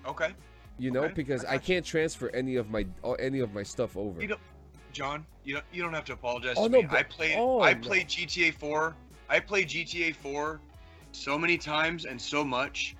Okay, 0.07 0.31
You 0.77 0.91
know, 0.91 1.03
Okay, 1.03 1.13
because 1.13 1.43
I 1.45 1.55
I 1.55 1.57
can't 1.57 1.85
transfer 1.85 2.29
any 2.33 2.55
of 2.55 2.69
my 2.69 2.85
uh, 3.03 3.11
any 3.13 3.39
of 3.39 3.53
my 3.53 3.63
stuff 3.63 3.97
over. 3.97 4.21
You 4.21 4.29
don't- 4.29 4.41
John, 4.91 5.23
you 5.43 5.53
don't 5.53 5.65
you 5.71 5.83
don't 5.83 5.93
have 5.93 6.05
to 6.05 6.13
apologize 6.13 6.55
Oh, 6.57 6.67
to 6.67 6.71
no, 6.71 6.81
me. 6.81 6.87
but- 6.89 6.97
I 6.97 7.03
played 7.03 7.35
oh, 7.37 7.61
I 7.61 7.73
no. 7.73 7.79
played 7.81 8.07
GTA 8.07 8.53
4. 8.55 8.95
I 9.29 9.39
played 9.39 9.67
GTA 9.67 10.15
4 10.15 10.59
so 11.11 11.37
many 11.37 11.57
times 11.57 12.05
and 12.05 12.19
so 12.19 12.43
much. 12.43 12.95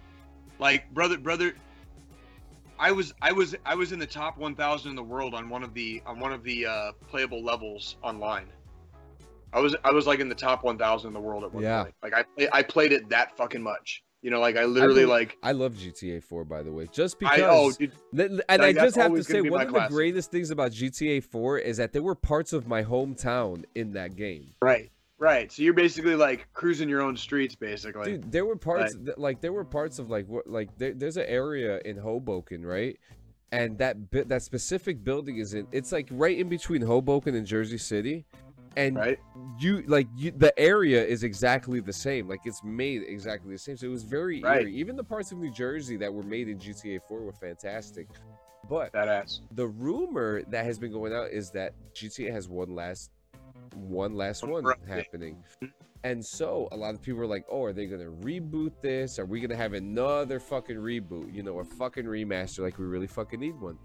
Like 0.59 0.91
brother 0.93 1.17
brother 1.17 1.55
I 2.79 2.91
was 2.91 3.13
I 3.21 3.31
was 3.31 3.55
I 3.65 3.75
was 3.75 3.91
in 3.91 3.99
the 3.99 4.07
top 4.07 4.37
1000 4.37 4.89
in 4.89 4.95
the 4.95 5.03
world 5.03 5.33
on 5.33 5.49
one 5.49 5.63
of 5.63 5.73
the 5.73 6.01
on 6.05 6.19
one 6.19 6.31
of 6.31 6.43
the 6.43 6.65
uh, 6.65 6.91
playable 7.09 7.43
levels 7.43 7.97
online. 8.01 8.47
I 9.51 9.59
was 9.59 9.75
I 9.83 9.91
was 9.91 10.07
like 10.07 10.19
in 10.19 10.29
the 10.29 10.35
top 10.35 10.63
1000 10.63 11.07
in 11.07 11.13
the 11.13 11.19
world 11.19 11.43
at 11.43 11.53
one 11.53 11.63
Yeah. 11.63 11.83
point. 11.83 11.95
Like 12.01 12.13
I 12.13 12.23
play, 12.23 12.47
I 12.53 12.63
played 12.63 12.91
it 12.93 13.09
that 13.09 13.35
fucking 13.35 13.61
much. 13.61 14.03
You 14.21 14.31
know, 14.31 14.39
like 14.39 14.57
I 14.57 14.65
literally 14.65 15.01
bel- 15.03 15.09
like 15.09 15.37
I 15.43 15.51
love 15.53 15.73
GTA 15.73 16.21
4 16.23 16.43
by 16.45 16.61
the 16.61 16.71
way, 16.71 16.87
just 16.91 17.19
because. 17.19 17.39
I 17.39 17.47
oh 17.49 17.71
dude, 17.71 17.91
Th- 18.15 18.27
th- 18.29 18.31
Like, 18.31 18.45
and 18.49 18.61
I 18.61 18.73
just 18.73 18.95
have 18.97 19.13
to 19.13 19.23
say, 19.23 19.41
one 19.41 19.61
of 19.65 19.73
the 19.73 19.87
greatest 19.89 20.29
things 20.31 20.51
about 20.51 20.71
GTA 20.71 21.23
4 21.23 21.57
is 21.59 21.77
that 21.77 21.93
there 21.93 22.03
were 22.03 22.15
parts 22.15 22.51
of 22.53 22.67
my 22.67 22.83
hometown 22.83 23.63
in 23.75 23.93
that 23.93 24.15
game. 24.15 24.53
right. 24.61 24.91
Right. 25.19 25.51
So 25.51 25.61
you're 25.63 25.73
basically 25.73 26.15
like 26.15 26.47
cruising 26.53 26.87
your 26.89 27.01
own 27.01 27.15
streets 27.17 27.53
basically. 27.53 28.13
Dude, 28.13 28.31
there 28.31 28.45
were 28.45 28.55
parts 28.55 28.95
that, 29.01 29.19
like 29.19 29.41
there 29.41 29.51
were 29.53 29.65
parts 29.65 29.99
of 29.99 30.09
like 30.09 30.25
what 30.27 30.47
like 30.47 30.69
there, 30.77 30.93
there's 30.93 31.17
an 31.17 31.25
area 31.27 31.79
in 31.85 31.97
Hoboken, 31.97 32.65
right? 32.65 32.97
and 33.51 33.79
that 33.79 34.11
bit 34.11 34.29
that 34.29 34.43
specific 34.43 35.03
building 35.03 35.37
is 35.37 35.53
in. 35.55 35.67
It's 35.71 35.91
like 35.91 36.07
right 36.11 36.37
in 36.37 36.49
between 36.49 36.81
Hoboken 36.83 37.33
and 37.35 37.47
Jersey 37.47 37.79
City, 37.79 38.25
and 38.77 38.95
Right. 38.95 39.19
you 39.59 39.81
like 39.87 40.07
you, 40.15 40.29
the 40.31 40.57
area 40.59 41.03
is 41.03 41.23
exactly 41.23 41.79
the 41.79 41.91
same. 41.91 42.27
Like 42.27 42.41
it's 42.45 42.63
made 42.63 43.01
exactly 43.07 43.51
the 43.51 43.57
same. 43.57 43.75
So 43.75 43.87
it 43.87 43.89
was 43.89 44.03
very 44.03 44.41
Right. 44.41 44.61
eerie. 44.61 44.75
Even 44.75 44.95
the 44.95 45.03
parts 45.03 45.31
of 45.31 45.39
New 45.39 45.51
Jersey 45.51 45.97
that 45.97 46.13
were 46.13 46.21
made 46.23 46.47
in 46.47 46.59
GTA 46.59 46.99
4 47.07 47.21
were 47.21 47.33
fantastic. 47.33 48.07
But 48.69 48.93
Badass. 48.93 49.39
the 49.55 49.65
rumor 49.67 50.43
that 50.43 50.63
has 50.65 50.77
been 50.77 50.91
going 50.91 51.11
out 51.13 51.31
is 51.31 51.49
that 51.51 51.73
GTA 51.95 52.31
has 52.31 52.47
one 52.47 52.75
last 52.75 53.09
one 53.73 54.15
last 54.15 54.43
One 54.43 54.65
happening. 54.87 55.43
And 56.03 56.25
so 56.25 56.69
a 56.71 56.77
lot 56.77 56.95
of 56.95 57.01
people 57.01 57.19
are 57.21 57.27
like, 57.27 57.45
"Oh, 57.51 57.63
are 57.63 57.73
they 57.73 57.85
gonna 57.85 58.09
reboot 58.09 58.71
this? 58.81 59.19
Are 59.19 59.25
we 59.25 59.41
gonna 59.41 59.55
have 59.55 59.73
another 59.73 60.39
fucking 60.39 60.77
reboot? 60.77 61.33
You 61.33 61.43
know, 61.43 61.59
a 61.59 61.65
fucking 61.65 62.05
remaster? 62.05 62.59
Like 62.59 62.77
we 62.77 62.85
really 62.85 63.07
fucking 63.07 63.39
need 63.39 63.59
one." 63.59 63.77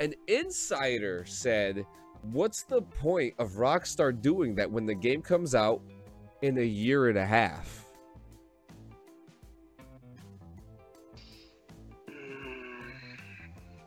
An 0.00 0.12
insider 0.26 1.24
said, 1.24 1.86
"What's 2.32 2.64
the 2.64 2.82
point 2.82 3.34
of 3.38 3.52
Rockstar 3.52 4.20
doing 4.20 4.56
that 4.56 4.70
when 4.70 4.86
the 4.86 4.94
game 4.94 5.22
comes 5.22 5.54
out 5.54 5.80
in 6.42 6.58
a 6.58 6.64
year 6.64 7.08
and 7.08 7.16
a 7.16 7.26
half?" 7.26 7.85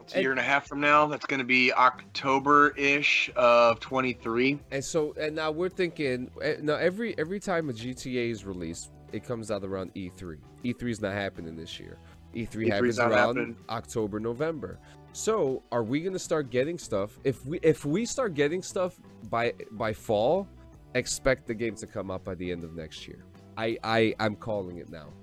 It's 0.09 0.15
a 0.15 0.21
year 0.21 0.31
and 0.31 0.39
a 0.39 0.43
half 0.43 0.67
from 0.67 0.81
now. 0.81 1.05
That's 1.05 1.27
going 1.27 1.39
to 1.39 1.45
be 1.45 1.71
October 1.71 2.69
ish 2.71 3.29
of 3.35 3.79
23. 3.79 4.59
And 4.71 4.83
so, 4.83 5.13
and 5.19 5.35
now 5.35 5.51
we're 5.51 5.69
thinking, 5.69 6.31
eh, 6.41 6.55
now 6.61 6.77
every 6.77 7.15
every 7.19 7.39
time 7.39 7.69
a 7.69 7.73
GTA 7.73 8.31
is 8.31 8.43
released, 8.43 8.89
it 9.13 9.23
comes 9.23 9.51
out 9.51 9.63
around 9.63 9.91
E 9.93 10.09
E3. 10.09 10.39
E3 10.65 10.89
is 10.89 10.99
not 10.99 11.13
happening 11.13 11.55
this 11.55 11.79
year. 11.79 11.99
E3 12.33 12.47
E3 12.47 12.65
's 12.65 12.69
happens 12.71 12.99
around 12.99 13.35
happening. 13.37 13.55
October, 13.69 14.19
November. 14.19 14.79
So, 15.13 15.61
are 15.71 15.83
we 15.83 16.01
gonna 16.01 16.17
start 16.17 16.49
getting 16.49 16.79
stuff? 16.79 17.19
If 17.23 17.45
we 17.45 17.59
if 17.61 17.85
we 17.85 18.03
start 18.05 18.33
getting 18.33 18.63
stuff 18.63 18.99
by 19.29 19.53
by 19.73 19.93
fall, 19.93 20.47
expect 20.95 21.45
the 21.45 21.53
game 21.53 21.75
to 21.75 21.85
come 21.85 22.09
out 22.09 22.23
by 22.23 22.33
the 22.33 22.51
end 22.51 22.63
of 22.63 22.75
next 22.75 23.07
year. 23.07 23.23
I 23.57 23.77
I 23.83 24.15
I'm 24.19 24.35
calling 24.35 24.77
it 24.77 24.89
now. 24.89 25.13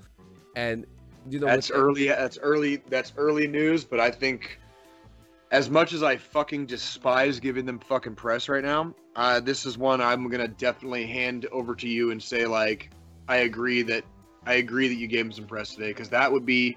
And 0.55 0.87
you 1.29 1.41
know 1.41 1.47
That's 1.47 1.73
early. 1.73 2.07
That's 2.07 2.39
early. 2.39 2.77
That's 2.89 3.13
early 3.17 3.49
news. 3.49 3.85
But 3.85 3.99
I 3.99 4.13
think, 4.13 4.61
as 5.57 5.71
much 5.71 5.95
as 5.95 6.03
I 6.03 6.19
fucking 6.19 6.67
despise 6.67 7.41
giving 7.41 7.65
them 7.65 7.79
fucking 7.79 8.15
press 8.15 8.47
right 8.51 8.63
now, 8.63 8.95
uh, 9.17 9.41
this 9.41 9.65
is 9.65 9.79
one 9.79 10.03
I'm 10.03 10.29
gonna 10.29 10.49
definitely 10.49 11.07
hand 11.07 11.47
over 11.51 11.75
to 11.77 11.89
you 11.89 12.11
and 12.11 12.23
say 12.23 12.45
like, 12.45 12.91
I 13.27 13.37
agree 13.39 13.81
that 13.85 14.05
I 14.45 14.57
agree 14.57 14.87
that 14.89 14.97
you 14.97 15.07
gave 15.07 15.25
them 15.25 15.33
some 15.33 15.47
press 15.47 15.71
today 15.75 15.89
because 15.89 16.11
that 16.11 16.31
would 16.31 16.45
be 16.45 16.77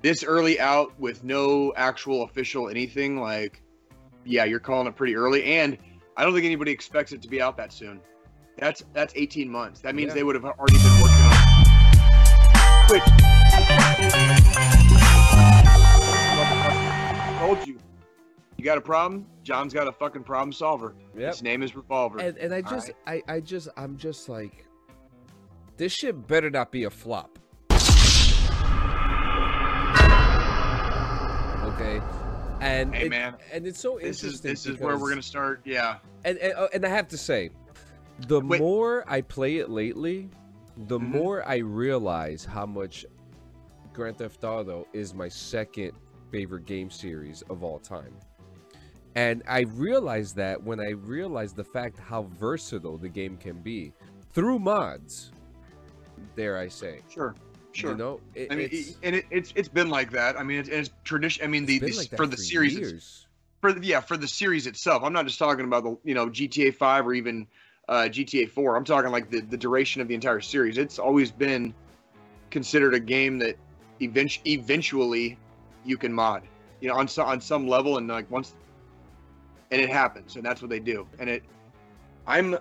this 0.00 0.24
early 0.24 0.58
out 0.58 0.98
with 0.98 1.22
no 1.22 1.74
actual 1.76 2.22
official 2.22 2.70
anything. 2.70 3.20
Like, 3.20 3.60
yeah, 4.24 4.44
you're 4.44 4.58
calling 4.58 4.86
it 4.86 4.96
pretty 4.96 5.14
early, 5.14 5.44
and 5.44 5.76
I 6.16 6.24
don't 6.24 6.32
think 6.32 6.46
anybody 6.46 6.72
expects 6.72 7.12
it 7.12 7.20
to 7.20 7.28
be 7.28 7.42
out 7.42 7.58
that 7.58 7.74
soon. 7.74 8.00
That's 8.56 8.82
that's 8.94 9.12
18 9.14 9.50
months. 9.50 9.82
That 9.82 9.94
means 9.94 10.08
Yeah. 10.08 10.14
they 10.14 10.22
would 10.22 10.34
have 10.34 10.46
already 10.46 10.78
been 10.78 11.02
working 11.02 11.20
on. 11.20 11.36
Which 12.88 14.75
told 17.46 17.66
you, 17.66 17.78
you 18.56 18.64
got 18.64 18.78
a 18.78 18.80
problem. 18.80 19.26
John's 19.44 19.72
got 19.72 19.86
a 19.86 19.92
fucking 19.92 20.24
problem 20.24 20.52
solver. 20.52 20.94
Yep. 21.16 21.28
His 21.34 21.42
name 21.42 21.62
is 21.62 21.76
Revolver. 21.76 22.18
And 22.18 22.36
and 22.38 22.52
I 22.52 22.60
just 22.62 22.90
I 23.06 23.22
I 23.28 23.40
just 23.40 23.68
I'm 23.76 23.96
just 23.96 24.28
like 24.28 24.66
this 25.76 25.92
shit 25.92 26.26
better 26.26 26.50
not 26.50 26.72
be 26.72 26.84
a 26.84 26.90
flop. 26.90 27.38
Okay. 31.74 32.00
And 32.60 32.94
Hey, 32.94 33.06
it- 33.06 33.10
man, 33.10 33.36
and 33.52 33.66
it's 33.66 33.78
so 33.80 33.98
this 33.98 34.18
is 34.24 34.44
interesting. 34.44 34.50
this 34.50 34.66
is 34.66 34.78
where 34.80 34.96
we're 34.98 35.10
gonna 35.10 35.22
start. 35.22 35.60
Yeah, 35.64 35.98
and 36.24 36.38
and, 36.38 36.54
uh, 36.54 36.68
and 36.72 36.86
I 36.86 36.88
have 36.88 37.08
to 37.08 37.18
say, 37.18 37.50
the 38.28 38.40
Wait. 38.40 38.60
more 38.60 39.04
I 39.06 39.20
play 39.20 39.56
it 39.58 39.68
lately, 39.68 40.30
the 40.88 40.98
Mhm. 40.98 41.08
more 41.10 41.46
I 41.46 41.56
realize 41.58 42.46
how 42.46 42.64
much 42.64 43.04
Grand 43.92 44.16
Theft 44.18 44.42
Auto 44.42 44.86
is 44.94 45.12
my 45.12 45.28
second 45.28 45.92
favorite 46.30 46.66
game 46.66 46.90
series 46.90 47.42
of 47.42 47.62
all 47.62 47.78
time. 47.78 48.14
And 49.14 49.42
I 49.48 49.60
realized 49.60 50.36
that 50.36 50.62
when 50.62 50.78
I 50.78 50.90
realized 50.90 51.56
the 51.56 51.64
fact 51.64 51.98
how 51.98 52.24
versatile 52.38 52.98
the 52.98 53.08
game 53.08 53.38
can 53.38 53.62
be 53.62 53.92
through 54.32 54.58
mods, 54.58 55.32
dare 56.36 56.58
I 56.58 56.68
say. 56.68 57.00
sure, 57.08 57.34
sure. 57.72 57.92
You 57.92 57.96
know, 57.96 58.20
it, 58.34 58.52
I 58.52 58.56
mean, 58.56 58.68
it's, 58.70 58.96
and 59.02 59.16
it, 59.16 59.24
it's 59.30 59.52
it's 59.56 59.68
been 59.70 59.88
like 59.88 60.10
that. 60.10 60.38
I 60.38 60.42
mean, 60.42 60.58
it's, 60.60 60.68
it's 60.68 60.90
tradition. 61.04 61.44
I 61.44 61.48
mean, 61.48 61.64
the, 61.64 61.78
the 61.78 61.92
like 61.92 62.14
for 62.14 62.26
the 62.26 62.36
series, 62.36 62.74
years. 62.74 63.26
for 63.62 63.72
the- 63.72 63.84
yeah, 63.86 64.00
for 64.00 64.18
the 64.18 64.28
series 64.28 64.66
itself. 64.66 65.02
I'm 65.02 65.14
not 65.14 65.26
just 65.26 65.38
talking 65.38 65.64
about 65.64 65.84
the 65.84 65.96
you 66.04 66.14
know 66.14 66.28
GTA 66.28 66.74
5 66.74 67.06
or 67.06 67.14
even 67.14 67.46
uh, 67.88 68.08
GTA 68.10 68.50
4. 68.50 68.76
I'm 68.76 68.84
talking 68.84 69.10
like 69.10 69.30
the 69.30 69.40
the 69.40 69.56
duration 69.56 70.02
of 70.02 70.08
the 70.08 70.14
entire 70.14 70.42
series. 70.42 70.76
It's 70.76 70.98
always 70.98 71.30
been 71.30 71.72
considered 72.50 72.92
a 72.92 73.00
game 73.00 73.38
that 73.38 73.56
event- 74.02 74.46
eventually 74.46 75.38
you 75.86 75.96
can 75.96 76.12
mod. 76.12 76.42
You 76.80 76.88
know, 76.88 76.96
on 76.96 77.08
some 77.08 77.26
on 77.26 77.40
some 77.40 77.66
level, 77.66 77.96
and 77.98 78.06
like 78.08 78.30
once, 78.30 78.54
and 79.70 79.80
it 79.80 79.88
happens, 79.88 80.36
and 80.36 80.44
that's 80.44 80.60
what 80.60 80.68
they 80.68 80.80
do. 80.80 81.06
And 81.18 81.30
it, 81.30 81.42
I'm 82.26 82.56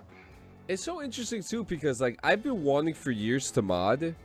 It's 0.68 0.84
so 0.84 1.02
interesting 1.04 1.44
too 1.44 1.64
because 1.64 2.00
like 2.00 2.18
I've 2.24 2.42
been 2.42 2.64
wanting 2.64 2.94
for 2.94 3.12
years 3.12 3.52
to 3.52 3.62
mod, 3.62 4.16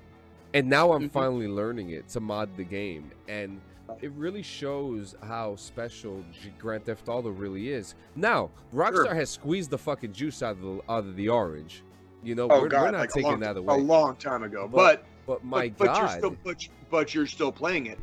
and 0.55 0.68
now 0.68 0.93
I'm 0.93 1.09
Mhm. 1.09 1.12
finally 1.12 1.48
learning 1.48 1.90
it 1.90 2.09
to 2.10 2.20
mod 2.20 2.56
the 2.56 2.64
game, 2.64 3.10
and 3.28 3.60
it 4.01 4.12
really 4.12 4.43
shows 4.43 5.16
how 5.22 5.56
special 5.56 6.24
G- 6.40 6.52
Grand 6.59 6.85
Theft 6.85 7.09
Auto 7.09 7.31
really 7.31 7.70
is. 7.72 7.97
Now 8.14 8.51
Rockstar 8.72 9.06
Sure. 9.06 9.14
has 9.14 9.31
squeezed 9.31 9.70
the 9.70 9.78
fucking 9.78 10.12
juice 10.12 10.43
out 10.43 10.52
of 10.52 10.60
the 10.62 10.81
out 10.89 11.05
of 11.05 11.16
the 11.16 11.28
orange. 11.28 11.82
You 12.22 12.36
know, 12.36 12.47
oh 12.48 12.60
we're, 12.62 12.68
god, 12.68 12.82
we're 12.82 12.90
not 12.93 13.01
like 13.01 13.10
taking 13.10 13.31
long, 13.31 13.40
that 13.40 13.56
away. 13.56 13.74
a 13.74 13.78
long 13.78 14.14
time 14.16 14.44
ago. 14.44 14.68
But- 14.70 15.05
But 15.27 15.40
but 15.40 15.44
my 15.44 15.68
but, 15.70 15.78
but 15.78 15.85
God, 15.86 15.98
you're 15.98 16.09
still 16.18 16.36
but, 16.44 16.68
but 16.90 17.14
you're 17.14 17.27
still 17.27 17.51
playing 17.52 17.86
it 17.86 17.98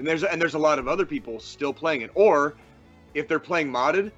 and 0.00 0.08
there's 0.08 0.24
and 0.24 0.40
there's 0.42 0.54
a 0.54 0.58
lot 0.58 0.80
of 0.80 0.88
other 0.88 1.06
people 1.06 1.38
still 1.38 1.72
playing 1.72 2.00
it. 2.02 2.10
Or 2.14 2.56
if 3.14 3.28
they're 3.28 3.38
playing 3.38 3.70
modded 3.70 4.10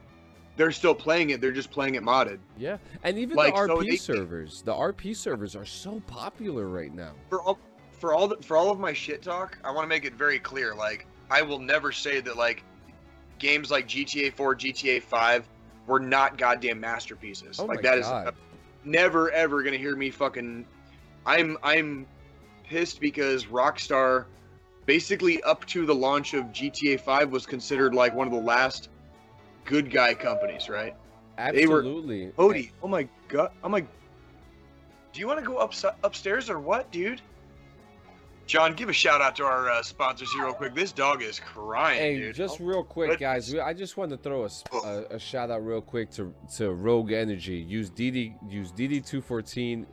they're 0.55 0.71
still 0.71 0.95
playing 0.95 1.31
it. 1.31 1.41
They're 1.41 1.51
just 1.51 1.71
playing 1.71 1.95
it 1.95 2.03
modded. 2.03 2.39
Yeah, 2.59 2.77
and 3.05 3.19
even 3.19 3.37
like, 3.39 3.55
the 3.55 3.67
so 3.67 3.79
RP 3.79 3.89
they- 3.89 3.97
servers, 3.97 4.61
the 4.61 4.75
RP 4.75 5.17
servers 5.17 5.57
are 5.57 5.65
so 5.65 6.01
popular 6.07 6.69
right 6.69 6.95
now. 6.95 7.13
for 7.31 7.41
all 7.43 7.59
for 7.99 8.13
all 8.13 8.29
the, 8.29 8.37
for 8.43 8.57
all 8.57 8.71
of 8.71 8.79
my 8.81 8.93
shit 8.93 9.23
talk 9.23 9.57
i 9.65 9.71
want 9.71 9.85
to 9.85 9.89
make 9.89 10.05
it 10.05 10.13
very 10.15 10.39
clear 10.41 10.75
like 10.75 11.07
i 11.31 11.41
will 11.41 11.61
never 11.61 11.93
say 11.93 12.21
that 12.21 12.37
like 12.37 12.65
games 13.39 13.71
like 13.71 13.87
gta 13.87 14.33
4 14.33 14.57
gta 14.57 15.01
5 15.01 15.49
were 15.87 16.01
not 16.01 16.37
goddamn 16.37 16.81
masterpieces. 16.81 17.61
Oh 17.61 17.65
like 17.67 17.81
that 17.83 17.99
is 17.99 18.07
God. 18.07 18.35
never 18.85 19.31
ever 19.31 19.63
gonna 19.63 19.77
hear 19.79 19.95
me 19.97 20.11
fucking 20.11 20.67
i'm 21.25 21.57
i'm 21.63 22.05
pissed 22.65 23.01
because 23.01 23.47
rockstar 23.47 24.25
basically 24.87 25.43
up 25.45 25.65
to 25.67 25.87
the 25.87 25.95
launch 25.95 26.35
of 26.35 26.47
gta 26.47 26.99
5 27.01 27.31
was 27.31 27.47
considered 27.47 27.95
like 27.95 28.15
one 28.15 28.27
of 28.27 28.33
the 28.33 28.41
last 28.41 28.89
good 29.65 29.91
guy 29.91 30.13
companies 30.15 30.69
right 30.69 30.95
They 31.53 31.67
were- 31.67 31.79
Absolutely, 31.79 32.33
Odie, 32.39 32.71
oh 32.83 32.89
my 32.89 33.09
god 33.29 33.53
i'm 33.63 33.73
like 33.73 33.87
do 35.13 35.21
you 35.21 35.27
want 35.27 35.39
to 35.39 35.45
go 35.47 35.57
up 35.59 35.73
upstairs 36.03 36.51
or 36.51 36.59
what 36.59 36.91
dude 36.91 37.21
john 38.47 38.75
give 38.75 38.89
a 38.89 38.93
shout 38.93 39.21
out 39.21 39.37
to 39.37 39.45
our 39.45 39.71
uh, 39.71 39.83
sponsors 39.83 40.33
here 40.33 40.45
real 40.45 40.53
quick 40.53 40.75
this 40.75 40.91
dog 40.91 41.23
is 41.23 41.39
crying 41.39 41.99
Hey, 41.99 42.17
dude 42.19 42.35
just 42.35 42.61
Oh, 42.61 42.65
real 42.65 42.83
quick, 42.83 43.21
guys. 43.21 43.55
I 43.55 43.73
just 43.73 43.97
want 43.97 44.11
to 44.11 44.17
throw 44.17 44.45
a 44.45 45.15
a 45.15 45.19
shout 45.19 45.51
out 45.51 45.65
real 45.65 45.81
quick 45.81 46.11
to 46.13 46.35
to 46.57 46.73
Rogue 46.73 47.13
Energy. 47.13 47.57
Use 47.57 47.89
DD 47.89 48.35
use 48.51 48.73
DD214 48.73 49.87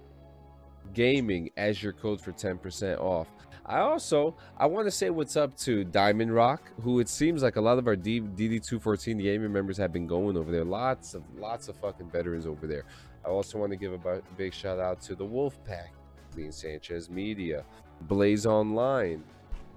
Gaming 0.96 1.52
as 1.58 1.84
your 1.84 1.94
code 1.94 2.20
for 2.20 2.32
10% 2.32 3.00
off. 3.00 3.28
I 3.70 3.82
also 3.82 4.36
I 4.58 4.66
want 4.66 4.88
to 4.88 4.92
say 4.92 5.12
what's 5.12 5.38
up 5.38 5.56
to 5.60 5.84
Diamond 5.84 6.34
Rock, 6.34 6.72
who 6.82 7.00
it 7.00 7.08
seems 7.08 7.44
like 7.44 7.56
a 7.56 7.62
lot 7.62 7.78
of 7.78 7.88
our 7.88 7.96
DD214 7.96 9.22
gaming 9.22 9.54
members 9.54 9.78
have 9.78 9.94
been 9.94 10.08
going 10.08 10.36
over 10.36 10.52
there. 10.52 10.66
Lots 10.66 11.14
of 11.14 11.22
lots 11.38 11.70
of 11.70 11.78
fucking 11.78 12.10
veterans 12.10 12.48
over 12.48 12.66
there. 12.66 12.86
I 13.24 13.30
also 13.30 13.60
want 13.60 13.72
to 13.72 13.78
give 13.78 13.94
a 13.94 14.22
big 14.36 14.56
shout 14.56 14.80
out 14.80 15.02
to 15.02 15.14
the 15.14 15.24
Wolfpack, 15.24 15.90
Lean 16.36 16.52
Sanchez 16.52 17.12
Media, 17.12 17.64
Blaze 18.02 18.48
Online. 18.48 19.24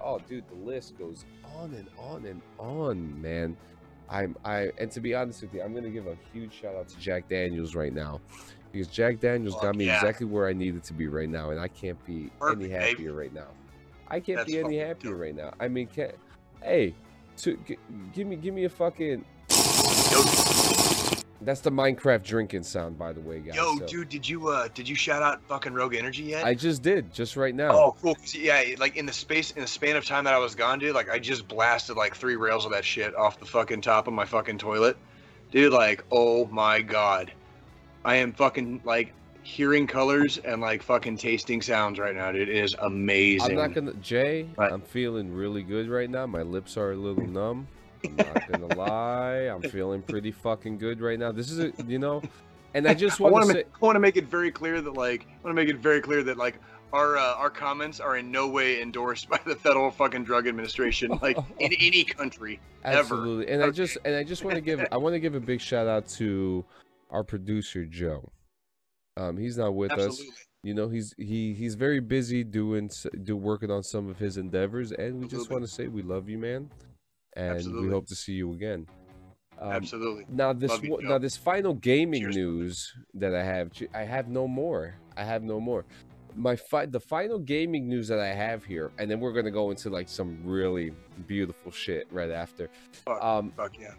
Oh, 0.01 0.19
dude, 0.19 0.48
the 0.48 0.55
list 0.55 0.97
goes 0.98 1.27
on 1.55 1.74
and 1.74 1.89
on 1.98 2.24
and 2.24 2.40
on, 2.59 3.20
man. 3.20 3.56
I'm 4.09 4.35
I 4.43 4.70
and 4.78 4.90
to 4.93 5.01
be 5.01 5.14
honest 5.14 5.43
with 5.43 5.52
you, 5.52 5.60
I'm 5.60 5.74
gonna 5.74 5.90
give 5.90 6.06
a 6.06 6.16
huge 6.32 6.55
shout 6.55 6.74
out 6.74 6.89
to 6.89 6.98
Jack 6.98 7.28
Daniels 7.28 7.74
right 7.74 7.93
now. 7.93 8.23
Because 8.73 8.89
Jack 8.89 9.20
Daniels 9.20 9.55
got 9.60 9.77
me 9.77 9.85
yeah. 9.85 9.97
exactly 9.97 10.24
where 10.24 10.48
I 10.48 10.55
needed 10.55 10.82
to 10.85 10.94
be 10.94 11.06
right 11.06 11.28
now, 11.28 11.51
and 11.51 11.60
I 11.60 11.69
can't 11.69 12.02
be 12.06 12.31
Perfect, 12.39 12.62
any 12.62 12.73
happier 12.73 13.12
right 13.12 13.35
now. 13.35 13.48
I 14.12 14.20
can't 14.20 14.36
That's 14.36 14.52
be 14.52 14.59
any 14.59 14.76
happier 14.76 15.12
dope. 15.12 15.20
right 15.20 15.34
now. 15.34 15.55
I 15.59 15.68
mean, 15.68 15.86
can 15.86 16.12
hey, 16.62 16.94
to, 17.39 17.56
g- 17.66 17.78
give 18.12 18.26
me 18.26 18.36
give 18.36 18.52
me 18.55 18.64
a 18.64 18.68
fucking 18.68 19.24
That's 21.40 21.60
the 21.60 21.70
Minecraft 21.70 22.22
drinking 22.22 22.62
sound, 22.64 22.98
by 22.98 23.14
the 23.14 23.20
way, 23.22 23.40
guys. 23.40 23.56
Yo, 23.56 23.78
so- 23.78 23.86
dude, 23.86 24.10
did 24.10 24.28
you 24.28 24.48
uh 24.48 24.68
did 24.74 24.86
you 24.86 24.94
shout 24.94 25.22
out 25.22 25.43
fucking 25.48 25.72
Rogue 25.72 25.94
Energy 25.94 26.24
yet? 26.24 26.44
I 26.44 26.52
just 26.52 26.82
did, 26.82 27.10
just 27.12 27.36
right 27.36 27.55
now. 27.55 27.70
Oh, 27.72 27.97
cool. 28.02 28.16
Yeah, 28.34 28.62
like 28.78 28.97
in 28.98 29.06
the 29.06 29.14
space, 29.14 29.52
in 29.52 29.62
the 29.62 29.66
span 29.68 29.97
of 29.97 30.05
time 30.05 30.24
that 30.24 30.34
I 30.34 30.39
was 30.39 30.55
gone, 30.55 30.78
dude, 30.78 30.94
like 30.94 31.09
I 31.09 31.18
just 31.18 31.48
blasted 31.48 31.97
like 31.97 32.14
three 32.14 32.36
rails 32.36 32.66
of 32.66 32.72
that 32.72 32.84
shit 32.84 33.16
off 33.16 33.40
the 33.40 33.47
fucking 33.47 33.80
top 33.80 34.09
of 34.09 34.12
my 34.12 34.26
fucking 34.26 34.59
toilet, 34.59 34.98
dude. 35.51 35.72
Like, 35.72 36.05
oh 36.12 36.44
my 36.48 36.82
god, 36.82 37.32
I 38.05 38.16
am 38.16 38.34
fucking 38.34 38.82
like 38.84 39.14
hearing 39.43 39.86
colors 39.86 40.39
and 40.39 40.60
like 40.60 40.82
fucking 40.82 41.16
tasting 41.16 41.60
sounds 41.60 41.98
right 41.98 42.14
now, 42.14 42.32
dude. 42.32 42.48
It 42.48 42.56
is 42.56 42.74
amazing. 42.81 43.51
I'm 43.51 43.56
not 43.56 43.74
gonna, 43.74 43.94
Jay. 43.94 44.48
Right. 44.56 44.73
I'm 44.73 44.81
feeling 44.81 45.32
really 45.32 45.62
good 45.62 45.89
right 45.89 46.09
now. 46.09 46.27
My 46.27 46.43
lips 46.43 46.77
are 46.77 46.93
a 46.93 46.97
little 46.97 47.27
numb. 47.27 47.66
I'm 48.05 48.16
not 48.16 48.51
gonna 48.51 48.74
lie. 48.77 49.43
I'm 49.43 49.62
feeling 49.62 50.02
pretty 50.02 50.32
fucking 50.32 50.78
good 50.78 51.01
right 51.01 51.19
now. 51.19 51.32
This 51.32 51.51
is 51.51 51.59
a, 51.59 51.73
you 51.86 51.98
know, 51.98 52.23
and 52.74 52.86
I 52.89 52.94
just 53.05 53.20
I 53.20 53.24
want 53.24 53.35
want 53.35 53.47
to 53.48 53.52
say, 53.52 53.64
I 53.64 53.85
want 53.85 53.97
to 53.97 54.01
make 54.01 54.16
it 54.16 54.27
very 54.27 54.51
clear 54.51 54.81
that 54.81 54.94
like 54.94 55.27
I 55.27 55.44
want 55.44 55.56
to 55.56 55.62
make 55.62 55.69
it 55.69 55.78
very 55.78 56.01
clear 56.01 56.23
that 56.23 56.36
like 56.36 56.59
our 56.93 57.16
uh, 57.16 57.35
our 57.35 57.51
comments 57.51 58.01
are 58.01 58.16
in 58.16 58.31
no 58.31 58.48
way 58.48 58.82
endorsed 58.82 59.28
by 59.28 59.40
the 59.44 59.56
Federal 59.56 59.90
fucking 59.90 60.24
Drug 60.24 60.47
Administration, 60.47 61.19
like 61.23 61.36
in 61.59 61.73
any 61.81 62.05
country. 62.05 62.60
ever. 62.85 62.98
absolutely. 62.98 63.48
And 63.52 63.62
I 63.62 63.70
just, 63.70 63.98
and 64.05 64.14
I 64.14 64.24
just 64.24 64.44
want 64.44 64.56
to 64.56 64.60
give, 64.60 64.86
I 64.93 64.97
want 64.97 65.14
to 65.14 65.20
give 65.20 65.35
a 65.35 65.40
big 65.40 65.60
shout 65.60 65.86
out 65.86 66.09
to 66.10 66.64
our 67.10 67.24
producer 67.24 67.85
Joe. 67.85 68.31
Um, 69.16 69.36
he's 69.36 69.59
not 69.59 69.74
with 69.74 69.93
us. 69.93 70.22
You 70.62 70.74
know, 70.74 70.89
he's 70.89 71.12
he 71.18 71.55
he's 71.55 71.74
very 71.74 72.01
busy 72.01 72.44
doing 72.44 72.90
do 73.24 73.36
working 73.36 73.70
on 73.70 73.82
some 73.82 74.09
of 74.09 74.18
his 74.18 74.36
endeavors, 74.36 74.93
and 74.93 75.20
we 75.20 75.26
just 75.26 75.51
want 75.51 75.64
to 75.64 75.68
say 75.68 75.89
we 75.89 76.02
love 76.02 76.28
you, 76.28 76.39
man, 76.39 76.70
and 77.34 77.56
Absolutely. 77.56 77.89
we 77.89 77.93
hope 77.93 78.06
to 78.06 78.14
see 78.14 78.32
you 78.32 78.52
again. 78.52 78.86
Um, 79.60 79.72
Absolutely. 79.72 80.24
Now 80.28 80.52
this 80.52 80.80
you, 80.82 80.98
now 81.02 81.18
this 81.18 81.36
final 81.36 81.74
gaming 81.74 82.22
Cheers. 82.22 82.36
news 82.36 82.93
that 83.14 83.34
I 83.34 83.44
have, 83.44 83.70
I 83.94 84.02
have 84.02 84.28
no 84.28 84.47
more. 84.48 84.94
I 85.16 85.24
have 85.24 85.43
no 85.43 85.60
more. 85.60 85.84
My 86.34 86.56
fi- 86.56 86.86
the 86.86 87.01
final 87.01 87.39
gaming 87.39 87.89
news 87.89 88.09
that 88.09 88.18
I 88.18 88.28
have 88.28 88.64
here, 88.64 88.93
and 88.98 89.10
then 89.10 89.20
we're 89.20 89.32
gonna 89.32 89.51
go 89.51 89.70
into 89.70 89.90
like 89.90 90.09
some 90.09 90.39
really 90.44 90.93
beautiful 91.26 91.70
shit 91.70 92.06
right 92.10 92.30
after. 92.30 92.70
Fuck. 93.05 93.22
Um, 93.22 93.52
Fuck 93.56 93.78
yeah. 93.78 93.94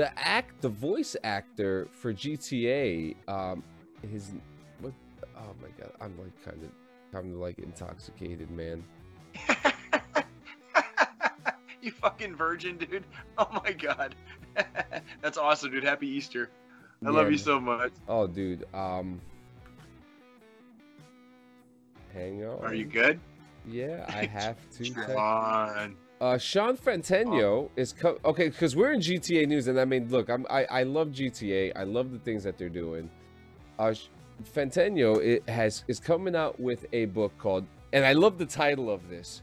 The 0.00 0.18
act, 0.18 0.62
the 0.62 0.68
voice 0.70 1.14
actor 1.24 1.86
for 1.92 2.14
GTA, 2.14 3.14
um, 3.28 3.62
his 4.10 4.32
what? 4.80 4.94
Oh 5.36 5.54
my 5.60 5.68
god, 5.78 5.92
I'm 6.00 6.18
like 6.18 6.42
kind 6.42 6.56
of, 6.64 6.70
kind 7.12 7.34
of 7.34 7.38
like 7.38 7.58
intoxicated, 7.58 8.50
man. 8.50 8.82
you 11.82 11.90
fucking 11.90 12.34
virgin, 12.34 12.78
dude. 12.78 13.04
Oh 13.36 13.60
my 13.62 13.72
god. 13.72 14.14
That's 15.20 15.36
awesome, 15.36 15.70
dude. 15.70 15.84
Happy 15.84 16.08
Easter. 16.08 16.48
I 17.04 17.10
love 17.10 17.30
you 17.30 17.36
so 17.36 17.60
much. 17.60 17.92
Oh, 18.08 18.26
dude. 18.26 18.64
Um, 18.72 19.20
hang 22.14 22.42
on. 22.44 22.64
Are 22.64 22.74
you 22.74 22.86
good? 22.86 23.20
Yeah, 23.66 24.06
I 24.08 24.24
have 24.32 24.56
to. 24.78 24.90
Come 24.92 25.16
on. 25.16 25.96
Uh, 26.20 26.36
Shawn 26.36 26.76
Fonteno 26.76 27.70
is 27.76 27.94
co- 27.94 28.18
okay 28.26 28.50
because 28.50 28.76
we're 28.76 28.92
in 28.92 29.00
GTA 29.00 29.46
news, 29.48 29.68
and 29.68 29.80
I 29.80 29.86
mean, 29.86 30.08
look, 30.10 30.28
I'm 30.28 30.46
I, 30.50 30.64
I 30.66 30.82
love 30.82 31.08
GTA. 31.08 31.72
I 31.74 31.84
love 31.84 32.12
the 32.12 32.18
things 32.18 32.44
that 32.44 32.58
they're 32.58 32.68
doing. 32.68 33.08
Uh, 33.78 33.94
Fantano 34.54 35.22
it 35.24 35.48
has 35.48 35.84
is 35.88 35.98
coming 35.98 36.36
out 36.36 36.60
with 36.60 36.84
a 36.92 37.06
book 37.06 37.36
called, 37.38 37.66
and 37.94 38.04
I 38.04 38.12
love 38.12 38.36
the 38.36 38.44
title 38.44 38.90
of 38.90 39.08
this, 39.08 39.40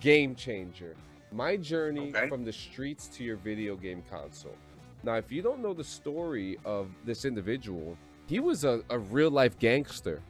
Game 0.00 0.34
Changer: 0.34 0.96
My 1.32 1.54
Journey 1.56 2.12
Okay. 2.16 2.28
from 2.30 2.44
the 2.44 2.52
Streets 2.52 3.06
to 3.08 3.24
Your 3.24 3.36
Video 3.36 3.76
Game 3.76 4.02
Console. 4.10 4.56
Now, 5.02 5.16
if 5.16 5.30
you 5.30 5.42
don't 5.42 5.60
know 5.60 5.74
the 5.74 5.84
story 5.84 6.58
of 6.64 6.88
this 7.04 7.26
individual, 7.26 7.96
he 8.26 8.40
was 8.40 8.64
a, 8.64 8.82
a 8.88 8.98
real 8.98 9.30
life 9.30 9.58
gangster, 9.58 10.22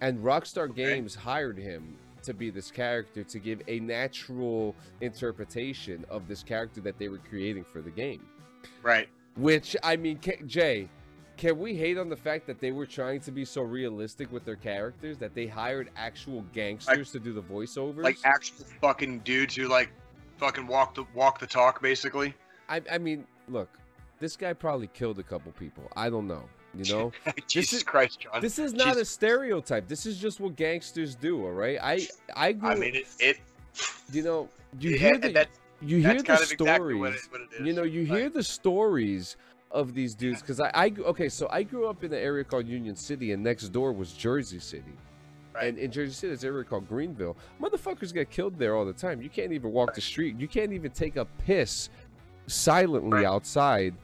and 0.00 0.18
Rockstar 0.20 0.70
Okay. 0.70 0.94
Games 0.94 1.14
hired 1.14 1.58
him 1.58 1.98
to 2.24 2.34
be 2.34 2.50
this 2.50 2.70
character 2.70 3.24
to 3.24 3.38
give 3.38 3.62
a 3.68 3.80
natural 3.80 4.74
interpretation 5.00 6.04
of 6.08 6.28
this 6.28 6.42
character 6.42 6.80
that 6.80 6.98
they 6.98 7.08
were 7.08 7.18
creating 7.18 7.64
for 7.64 7.80
the 7.80 7.90
game. 7.90 8.26
Right. 8.82 9.08
Which 9.36 9.76
I 9.82 9.96
mean, 9.96 10.20
Jay, 10.46 10.88
can 11.36 11.58
we 11.58 11.74
hate 11.74 11.96
on 11.96 12.08
the 12.08 12.16
fact 12.16 12.46
that 12.48 12.60
they 12.60 12.72
were 12.72 12.86
trying 12.86 13.20
to 13.20 13.30
be 13.30 13.44
so 13.44 13.62
realistic 13.62 14.30
with 14.30 14.44
their 14.44 14.56
characters 14.56 15.16
that 15.18 15.34
they 15.34 15.46
hired 15.46 15.90
actual 15.96 16.42
gangsters 16.52 17.10
to 17.12 17.18
do 17.18 17.32
the 17.32 17.42
voiceovers? 17.42 18.02
Like 18.02 18.18
actual 18.24 18.66
fucking 18.80 19.20
dudes 19.20 19.54
who 19.54 19.68
like 19.68 19.90
fucking 20.36 20.66
walk 20.66 20.94
the 20.94 21.04
walk 21.14 21.38
the 21.38 21.46
talk, 21.46 21.80
basically. 21.80 22.34
I, 22.68 22.82
I 22.92 22.98
mean, 22.98 23.26
look, 23.48 23.70
this 24.18 24.36
guy 24.36 24.52
probably 24.52 24.88
killed 24.88 25.18
a 25.18 25.22
couple 25.22 25.50
people. 25.52 25.90
I 25.96 26.10
don't 26.10 26.26
know. 26.26 26.44
You 26.74 26.92
know, 26.92 27.12
Jesus 27.48 27.78
is- 27.78 27.82
Christ, 27.82 28.20
John. 28.20 28.40
this 28.40 28.58
is 28.58 28.72
not 28.72 28.96
a 28.96 29.04
stereotype. 29.04 29.88
This 29.88 30.06
is 30.06 30.18
just 30.18 30.38
what 30.40 30.56
gangsters 30.56 31.14
do. 31.16 31.44
All 31.44 31.52
right. 31.52 31.78
I 31.82 32.06
I 32.36 32.52
grew. 32.52 32.68
I 32.70 32.74
mean, 32.76 32.94
it. 32.94 33.06
it 33.18 33.38
you 34.12 34.22
know, 34.22 34.48
you 34.78 34.96
hear 34.96 35.18
the 35.18 35.30
that's 35.32 35.58
you 35.82 35.98
hear 35.98 36.14
the 36.14 36.22
kind 36.22 36.40
of 36.40 36.46
stories. 36.46 36.60
exactly 36.60 36.94
what 36.94 37.12
it, 37.14 37.20
what. 37.30 37.66
You 37.66 37.72
know, 37.72 37.82
you 37.82 38.06
Like, 38.06 38.18
hear 38.18 38.28
the 38.30 38.42
stories 38.42 39.36
of 39.72 39.94
these 39.94 40.14
dudes 40.14 40.40
because 40.42 40.60
I, 40.60 40.70
I, 40.74 40.92
okay, 40.98 41.28
so 41.28 41.48
I 41.50 41.62
grew 41.62 41.86
up 41.88 42.02
in 42.04 42.12
an 42.12 42.18
area 42.18 42.42
called 42.44 42.66
Union 42.66 42.96
City, 42.96 43.32
and 43.32 43.42
next 43.42 43.68
door 43.68 43.92
was 43.92 44.12
Jersey 44.12 44.58
City. 44.58 44.92
Right. 45.54 45.68
And 45.68 45.78
in 45.78 45.90
Jersey 45.90 46.12
City, 46.12 46.28
there's 46.28 46.42
an 46.44 46.50
area 46.50 46.64
called 46.64 46.88
Greenville. 46.88 47.36
Motherfuckers 47.60 48.12
get 48.12 48.30
killed 48.30 48.58
there 48.58 48.76
all 48.76 48.84
the 48.84 48.92
time. 48.92 49.22
You 49.22 49.28
can't 49.28 49.52
even 49.52 49.72
walk 49.72 49.94
the 49.94 50.00
street. 50.00 50.38
You 50.38 50.46
can't 50.48 50.72
even 50.72 50.90
take 50.90 51.16
a 51.16 51.24
piss 51.24 51.88
silently 52.46 53.10
Right. 53.18 53.24
outside 53.24 53.94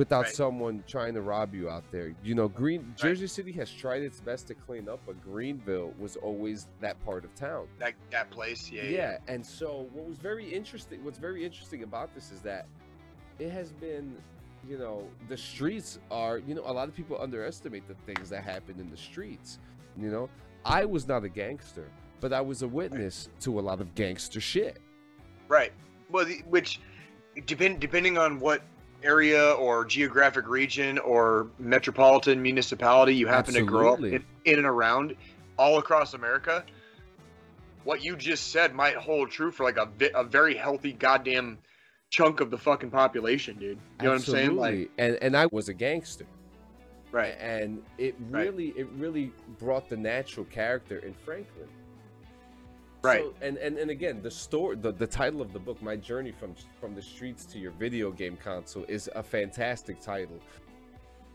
without 0.00 0.24
Right. 0.24 0.34
someone 0.34 0.82
trying 0.86 1.12
to 1.12 1.20
rob 1.20 1.54
you 1.54 1.68
out 1.68 1.84
there. 1.92 2.14
You 2.22 2.34
know, 2.34 2.48
Green 2.48 2.94
Jersey 2.96 3.26
City 3.26 3.52
has 3.52 3.70
tried 3.70 4.00
its 4.00 4.18
best 4.18 4.46
to 4.46 4.54
clean 4.54 4.88
up, 4.88 4.98
but 5.04 5.22
Greenville 5.22 5.92
was 5.98 6.16
always 6.16 6.68
that 6.80 6.98
part 7.04 7.22
of 7.22 7.34
town. 7.34 7.68
that 7.78 7.92
that 8.10 8.30
place. 8.30 8.70
Yeah. 8.70 8.84
Yeah, 8.84 9.18
and 9.28 9.44
so 9.44 9.90
what 9.92 10.06
was 10.08 10.16
very 10.16 10.48
interesting, 10.48 11.04
what's 11.04 11.18
very 11.18 11.44
interesting 11.44 11.82
about 11.82 12.14
this 12.14 12.32
is 12.32 12.40
that 12.40 12.66
it 13.38 13.50
has 13.50 13.72
been, 13.72 14.16
you 14.66 14.78
know, 14.78 15.06
the 15.28 15.36
streets 15.36 15.98
are, 16.10 16.38
you 16.38 16.54
know, 16.54 16.62
a 16.64 16.72
lot 16.72 16.88
of 16.88 16.94
people 16.96 17.20
underestimate 17.20 17.86
the 17.86 17.94
things 18.06 18.30
that 18.30 18.42
happen 18.42 18.80
in 18.80 18.88
the 18.90 18.96
streets. 18.96 19.58
You 19.98 20.10
know, 20.10 20.30
I 20.64 20.86
was 20.86 21.06
not 21.06 21.24
a 21.24 21.28
gangster, 21.28 21.90
but 22.20 22.32
I 22.32 22.40
was 22.40 22.62
a 22.62 22.68
witness 22.68 23.28
to 23.40 23.60
a 23.60 23.62
lot 23.68 23.82
of 23.82 23.94
gangster 23.94 24.40
shit. 24.40 24.78
Right. 25.46 25.74
Well, 26.08 26.24
the, 26.24 26.38
which 26.48 26.80
depend 27.46 27.80
depending 27.80 28.16
on 28.16 28.40
what 28.40 28.62
area 29.02 29.52
or 29.52 29.84
geographic 29.84 30.46
region 30.48 30.98
or 30.98 31.48
metropolitan 31.58 32.40
municipality 32.42 33.14
you 33.14 33.26
happen 33.26 33.54
to 33.54 33.62
grow 33.62 33.92
up 33.94 34.00
in, 34.00 34.24
in 34.44 34.58
and 34.58 34.66
around, 34.66 35.16
all 35.58 35.78
across 35.78 36.14
America, 36.14 36.64
what 37.84 38.02
you 38.04 38.16
just 38.16 38.52
said 38.52 38.74
might 38.74 38.96
hold 38.96 39.30
true 39.30 39.50
for 39.50 39.64
like 39.64 39.76
a 39.76 39.88
a 40.14 40.24
very 40.24 40.54
healthy 40.54 40.92
goddamn 40.92 41.58
chunk 42.10 42.40
of 42.40 42.50
the 42.50 42.58
fucking 42.58 42.90
population, 42.90 43.56
dude. 43.58 43.78
You 44.00 44.04
know 44.04 44.10
what 44.10 44.16
I'm 44.16 44.22
saying? 44.22 44.56
Like, 44.56 44.90
and 44.98 45.16
and 45.16 45.36
I 45.36 45.46
was 45.46 45.68
a 45.68 45.74
gangster. 45.74 46.26
right. 47.12 47.34
And 47.40 47.82
it 47.98 48.14
Right. 48.28 48.46
really, 48.46 48.68
it 48.76 48.86
really 48.96 49.32
brought 49.58 49.88
the 49.88 49.96
natural 49.96 50.46
character 50.46 50.98
in 50.98 51.14
Franklin. 51.24 51.68
Right. 53.02 53.22
So, 53.22 53.34
and, 53.40 53.56
and 53.58 53.78
and 53.78 53.90
again, 53.90 54.20
the 54.22 54.30
story, 54.30 54.76
the, 54.76 54.92
the 54.92 55.06
title 55.06 55.40
of 55.40 55.52
the 55.52 55.58
book, 55.58 55.80
"My 55.82 55.96
Journey 55.96 56.32
from 56.32 56.54
from 56.80 56.94
the 56.94 57.02
Streets 57.02 57.44
to 57.46 57.58
Your 57.58 57.70
Video 57.72 58.10
Game 58.10 58.36
Console," 58.36 58.84
is 58.88 59.08
a 59.14 59.22
fantastic 59.22 60.00
title. 60.00 60.38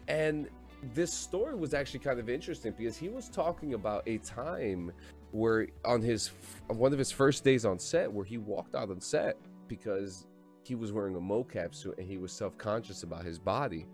And 0.07 0.47
this 0.93 1.11
story 1.11 1.55
was 1.55 1.73
actually 1.73 2.01
kind 2.01 2.19
of 2.19 2.29
interesting 2.29 2.73
because 2.77 2.97
he 2.97 3.09
was 3.09 3.29
talking 3.29 3.73
about 3.73 4.03
a 4.05 4.19
time 4.19 4.91
where 5.31 5.67
on 5.83 6.01
his 6.01 6.29
f- 6.69 6.77
one 6.77 6.93
of 6.93 6.99
his 6.99 7.11
first 7.11 7.43
days 7.43 7.65
on 7.65 7.79
set, 7.79 8.11
where 8.11 8.25
he 8.25 8.37
walked 8.37 8.75
out 8.75 8.89
on 8.91 9.01
set 9.01 9.37
because 9.67 10.27
he 10.63 10.75
was 10.75 10.91
wearing 10.91 11.15
a 11.15 11.19
mocap 11.19 11.73
suit 11.73 11.95
and 11.97 12.07
he 12.07 12.17
was 12.17 12.31
self 12.31 12.55
conscious 12.57 13.01
about 13.03 13.23
his 13.25 13.39
body. 13.39 13.87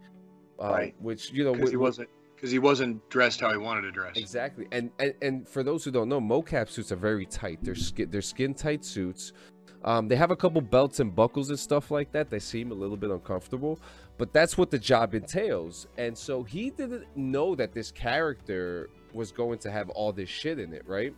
Um, 0.59 0.71
Right. 0.71 0.95
Which 0.99 1.31
you 1.31 1.43
know, 1.45 1.51
wi- 1.53 1.71
he 1.71 1.77
wasn't 1.77 2.09
because 2.41 2.51
he 2.51 2.57
wasn't 2.57 3.07
dressed 3.11 3.39
how 3.39 3.51
he 3.51 3.57
wanted 3.57 3.83
to 3.83 3.91
dress. 3.91 4.17
Exactly, 4.17 4.67
and, 4.71 4.89
and 4.97 5.13
and 5.21 5.47
for 5.47 5.61
those 5.61 5.83
who 5.85 5.91
don't 5.91 6.09
know, 6.09 6.19
mocap 6.19 6.69
suits 6.69 6.91
are 6.91 6.95
very 6.95 7.27
tight. 7.27 7.59
They're 7.61 7.75
skin 7.75 8.09
they're 8.09 8.23
skin 8.23 8.55
tight 8.55 8.83
suits. 8.83 9.33
Um, 9.83 10.07
they 10.07 10.15
have 10.15 10.31
a 10.31 10.35
couple 10.35 10.61
belts 10.61 10.99
and 10.99 11.15
buckles 11.15 11.49
and 11.49 11.59
stuff 11.59 11.91
like 11.91 12.11
that. 12.13 12.29
They 12.31 12.39
seem 12.39 12.71
a 12.71 12.73
little 12.73 12.97
bit 12.97 13.11
uncomfortable, 13.11 13.79
but 14.17 14.33
that's 14.33 14.57
what 14.57 14.71
the 14.71 14.79
job 14.79 15.13
entails. 15.13 15.87
And 15.97 16.17
so 16.17 16.43
he 16.43 16.71
didn't 16.71 17.05
know 17.15 17.55
that 17.55 17.73
this 17.73 17.91
character 17.91 18.89
was 19.13 19.31
going 19.31 19.59
to 19.59 19.71
have 19.71 19.89
all 19.89 20.11
this 20.11 20.29
shit 20.29 20.59
in 20.59 20.73
it, 20.73 20.83
right? 20.87 21.15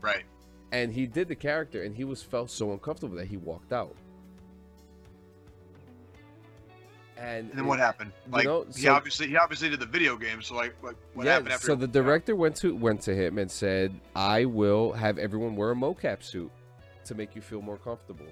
Right. 0.00 0.24
And 0.70 0.92
he 0.92 1.06
did 1.06 1.28
the 1.28 1.34
character, 1.34 1.82
and 1.82 1.96
he 1.96 2.04
was 2.04 2.22
felt 2.22 2.50
so 2.50 2.72
uncomfortable 2.72 3.16
that 3.16 3.26
he 3.26 3.36
walked 3.36 3.72
out. 3.72 3.96
And, 7.24 7.48
And 7.48 7.58
then 7.58 7.64
it- 7.64 7.68
what 7.68 7.78
happened? 7.78 8.12
you 8.26 8.32
Like 8.32 8.44
know, 8.44 8.66
he 8.76 8.86
obviously 8.88 9.28
he 9.28 9.36
obviously 9.36 9.70
did 9.70 9.80
the 9.80 9.86
video 9.86 10.16
game. 10.16 10.42
So 10.42 10.54
like 10.54 10.74
what, 10.82 10.94
what 11.14 11.24
yeah, 11.24 11.32
happened 11.34 11.52
after? 11.52 11.66
so 11.68 11.74
the 11.74 11.86
director 11.88 12.36
went 12.36 12.54
to 12.56 12.74
went 12.76 13.00
to 13.02 13.14
him 13.14 13.38
and 13.38 13.50
said, 13.50 13.98
"I 14.14 14.44
will 14.44 14.92
have 14.92 15.16
everyone 15.18 15.56
wear 15.56 15.70
a 15.70 15.74
mocap 15.74 16.22
suit 16.22 16.50
to 17.06 17.14
make 17.14 17.34
you 17.34 17.40
feel 17.40 17.62
more 17.62 17.78
comfortable." 17.78 18.26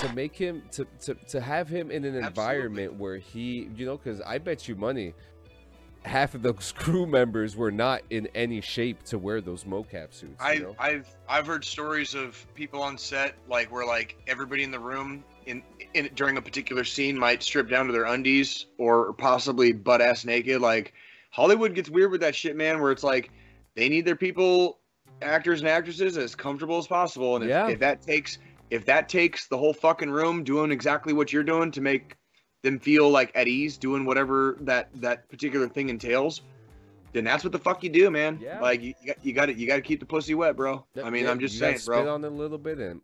to 0.00 0.12
make 0.14 0.36
him 0.36 0.62
to 0.70 0.86
to, 1.00 1.14
to 1.28 1.40
have 1.40 1.68
him 1.68 1.90
in 1.90 2.04
an 2.04 2.16
Absolutely. 2.16 2.26
environment 2.28 2.94
where 2.94 3.16
he 3.16 3.68
you 3.74 3.86
know 3.86 3.96
because 3.96 4.20
i 4.20 4.36
bet 4.36 4.68
you 4.68 4.76
money 4.76 5.14
half 6.06 6.34
of 6.34 6.42
those 6.42 6.72
crew 6.76 7.06
members 7.06 7.56
were 7.56 7.70
not 7.70 8.02
in 8.10 8.28
any 8.34 8.60
shape 8.60 9.02
to 9.02 9.18
wear 9.18 9.40
those 9.40 9.64
mocap 9.64 10.12
suits 10.14 10.40
you 10.40 10.46
I, 10.46 10.54
know? 10.58 10.76
I've 10.78 11.08
I've 11.28 11.46
heard 11.46 11.64
stories 11.64 12.14
of 12.14 12.46
people 12.54 12.80
on 12.82 12.96
set 12.96 13.34
like 13.48 13.70
where 13.72 13.84
like 13.84 14.16
everybody 14.26 14.62
in 14.62 14.70
the 14.70 14.78
room 14.78 15.24
in, 15.46 15.62
in 15.94 16.08
during 16.14 16.36
a 16.36 16.42
particular 16.42 16.84
scene 16.84 17.18
might 17.18 17.42
strip 17.42 17.68
down 17.68 17.86
to 17.86 17.92
their 17.92 18.04
undies 18.04 18.66
or 18.78 19.12
possibly 19.14 19.72
butt 19.72 20.00
ass 20.00 20.24
naked. 20.24 20.60
Like 20.60 20.92
Hollywood 21.30 21.74
gets 21.74 21.90
weird 21.90 22.10
with 22.10 22.20
that 22.20 22.34
shit, 22.34 22.56
man. 22.56 22.80
Where 22.80 22.92
it's 22.92 23.04
like 23.04 23.30
they 23.74 23.88
need 23.88 24.04
their 24.04 24.16
people, 24.16 24.78
actors 25.22 25.60
and 25.60 25.68
actresses, 25.68 26.16
as 26.16 26.34
comfortable 26.34 26.78
as 26.78 26.86
possible. 26.86 27.36
And 27.36 27.44
if, 27.44 27.48
Yeah. 27.50 27.68
if 27.68 27.78
that 27.80 28.02
takes 28.02 28.38
if 28.70 28.84
that 28.86 29.08
takes 29.08 29.46
the 29.46 29.56
whole 29.56 29.72
fucking 29.72 30.10
room 30.10 30.42
doing 30.42 30.72
exactly 30.72 31.12
what 31.12 31.32
you're 31.32 31.44
doing 31.44 31.70
to 31.72 31.80
make 31.80 32.16
them 32.66 32.80
feel 32.80 33.08
like 33.08 33.30
at 33.36 33.46
ease 33.46 33.78
doing 33.78 34.04
whatever 34.04 34.56
that 34.60 34.88
that 34.96 35.28
particular 35.28 35.68
thing 35.68 35.88
entails 35.88 36.42
then 37.12 37.22
that's 37.22 37.44
what 37.44 37.52
the 37.52 37.58
fuck 37.58 37.82
you 37.84 37.88
do 37.88 38.10
man. 38.10 38.38
Yeah. 38.42 38.60
like 38.60 38.82
you, 38.82 38.92
you 39.22 39.32
got 39.32 39.46
to 39.46 39.54
you 39.54 39.66
got 39.68 39.76
to 39.76 39.82
keep 39.82 40.00
the 40.00 40.06
pussy 40.06 40.34
wet 40.34 40.56
bro. 40.56 40.84
I 41.02 41.08
mean 41.08 41.24
Yeah, 41.24 41.30
i'm 41.30 41.38
just 41.38 41.58
saying 41.58 41.78
spit 41.78 41.86
bro. 41.86 42.14
on 42.14 42.24
it 42.24 42.26
a 42.26 42.30
little 42.30 42.58
bit 42.58 42.78
and 42.78 43.00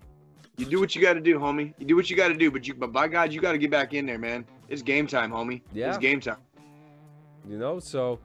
you 0.59 0.67
do 0.67 0.81
what 0.81 0.95
you 0.95 1.01
got 1.01 1.15
to 1.15 1.21
do 1.21 1.39
homie. 1.39 1.73
You 1.79 1.87
do 1.87 1.97
what 1.97 2.11
you 2.11 2.17
got 2.17 2.29
to 2.29 2.35
do 2.35 2.51
but 2.51 2.67
you 2.67 2.75
but 2.75 2.93
by 2.93 3.07
god 3.07 3.33
you 3.33 3.41
got 3.41 3.53
to 3.53 3.59
get 3.59 3.71
back 3.71 3.95
in 3.95 4.05
there 4.05 4.19
man. 4.19 4.45
It's 4.69 4.83
game 4.83 5.07
time 5.07 5.31
homie. 5.31 5.63
Yeah. 5.73 5.91
it's 5.91 5.99
game 5.99 6.21
time. 6.21 6.43
You 7.49 7.57
know 7.57 7.79
so 7.79 8.19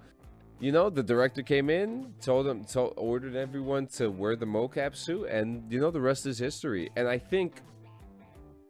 you 0.60 0.72
know 0.72 0.90
the 0.90 1.04
director 1.04 1.44
came 1.44 1.70
in 1.70 2.14
told 2.20 2.48
them 2.48 2.66
told, 2.66 2.94
ordered 2.98 3.36
everyone 3.36 3.86
to 3.98 4.10
wear 4.10 4.36
the 4.36 4.48
mocap 4.48 4.96
suit 4.96 5.26
and 5.30 5.72
you 5.72 5.80
know 5.80 5.92
the 5.92 6.02
rest 6.02 6.26
is 6.26 6.40
history. 6.40 6.90
And 6.96 7.08
i 7.08 7.20
think 7.20 7.62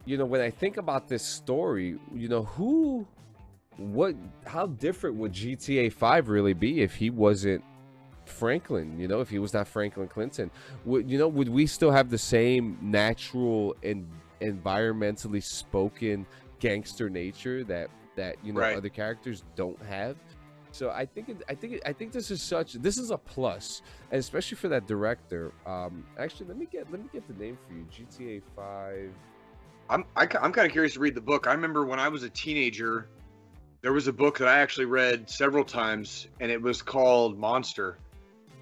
you 0.07 0.17
know 0.17 0.25
when 0.25 0.41
i 0.41 0.49
think 0.49 0.77
about 0.77 1.07
this 1.07 1.23
story 1.23 1.99
you 2.15 2.27
know 2.29 2.43
who 2.43 3.05
what 3.75 4.15
how 4.45 4.65
different 4.65 5.15
would 5.17 5.33
gta 5.33 5.91
5 5.91 6.29
really 6.29 6.53
be 6.53 6.81
if 6.81 6.95
he 6.95 7.09
wasn't 7.09 7.63
franklin 8.25 8.97
you 8.99 9.07
know 9.07 9.19
if 9.21 9.29
he 9.29 9.37
was 9.37 9.53
not 9.53 9.67
franklin 9.67 10.07
clinton 10.07 10.49
would 10.85 11.09
you 11.09 11.17
know 11.17 11.27
would 11.27 11.49
we 11.49 11.67
still 11.67 11.91
have 11.91 12.09
the 12.09 12.17
same 12.17 12.77
natural 12.81 13.75
and 13.83 14.07
environmentally 14.41 15.43
spoken 15.43 16.25
gangster 16.59 17.09
nature 17.09 17.63
that 17.65 17.89
that 18.15 18.35
you 18.43 18.53
know 18.53 18.61
Right. 18.61 18.77
other 18.77 18.89
characters 18.89 19.43
don't 19.55 19.81
have 19.83 20.15
so 20.71 20.91
I 20.91 21.05
think 21.07 21.29
it, 21.29 21.37
I 21.49 21.55
think 21.55 21.73
it, 21.73 21.81
I 21.87 21.93
think 21.93 22.11
this 22.11 22.29
is 22.29 22.39
such 22.41 22.73
this 22.73 22.99
is 22.99 23.09
a 23.09 23.17
plus, 23.17 23.81
and 24.11 24.19
especially 24.19 24.57
for 24.57 24.67
that 24.67 24.85
director. 24.85 25.51
Um, 25.65 26.05
actually, 26.19 26.47
let 26.49 26.57
me 26.57 26.67
get 26.71 26.91
let 26.91 27.01
me 27.01 27.09
get 27.11 27.27
the 27.27 27.33
name 27.33 27.57
for 27.65 27.73
you. 27.73 27.85
GTA 27.89 28.43
Five. 28.55 29.11
I'm 29.89 30.05
I, 30.15 30.23
am 30.23 30.51
kind 30.51 30.65
of 30.65 30.71
curious 30.71 30.93
to 30.93 30.99
read 30.99 31.15
the 31.15 31.21
book. 31.21 31.47
I 31.47 31.51
remember 31.53 31.85
when 31.85 31.99
I 31.99 32.07
was 32.09 32.23
a 32.23 32.29
teenager, 32.29 33.07
there 33.81 33.93
was 33.93 34.07
a 34.07 34.13
book 34.13 34.37
that 34.39 34.47
I 34.47 34.59
actually 34.59 34.85
read 34.85 35.29
several 35.29 35.63
times, 35.63 36.27
and 36.39 36.51
it 36.51 36.61
was 36.61 36.81
called 36.81 37.37
Monster, 37.37 37.97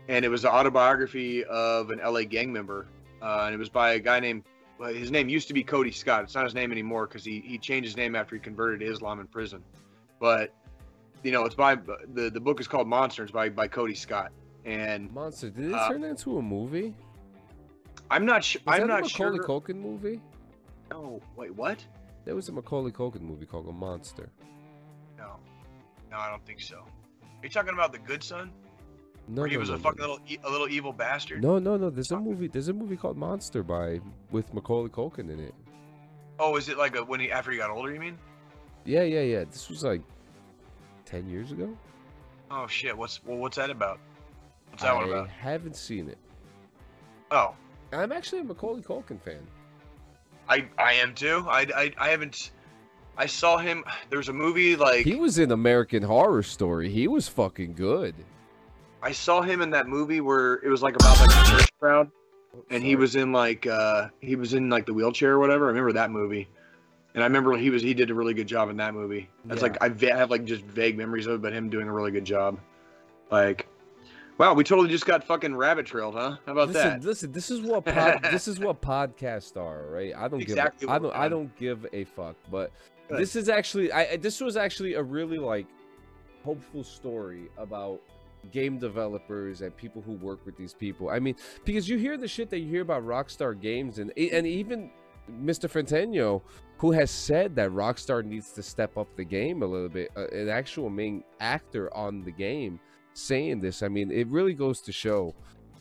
and 0.07 0.23
it 0.23 0.29
was 0.29 0.43
an 0.43 0.51
autobiography 0.51 1.43
of 1.45 1.89
an 1.89 1.99
LA 1.99 2.23
gang 2.23 2.53
member, 2.53 2.85
uh, 3.21 3.43
and 3.45 3.55
it 3.55 3.57
was 3.57 3.69
by 3.69 3.93
a 3.93 3.99
guy 3.99 4.19
named. 4.19 4.43
Well, 4.77 4.93
his 4.93 5.09
name 5.09 5.29
used 5.29 5.47
to 5.47 5.53
be 5.53 5.63
Kody 5.63 5.93
Scott. 5.93 6.23
It's 6.25 6.35
not 6.35 6.43
his 6.43 6.53
name 6.53 6.69
anymore 6.71 7.07
because 7.07 7.23
he, 7.23 7.39
he 7.39 7.57
changed 7.57 7.85
his 7.87 7.95
name 7.95 8.13
after 8.13 8.35
he 8.35 8.41
converted 8.41 8.81
to 8.81 8.85
Islam 8.91 9.21
in 9.21 9.27
prison. 9.27 9.63
But 10.19 10.53
you 11.23 11.31
know, 11.31 11.45
it's 11.45 11.55
by 11.55 11.75
the 11.75 12.29
the 12.29 12.39
book 12.41 12.59
is 12.59 12.67
called 12.67 12.87
Monster. 12.87 13.23
It's 13.23 13.31
by 13.31 13.49
by 13.49 13.67
Kody 13.67 13.95
Scott, 13.97 14.31
and 14.65 15.11
Monster. 15.13 15.49
Did 15.49 15.69
it 15.69 15.73
Uh, 15.73 15.89
turn 15.89 16.03
into 16.03 16.37
a 16.37 16.41
movie? 16.41 16.93
I'm 18.11 18.25
not 18.25 18.43
sure. 18.43 18.61
I'm 18.67 18.81
that 18.81 18.83
a 18.83 18.87
not 19.01 19.09
sure. 19.09 19.31
Macaulay 19.31 19.73
Culkin 19.73 19.77
movie? 19.81 20.21
Oh 20.91 21.21
wait, 21.35 21.53
what? 21.55 21.83
There 22.25 22.35
was 22.35 22.49
a 22.49 22.51
Macaulay 22.51 22.91
Culkin 22.91 23.21
movie 23.21 23.45
called 23.45 23.67
A 23.67 23.71
Monster. 23.71 24.29
No, 25.17 25.37
no, 26.11 26.17
I 26.17 26.29
don't 26.29 26.45
think 26.45 26.61
so. 26.61 26.77
Are 26.79 27.43
you 27.43 27.49
talking 27.49 27.73
about 27.73 27.91
the 27.91 27.99
Good 27.99 28.23
Son? 28.23 28.51
No, 29.27 29.41
Where 29.41 29.49
he 29.49 29.55
no, 29.55 29.59
was 29.61 29.69
no, 29.69 29.75
a 29.75 29.77
no. 29.77 29.83
fucking 29.83 30.01
little, 30.01 30.19
e- 30.27 30.37
a 30.43 30.49
little 30.49 30.67
evil 30.69 30.93
bastard. 30.93 31.41
No, 31.43 31.57
no, 31.59 31.77
no. 31.77 31.89
There's 31.89 32.11
a 32.11 32.19
movie. 32.19 32.47
There's 32.47 32.67
a 32.67 32.73
movie 32.73 32.95
called 32.95 33.17
Monster 33.17 33.63
by 33.63 33.99
with 34.31 34.53
Macaulay 34.53 34.89
Culkin 34.89 35.31
in 35.31 35.39
it. 35.39 35.53
Oh, 36.39 36.55
is 36.57 36.69
it 36.69 36.77
like 36.77 36.95
a 36.95 37.03
when 37.03 37.19
he 37.19 37.31
after 37.31 37.51
he 37.51 37.57
got 37.57 37.69
older? 37.71 37.93
You 37.93 37.99
mean? 37.99 38.17
Yeah, 38.85 39.03
yeah, 39.03 39.21
yeah. 39.21 39.43
This 39.45 39.69
was 39.69 39.83
like 39.83 40.01
ten 41.05 41.27
years 41.27 41.51
ago. 41.51 41.75
Oh 42.51 42.67
shit! 42.67 42.95
What's 42.95 43.23
well, 43.23 43.37
what's 43.37 43.57
that 43.57 43.69
about? 43.71 43.99
What's 44.69 44.83
that 44.83 44.91
I 44.91 44.95
one 44.95 45.09
about? 45.09 45.29
haven't 45.29 45.75
seen 45.75 46.07
it. 46.09 46.17
Oh, 47.31 47.55
I'm 47.93 48.11
actually 48.11 48.41
a 48.41 48.43
Macaulay 48.43 48.81
Culkin 48.81 49.19
fan. 49.19 49.39
I 50.49 50.67
I 50.77 50.93
am 50.93 51.13
too. 51.15 51.45
I 51.47 51.61
I, 51.75 51.93
I 51.97 52.09
haven't. 52.09 52.51
I 53.17 53.25
saw 53.27 53.57
him. 53.57 53.83
There 54.09 54.17
was 54.19 54.29
a 54.29 54.33
movie 54.33 54.75
like 54.75 55.05
He 55.05 55.15
was 55.15 55.39
in 55.39 55.51
American 55.51 56.03
Horror 56.03 56.43
Story. 56.43 56.89
He 56.89 57.07
was 57.07 57.27
fucking 57.27 57.73
good. 57.73 58.13
I 59.01 59.11
saw 59.11 59.41
him 59.41 59.61
in 59.61 59.69
that 59.71 59.87
movie 59.87 60.19
where 60.21 60.55
it 60.55 60.67
was 60.67 60.81
like 60.81 60.95
about 60.95 61.19
like 61.19 61.29
the 61.29 61.57
church 61.57 61.71
crowd, 61.79 62.11
and 62.69 62.83
he 62.83 62.95
was 62.95 63.15
in 63.15 63.31
like 63.31 63.65
uh 63.67 64.09
he 64.21 64.35
was 64.35 64.53
in 64.53 64.69
like 64.69 64.85
the 64.85 64.93
wheelchair 64.93 65.33
or 65.33 65.39
whatever. 65.39 65.65
I 65.65 65.67
remember 65.69 65.93
that 65.93 66.11
movie, 66.11 66.47
and 67.13 67.23
I 67.23 67.27
remember 67.27 67.55
he 67.55 67.69
was 67.69 67.81
he 67.81 67.93
did 67.93 68.09
a 68.09 68.13
really 68.13 68.33
good 68.33 68.47
job 68.47 68.69
in 68.69 68.77
that 68.77 68.93
movie. 68.93 69.29
That's 69.45 69.61
Yeah. 69.61 69.67
like 69.69 69.77
I 69.83 69.89
va- 69.89 70.15
have 70.15 70.29
like 70.31 70.43
just 70.45 70.63
vague 70.63 70.97
memories 70.97 71.27
of 71.27 71.35
it, 71.35 71.41
but 71.41 71.53
him 71.53 71.69
doing 71.69 71.87
a 71.87 71.93
really 71.93 72.11
good 72.11 72.25
job. 72.25 72.59
Like, 73.31 73.67
wow, 74.37 74.53
we 74.53 74.63
totally 74.63 74.89
just 74.89 75.05
got 75.05 75.23
fucking 75.23 75.55
rabbit 75.55 75.85
trailed, 75.85 76.15
huh? 76.15 76.37
How 76.45 76.51
about 76.51 76.69
listen, 76.69 76.89
that? 76.89 77.03
listen. 77.03 77.31
This 77.31 77.51
is 77.51 77.61
what 77.61 77.85
pod, 77.85 78.23
this 78.31 78.47
is 78.47 78.59
what 78.59 78.81
podcasts 78.81 79.57
are, 79.57 79.85
right? 79.89 80.13
I 80.15 80.27
don't 80.27 80.41
Exactly 80.41 80.87
give. 80.87 80.89
A, 80.89 80.93
I 80.93 80.99
don't. 80.99 81.15
I 81.15 81.27
don't 81.27 81.55
give 81.57 81.85
a 81.93 82.03
fuck. 82.03 82.35
But 82.51 82.71
Good. 83.07 83.19
this 83.19 83.35
is 83.35 83.49
actually. 83.49 83.91
I 83.91 84.17
this 84.17 84.41
was 84.41 84.57
actually 84.57 84.93
a 84.93 85.03
really 85.03 85.37
like 85.37 85.67
hopeful 86.43 86.83
story 86.83 87.49
about 87.57 88.01
game 88.51 88.77
developers 88.77 89.61
and 89.61 89.75
people 89.75 90.01
who 90.01 90.13
work 90.13 90.45
with 90.45 90.55
these 90.57 90.73
people. 90.73 91.09
I 91.09 91.19
mean, 91.19 91.35
because 91.63 91.89
you 91.89 91.97
hear 91.97 92.17
the 92.17 92.27
shit 92.27 92.49
that 92.51 92.59
you 92.59 92.69
hear 92.69 92.81
about 92.81 93.03
Rockstar 93.03 93.59
Games 93.59 93.99
and 93.99 94.11
and 94.17 94.45
even 94.45 94.91
Mr. 95.31 95.69
Fonteno, 95.69 96.41
who 96.77 96.91
has 96.91 97.09
said 97.09 97.55
that 97.55 97.71
Rockstar 97.71 98.23
needs 98.23 98.51
to 98.51 98.61
step 98.61 98.97
up 98.97 99.07
the 99.15 99.23
game 99.23 99.63
a 99.63 99.65
little 99.65 99.89
bit, 99.89 100.11
uh, 100.15 100.27
an 100.27 100.49
actual 100.49 100.89
main 100.89 101.23
actor 101.39 101.95
on 101.95 102.23
the 102.23 102.31
game 102.31 102.79
saying 103.15 103.61
this. 103.61 103.81
I 103.81 103.87
mean, 103.87 104.11
it 104.11 104.27
really 104.27 104.53
goes 104.53 104.81
to 104.81 104.91
show. 104.91 105.33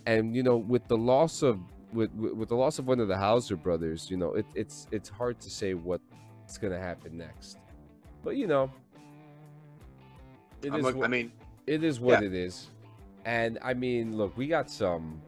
And 0.06 0.35
you 0.35 0.43
know, 0.43 0.56
with 0.56 0.86
the 0.89 0.97
loss 0.97 1.43
of 1.43 1.61
with 1.93 2.12
with, 2.15 2.48
the 2.48 2.55
loss 2.56 2.78
of 2.78 2.86
one 2.86 3.01
of 3.01 3.09
the 3.09 3.16
Houser 3.16 3.56
brothers, 3.56 4.11
you 4.11 4.16
know, 4.16 4.35
it, 4.35 4.47
it's 4.55 4.86
it's 4.90 5.09
hard 5.09 5.40
to 5.40 5.51
say 5.51 5.74
what's 5.74 6.59
gonna 6.61 6.78
happen 6.78 7.16
next. 7.16 7.59
But 8.23 8.36
you 8.36 8.47
know, 8.47 8.70
it 10.62 10.73
look- 10.73 10.97
what- 10.97 11.05
I 11.06 11.09
mean, 11.09 11.32
it 11.66 11.82
is 11.85 12.01
what 12.01 12.23
it 12.23 12.35
is. 12.35 12.69
And 13.24 13.59
I 13.62 13.73
mean, 13.74 14.16
look, 14.19 14.36
we 14.36 14.47
got 14.47 14.70
some 14.70 15.20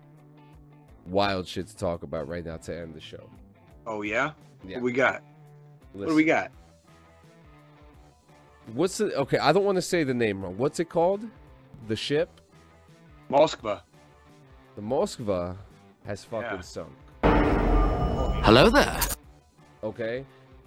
wild 1.06 1.46
shit 1.48 1.66
to 1.68 1.76
talk 1.76 2.02
about 2.02 2.28
right 2.28 2.44
now 2.44 2.58
to 2.58 2.78
end 2.78 2.94
the 2.94 3.00
show. 3.00 3.28
oh 3.86 4.02
yeah, 4.02 4.32
Yeah. 4.66 4.76
what 4.76 4.82
we 4.82 4.92
got? 4.92 5.22
What 5.94 6.08
do 6.08 6.14
we 6.14 6.24
got? 6.24 6.50
What's 8.74 8.98
the 8.98 9.14
okay? 9.16 9.38
I 9.38 9.52
don't 9.52 9.64
want 9.64 9.76
to 9.76 9.82
say 9.82 10.02
the 10.04 10.12
name 10.12 10.42
wrong. 10.42 10.58
What's 10.58 10.80
it 10.80 10.88
called? 10.90 11.24
The 11.88 11.96
ship, 11.96 12.40
Moskva. 13.30 13.82
the 14.74 14.82
Moskva, 14.82 15.56
has 16.04 16.24
fucking 16.24 16.50
Yeah. 16.56 16.60
sunk. 16.60 16.92
Hello 18.44 18.68
there. 18.70 19.00
Okay, 19.82 20.24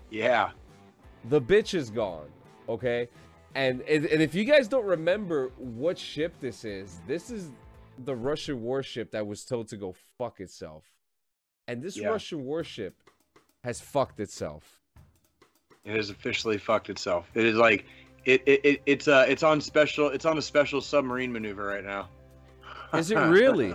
Yeah. 0.10 0.52
the 1.26 1.41
bitch 1.41 1.73
is 1.73 1.90
gone. 1.90 2.30
Okay, 2.69 3.10
and 3.56 3.81
and 3.81 4.06
and 4.06 4.22
if 4.22 4.34
you 4.34 4.45
guys 4.45 4.68
don't 4.68 4.86
remember 4.86 5.49
what 5.57 5.98
ship 5.98 6.34
this 6.40 6.64
is, 6.64 7.02
this 7.07 7.30
is 7.30 7.52
the 8.06 8.15
Russian 8.15 8.61
warship 8.64 9.11
that 9.11 9.26
was 9.27 9.44
told 9.44 9.68
to 9.69 9.77
go 9.77 9.94
fuck 10.18 10.40
itself, 10.40 10.86
and 11.68 11.81
this 11.81 11.98
Yeah. 11.98 12.10
Russian 12.10 12.45
warship 12.45 12.95
has 13.64 13.81
fucked 13.81 14.19
itself. 14.22 14.80
It 15.84 15.95
has 15.95 16.10
officially 16.10 16.57
fucked 16.57 16.90
itself. 16.90 17.30
It 17.34 17.45
is 17.45 17.56
like 17.56 17.86
it, 18.25 18.43
it, 18.45 18.61
it 18.63 18.81
it's 18.85 19.07
uh 19.07 19.25
it's 19.27 19.43
on 19.43 19.61
special 19.61 20.09
it's 20.09 20.25
on 20.25 20.37
a 20.37 20.41
special 20.41 20.81
submarine 20.81 21.31
maneuver 21.31 21.65
right 21.65 21.83
now. 21.83 22.09
Is 22.93 23.11
it 23.11 23.15
really? 23.17 23.73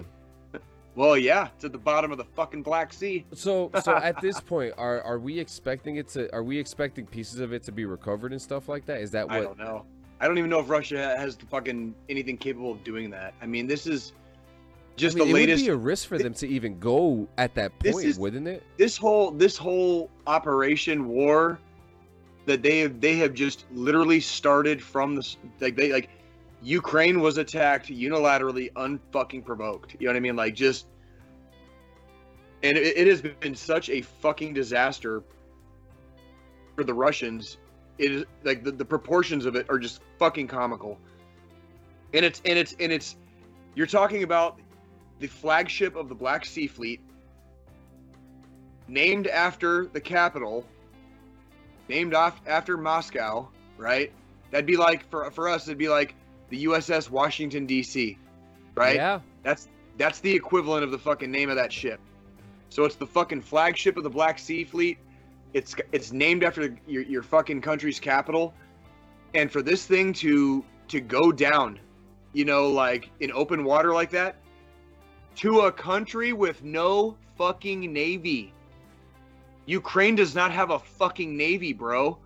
well, 0.95 1.17
yeah, 1.17 1.49
it's 1.55 1.65
at 1.65 1.73
the 1.73 1.79
bottom 1.79 2.13
of 2.13 2.19
the 2.19 2.25
fucking 2.25 2.63
Black 2.63 2.93
Sea. 2.93 3.25
So 3.33 3.71
so 3.83 3.97
at 4.03 4.21
this 4.21 4.41
point, 4.41 4.75
are 4.77 5.03
are 5.03 5.19
we 5.19 5.39
expecting 5.39 5.97
it 5.97 6.09
to? 6.09 6.33
Are 6.35 6.43
we 6.43 6.59
expecting 6.59 7.07
pieces 7.07 7.41
of 7.41 7.53
it 7.53 7.63
to 7.65 7.73
be 7.73 7.85
recovered 7.85 8.33
and 8.33 8.41
stuff 8.41 8.69
like 8.69 8.87
that? 8.87 9.01
Is 9.01 9.11
that 9.13 9.27
what? 9.29 9.37
I 9.37 9.41
don't 9.41 9.59
know. 9.59 9.85
I 10.21 10.29
don't 10.29 10.39
even 10.39 10.51
know 10.51 10.61
if 10.61 10.71
Russia 10.71 11.17
has 11.19 11.37
the 11.37 11.47
fucking 11.47 11.95
anything 12.09 12.37
capable 12.37 12.73
of 12.73 12.85
doing 12.85 13.11
that. 13.11 13.35
I 13.43 13.47
mean, 13.47 13.67
this 13.67 13.87
is 13.87 14.13
just 14.97 15.17
I 15.17 15.21
mean, 15.21 15.29
the 15.29 15.31
it 15.33 15.35
latest. 15.35 15.63
would 15.63 15.67
be 15.67 15.73
a 15.73 15.77
risk 15.77 16.09
for 16.09 16.19
them 16.19 16.35
to 16.35 16.49
even 16.49 16.79
go 16.79 17.27
at 17.37 17.55
that 17.57 17.77
point, 17.81 18.05
is- 18.07 18.19
wouldn't 18.19 18.47
it? 18.47 18.63
this 18.77 18.97
whole 18.97 19.33
this 19.33 19.57
whole 19.57 20.11
operation 20.27 21.09
war 21.09 21.59
that 22.47 22.63
they 22.63 22.81
have 22.81 23.01
they 23.01 23.17
have 23.17 23.35
just 23.35 23.65
literally 23.73 24.21
started 24.21 24.83
from 24.83 25.15
the 25.15 25.37
like 25.61 25.77
they 25.77 25.93
like 25.93 26.11
Ukraine 26.63 27.21
was 27.21 27.39
attacked 27.39 27.89
unilaterally 27.89 28.73
unfucking 28.73 29.45
provoked. 29.45 29.97
You 29.99 30.07
know 30.07 30.13
what 30.13 30.17
I 30.17 30.21
mean? 30.21 30.37
Like 30.37 30.55
just 30.55 30.87
and 32.63 32.79
it, 32.79 32.97
it 32.97 33.07
has 33.07 33.21
been 33.21 33.55
such 33.55 33.91
a 33.91 34.01
fucking 34.01 34.55
disaster 34.55 35.23
for 36.75 36.85
the 36.85 36.95
Russians, 36.95 37.59
it 37.99 38.11
is 38.11 38.25
like 38.43 38.65
the, 38.65 38.73
the 38.73 38.85
proportions 38.85 39.47
of 39.47 39.55
it 39.55 39.67
are 39.69 39.79
just 39.79 40.01
fucking 40.19 40.49
comical. 40.49 40.99
And 42.13 42.25
it's 42.25 42.41
and 42.45 42.59
it's 42.59 42.75
and 42.81 42.93
it's 42.93 43.17
you're 43.75 43.87
talking 43.87 44.23
about 44.23 44.59
the 45.21 45.27
flagship 45.27 45.97
of 45.97 46.09
the 46.09 46.15
Black 46.15 46.45
Sea 46.45 46.67
Fleet, 46.67 47.01
named 48.89 49.27
after 49.27 49.87
the 49.87 50.01
capital, 50.01 50.67
named 51.89 52.15
off 52.15 52.41
after 52.47 52.77
Moscow, 52.77 53.49
right? 53.77 54.13
That'd 54.51 54.67
be 54.67 54.77
like 54.77 55.09
for 55.11 55.31
for 55.31 55.49
us, 55.49 55.67
it'd 55.67 55.79
be 55.79 55.89
like 55.89 56.15
the 56.49 56.65
USS 56.65 57.11
Washington 57.11 57.67
D.C. 57.67 58.19
Right? 58.75 58.97
Yeah. 58.97 59.21
That's 59.43 59.69
that's 59.97 60.21
the 60.21 60.33
equivalent 60.33 60.85
of 60.85 60.91
the 60.91 60.99
fucking 60.99 61.31
name 61.31 61.51
of 61.51 61.57
that 61.57 61.73
ship. 61.73 62.01
So 62.71 62.85
it's 62.85 62.97
the 62.97 63.07
fucking 63.07 63.43
flagship 63.43 63.97
of 63.97 64.03
the 64.03 64.11
Black 64.11 64.39
Sea 64.39 64.65
Fleet. 64.65 64.99
It's 65.53 65.77
it's 65.93 66.13
named 66.13 66.43
after 66.43 66.77
your, 66.87 67.03
your 67.03 67.23
fucking 67.23 67.61
country's 67.61 68.01
capital, 68.01 68.53
and 69.35 69.51
for 69.51 69.63
this 69.63 69.87
thing 69.87 70.13
to 70.15 70.65
to 70.89 71.01
go 71.01 71.31
down, 71.31 71.79
you 72.33 72.45
know, 72.45 72.69
like 72.69 73.11
in 73.21 73.31
open 73.33 73.65
water 73.65 73.95
like 73.95 74.11
that, 74.11 74.37
to 75.37 75.61
a 75.61 75.73
country 75.73 76.33
with 76.33 76.65
no 76.65 77.17
fucking 77.37 77.93
navy. 77.93 78.53
Ukraine 79.67 80.15
does 80.15 80.35
not 80.35 80.53
have 80.53 80.71
a 80.71 80.79
fucking 80.79 81.37
navy, 81.37 81.73
bro. 81.73 82.19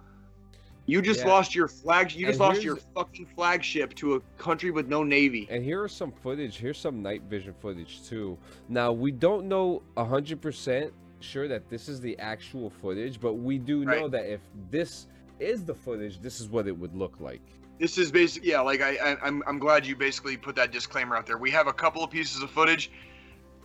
You 0.87 1.03
just 1.03 1.21
Yeah. 1.21 1.29
lost 1.29 1.55
your 1.55 1.69
flag. 1.69 2.13
You 2.13 2.27
just 2.27 2.41
And 2.41 2.49
lost 2.49 2.65
your 2.65 2.77
fucking 2.95 3.27
flagship 3.35 3.95
to 3.97 4.15
a 4.15 4.21
country 4.39 4.71
with 4.71 4.89
no 4.89 5.03
navy. 5.05 5.47
And 5.51 5.63
here 5.63 5.83
are 5.83 5.89
some 5.89 6.11
footage. 6.13 6.57
Here's 6.57 6.79
some 6.79 7.03
night 7.03 7.23
vision 7.29 7.55
footage 7.61 8.03
too. 8.09 8.39
Now 8.69 8.93
we 8.93 9.13
don't 9.13 9.47
know 9.49 9.83
hundred 9.97 10.41
percent 10.41 10.93
sure 11.21 11.47
that 11.49 11.69
this 11.69 11.89
is 11.89 12.01
the 12.01 12.19
actual 12.19 12.71
footage, 12.71 13.21
but 13.21 13.35
we 13.35 13.59
do 13.59 13.85
know 13.85 14.09
that 14.09 14.27
if 14.33 14.41
this 14.71 15.09
is 15.41 15.65
the 15.65 15.75
footage, 15.75 16.21
this 16.21 16.41
is 16.41 16.49
what 16.49 16.67
it 16.67 16.77
would 16.77 16.95
look 16.97 17.21
like. 17.21 17.43
this 17.79 17.97
is 17.99 18.11
basically 18.11 18.49
yeah 18.51 18.61
like 18.61 18.81
I, 18.81 18.97
I 18.97 19.17
i'm 19.23 19.41
i'm 19.47 19.61
glad 19.61 19.87
you 19.87 19.95
basically 19.95 20.37
put 20.37 20.57
that 20.57 20.73
disclaimer 20.73 21.15
out 21.17 21.27
there 21.27 21.39
we 21.39 21.49
have 21.53 21.69
a 21.69 21.73
couple 21.73 22.03
of 22.03 22.11
pieces 22.11 22.43
of 22.43 22.51
footage 22.51 22.91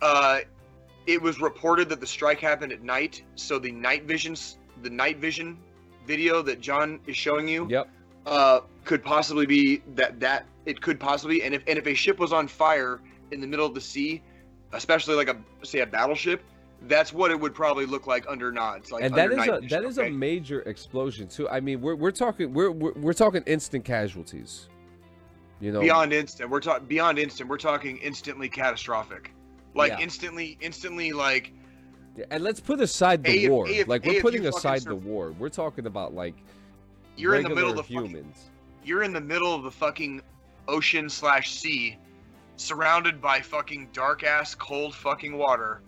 uh 0.02 0.38
it 1.06 1.20
was 1.20 1.40
reported 1.40 1.88
that 1.88 2.00
the 2.00 2.06
strike 2.06 2.40
happened 2.40 2.72
at 2.72 2.82
night 2.82 3.22
so 3.34 3.58
the 3.58 3.70
night 3.70 4.04
visions 4.04 4.58
the 4.82 4.90
night 4.90 5.18
vision 5.18 5.58
video 6.06 6.42
that 6.42 6.60
john 6.60 7.00
is 7.06 7.16
showing 7.16 7.48
you 7.48 7.66
Yep. 7.68 7.88
uh 8.26 8.60
could 8.84 9.02
possibly 9.02 9.46
be 9.46 9.82
that 9.94 10.20
that 10.20 10.46
it 10.66 10.80
could 10.80 10.98
possibly 11.00 11.42
and 11.42 11.54
if 11.54 11.62
and 11.66 11.78
if 11.78 11.86
a 11.86 11.94
ship 11.94 12.18
was 12.18 12.32
on 12.32 12.48
fire 12.48 13.00
in 13.30 13.40
the 13.40 13.46
middle 13.46 13.66
of 13.66 13.74
the 13.74 13.80
sea 13.80 14.22
especially 14.72 15.14
like 15.14 15.28
a 15.28 15.36
say 15.62 15.80
a 15.80 15.86
battleship 15.86 16.42
that's 16.86 17.12
what 17.12 17.30
it 17.30 17.38
would 17.40 17.54
probably 17.54 17.86
look 17.86 18.06
like 18.06 18.26
under 18.28 18.52
nods 18.52 18.92
like 18.92 19.04
and 19.04 19.14
that 19.14 19.32
is 19.32 19.46
a 19.46 19.60
that 19.68 19.84
is 19.84 19.98
okay? 19.98 20.08
a 20.08 20.10
major 20.10 20.60
explosion 20.62 21.26
too. 21.28 21.48
I 21.48 21.60
mean, 21.60 21.80
we're 21.80 21.94
we're 21.94 22.10
talking 22.10 22.52
we're 22.52 22.70
we're, 22.70 22.92
we're 22.92 23.12
talking 23.14 23.42
instant 23.46 23.84
casualties. 23.84 24.68
You 25.60 25.72
know, 25.72 25.80
beyond 25.80 26.12
instant 26.12 26.50
we're 26.50 26.60
talking 26.60 26.86
beyond 26.86 27.18
instant 27.18 27.48
we're 27.48 27.56
talking 27.56 27.96
instantly 27.98 28.48
catastrophic 28.48 29.32
like 29.74 29.92
Yeah. 29.92 30.00
instantly 30.00 30.56
instantly 30.60 31.12
like 31.12 31.52
and 32.30 32.44
let's 32.44 32.60
put 32.60 32.80
aside 32.80 33.24
the 33.24 33.46
A, 33.46 33.50
war. 33.50 33.66
A, 33.68 33.82
like 33.84 34.06
A, 34.06 34.10
we're 34.10 34.20
putting 34.22 34.46
aside 34.46 34.82
the 34.82 34.94
war. 34.94 35.32
We're 35.38 35.48
talking 35.48 35.86
about 35.86 36.14
like 36.14 36.34
you're 37.16 37.34
in 37.34 37.42
the 37.42 37.48
middle 37.48 37.70
of 37.70 37.76
the 37.76 37.82
fucking, 37.82 38.06
humans. 38.06 38.50
you're 38.84 39.02
in 39.02 39.12
the 39.12 39.20
middle 39.20 39.52
of 39.54 39.62
the 39.64 39.70
fucking 39.70 40.22
ocean 40.68 41.08
slash 41.10 41.50
sea 41.52 41.96
surrounded 42.56 43.20
by 43.20 43.40
fucking 43.40 43.88
dark 43.92 44.22
ass 44.22 44.54
cold 44.54 44.94
fucking 44.94 45.36
water 45.36 45.80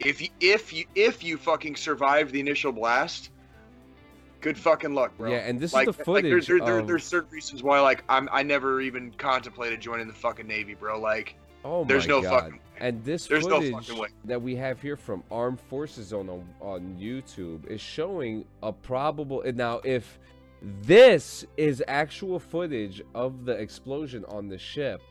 if 0.00 0.22
you 0.22 0.28
if 0.40 0.72
you 0.72 0.84
if 0.94 1.22
you 1.22 1.36
fucking 1.36 1.76
survive 1.76 2.32
the 2.32 2.40
initial 2.40 2.72
blast 2.72 3.30
good 4.40 4.56
fucking 4.56 4.94
luck 4.94 5.16
bro 5.18 5.30
Yeah, 5.30 5.38
and 5.38 5.60
this 5.60 5.72
like, 5.74 5.86
is 5.88 5.96
the 5.96 6.10
like 6.10 6.22
there, 6.22 6.32
footage 6.32 6.46
there, 6.46 6.60
there- 6.60 6.78
of- 6.78 6.86
there's 6.86 7.04
certain 7.04 7.30
reasons 7.30 7.62
why 7.62 7.80
like 7.80 8.04
I'm 8.08 8.28
I 8.32 8.42
never 8.42 8.80
even 8.80 9.10
contemplated 9.18 9.80
joining 9.80 10.06
the 10.08 10.14
fucking 10.14 10.46
navy 10.46 10.74
bro 10.74 10.98
like 10.98 11.34
Oh 11.64 11.84
there's 11.84 12.06
no 12.06 12.22
god. 12.22 12.30
fucking 12.44 12.60
And 12.80 13.04
this 13.04 13.26
There's 13.26 13.44
footage 13.46 13.90
way. 13.92 14.08
that 14.24 14.40
we 14.40 14.54
have 14.56 14.80
here 14.80 14.96
from 14.96 15.22
Armed 15.30 15.60
Forces 15.60 16.12
on, 16.12 16.28
on 16.60 16.96
YouTube 16.98 17.66
is 17.66 17.80
showing 17.80 18.44
a 18.62 18.72
probable. 18.72 19.42
and 19.42 19.56
Now, 19.56 19.80
if 19.84 20.18
this 20.82 21.44
is 21.56 21.82
actual 21.88 22.38
footage 22.38 23.02
of 23.14 23.44
the 23.44 23.52
explosion 23.52 24.24
on 24.26 24.48
the 24.48 24.58
ship, 24.58 25.02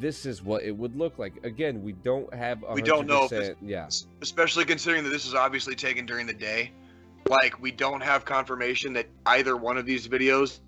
this 0.00 0.26
is 0.26 0.42
what 0.42 0.62
it 0.62 0.72
would 0.72 0.96
look 0.96 1.18
like. 1.18 1.44
Again, 1.44 1.82
we 1.82 1.92
don't 1.92 2.32
have. 2.34 2.58
100%, 2.60 2.74
We 2.74 2.82
don't 2.82 3.06
know 3.06 3.28
Yeah. 3.62 3.88
especially 4.22 4.64
considering 4.64 5.04
that 5.04 5.10
this 5.10 5.26
is 5.26 5.34
obviously 5.34 5.74
taken 5.74 6.06
during 6.06 6.26
the 6.26 6.34
day. 6.34 6.72
Like 7.28 7.60
we 7.60 7.70
don't 7.70 8.02
have 8.02 8.24
confirmation 8.24 8.92
that 8.94 9.06
either 9.26 9.56
one 9.56 9.78
of 9.78 9.86
these 9.86 10.08
videos 10.08 10.60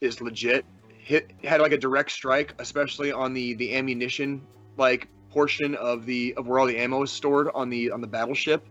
is 0.00 0.20
legit. 0.20 0.64
Hit 1.04 1.32
had 1.44 1.60
like 1.60 1.72
a 1.72 1.76
direct 1.78 2.10
strike, 2.10 2.54
especially 2.58 3.12
on 3.12 3.34
the 3.34 3.52
the 3.54 3.76
ammunition 3.76 4.40
like 4.78 5.06
portion 5.30 5.74
of 5.74 6.06
the 6.06 6.32
of 6.38 6.46
where 6.46 6.58
all 6.58 6.66
the 6.66 6.78
ammo 6.78 7.02
is 7.02 7.12
stored 7.12 7.48
on 7.54 7.68
the 7.68 7.90
on 7.90 8.00
the 8.00 8.06
battleship. 8.06 8.64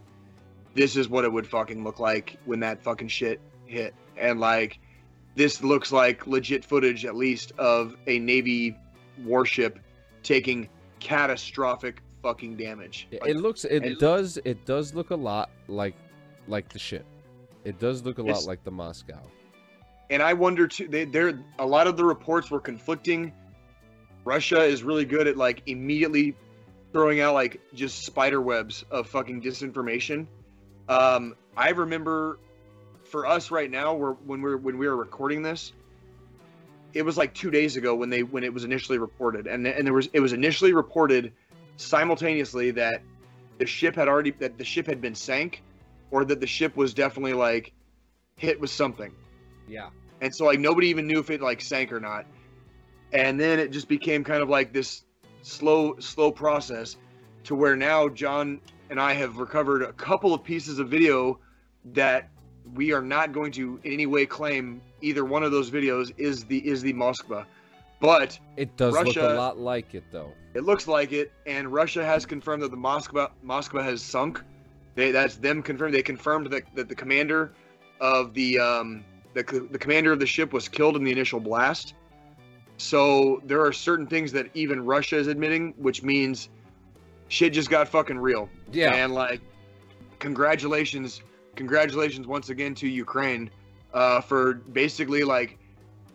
This 0.73 0.95
is 0.97 1.07
what 1.07 1.25
it 1.25 1.31
would 1.31 1.45
fucking 1.45 1.83
look 1.83 1.99
like 1.99 2.37
when 2.45 2.59
that 2.61 2.81
fucking 2.81 3.09
shit 3.09 3.39
hit. 3.67 3.93
And 4.17 4.39
like 4.39 4.79
this 5.35 5.61
looks 5.63 5.91
like 5.91 6.25
legit 6.25 6.65
footage 6.65 7.05
at 7.05 7.15
least 7.15 7.51
of 7.59 7.95
a 8.07 8.17
navy 8.17 8.75
warship 9.23 9.77
taking 10.23 10.67
catastrophic 10.99 12.01
fucking 12.23 12.55
damage. 12.57 13.07
It- 13.11 13.21
Like, 13.21 13.29
it 13.29 13.37
looks. 13.37 13.63
It, 13.65 13.83
it- 13.85 13.99
does. 13.99 14.39
It 14.43 14.65
does 14.65 14.95
look 14.95 15.11
a 15.11 15.15
lot 15.15 15.51
like, 15.67 15.93
like 16.47 16.67
the 16.69 16.79
ship. 16.79 17.05
It 17.63 17.79
does 17.79 18.03
look 18.03 18.17
a 18.17 18.23
lot 18.23 18.45
like 18.45 18.63
the 18.63 18.71
Moscow. 18.71 19.21
And 20.13 20.21
I 20.21 20.33
wonder 20.33 20.67
too. 20.67 20.87
They, 20.87 21.05
there, 21.05 21.39
a 21.57 21.65
lot 21.65 21.87
of 21.87 21.97
the 21.97 22.05
reports 22.05 22.51
were 22.51 22.59
conflicting. 22.59 23.33
Russia 24.23 24.63
is 24.63 24.83
really 24.83 25.05
good 25.05 25.27
at 25.27 25.37
like 25.37 25.63
immediately 25.65 26.35
throwing 26.91 27.19
out 27.19 27.33
like 27.33 27.59
just 27.73 28.05
spider 28.05 28.39
webs 28.39 28.85
of 28.91 29.09
fucking 29.09 29.41
disinformation. 29.41 30.27
Um, 30.87 31.35
I 31.57 31.71
remember 31.71 32.37
for 33.05 33.25
us 33.25 33.49
right 33.49 33.71
now, 33.71 33.95
we're 33.95 34.13
when 34.13 34.43
we're 34.43 34.57
when 34.57 34.77
we 34.77 34.87
were 34.87 34.95
recording 34.95 35.41
this, 35.41 35.73
it 36.93 37.01
was 37.01 37.17
like 37.17 37.33
two 37.33 37.49
days 37.49 37.75
ago 37.75 37.95
when 37.95 38.11
they 38.11 38.21
when 38.21 38.43
it 38.43 38.53
was 38.53 38.65
initially 38.65 38.99
reported, 38.99 39.47
and 39.47 39.65
and 39.65 39.83
there 39.83 39.95
was 39.95 40.09
it 40.13 40.19
was 40.19 40.31
initially 40.31 40.73
reported 40.73 41.33
simultaneously 41.77 42.69
that 42.69 43.01
the 43.57 43.65
ship 43.65 43.95
had 43.95 44.07
already 44.07 44.29
that 44.29 44.59
the 44.59 44.63
ship 44.63 44.85
had 44.85 45.01
been 45.01 45.15
sank, 45.15 45.63
or 46.11 46.23
that 46.23 46.39
the 46.39 46.47
ship 46.47 46.77
was 46.77 46.93
definitely 46.93 47.33
like 47.33 47.73
hit 48.37 48.61
with 48.61 48.69
something 48.69 49.11
Yeah. 49.67 49.89
And 50.23 50.33
so 50.33 50.45
like 50.45 50.59
nobody 50.59 50.87
even 50.87 51.05
knew 51.05 51.19
if 51.19 51.29
it 51.29 51.41
like 51.41 51.59
sank 51.61 51.91
or 51.91 51.99
not. 51.99 52.25
And 53.11 53.39
then 53.39 53.59
it 53.59 53.71
just 53.71 53.87
became 53.89 54.23
kind 54.23 54.41
of 54.41 54.49
like 54.49 54.71
this 54.73 55.03
slow 55.41 55.95
slow 55.99 56.31
process 56.31 56.95
to 57.43 57.53
where 57.53 57.75
now 57.75 58.07
john 58.07 58.61
and 58.89 58.97
i 58.97 59.11
have 59.11 59.35
recovered 59.35 59.81
a 59.81 59.91
couple 59.91 60.33
of 60.33 60.41
pieces 60.41 60.79
of 60.79 60.87
video 60.87 61.37
that 61.83 62.29
we 62.75 62.93
are 62.93 63.01
not 63.01 63.33
going 63.33 63.51
to 63.51 63.77
in 63.83 63.91
any 63.91 64.05
way 64.05 64.25
claim 64.25 64.81
either 65.01 65.25
one 65.25 65.43
of 65.43 65.51
those 65.51 65.69
videos 65.69 66.13
is 66.17 66.45
the 66.45 66.65
is 66.65 66.81
the 66.81 66.93
moskva. 66.93 67.45
But 67.99 68.39
It 68.55 68.75
does 68.77 68.93
look 68.93 69.05
Russia- 69.05 69.33
a 69.33 69.35
lot 69.35 69.57
like 69.59 69.93
it 69.93 70.05
though. 70.13 70.31
it 70.53 70.63
looks 70.63 70.87
like 70.87 71.11
it 71.11 71.33
and 71.45 71.67
russia 71.73 72.05
has 72.05 72.25
confirmed 72.25 72.63
that 72.63 72.71
the 72.71 72.77
moskva 72.77 73.31
moskva 73.45 73.83
has 73.83 74.01
sunk. 74.01 74.41
They, 74.95 75.11
that's 75.11 75.35
them 75.35 75.61
confirmed. 75.61 75.93
They 75.93 76.03
confirmed 76.03 76.47
that, 76.51 76.63
that 76.75 76.87
the 76.87 76.95
commander 76.95 77.51
of 77.99 78.33
the 78.33 78.59
um 78.59 79.03
the, 79.33 79.67
the 79.71 79.77
commander 79.77 80.11
of 80.11 80.19
the 80.19 80.25
ship 80.25 80.53
was 80.53 80.67
killed 80.67 80.95
in 80.95 81.03
the 81.03 81.11
initial 81.11 81.39
blast. 81.39 81.93
So 82.77 83.41
there 83.45 83.63
are 83.63 83.71
certain 83.71 84.07
things 84.07 84.31
that 84.31 84.47
even 84.53 84.83
russia 84.83 85.17
is 85.17 85.27
admitting 85.27 85.73
which 85.77 86.03
means 86.03 86.49
shit 87.27 87.53
just 87.53 87.69
got 87.69 87.87
fucking 87.87 88.17
real. 88.17 88.49
Yeah. 88.71 88.93
and 88.93 89.13
like 89.13 89.41
congratulations 90.19 91.21
congratulations 91.55 92.25
once 92.27 92.49
again 92.49 92.73
to 92.75 92.87
ukraine 92.87 93.49
uh, 93.93 94.21
for 94.21 94.55
basically 94.55 95.23
like 95.23 95.59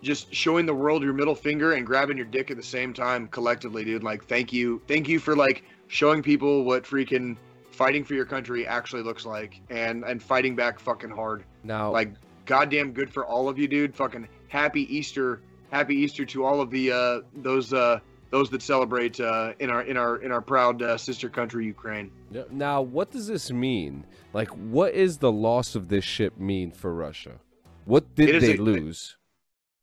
just 0.02 0.32
showing 0.34 0.66
the 0.66 0.74
world 0.74 1.02
your 1.02 1.12
middle 1.12 1.34
finger 1.34 1.72
and 1.72 1.86
grabbing 1.86 2.16
your 2.16 2.26
dick 2.26 2.50
at 2.50 2.56
the 2.56 2.62
same 2.62 2.92
time 2.92 3.28
collectively 3.28 3.84
dude. 3.84 4.02
Like 4.02 4.24
thank 4.24 4.52
you 4.52 4.80
thank 4.88 5.08
you 5.08 5.18
for 5.18 5.36
like 5.36 5.64
showing 5.88 6.22
people 6.22 6.64
what 6.64 6.84
freaking 6.84 7.36
fighting 7.70 8.04
for 8.04 8.14
your 8.14 8.24
country 8.24 8.66
actually 8.66 9.02
looks 9.02 9.24
like 9.24 9.60
and 9.70 10.04
and 10.04 10.22
fighting 10.22 10.56
back 10.56 10.78
fucking 10.78 11.10
hard. 11.10 11.44
Now, 11.64 11.90
like 11.90 12.10
goddamn 12.48 12.92
good 12.92 13.12
for 13.12 13.24
all 13.26 13.48
of 13.48 13.58
you 13.58 13.68
dude 13.68 13.94
fucking 13.94 14.26
happy 14.48 14.82
easter 14.94 15.42
happy 15.70 15.94
easter 15.94 16.24
to 16.24 16.44
all 16.44 16.60
of 16.60 16.70
the 16.70 16.90
uh 16.90 17.20
those 17.36 17.72
uh 17.74 18.00
those 18.30 18.48
that 18.50 18.62
celebrate 18.62 19.20
uh 19.20 19.52
in 19.60 19.70
our 19.70 19.82
in 19.82 19.96
our 19.96 20.16
in 20.16 20.32
our 20.32 20.40
proud 20.40 20.82
uh, 20.82 20.96
sister 20.96 21.28
country 21.28 21.64
ukraine 21.66 22.10
Now, 22.50 22.82
what 22.82 23.10
does 23.10 23.26
this 23.26 23.50
mean? 23.50 24.04
Like, 24.32 24.48
what 24.48 24.92
is 24.94 25.18
the 25.18 25.32
loss 25.32 25.74
of 25.74 25.88
this 25.88 26.04
ship 26.04 26.38
mean 26.38 26.70
for 26.70 26.92
Russia? 26.92 27.40
What 27.84 28.14
did 28.14 28.42
they 28.42 28.56
a- 28.56 28.60
lose? 28.60 29.16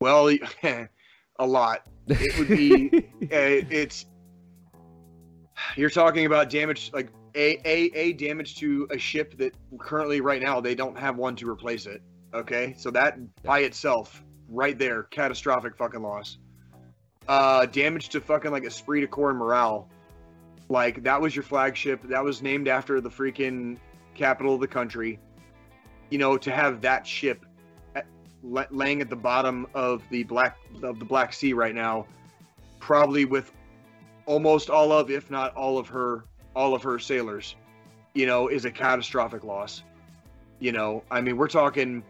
well 0.02 0.28
a 0.64 0.88
lot 1.46 1.88
it 2.08 2.38
would 2.38 2.48
be 2.48 2.90
uh, 3.24 3.62
it's 3.70 4.06
you're 5.76 5.90
talking 5.90 6.26
about 6.26 6.50
damage 6.50 6.92
like 6.94 7.10
a 7.36 7.58
a 7.66 7.92
a 7.94 8.14
damage 8.14 8.56
to 8.58 8.88
a 8.92 8.98
ship 8.98 9.38
that 9.38 9.54
currently 9.80 10.22
right 10.22 10.42
now 10.42 10.60
they 10.60 10.76
don't 10.76 10.98
have 10.98 11.16
one 11.18 11.36
to 11.38 11.50
replace 11.50 11.86
it. 11.86 12.02
Okay, 12.36 12.76
so 12.78 12.91
that 12.91 13.18
by 13.44 13.60
itself, 13.60 14.22
right 14.49 14.78
there, 14.78 15.03
catastrophic 15.03 15.78
fucking 15.78 16.02
loss. 16.02 16.38
Uh, 17.30 17.66
damage 17.66 18.10
to 18.10 18.20
fucking 18.20 18.52
like 18.52 18.66
esprit 18.66 18.99
de 18.99 19.07
corps 19.07 19.30
and 19.30 19.40
morale. 19.40 19.88
Like 20.68 21.03
that 21.03 21.22
was 21.22 21.34
your 21.34 21.44
flagship. 21.44 22.03
That 22.03 22.24
was 22.24 22.41
named 22.41 22.68
after 22.68 22.99
the 22.99 23.10
freaking 23.10 23.78
capital 24.16 24.56
of 24.56 24.60
the 24.60 24.68
country. 24.68 25.18
You 26.10 26.18
know, 26.18 26.38
to 26.38 26.52
have 26.52 26.82
that 26.82 27.07
ship 27.07 27.45
at, 27.95 28.06
laying 28.44 28.99
at 28.99 29.10
the 29.10 29.16
bottom 29.16 29.66
of 29.74 30.03
the 30.10 30.24
black 30.24 30.57
of 30.84 30.99
the 30.99 31.06
Black 31.06 31.32
Sea 31.32 31.53
right 31.53 31.74
now, 31.74 32.06
probably 32.80 33.24
with 33.24 33.53
almost 34.26 34.70
all 34.70 34.91
of, 34.91 35.10
if 35.10 35.32
not 35.32 35.56
all 35.56 35.78
of 35.78 35.88
her, 35.88 36.26
all 36.53 36.76
of 36.76 36.84
her 36.84 36.99
sailors, 36.99 37.56
you 38.14 38.26
know, 38.26 38.49
is 38.49 38.66
a 38.66 38.72
catastrophic 38.72 39.45
loss. 39.45 39.84
You 40.60 40.74
know, 40.74 41.03
I 41.10 41.22
mean, 41.22 41.38
we're 41.38 41.48
talking. 41.48 42.03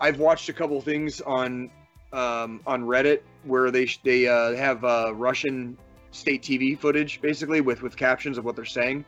I've 0.00 0.18
watched 0.18 0.48
a 0.48 0.52
couple 0.52 0.80
things 0.80 1.20
on 1.20 1.70
um, 2.12 2.60
on 2.66 2.84
Reddit 2.84 3.20
where 3.44 3.70
they 3.70 3.88
they 4.04 4.26
uh, 4.26 4.54
have 4.54 4.84
uh, 4.84 5.12
Russian 5.14 5.76
state 6.10 6.42
TV 6.42 6.78
footage 6.78 7.20
basically 7.20 7.60
with 7.60 7.82
with 7.82 7.96
captions 7.96 8.38
of 8.38 8.44
what 8.44 8.56
they're 8.56 8.64
saying, 8.64 9.04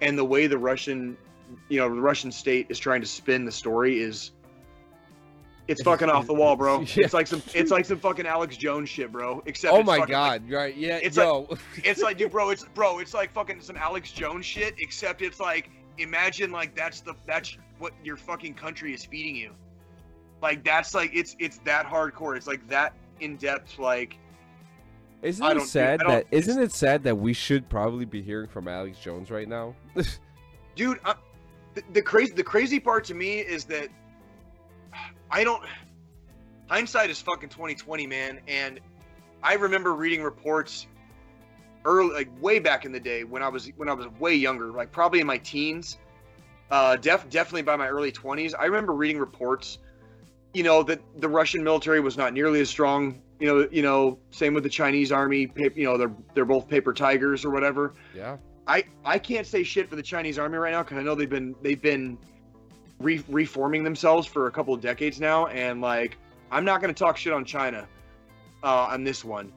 and 0.00 0.16
the 0.16 0.24
way 0.24 0.46
the 0.46 0.58
Russian, 0.58 1.16
you 1.68 1.78
know, 1.78 1.88
the 1.92 2.00
Russian 2.00 2.32
state 2.32 2.66
is 2.68 2.78
trying 2.78 3.00
to 3.00 3.06
spin 3.06 3.44
the 3.44 3.52
story 3.52 4.00
is. 4.00 4.32
It's 5.66 5.82
fucking 5.82 6.08
off 6.08 6.26
the 6.26 6.32
wall, 6.32 6.56
bro. 6.56 6.80
Yeah. 6.96 7.04
It's 7.04 7.12
like 7.12 7.26
some, 7.26 7.42
it's 7.52 7.70
like 7.70 7.84
some 7.84 7.98
fucking 7.98 8.26
Alex 8.26 8.56
Jones 8.56 8.88
shit, 8.88 9.12
bro. 9.12 9.42
Except 9.44 9.74
Oh 9.74 9.80
it's 9.80 9.86
my 9.86 9.98
fucking, 9.98 10.14
like, 10.14 10.48
god! 10.48 10.50
right? 10.50 10.74
Yeah. 10.74 10.98
it's 11.02 11.18
yo. 11.18 11.46
it's 11.84 12.00
like, 12.00 12.16
dude, 12.16 12.30
bro, 12.30 12.48
it's 12.48 12.64
bro, 12.74 13.00
it's 13.00 13.12
like 13.12 13.30
fucking 13.34 13.60
some 13.60 13.76
Alex 13.76 14.10
Jones 14.12 14.46
shit. 14.46 14.76
Except 14.78 15.20
it's 15.20 15.38
like, 15.38 15.68
imagine 15.98 16.52
like 16.52 16.74
that's 16.74 17.02
the 17.02 17.14
that's 17.26 17.58
what 17.78 17.92
your 18.02 18.16
fucking 18.16 18.54
country 18.54 18.94
is 18.94 19.04
feeding 19.04 19.36
you. 19.36 19.52
Like 20.42 20.64
that's 20.64 20.94
like 20.94 21.10
it's 21.14 21.36
it's 21.38 21.58
that 21.58 21.86
hardcore. 21.86 22.36
It's 22.36 22.46
like 22.46 22.66
that 22.68 22.94
in 23.20 23.36
depth. 23.36 23.78
Like 23.78 24.18
Isn't 25.22 25.56
it 25.56 25.62
sad 25.62 26.00
that 26.06 26.26
isn't 26.30 26.62
it 26.62 26.72
sad 26.72 27.02
that 27.04 27.16
we 27.16 27.32
should 27.32 27.68
probably 27.68 28.04
be 28.04 28.22
hearing 28.22 28.48
from 28.48 28.68
Alex 28.68 28.98
Jones 28.98 29.30
right 29.30 29.48
now? 29.48 29.74
dude 30.78 31.00
uh, 31.04 31.14
the, 31.74 31.82
the 31.92 32.00
crazy 32.00 32.32
the 32.32 32.42
crazy 32.42 32.80
part 32.80 33.04
to 33.04 33.12
me 33.12 33.40
is 33.40 33.64
that 33.64 33.88
i 35.30 35.42
don't 35.42 35.62
hindsight 36.70 37.10
is 37.10 37.20
fucking 37.20 37.48
2020 37.48 38.06
man 38.06 38.40
and 38.46 38.80
i 39.42 39.54
remember 39.54 39.94
reading 39.94 40.22
reports 40.22 40.86
early 41.84 42.14
like 42.14 42.30
way 42.40 42.60
back 42.60 42.84
in 42.84 42.92
the 42.92 43.00
day 43.00 43.24
when 43.24 43.42
i 43.42 43.48
was 43.48 43.70
when 43.76 43.88
i 43.88 43.92
was 43.92 44.06
way 44.20 44.34
younger 44.34 44.70
like 44.70 44.92
probably 44.92 45.20
in 45.20 45.26
my 45.26 45.38
teens 45.38 45.98
uh 46.70 46.94
def, 46.96 47.28
definitely 47.28 47.62
by 47.62 47.74
my 47.74 47.88
early 47.88 48.12
20s 48.12 48.54
i 48.58 48.64
remember 48.64 48.92
reading 48.92 49.18
reports 49.18 49.78
you 50.58 50.64
know 50.64 50.82
that 50.82 51.00
the 51.20 51.28
russian 51.28 51.62
military 51.64 52.00
was 52.00 52.16
not 52.16 52.32
nearly 52.34 52.60
as 52.60 52.68
strong 52.68 53.22
you 53.38 53.46
know 53.46 53.68
you 53.70 53.82
know 53.82 54.18
same 54.30 54.52
with 54.52 54.64
the 54.64 54.68
chinese 54.68 55.10
army 55.10 55.50
you 55.56 55.84
know 55.84 55.96
they're 55.96 56.12
they're 56.34 56.44
both 56.44 56.68
paper 56.68 56.92
tigers 56.92 57.44
or 57.44 57.50
whatever 57.50 57.94
yeah. 58.14 58.36
I 58.68 58.84
I 59.04 59.18
can't 59.18 59.46
say 59.46 59.62
shit 59.62 59.88
for 59.88 59.96
the 59.96 60.02
Chinese 60.02 60.38
army 60.38 60.58
right 60.58 60.72
now 60.72 60.82
because 60.82 60.98
I 60.98 61.02
know 61.02 61.14
they've 61.14 61.28
been 61.28 61.56
they've 61.62 61.80
been 61.80 62.18
re- 63.00 63.24
reforming 63.28 63.82
themselves 63.82 64.26
for 64.26 64.46
a 64.46 64.50
couple 64.50 64.74
of 64.74 64.80
decades 64.80 65.18
now, 65.18 65.46
and 65.46 65.80
like 65.80 66.18
I'm 66.52 66.64
not 66.64 66.80
going 66.82 66.94
to 66.94 66.98
talk 66.98 67.16
shit 67.16 67.32
on 67.32 67.44
China 67.44 67.88
uh, 68.62 68.86
on 68.90 69.04
this 69.04 69.24
one. 69.24 69.52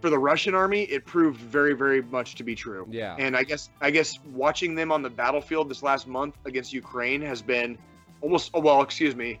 For 0.00 0.08
the 0.08 0.18
Russian 0.18 0.54
army, 0.54 0.84
it 0.84 1.04
proved 1.04 1.38
very 1.38 1.74
very 1.74 2.00
much 2.00 2.34
to 2.36 2.42
be 2.42 2.54
true. 2.54 2.88
Yeah. 2.90 3.14
And 3.18 3.36
I 3.36 3.42
guess 3.42 3.68
I 3.82 3.90
guess 3.90 4.18
watching 4.32 4.74
them 4.74 4.90
on 4.90 5.02
the 5.02 5.10
battlefield 5.10 5.68
this 5.68 5.82
last 5.82 6.08
month 6.08 6.34
against 6.46 6.72
Ukraine 6.72 7.20
has 7.20 7.42
been 7.42 7.76
almost 8.22 8.50
oh 8.54 8.60
well, 8.60 8.80
excuse 8.80 9.14
me, 9.14 9.38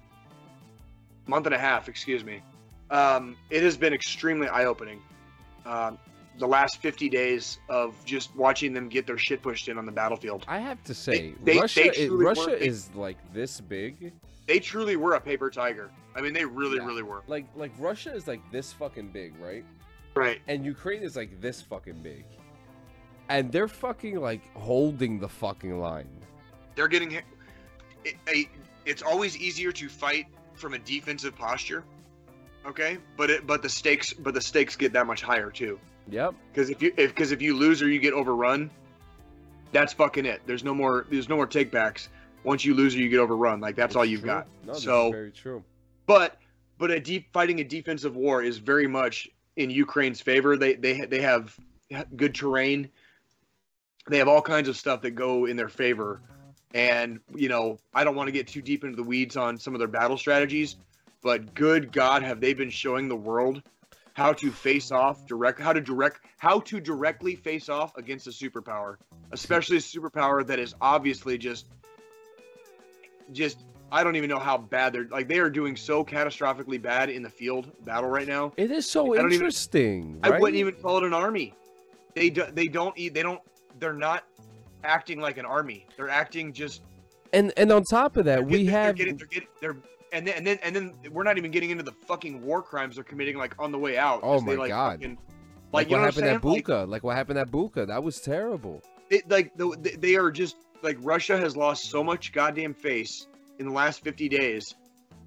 month 1.30 1.46
and 1.46 1.54
a 1.54 1.58
half, 1.58 1.88
excuse 1.88 2.22
me. 2.24 2.42
Um, 2.90 3.36
it 3.48 3.62
has 3.62 3.76
been 3.76 3.94
extremely 3.94 4.48
eye 4.48 4.64
opening. 4.66 5.00
Um, 5.64 5.96
the 6.38 6.46
last 6.46 6.78
50 6.78 7.08
days 7.08 7.58
of 7.68 7.94
just 8.04 8.34
watching 8.34 8.72
them 8.72 8.88
get 8.88 9.06
their 9.06 9.18
shit 9.18 9.42
pushed 9.42 9.68
in 9.68 9.78
on 9.78 9.86
the 9.86 9.92
battlefield. 9.92 10.44
I 10.48 10.58
have 10.58 10.82
to 10.84 10.94
say, 10.94 11.34
they- 11.44 11.58
Russia, 11.58 11.90
they 11.96 12.08
Russia 12.08 12.50
were- 12.50 12.58
they- 12.58 12.66
is 12.66 12.90
like 12.94 13.16
this 13.32 13.60
big. 13.60 14.12
They 14.46 14.58
truly 14.58 14.96
were 14.96 15.14
a 15.14 15.20
paper 15.20 15.48
tiger. 15.50 15.90
I 16.16 16.20
mean, 16.20 16.32
they 16.32 16.44
really, 16.44 16.78
Yeah. 16.78 16.86
really 16.86 17.04
were. 17.04 17.22
Like, 17.28 17.46
like 17.54 17.70
Russia 17.78 18.12
is 18.12 18.26
like 18.26 18.40
this 18.50 18.72
fucking 18.72 19.08
big, 19.12 19.34
right? 19.38 19.64
Right. 20.16 20.40
And 20.48 20.64
Ukraine 20.64 21.02
is 21.04 21.14
like 21.14 21.40
this 21.40 21.62
fucking 21.62 22.02
big, 22.02 22.24
and 23.28 23.52
they're 23.52 23.68
fucking 23.68 24.16
like 24.20 24.42
holding 24.56 25.20
the 25.20 25.28
fucking 25.28 25.78
line. 25.78 26.08
They're 26.74 26.88
getting 26.88 27.10
hit. 27.10 27.24
It, 28.04 28.16
it, 28.26 28.48
it's 28.86 29.02
always 29.02 29.36
easier 29.36 29.70
to 29.72 29.88
fight 29.88 30.26
from 30.60 30.74
a 30.74 30.78
defensive 30.78 31.34
posture. 31.36 31.84
Okay, 32.66 32.98
but 33.16 33.30
it 33.30 33.46
but 33.46 33.62
the 33.62 33.68
stakes 33.68 34.12
but 34.12 34.34
the 34.34 34.40
stakes 34.40 34.76
get 34.76 34.92
that 34.92 35.06
much 35.06 35.22
higher 35.22 35.50
too. 35.50 35.80
Yep. 36.10 36.34
Because 36.52 36.70
if 36.70 36.82
you 36.82 36.92
if 36.96 37.10
because 37.10 37.32
if 37.32 37.40
you 37.40 37.56
lose 37.56 37.80
or 37.82 37.88
you 37.88 37.98
get 37.98 38.12
overrun, 38.12 38.70
that's 39.72 39.92
fucking 39.94 40.26
it. 40.26 40.42
There's 40.46 40.62
no 40.62 40.74
more 40.74 41.06
there's 41.10 41.28
no 41.28 41.36
more 41.36 41.46
takebacks. 41.46 42.08
Once 42.44 42.64
you 42.64 42.74
lose 42.74 42.94
or 42.94 42.98
you 42.98 43.08
get 43.08 43.18
overrun, 43.18 43.60
like 43.60 43.76
that's 43.76 43.96
all 43.96 44.04
you've 44.04 44.20
true. 44.20 44.28
got. 44.28 44.46
No, 44.66 44.72
So- 44.74 45.10
very 45.10 45.30
true. 45.30 45.64
but 46.06 46.36
but 46.78 46.90
a 46.90 47.00
deep 47.00 47.32
fighting 47.32 47.60
a 47.60 47.64
defensive 47.64 48.14
war 48.16 48.42
is 48.42 48.58
very 48.58 48.86
much 48.86 49.28
in 49.56 49.70
Ukraine's 49.70 50.20
favor. 50.20 50.56
They 50.56 50.74
they 50.74 51.00
they 51.06 51.20
have 51.22 51.56
good 52.16 52.34
terrain. 52.34 52.90
They 54.08 54.18
have 54.18 54.28
all 54.28 54.42
kinds 54.42 54.68
of 54.68 54.76
stuff 54.76 55.02
that 55.02 55.12
go 55.12 55.46
in 55.46 55.56
their 55.56 55.68
favor. 55.68 56.20
And 56.74 57.20
you 57.34 57.48
know, 57.48 57.78
I 57.94 58.04
don't 58.04 58.14
want 58.14 58.28
to 58.28 58.32
get 58.32 58.46
too 58.46 58.62
deep 58.62 58.84
into 58.84 58.96
the 58.96 59.02
weeds 59.02 59.36
on 59.36 59.58
some 59.58 59.74
of 59.74 59.78
their 59.78 59.88
battle 59.88 60.16
strategies, 60.16 60.76
but 61.22 61.54
good 61.54 61.92
God, 61.92 62.22
have 62.22 62.40
they 62.40 62.54
been 62.54 62.70
showing 62.70 63.08
the 63.08 63.16
world 63.16 63.62
how 64.14 64.32
to 64.34 64.50
face 64.50 64.90
off 64.90 65.26
direct 65.26 65.60
how 65.60 65.72
to 65.72 65.80
direct 65.80 66.20
how 66.38 66.60
to 66.60 66.80
directly 66.80 67.34
face 67.34 67.68
off 67.68 67.96
against 67.96 68.26
a 68.26 68.30
superpower, 68.30 68.96
especially 69.32 69.76
a 69.76 69.80
superpower 69.80 70.46
that 70.46 70.58
is 70.58 70.74
obviously 70.80 71.38
just 71.38 71.66
just 73.32 73.60
I 73.92 74.04
don't 74.04 74.16
even 74.16 74.30
know 74.30 74.38
how 74.38 74.58
bad 74.58 74.92
they're 74.92 75.08
like 75.10 75.28
they 75.28 75.38
are 75.38 75.50
doing 75.50 75.76
so 75.76 76.04
catastrophically 76.04 76.80
bad 76.80 77.10
in 77.10 77.22
the 77.22 77.30
field 77.30 77.70
battle 77.84 78.08
right 78.08 78.28
now. 78.28 78.52
It 78.56 78.70
is 78.70 78.88
so 78.88 79.14
I 79.14 79.16
don't 79.16 79.26
even- 79.26 79.32
interesting. 79.32 80.20
I 80.22 80.38
wouldn't 80.38 80.58
even 80.58 80.74
call 80.74 80.98
it 80.98 81.04
an 81.04 81.14
army. 81.14 81.54
They 82.14 82.30
do, 82.30 82.44
they 82.52 82.66
don't 82.68 82.96
eat 82.98 83.14
they 83.14 83.22
don't 83.22 83.40
they're 83.78 83.92
not 83.92 84.24
acting 84.84 85.20
like 85.20 85.36
an 85.38 85.44
army. 85.46 85.86
They're 85.96 86.08
acting 86.08 86.52
just 86.52 86.82
And 87.32 87.52
and 87.56 87.70
on 87.72 87.84
top 87.84 88.16
of 88.16 88.24
that, 88.26 88.36
they're 88.36 88.42
we 88.44 88.66
have 88.66 88.96
they're 88.96 89.04
getting, 89.06 89.16
they're 89.16 89.26
getting 89.26 89.48
they're 89.60 89.76
and 90.12 90.26
then 90.26 90.34
and 90.38 90.46
then 90.46 90.58
and 90.62 90.74
then 90.76 90.94
we're 91.12 91.22
not 91.22 91.38
even 91.38 91.50
getting 91.50 91.70
into 91.70 91.84
the 91.84 91.92
fucking 92.06 92.42
war 92.42 92.62
crimes 92.62 92.96
they're 92.96 93.04
committing 93.04 93.36
like 93.38 93.54
on 93.58 93.70
the 93.72 93.78
way 93.78 93.96
out. 93.98 94.20
Oh 94.22 94.34
'cause 94.38 94.44
they, 94.44 94.56
my 94.56 94.62
like, 94.62 94.68
God. 94.70 95.00
fucking- 95.00 95.18
like, 95.72 95.86
like, 95.86 95.90
what 95.92 96.00
happened 96.00 96.26
at 96.26 96.42
saying? 96.42 96.54
Like, 96.54 96.64
Bucha. 96.66 96.88
Like, 96.88 97.04
what 97.04 97.14
happened 97.16 97.38
at 97.38 97.48
Bucha. 97.52 97.86
That 97.86 98.02
was 98.02 98.20
terrible. 98.20 98.82
it, 99.08 99.30
like 99.30 99.56
the, 99.56 99.96
they- 100.00 100.16
are 100.16 100.30
just 100.32 100.56
like 100.82 100.96
Russia 101.00 101.36
has 101.36 101.56
lost 101.56 101.84
so 101.84 102.02
much 102.02 102.32
goddamn 102.32 102.74
face 102.74 103.28
in 103.60 103.66
the 103.68 103.72
last 103.72 104.02
50 104.02 104.28
days, 104.28 104.74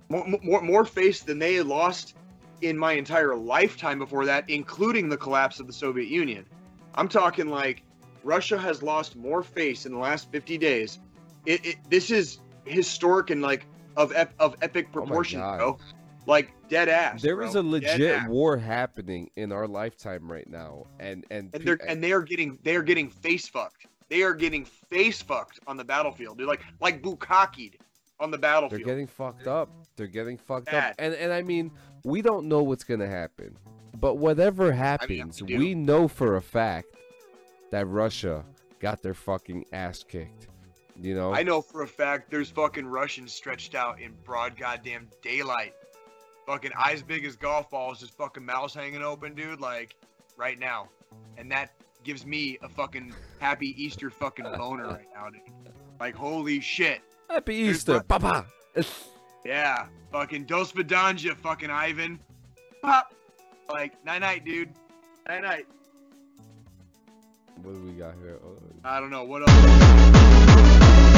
more 0.09 0.25
more, 0.43 0.61
more 0.61 0.83
face 0.85 1.21
than 1.21 1.39
they 1.39 1.53
had 1.55 1.67
lost 1.67 2.15
in 2.61 2.77
my 2.77 2.91
entire 2.93 3.35
lifetime 3.37 3.99
before 3.99 4.25
that, 4.25 4.49
including 4.49 5.07
the 5.07 5.15
collapse 5.17 5.59
of 5.61 5.67
the 5.67 5.73
Soviet 5.73 6.07
Union. 6.09 6.45
I'm 6.95 7.07
talking 7.07 7.47
like 7.47 7.83
Russia 8.23 8.57
has 8.57 8.81
lost 8.81 9.15
more 9.15 9.43
face 9.43 9.85
in 9.85 9.91
the 9.91 9.97
last 9.97 10.31
50 10.31 10.57
days. 10.57 10.99
It, 11.45 11.65
it 11.65 11.75
this 11.89 12.09
is 12.09 12.39
historic 12.65 13.29
and 13.29 13.41
like 13.41 13.65
of 13.97 14.11
ep, 14.15 14.33
of 14.39 14.55
epic 14.61 14.87
Oh 14.89 14.93
proportions, 14.93 15.41
God. 15.41 15.57
bro. 15.57 15.79
Like 16.25 16.53
dead 16.69 16.87
ass. 16.87 17.21
There 17.21 17.35
bro. 17.35 17.47
is 17.47 17.55
a 17.55 17.61
legit 17.61 18.27
war 18.27 18.57
happening 18.57 19.29
in 19.35 19.51
our 19.51 19.67
lifetime 19.67 20.31
right 20.31 20.49
now, 20.49 20.85
and 20.99 21.25
and 21.29 21.49
and 21.53 21.63
they're 21.63 21.79
and 21.85 22.01
they 22.01 22.13
are 22.13 22.21
getting 22.21 22.57
they 22.63 22.75
are 22.75 22.81
getting 22.81 23.09
face 23.09 23.47
fucked. 23.47 23.87
They 24.09 24.23
are 24.23 24.33
getting 24.33 24.63
face 24.63 25.21
fucked 25.21 25.59
on 25.67 25.75
the 25.75 25.83
battlefield. 25.83 26.37
They're 26.37 26.47
like 26.47 26.61
like 26.79 27.01
bukakied 27.01 27.75
on 28.21 28.31
the 28.31 28.37
battlefield. 28.37 28.79
they're 28.79 28.87
getting 28.87 29.07
fucked 29.07 29.47
up. 29.47 29.69
They're 29.97 30.07
getting 30.07 30.37
fucked 30.37 30.67
Bad. 30.67 30.91
up, 30.91 30.95
and 30.97 31.13
and 31.13 31.33
I 31.33 31.41
mean, 31.41 31.71
we 32.05 32.21
don't 32.21 32.47
know 32.47 32.63
what's 32.63 32.85
gonna 32.85 33.07
happen, 33.07 33.57
but 33.99 34.15
whatever 34.15 34.71
happens, 34.71 35.41
we 35.41 35.47
do. 35.47 35.57
we 35.57 35.75
know 35.75 36.07
for 36.07 36.37
a 36.37 36.41
fact 36.41 36.92
that 37.73 37.87
Russia 37.87 38.45
got 38.79 39.01
their 39.01 39.15
fucking 39.15 39.65
ass 39.73 40.03
kicked. 40.07 40.47
You 41.01 41.15
know, 41.15 41.33
I 41.33 41.41
know 41.41 41.59
for 41.59 41.81
a 41.81 41.87
fact 41.87 42.29
there's 42.29 42.51
fucking 42.51 42.85
Russians 42.85 43.33
stretched 43.33 43.73
out 43.73 43.99
in 43.99 44.13
broad 44.23 44.55
goddamn 44.55 45.07
daylight. 45.23 45.73
Fucking 46.45 46.69
eyes 46.77 47.01
big 47.01 47.25
as 47.25 47.35
golf 47.35 47.71
balls, 47.71 47.99
just 47.99 48.15
fucking 48.15 48.45
mouths 48.45 48.75
hanging 48.75 49.01
open, 49.01 49.33
dude, 49.33 49.59
like 49.59 49.95
right 50.37 50.59
now. 50.59 50.89
And 51.37 51.51
that 51.51 51.71
gives 52.03 52.27
me 52.27 52.59
a 52.61 52.69
fucking 52.69 53.11
happy 53.39 53.73
Easter 53.83 54.11
fucking 54.11 54.45
boner 54.55 54.87
right 54.87 55.07
now, 55.15 55.31
dude. 55.31 55.41
Like 55.99 56.13
holy 56.13 56.59
shit. 56.59 57.01
Happy 57.27 57.55
Easter, 57.55 58.03
Papa. 58.03 58.45
Yeah. 59.43 59.87
Fucking 60.11 60.43
Dos 60.45 60.71
Vidanja, 60.73 61.35
fucking 61.35 61.71
Ivan. 61.71 62.19
Pop. 62.83 63.15
Like, 63.67 64.05
night 64.05 64.19
night, 64.19 64.45
dude. 64.45 64.69
Night 65.27 65.41
night. 65.41 65.65
What 67.61 67.73
do 67.75 67.81
we 67.85 67.91
got 67.93 68.15
here? 68.21 68.39
Oh, 68.43 68.57
I 68.83 68.99
don't 68.99 69.09
know 69.09 69.23
what 69.23 69.41
else. 69.41 69.51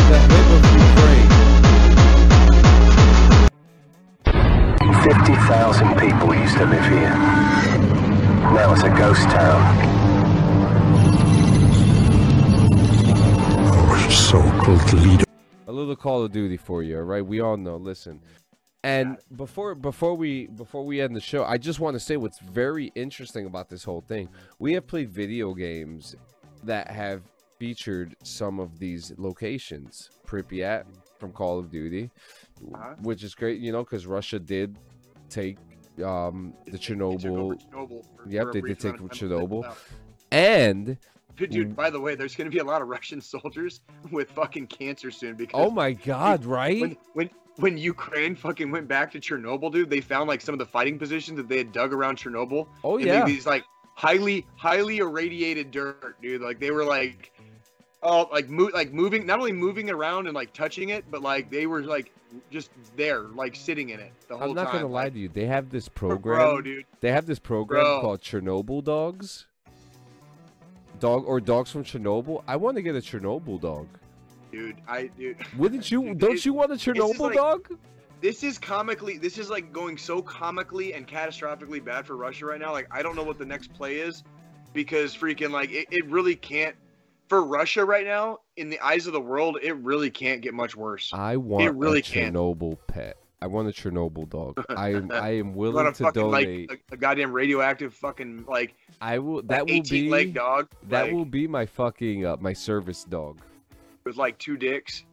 the 0.09 0.19
hymn 0.19 0.51
of 0.51 0.63
Ukraine. 0.89 1.29
50,000 5.03 5.99
people 5.99 6.35
used 6.35 6.57
to 6.57 6.65
live 6.65 6.85
here. 6.85 7.15
Now 8.53 8.73
it's 8.73 8.83
a 8.83 8.89
ghost 8.89 9.23
town. 9.29 9.61
Our 13.71 14.11
so-called 14.11 14.93
leader. 14.93 15.25
A 15.67 15.71
little 15.71 15.95
Call 15.95 16.23
of 16.23 16.31
Duty 16.31 16.57
for 16.57 16.83
you, 16.83 16.97
all 16.97 17.03
right? 17.03 17.25
We 17.25 17.39
all 17.39 17.57
know. 17.57 17.77
Listen, 17.77 18.21
and 18.85 19.17
before 19.35 19.73
before 19.75 20.15
we 20.15 20.47
before 20.47 20.85
we 20.85 21.01
end 21.01 21.15
the 21.15 21.19
show, 21.21 21.43
I 21.43 21.57
just 21.57 21.79
want 21.79 21.95
to 21.95 21.99
say 21.99 22.17
what's 22.17 22.39
very 22.39 22.91
interesting 22.95 23.45
about 23.47 23.67
this 23.69 23.83
whole 23.83 24.01
thing. 24.01 24.29
We 24.59 24.73
have 24.73 24.85
played 24.85 25.09
video 25.09 25.53
games 25.53 26.15
that 26.63 26.89
have 26.91 27.23
featured 27.59 28.15
some 28.23 28.59
of 28.59 28.77
these 28.79 29.11
locations. 29.17 30.09
Pripyat 30.27 30.83
from 31.19 31.31
Call 31.31 31.57
of 31.59 31.71
Duty, 31.71 32.11
Uh-huh. 32.73 32.95
which 33.01 33.23
is 33.23 33.33
great, 33.33 33.59
you 33.59 33.71
know, 33.71 33.83
because 33.83 34.05
Russia 34.05 34.39
did 34.39 34.77
take 35.29 35.57
um 36.03 36.53
the 36.65 36.77
Chernobyl, 36.77 37.59
Chernobyl 37.71 38.03
for- 38.17 38.29
Yep, 38.29 38.43
for 38.47 38.53
they 38.53 38.61
did 38.61 38.79
take 38.79 38.93
amount 38.97 39.11
of 39.13 39.19
time. 39.19 39.29
Chernobyl. 39.29 39.75
and 40.31 40.97
Dude, 41.37 41.49
dude, 41.49 41.75
by 41.75 41.89
the 41.89 41.99
way, 41.99 42.15
there's 42.15 42.33
going 42.33 42.49
to 42.49 42.51
be 42.51 42.59
a 42.59 42.63
lot 42.63 42.81
of 42.81 42.87
Russian 42.87 43.19
soldiers 43.33 43.81
with 44.11 44.31
fucking 44.31 44.67
cancer 44.67 45.11
soon 45.11 45.35
because 45.35 45.51
oh 45.59 45.69
my 45.69 45.91
god, 45.93 46.45
right? 46.45 46.79
when 46.81 46.97
when 47.13 47.29
when 47.57 47.77
Ukraine 47.77 48.35
fucking 48.35 48.71
went 48.71 48.87
back 48.87 49.11
to 49.13 49.19
Chernobyl, 49.19 49.71
dude, 49.71 49.89
they 49.89 50.01
found 50.01 50.27
like 50.27 50.41
some 50.41 50.53
of 50.53 50.59
the 50.59 50.65
fighting 50.65 50.99
positions 50.99 51.37
that 51.37 51.47
they 51.47 51.57
had 51.57 51.71
dug 51.71 51.93
around 51.93 52.17
Chernobyl. 52.17 52.67
oh 52.83 52.97
and 52.97 53.05
yeah. 53.05 53.25
these 53.25 53.45
like 53.45 53.63
highly 53.95 54.45
highly 54.55 54.97
irradiated 54.97 55.71
dirt, 55.71 56.21
dude. 56.21 56.41
Like 56.41 56.59
they 56.59 56.71
were 56.71 56.83
like 56.83 57.31
oh 58.03 58.27
like 58.31 58.49
mo- 58.49 58.71
like 58.73 58.91
moving 58.91 59.25
not 59.25 59.39
only 59.39 59.53
moving 59.53 59.89
around 59.89 60.27
and 60.27 60.35
like 60.35 60.53
touching 60.53 60.89
it, 60.89 61.05
but 61.09 61.21
like 61.21 61.49
they 61.49 61.65
were 61.65 61.81
like 61.81 62.11
just 62.51 62.69
there, 62.97 63.21
like 63.21 63.55
sitting 63.55 63.89
in 63.89 63.99
it 63.99 64.11
the 64.27 64.35
whole 64.35 64.41
time. 64.41 64.49
I'm 64.49 64.55
not 64.55 64.65
time. 64.65 64.81
gonna 64.81 64.93
lie 64.93 65.09
to 65.09 65.17
you. 65.17 65.29
They 65.29 65.45
have 65.45 65.69
this 65.69 65.87
program. 65.87 66.37
Bro, 66.37 66.61
dude. 66.61 66.85
They 66.99 67.11
have 67.11 67.25
this 67.25 67.39
program 67.39 67.83
Bro. 67.83 68.01
called 68.01 68.21
Chernobyl 68.21 68.83
Dogs. 68.83 69.47
Dog 70.99 71.25
or 71.25 71.41
dogs 71.41 71.71
from 71.71 71.83
Chernobyl. 71.83 72.41
I 72.47 72.55
want 72.55 72.77
to 72.77 72.81
get 72.81 72.95
a 72.95 72.99
Chernobyl 72.99 73.59
dog. 73.59 73.87
Dude, 74.55 74.77
I 74.87 75.07
dude. 75.07 75.37
Wouldn't 75.57 75.91
you? 75.91 76.03
Dude, 76.03 76.17
don't 76.19 76.35
it- 76.35 76.45
you 76.45 76.53
want 76.53 76.71
a 76.71 76.75
Chernobyl 76.75 77.19
like- 77.19 77.35
dog? 77.35 77.77
This 78.21 78.43
is 78.43 78.57
comically 78.57 79.17
this 79.17 79.37
is 79.37 79.49
like 79.49 79.71
going 79.73 79.97
so 79.97 80.21
comically 80.21 80.93
and 80.93 81.05
catastrophically 81.07 81.83
bad 81.83 82.07
for 82.07 82.15
Russia 82.15 82.45
right 82.45 82.59
now. 82.59 82.71
Like 82.71 82.87
I 82.89 83.03
don't 83.03 83.15
know 83.15 83.23
what 83.23 83.37
the 83.37 83.45
next 83.45 83.73
play 83.73 83.97
is 83.97 84.23
because 84.73 85.15
freaking 85.15 85.51
like 85.51 85.71
it, 85.71 85.87
it 85.91 86.05
really 86.09 86.35
can't 86.35 86.75
for 87.27 87.43
Russia 87.43 87.83
right 87.83 88.05
now, 88.05 88.37
in 88.55 88.69
the 88.69 88.79
eyes 88.79 89.07
of 89.07 89.13
the 89.13 89.19
world, 89.21 89.57
it 89.61 89.73
really 89.77 90.09
can't 90.11 90.41
get 90.41 90.53
much 90.53 90.75
worse. 90.75 91.11
I 91.11 91.37
want 91.37 91.75
really 91.75 91.99
a 91.99 92.03
can't. 92.03 92.35
Chernobyl 92.35 92.77
pet. 92.87 93.17
I 93.41 93.47
want 93.47 93.67
a 93.67 93.71
Chernobyl 93.71 94.29
dog. 94.29 94.63
I 94.69 94.93
am. 94.93 95.11
I 95.11 95.31
am 95.37 95.53
willing 95.53 95.85
to 95.93 96.03
fucking 96.03 96.21
donate. 96.21 96.69
like 96.69 96.83
a, 96.91 96.93
a 96.93 96.97
goddamn 96.97 97.31
radioactive 97.33 97.93
fucking 97.93 98.45
like 98.47 98.75
I 99.01 99.19
will. 99.19 99.41
That 99.43 99.65
will 99.67 99.73
18 99.73 100.03
be. 100.05 100.09
leg 100.09 100.33
dog 100.33 100.69
That 100.87 101.03
like, 101.03 101.13
will 101.13 101.25
be 101.25 101.47
my 101.47 101.65
fucking 101.65 102.25
uh, 102.25 102.37
my 102.39 102.53
service 102.53 103.03
dog, 103.03 103.39
with 104.05 104.15
like 104.17 104.37
two 104.37 104.55
dicks. 104.55 105.03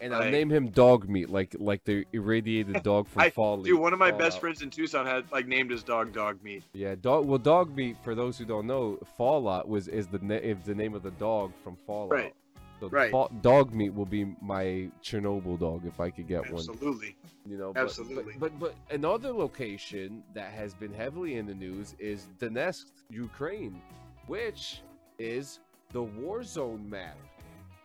and 0.00 0.14
I'll 0.14 0.30
name 0.30 0.50
him 0.50 0.70
Dog 0.70 1.08
Meat, 1.08 1.28
like 1.28 1.54
like 1.58 1.84
the 1.84 2.04
irradiated 2.12 2.82
dog 2.82 3.06
from 3.06 3.22
I- 3.22 3.30
Fall. 3.30 3.58
Dude, 3.62 3.78
one 3.78 3.92
of 3.92 3.98
my 3.98 4.10
best 4.10 4.40
friends 4.40 4.62
in 4.62 4.70
Tucson 4.70 5.06
had 5.06 5.30
like 5.30 5.46
named 5.46 5.70
his 5.70 5.82
dog 5.84 6.12
Dog 6.12 6.42
Meat. 6.42 6.64
Yeah, 6.72 6.94
dog. 6.94 7.26
Well, 7.26 7.38
dog 7.38 7.76
meat. 7.76 7.96
For 8.02 8.14
those 8.14 8.38
who 8.38 8.44
don't 8.46 8.66
know, 8.66 8.98
Fallout 9.16 9.68
was 9.68 9.88
is 9.88 10.06
the 10.08 10.18
na- 10.20 10.36
is 10.36 10.56
the 10.64 10.74
name 10.74 10.94
of 10.94 11.02
the 11.02 11.10
dog 11.12 11.52
from 11.62 11.76
Fallout. 11.86 12.10
Right. 12.10 12.34
So 12.80 12.88
Right. 12.88 13.10
Fa- 13.10 13.28
dog 13.42 13.74
meat 13.74 13.92
will 13.92 14.06
be 14.06 14.34
my 14.40 14.90
Chernobyl 15.04 15.60
dog 15.60 15.84
if 15.84 16.00
I 16.00 16.08
could 16.08 16.26
get 16.26 16.50
one. 16.50 16.60
Absolutely. 16.66 17.14
You 17.46 17.58
know, 17.58 17.74
but, 17.74 17.82
Absolutely. 17.82 18.34
But, 18.38 18.58
but 18.58 18.74
but 18.88 18.94
another 18.94 19.32
location 19.32 20.22
that 20.32 20.50
has 20.52 20.72
been 20.72 20.94
heavily 20.94 21.36
in 21.36 21.44
the 21.44 21.54
news 21.54 21.94
is 21.98 22.28
Donetsk, 22.38 22.86
Ukraine, 23.10 23.82
which 24.28 24.80
is 25.18 25.60
the 25.92 26.02
war 26.02 26.42
zone 26.42 26.88
map. 26.88 27.18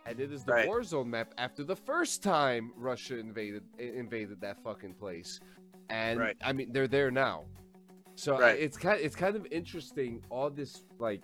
And 0.06 0.20
it 0.20 0.32
is 0.32 0.44
the 0.44 0.52
Right. 0.52 0.66
war 0.66 0.82
zone 0.82 1.10
map 1.10 1.34
after 1.38 1.64
the 1.64 1.74
first 1.76 2.22
time 2.22 2.72
Russia 2.76 3.18
invaded 3.18 3.64
invaded 3.78 4.40
that 4.40 4.62
fucking 4.62 4.94
place. 4.94 5.40
And 5.90 6.20
Right. 6.20 6.36
I 6.44 6.52
mean 6.52 6.72
they're 6.72 6.88
there 6.88 7.10
now. 7.10 7.44
So 8.14 8.38
Right. 8.38 8.58
it's 8.58 8.76
kind 8.76 9.00
it's 9.00 9.16
kind 9.16 9.36
of 9.36 9.46
interesting 9.50 10.22
all 10.30 10.48
this 10.50 10.84
like 10.98 11.22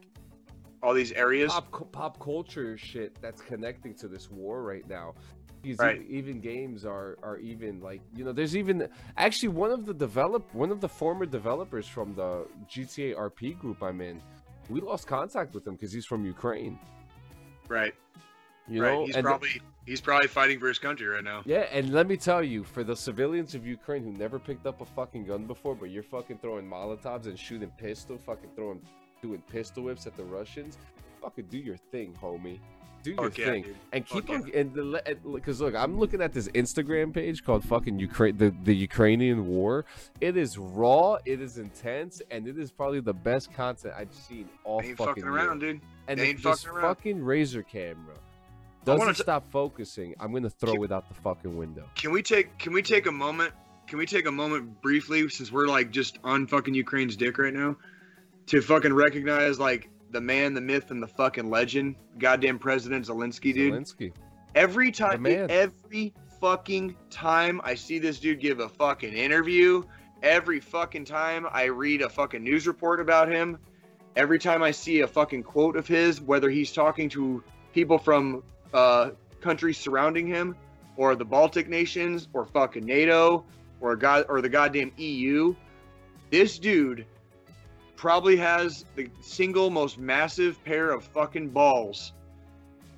All 0.82 0.94
these 0.94 1.12
areas. 1.12 1.52
pop 1.52 1.92
pop 1.92 2.18
culture 2.20 2.76
shit 2.76 3.16
that's 3.22 3.40
connecting 3.40 3.94
to 3.96 4.08
this 4.08 4.30
war 4.30 4.62
right 4.62 4.86
now. 4.88 5.14
Because 5.62 5.78
Right. 5.78 6.00
even, 6.02 6.10
even 6.10 6.40
games 6.40 6.84
are 6.84 7.18
are 7.22 7.38
even 7.38 7.80
like 7.80 8.02
you 8.16 8.24
know 8.24 8.32
there's 8.32 8.56
even 8.56 8.88
actually 9.16 9.50
one 9.50 9.70
of 9.70 9.86
the 9.86 9.94
develop 9.94 10.52
one 10.54 10.72
of 10.72 10.80
the 10.80 10.88
former 10.88 11.24
developers 11.24 11.86
from 11.86 12.14
the 12.14 12.48
GTA 12.68 13.14
RP 13.16 13.56
group 13.60 13.80
I'm 13.80 14.00
in. 14.00 14.20
We 14.68 14.80
lost 14.80 15.06
contact 15.06 15.54
with 15.54 15.64
him 15.66 15.74
because 15.74 15.92
he's 15.92 16.06
from 16.06 16.24
Ukraine. 16.24 16.78
Right. 17.68 17.94
You 18.72 18.82
right. 18.82 18.92
know, 18.94 19.06
he's 19.06 19.16
and 19.16 19.24
probably 19.24 19.60
he's 19.86 20.00
probably 20.00 20.28
fighting 20.28 20.58
for 20.58 20.68
his 20.68 20.78
country 20.78 21.06
right 21.06 21.24
now. 21.24 21.42
yeah, 21.44 21.66
and 21.72 21.92
let 21.92 22.06
me 22.06 22.16
tell 22.16 22.42
you, 22.42 22.64
for 22.64 22.84
the 22.84 22.96
civilians 22.96 23.54
of 23.54 23.66
Ukraine 23.66 24.02
who 24.02 24.12
never 24.12 24.38
picked 24.38 24.66
up 24.66 24.80
a 24.80 24.84
fucking 24.84 25.24
gun 25.26 25.46
before, 25.46 25.74
but 25.74 25.90
you're 25.90 26.02
fucking 26.02 26.38
throwing 26.38 26.68
Molotovs 26.68 27.26
and 27.26 27.38
shooting 27.38 27.70
pistol, 27.76 28.18
fucking 28.18 28.50
throwing, 28.56 28.80
doing 29.20 29.42
pistol 29.50 29.84
whips 29.84 30.06
at 30.06 30.16
the 30.16 30.24
Russians, 30.24 30.78
fucking 31.20 31.46
do 31.50 31.58
your 31.58 31.76
thing, 31.76 32.16
homie. 32.22 32.58
Do 33.02 33.10
your 33.10 33.32
yeah, 33.36 33.46
thing, 33.46 33.62
dude. 33.64 33.76
and 33.92 34.06
keep 34.06 34.28
Fuck 34.28 34.36
on. 34.44 34.50
And 34.54 34.72
the 34.74 35.16
because 35.34 35.60
look, 35.60 35.74
I'm 35.74 35.98
looking 35.98 36.22
at 36.22 36.32
this 36.32 36.46
Instagram 36.50 37.12
page 37.12 37.42
called 37.44 37.64
fucking 37.64 37.98
Ukraine, 37.98 38.36
the 38.36 38.54
the 38.62 38.72
Ukrainian 38.76 39.48
war. 39.48 39.84
It 40.20 40.36
is 40.36 40.56
raw, 40.56 41.16
it 41.24 41.40
is 41.40 41.58
intense, 41.58 42.22
and 42.30 42.46
it 42.46 42.56
is 42.60 42.70
probably 42.70 43.00
the 43.00 43.12
best 43.12 43.52
content 43.52 43.94
I've 43.98 44.14
seen 44.14 44.48
all 44.62 44.80
They 44.80 44.90
ain't 44.90 44.98
fucking 44.98 45.14
fucking 45.14 45.24
around, 45.24 45.60
year. 45.62 45.72
dude. 45.72 45.82
And 46.06 46.20
They 46.20 46.28
ain't 46.28 46.42
this 46.44 46.62
fucking 46.62 46.70
around. 46.78 46.94
fucking 46.94 47.24
razor 47.24 47.64
camera 47.64 48.14
doesn't 48.84 49.14
t- 49.14 49.22
stop 49.22 49.50
focusing, 49.50 50.14
I'm 50.20 50.32
gonna 50.32 50.50
throw 50.50 50.82
it 50.82 50.92
out 50.92 51.08
the 51.08 51.14
fucking 51.14 51.56
window. 51.56 51.84
Can 51.94 52.10
we 52.12 52.22
take 52.22 52.58
can 52.58 52.72
we 52.72 52.82
take 52.82 53.06
a 53.06 53.12
moment? 53.12 53.52
Can 53.86 53.98
we 53.98 54.06
take 54.06 54.26
a 54.26 54.32
moment 54.32 54.80
briefly 54.80 55.28
since 55.28 55.52
we're 55.52 55.66
like 55.66 55.90
just 55.90 56.18
on 56.24 56.46
fucking 56.46 56.74
Ukraine's 56.74 57.16
dick 57.16 57.38
right 57.38 57.52
now 57.52 57.76
to 58.46 58.60
fucking 58.60 58.92
recognize 58.92 59.58
like 59.58 59.88
the 60.10 60.20
man, 60.20 60.54
the 60.54 60.60
myth, 60.60 60.90
and 60.90 61.02
the 61.02 61.06
fucking 61.08 61.50
legend, 61.50 61.96
goddamn 62.18 62.58
President 62.58 63.06
Zelensky, 63.06 63.54
dude. 63.54 63.72
Zelensky. 63.72 64.12
Every 64.54 64.92
time, 64.92 65.24
every 65.26 66.12
fucking 66.40 66.94
time 67.08 67.60
I 67.64 67.74
see 67.74 67.98
this 67.98 68.20
dude 68.20 68.40
give 68.40 68.60
a 68.60 68.68
fucking 68.68 69.12
interview, 69.12 69.82
every 70.22 70.60
fucking 70.60 71.06
time 71.06 71.46
I 71.50 71.64
read 71.64 72.02
a 72.02 72.08
fucking 72.08 72.42
news 72.42 72.66
report 72.66 73.00
about 73.00 73.28
him, 73.28 73.58
every 74.16 74.38
time 74.38 74.62
I 74.62 74.70
see 74.70 75.00
a 75.00 75.06
fucking 75.06 75.44
quote 75.44 75.76
of 75.76 75.86
his, 75.86 76.20
whether 76.20 76.50
he's 76.50 76.72
talking 76.72 77.08
to 77.10 77.42
people 77.72 77.96
from 77.96 78.42
uh, 78.72 79.10
countries 79.40 79.78
surrounding 79.78 80.26
him, 80.26 80.56
or 80.96 81.14
the 81.14 81.24
Baltic 81.24 81.68
nations, 81.68 82.28
or 82.32 82.44
fucking 82.46 82.84
NATO, 82.84 83.44
or 83.80 83.96
god, 83.96 84.26
or 84.28 84.40
the 84.40 84.48
goddamn 84.48 84.92
EU, 84.96 85.54
this 86.30 86.58
dude 86.58 87.06
probably 87.96 88.36
has 88.36 88.84
the 88.96 89.08
single 89.20 89.70
most 89.70 89.98
massive 89.98 90.62
pair 90.64 90.90
of 90.90 91.04
fucking 91.04 91.48
balls 91.48 92.12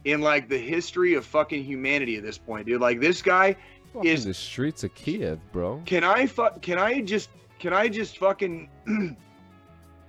in 0.05 0.21
like 0.21 0.49
the 0.49 0.59
history 0.59 1.15
of 1.15 1.25
fucking 1.25 1.65
humanity 1.65 2.17
at 2.17 2.23
this 2.23 2.39
point, 2.39 2.67
dude. 2.67 2.81
Like 2.81 3.01
this 3.01 3.23
guy, 3.23 3.57
Is- 4.03 4.25
the 4.25 4.35
streets 4.35 4.85
of 4.85 4.95
Kiev, 4.95 5.39
bro. 5.53 5.83
can 5.87 6.05
I 6.05 6.27
fuck? 6.27 6.61
Can 6.63 6.79
I 6.79 7.01
just? 7.01 7.31
Can 7.59 7.73
I 7.73 7.89
just 7.89 8.19
fucking? 8.19 8.69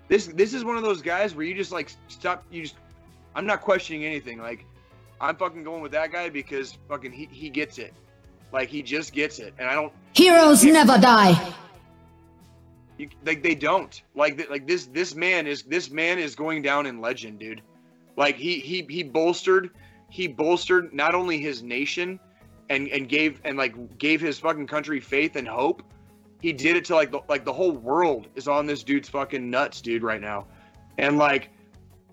this 0.07 0.27
this 0.27 0.53
is 0.53 0.63
one 0.65 0.75
of 0.77 0.83
those 0.83 1.01
guys 1.01 1.35
where 1.35 1.45
you 1.45 1.53
just 1.53 1.71
like 1.71 1.91
stop. 2.07 2.43
You 2.51 2.63
just. 2.63 2.75
I'm 3.35 3.45
not 3.45 3.61
questioning 3.61 4.05
anything. 4.05 4.39
Like, 4.39 4.65
I'm 5.19 5.35
fucking 5.35 5.63
going 5.63 5.81
with 5.81 5.91
that 5.93 6.11
guy 6.11 6.29
because 6.29 6.77
fucking 6.89 7.11
he 7.11 7.27
he 7.31 7.49
gets 7.49 7.77
it. 7.77 7.93
Like 8.51 8.69
he 8.69 8.81
just 8.81 9.13
gets 9.13 9.39
it, 9.39 9.53
and 9.57 9.67
I 9.67 9.73
don't. 9.73 9.93
Heroes 10.13 10.63
never 10.63 10.97
die. 10.97 11.53
You, 12.97 13.09
like 13.25 13.43
they 13.43 13.55
don't 13.55 14.01
like 14.15 14.49
like 14.49 14.67
this 14.67 14.85
this 14.85 15.15
man 15.15 15.47
is 15.47 15.63
this 15.63 15.89
man 15.89 16.17
is 16.17 16.33
going 16.33 16.61
down 16.61 16.85
in 16.85 17.01
legend 17.01 17.39
dude 17.39 17.61
like 18.15 18.37
he 18.37 18.59
he 18.59 18.85
he 18.89 19.03
bolstered 19.03 19.71
he 20.09 20.27
bolstered 20.27 20.93
not 20.93 21.13
only 21.13 21.37
his 21.37 21.61
nation 21.61 22.17
and 22.69 22.87
and 22.87 23.09
gave 23.09 23.41
and 23.43 23.57
like 23.57 23.97
gave 23.97 24.21
his 24.21 24.39
fucking 24.39 24.67
country 24.67 25.01
faith 25.01 25.35
and 25.35 25.45
hope 25.45 25.83
he 26.41 26.53
did 26.53 26.77
it 26.77 26.85
to 26.85 26.95
like 26.95 27.11
the 27.11 27.19
like 27.27 27.43
the 27.43 27.51
whole 27.51 27.73
world 27.73 28.27
is 28.35 28.47
on 28.47 28.65
this 28.65 28.81
dude's 28.81 29.09
fucking 29.09 29.49
nuts 29.49 29.81
dude 29.81 30.01
right 30.01 30.21
now 30.21 30.47
and 30.97 31.17
like 31.17 31.49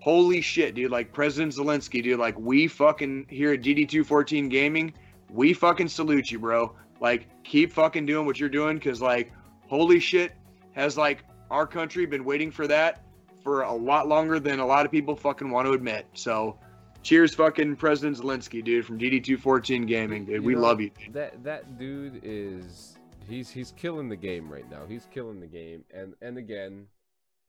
holy 0.03 0.41
shit 0.41 0.75
dude 0.75 0.91
like 0.91 1.13
president 1.13 1.53
zelensky 1.53 2.03
dude 2.03 2.19
like 2.19 2.37
we 2.37 2.67
fucking 2.67 3.25
here 3.29 3.53
at 3.53 3.61
dd214 3.61 4.49
gaming 4.49 4.93
we 5.29 5.53
fucking 5.53 5.87
salute 5.87 6.29
you 6.29 6.37
bro 6.37 6.75
like 6.99 7.27
keep 7.43 7.71
fucking 7.71 8.05
doing 8.05 8.25
what 8.25 8.37
you're 8.37 8.49
doing 8.49 8.75
because 8.75 9.01
like 9.01 9.31
holy 9.67 9.99
shit 9.99 10.33
has 10.73 10.97
like 10.97 11.23
our 11.49 11.65
country 11.65 12.05
been 12.05 12.25
waiting 12.25 12.51
for 12.51 12.67
that 12.67 13.03
for 13.43 13.63
a 13.63 13.73
lot 13.73 14.07
longer 14.07 14.39
than 14.39 14.59
a 14.59 14.65
lot 14.65 14.85
of 14.85 14.91
people 14.91 15.15
fucking 15.15 15.49
want 15.51 15.67
to 15.67 15.73
admit. 15.73 16.07
So, 16.13 16.57
cheers, 17.03 17.35
fucking 17.35 17.75
President 17.75 18.17
Zelensky, 18.17 18.63
dude, 18.63 18.85
from 18.85 18.97
DD214 18.97 19.85
Gaming, 19.85 20.25
dude. 20.25 20.35
You 20.35 20.41
we 20.41 20.55
know, 20.55 20.61
love 20.61 20.81
you. 20.81 20.91
dude. 20.97 21.13
That 21.13 21.43
that 21.43 21.77
dude 21.77 22.21
is 22.23 22.97
he's 23.27 23.49
he's 23.49 23.71
killing 23.73 24.09
the 24.09 24.15
game 24.15 24.51
right 24.51 24.69
now. 24.71 24.85
He's 24.87 25.07
killing 25.11 25.39
the 25.39 25.47
game, 25.47 25.83
and 25.93 26.13
and 26.21 26.37
again, 26.37 26.87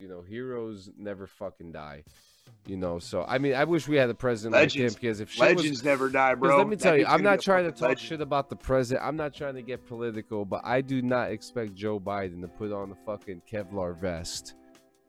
you 0.01 0.09
know, 0.09 0.21
heroes 0.23 0.91
never 0.99 1.27
fucking 1.27 1.73
die. 1.73 2.05
You 2.67 2.79
know, 2.79 2.99
so 2.99 3.25
I 3.29 3.37
mean, 3.39 3.55
I 3.55 3.65
wish 3.65 3.87
we 3.89 3.97
had 3.97 4.09
a 4.09 4.15
president 4.15 4.55
like 4.55 4.73
him 4.73 4.91
because 4.93 5.21
if 5.21 5.31
shit 5.31 5.55
was- 5.55 5.65
Legends 5.65 5.85
never 5.85 6.09
die, 6.09 6.35
bro. 6.35 6.57
let 6.57 6.67
me 6.69 6.77
tell 6.77 6.97
you, 6.97 7.05
I'm 7.07 7.23
not 7.23 7.41
trying 7.43 7.65
to 7.65 7.71
talk 7.71 7.89
legend. 7.91 8.01
shit 8.01 8.21
about 8.23 8.49
the 8.49 8.57
president. 8.57 9.07
I'm 9.07 9.17
not 9.17 9.35
trying 9.35 9.55
to 9.57 9.63
get 9.63 9.85
political, 9.87 10.47
but 10.47 10.63
I 10.65 10.81
do 10.81 11.03
not 11.03 11.31
expect 11.31 11.75
Joe 11.75 12.01
Biden 12.01 12.41
to 12.41 12.49
put 12.49 12.73
on 12.73 12.89
the 12.89 12.97
fucking 13.05 13.43
Kevlar 13.51 13.99
vest 14.01 14.55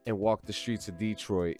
and 0.05 0.19
walk 0.19 0.41
the 0.45 0.51
streets 0.51 0.89
of 0.89 0.97
Detroit. 0.97 1.57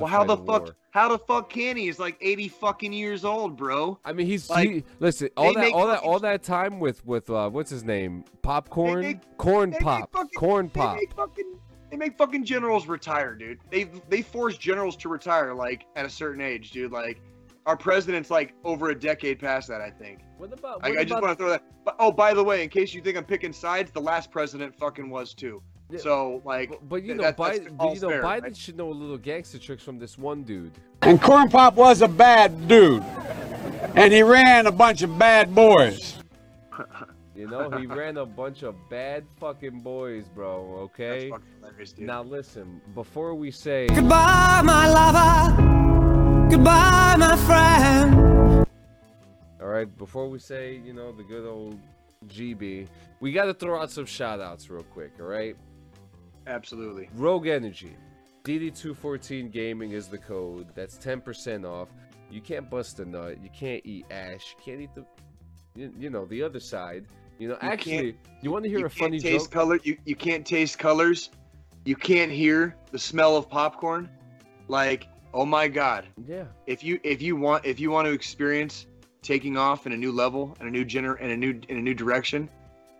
Well, 0.00 0.08
how 0.08 0.24
the 0.24 0.36
fuck? 0.36 0.64
war. 0.64 0.76
How 0.90 1.08
the 1.08 1.18
fuck 1.18 1.50
can 1.50 1.76
he? 1.76 1.84
He's 1.84 1.98
like 2.00 2.16
80 2.20 2.48
fucking 2.48 2.92
years 2.92 3.24
old, 3.24 3.56
bro. 3.56 3.98
I 4.04 4.12
mean, 4.12 4.26
he's 4.26 4.48
Like, 4.50 4.68
he, 4.68 4.84
listen. 4.98 5.28
All 5.36 5.54
that, 5.54 5.72
all 5.72 5.86
that, 5.86 6.00
all 6.00 6.18
that 6.20 6.42
time 6.42 6.80
with 6.80 7.04
with 7.06 7.30
uh, 7.30 7.48
what's 7.48 7.70
his 7.70 7.84
name? 7.84 8.24
Popcorn, 8.42 9.00
make- 9.02 9.36
corn 9.38 9.70
they 9.70 9.78
pop, 9.78 10.10
fucking- 10.12 10.30
corn 10.36 10.68
pop. 10.70 10.98
fucking 11.16 11.58
they 11.90 11.96
make 11.96 12.16
fucking 12.18 12.44
generals 12.44 12.86
retire, 12.86 13.34
dude. 13.34 13.58
They 13.70 13.84
they 14.08 14.22
force 14.22 14.56
generals 14.58 14.96
to 14.96 15.08
retire 15.08 15.54
like 15.54 15.86
at 15.96 16.04
a 16.06 16.10
certain 16.10 16.40
age, 16.42 16.70
dude. 16.70 16.92
Like 16.92 17.20
our 17.66 17.76
president's 17.76 18.30
like 18.30 18.54
over 18.64 18.90
a 18.90 18.98
decade 18.98 19.38
past 19.38 19.68
that, 19.68 19.80
I 19.80 19.90
think. 19.90 20.20
What 20.38 20.52
about? 20.52 20.80
I, 20.82 20.90
what 20.90 20.98
I 20.98 21.02
just 21.04 21.12
about- 21.12 21.22
want 21.22 21.38
to 21.38 21.42
throw 21.44 21.50
that. 21.50 21.62
But, 21.84 21.96
oh, 21.98 22.12
by 22.12 22.34
the 22.34 22.44
way, 22.44 22.62
in 22.62 22.68
case 22.68 22.92
you 22.94 23.00
think 23.00 23.16
I'm 23.16 23.24
picking 23.24 23.52
sides, 23.52 23.90
the 23.90 24.00
last 24.00 24.30
president 24.30 24.74
fucking 24.78 25.08
was 25.10 25.32
too. 25.34 25.62
Yeah, 25.90 25.98
So 26.00 26.42
like, 26.44 26.68
But, 26.68 26.88
but 26.88 27.02
you 27.02 27.14
know, 27.14 27.22
that- 27.22 27.36
Biden, 27.38 27.74
all 27.78 27.94
you 27.94 28.00
know, 28.00 28.10
fair, 28.10 28.22
Biden 28.22 28.42
right? 28.42 28.56
should 28.56 28.76
know 28.76 28.90
a 28.90 28.92
little 28.92 29.16
gangster 29.16 29.58
tricks 29.58 29.82
from 29.82 29.98
this 29.98 30.18
one 30.18 30.42
dude. 30.42 30.72
And 31.02 31.20
Corn 31.20 31.48
Pop 31.48 31.74
was 31.76 32.02
a 32.02 32.08
bad 32.08 32.68
dude. 32.68 33.02
And 33.96 34.12
he 34.12 34.22
ran 34.22 34.66
a 34.66 34.72
bunch 34.72 35.00
of 35.02 35.18
bad 35.18 35.54
boys. 35.54 36.18
You 37.38 37.46
know, 37.46 37.70
he 37.70 37.86
ran 38.00 38.16
a 38.16 38.26
bunch 38.26 38.64
of 38.64 38.74
bad 38.90 39.24
fucking 39.38 39.80
boys, 39.80 40.28
bro. 40.28 40.88
that's 40.88 41.00
Okay. 41.00 41.30
fucking 41.30 41.46
hilarious, 41.60 41.92
dude. 41.92 42.06
Now 42.06 42.24
listen, 42.24 42.80
before 42.96 43.32
we 43.36 43.52
say 43.52 43.86
Goodbye, 43.86 44.60
my 44.64 44.88
lover. 44.92 46.48
Goodbye, 46.50 47.14
my 47.16 47.36
friend. 47.36 48.66
All 49.60 49.68
right, 49.68 49.96
before 49.98 50.28
we 50.28 50.40
say, 50.40 50.80
you 50.84 50.92
know, 50.92 51.12
the 51.12 51.22
good 51.22 51.46
old 51.46 51.78
GB, 52.26 52.88
we 53.20 53.30
got 53.32 53.44
to 53.44 53.54
throw 53.54 53.80
out 53.80 53.92
some 53.92 54.06
shout 54.06 54.40
outs 54.40 54.68
real 54.68 54.82
quick, 54.82 55.12
all 55.20 55.26
right? 55.26 55.56
Absolutely. 56.48 57.08
Rogue 57.14 57.46
Energy. 57.46 57.94
DD214 58.42 59.52
Gaming 59.52 59.92
is 59.92 60.08
the 60.08 60.18
code. 60.18 60.66
That's 60.74 60.96
10% 60.98 61.64
off. 61.64 61.88
You 62.32 62.40
can't 62.40 62.68
bust 62.68 62.98
a 62.98 63.04
nut. 63.04 63.36
You 63.40 63.50
can't 63.50 63.82
eat 63.84 64.06
ash. 64.10 64.56
You 64.58 64.64
can't 64.64 64.80
eat 64.80 64.90
the, 64.94 65.04
you, 65.76 65.92
you 65.96 66.10
know, 66.10 66.24
the 66.26 66.42
other 66.42 66.58
side. 66.60 67.06
You 67.38 67.48
know, 67.48 67.58
You 67.62 67.68
actually, 67.68 68.16
you 68.42 68.50
want 68.50 68.64
to 68.64 68.70
hear 68.70 68.84
a 68.86 68.90
funny 68.90 69.18
taste 69.20 69.46
joke? 69.46 69.52
color. 69.52 69.78
You 69.84 69.96
you 70.04 70.16
can't 70.16 70.44
taste 70.46 70.78
colors. 70.78 71.30
You 71.84 71.96
can't 71.96 72.30
hear 72.32 72.74
the 72.90 72.98
smell 72.98 73.36
of 73.36 73.48
popcorn. 73.48 74.08
Like, 74.66 75.06
oh 75.32 75.46
my 75.46 75.68
god. 75.68 76.06
Yeah. 76.26 76.44
if 76.66 76.82
you 76.82 76.98
if 77.04 77.22
you 77.22 77.36
want 77.36 77.64
if 77.64 77.78
you 77.80 77.90
want 77.90 78.06
to 78.06 78.12
experience 78.12 78.86
taking 79.22 79.56
off 79.56 79.86
in 79.86 79.92
a 79.92 79.96
new 79.96 80.12
level 80.12 80.56
and 80.60 80.68
a 80.68 80.72
new 80.72 80.84
gener 80.84 81.16
and 81.20 81.30
a 81.30 81.36
new 81.36 81.60
in 81.68 81.78
a 81.78 81.82
new 81.82 81.94
direction, 81.94 82.48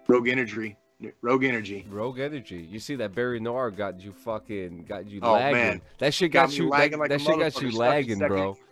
Rogue 0.06 0.28
Energy, 0.28 0.76
Rogue 1.20 1.44
Energy. 1.44 1.84
Rogue 1.90 2.18
Energy. 2.20 2.66
You 2.70 2.78
see 2.78 2.94
that 2.96 3.14
Berry 3.14 3.40
Noir 3.40 3.70
got 3.70 4.00
you 4.00 4.12
fucking 4.12 4.84
got 4.84 5.08
you 5.10 5.20
Oh, 5.22 5.32
lagging. 5.32 5.52
man. 5.60 5.80
That 5.98 6.14
shit 6.14 6.30
Got 6.32 6.50
got, 6.50 6.58
you 6.58 6.68
lagging 6.68 6.92
that, 6.92 6.98
like 7.00 7.10
that 7.10 7.20
shit 7.20 7.38
got 7.38 7.60
you 7.62 7.70
lagging, 7.76 8.18
bro. 8.18 8.56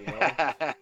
You 0.00 0.06
know? 0.06 0.72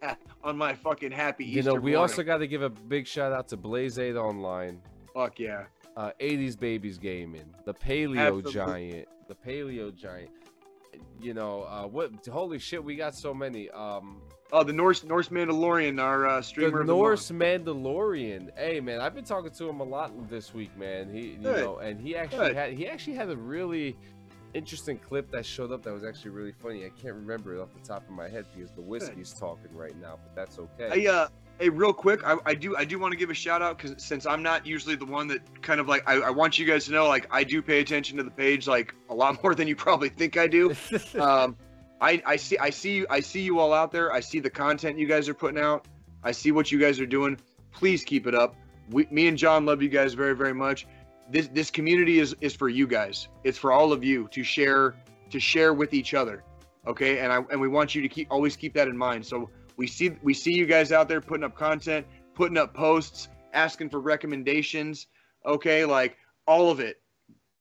On 0.42 0.56
my 0.56 0.74
fucking 0.74 1.12
happy 1.12 1.44
Easter. 1.44 1.56
You 1.56 1.62
know, 1.62 1.74
we 1.74 1.92
morning. 1.92 1.96
also 1.96 2.22
got 2.22 2.38
to 2.38 2.46
give 2.46 2.62
a 2.62 2.70
big 2.70 3.06
shout 3.06 3.32
out 3.32 3.48
to 3.48 3.56
Blaze 3.56 3.98
8 3.98 4.16
Online, 4.16 4.80
fuck 5.12 5.38
yeah. 5.38 5.64
uh, 5.96 6.12
80s 6.20 6.58
Babies 6.58 6.96
Gaming, 6.98 7.54
the 7.64 7.74
Paleo 7.74 8.38
Absolutely. 8.38 8.52
Giant, 8.52 9.08
the 9.28 9.34
Paleo 9.34 9.94
Giant. 9.94 10.30
You 11.20 11.34
know, 11.34 11.62
uh, 11.64 11.86
what? 11.86 12.26
Holy 12.26 12.58
shit, 12.58 12.82
we 12.82 12.96
got 12.96 13.14
so 13.14 13.34
many. 13.34 13.68
Um, 13.70 14.22
Oh, 14.52 14.64
the 14.64 14.72
Norse 14.72 15.04
Norse 15.04 15.28
Mandalorian, 15.28 16.00
our 16.02 16.26
uh, 16.26 16.42
streamer 16.42 16.70
the 16.70 16.80
of 16.80 16.86
the 16.88 16.92
Norse 16.92 17.30
Mandalorian. 17.30 18.50
Hey, 18.56 18.80
man, 18.80 19.00
I've 19.00 19.14
been 19.14 19.24
talking 19.24 19.50
to 19.52 19.68
him 19.68 19.80
a 19.80 19.84
lot 19.84 20.28
this 20.28 20.52
week, 20.52 20.76
man. 20.76 21.12
He, 21.12 21.20
you 21.20 21.36
Good. 21.36 21.64
know, 21.64 21.78
and 21.78 22.00
he 22.00 22.16
actually 22.16 22.48
Good. 22.48 22.56
had 22.56 22.72
he 22.72 22.88
actually 22.88 23.14
had 23.14 23.30
a 23.30 23.36
really 23.36 23.96
interesting 24.55 24.98
clip 24.98 25.31
that 25.31 25.47
showed 25.47 25.72
up 25.72 25.82
that 25.82 25.93
was 25.93 26.05
actually 26.05 26.31
really 26.31 26.52
funny. 26.52 26.85
I 26.85 26.90
can't 26.90 27.14
remember 27.14 27.55
it 27.55 27.60
off 27.60 27.68
the 27.72 27.86
top 27.86 28.05
of 28.09 28.10
my 28.10 28.28
head 28.28 28.47
because 28.55 28.70
the 28.72 28.81
whiskey's 28.81 29.32
talking 29.32 29.74
right 29.74 29.98
now, 30.01 30.18
but 30.22 30.35
that's 30.35 30.59
okay. 30.59 31.01
Hey, 31.01 31.06
uh, 31.06 31.28
hey, 31.60 31.68
real 31.68 31.93
quick, 31.93 32.20
I, 32.24 32.36
I 32.44 32.55
do 32.55 32.77
I 32.77 32.85
do 32.85 32.98
want 32.98 33.12
to 33.12 33.18
give 33.18 33.31
a 33.31 33.35
shout 33.35 33.62
out 33.62 33.78
because 33.78 34.02
since 34.02 34.27
I'm 34.27 34.43
not 34.43 34.66
usually 34.66 34.97
the 34.97 35.06
one 35.06 35.28
that 35.28 35.62
kind 35.62 35.78
of 35.78 35.89
like 35.89 36.02
I, 36.09 36.14
I 36.14 36.31
want 36.31 36.59
you 36.59 36.66
guys 36.66 36.86
to 36.86 36.93
know 36.93 37.06
like 37.06 37.27
I 37.31 37.44
do 37.44 37.62
pay 37.62 37.81
attention 37.81 38.16
to 38.16 38.22
the 38.22 38.31
page 38.31 38.66
like 38.66 38.94
a 39.09 39.14
lot 39.14 39.40
more 39.43 39.55
than 39.55 39.68
you 39.68 39.77
probably 39.77 40.09
think 40.09 40.36
I 40.36 40.47
do. 40.47 40.74
um, 41.18 41.56
I, 42.01 42.22
I 42.27 42.36
see 42.36 42.59
I 42.59 42.70
see 42.70 42.97
you 42.97 43.06
I 43.10 43.20
see 43.20 43.43
you 43.43 43.59
all 43.59 43.72
out 43.72 43.93
there. 43.93 44.12
I 44.12 44.20
see 44.20 44.40
the 44.40 44.51
content 44.51 44.98
you 44.98 45.06
guys 45.06 45.28
are 45.28 45.35
putting 45.35 45.60
out. 45.60 45.86
I 46.24 46.32
see 46.32 46.51
what 46.51 46.72
you 46.72 46.78
guys 46.78 46.98
are 46.98 47.06
doing. 47.06 47.39
Please 47.72 48.05
keep 48.05 48.27
it 48.27 48.35
up. 48.35 48.56
We, 48.90 49.06
me 49.10 49.28
and 49.28 49.39
John 49.39 49.64
love 49.66 49.82
you 49.82 49.89
guys 49.89 50.14
very 50.14 50.35
very 50.35 50.55
much. 50.55 50.86
This 51.31 51.48
this 51.48 51.70
community 51.70 52.19
is 52.19 52.35
is 52.40 52.55
for 52.55 52.69
you 52.69 52.86
guys. 52.86 53.28
It's 53.44 53.59
for 53.59 53.73
all 53.73 53.93
of 53.93 54.02
you 54.02 54.28
to 54.32 54.43
share 54.43 54.97
to 55.31 55.40
share 55.40 55.73
with 55.73 55.94
each 55.94 56.15
other. 56.15 56.43
Okay, 56.86 57.20
and 57.20 57.32
I 57.32 57.43
and 57.51 57.61
we 57.61 57.69
want 57.69 57.94
you 57.94 58.02
to 58.02 58.09
keep 58.09 58.28
always 58.31 58.57
keep 58.57 58.74
that 58.74 58.89
in 58.89 58.97
mind. 58.97 59.24
So 59.24 59.48
we 59.77 59.86
see 59.86 60.11
we 60.23 60.35
see 60.35 60.52
you 60.52 60.66
guys 60.66 60.93
out 60.93 61.09
there 61.09 61.20
putting 61.20 61.44
up 61.44 61.55
content, 61.55 62.07
putting 62.35 62.59
up 62.59 62.74
posts, 62.74 63.28
asking 63.52 63.90
for 63.90 64.01
recommendations. 64.01 65.07
Okay, 65.47 65.85
like 65.85 66.16
all 66.47 66.70
of 66.70 66.81
it, 66.81 67.01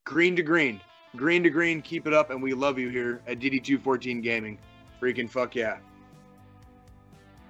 green 0.04 0.36
to 0.36 0.42
green, 0.44 0.82
green 1.16 1.44
to 1.44 1.50
green. 1.50 1.82
Keep 1.82 2.08
it 2.08 2.14
up, 2.14 2.32
and 2.32 2.42
we 2.42 2.54
love 2.54 2.80
you 2.80 2.90
here 2.90 3.22
at 3.28 3.40
DD214 3.40 4.24
Gaming. 4.24 4.58
Freaking 5.00 5.30
fuck 5.30 5.56
yeah! 5.56 5.78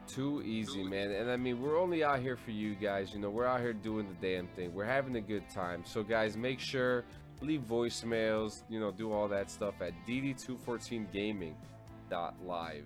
Too 0.09 0.41
easy, 0.43 0.83
man. 0.83 1.11
And 1.11 1.29
I 1.29 1.37
mean, 1.37 1.61
we're 1.61 1.79
only 1.79 2.03
out 2.03 2.19
here 2.19 2.35
for 2.35 2.49
you 2.49 2.73
guys. 2.73 3.13
You 3.13 3.19
know, 3.19 3.29
we're 3.29 3.45
out 3.45 3.61
here 3.61 3.73
doing 3.73 4.07
the 4.07 4.15
damn 4.27 4.47
thing. 4.47 4.73
We're 4.73 4.85
having 4.85 5.15
a 5.17 5.21
good 5.21 5.47
time. 5.49 5.83
So, 5.85 6.01
guys, 6.01 6.35
make 6.35 6.59
sure 6.59 7.03
leave 7.41 7.61
voicemails. 7.61 8.63
You 8.69 8.79
know, 8.79 8.89
do 8.91 9.11
all 9.11 9.27
that 9.27 9.51
stuff 9.51 9.75
at 9.81 9.93
dd214gaming.live. 10.07 12.85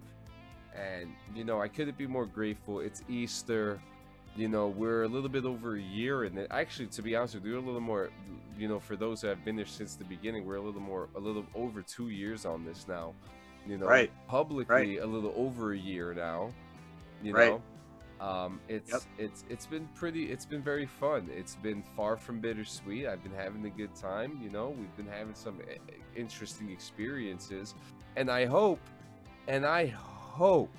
And 0.75 1.13
you 1.35 1.43
know, 1.45 1.61
I 1.61 1.67
couldn't 1.69 1.97
be 1.97 2.07
more 2.07 2.25
grateful. 2.25 2.81
It's 2.81 3.03
Easter. 3.07 3.79
You 4.35 4.49
know, 4.49 4.67
we're 4.67 5.03
a 5.03 5.07
little 5.07 5.29
bit 5.29 5.45
over 5.45 5.75
a 5.75 5.81
year, 5.81 6.23
and 6.23 6.47
actually, 6.49 6.87
to 6.87 7.03
be 7.03 7.15
honest 7.15 7.35
with 7.35 7.45
you, 7.45 7.51
we're 7.53 7.59
a 7.59 7.61
little 7.61 7.79
more. 7.79 8.09
You 8.57 8.67
know, 8.67 8.79
for 8.79 8.95
those 8.95 9.21
who 9.21 9.27
have 9.27 9.45
been 9.45 9.55
there 9.55 9.65
since 9.65 9.95
the 9.95 10.03
beginning, 10.03 10.45
we're 10.45 10.55
a 10.55 10.61
little 10.61 10.81
more, 10.81 11.07
a 11.15 11.19
little 11.19 11.45
over 11.55 11.83
two 11.83 12.09
years 12.09 12.45
on 12.45 12.65
this 12.65 12.87
now. 12.87 13.13
You 13.67 13.77
know, 13.77 13.85
Right. 13.85 14.11
publicly 14.27 14.97
a 14.97 15.05
little 15.05 15.31
over 15.37 15.71
a 15.73 15.77
year 15.77 16.13
now 16.13 16.51
you 17.23 17.33
Right. 17.33 17.49
know? 17.49 17.61
Um 18.25 18.59
it's 18.67 18.91
Yep. 18.91 19.01
it's 19.17 19.43
it's 19.49 19.65
been 19.65 19.87
pretty 19.95 20.31
it's 20.31 20.45
been 20.45 20.61
very 20.61 20.85
fun. 20.85 21.29
It's 21.33 21.55
been 21.55 21.83
far 21.95 22.15
from 22.17 22.39
bittersweet. 22.39 23.07
I've 23.07 23.23
been 23.23 23.33
having 23.33 23.65
a 23.65 23.69
good 23.69 23.95
time 23.95 24.39
you 24.43 24.49
know? 24.49 24.69
We've 24.69 24.95
been 24.95 25.07
having 25.07 25.35
some 25.35 25.59
eh, 25.69 25.73
eh, 25.89 25.93
interesting 26.15 26.69
experiences. 26.69 27.75
And 28.15 28.29
i 28.29 28.45
hope 28.45 28.79
and 29.47 29.65
i 29.65 29.87
hope 29.87 30.69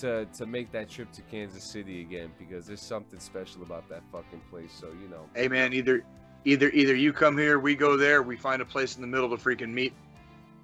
to 0.00 0.24
to 0.26 0.46
make 0.46 0.70
that 0.72 0.88
trip 0.88 1.10
to 1.12 1.20
kansas 1.22 1.64
city 1.64 2.00
again 2.00 2.30
because 2.38 2.64
there's 2.66 2.80
something 2.80 3.18
special 3.18 3.62
about 3.62 3.88
that 3.88 4.02
fucking 4.12 4.40
place. 4.50 4.72
So 4.72 4.88
you 5.02 5.08
know. 5.08 5.28
Hey 5.34 5.48
man, 5.48 5.72
either 5.72 6.04
either 6.44 6.70
either 6.70 6.94
you 6.94 7.12
come 7.12 7.36
here, 7.36 7.58
we 7.58 7.74
go 7.74 7.96
there, 7.96 8.22
we 8.22 8.36
find 8.36 8.62
a 8.62 8.64
place 8.64 8.94
in 8.94 9.02
the 9.02 9.08
middle 9.08 9.28
to 9.30 9.36
freaking 9.36 9.72
meet 9.72 9.92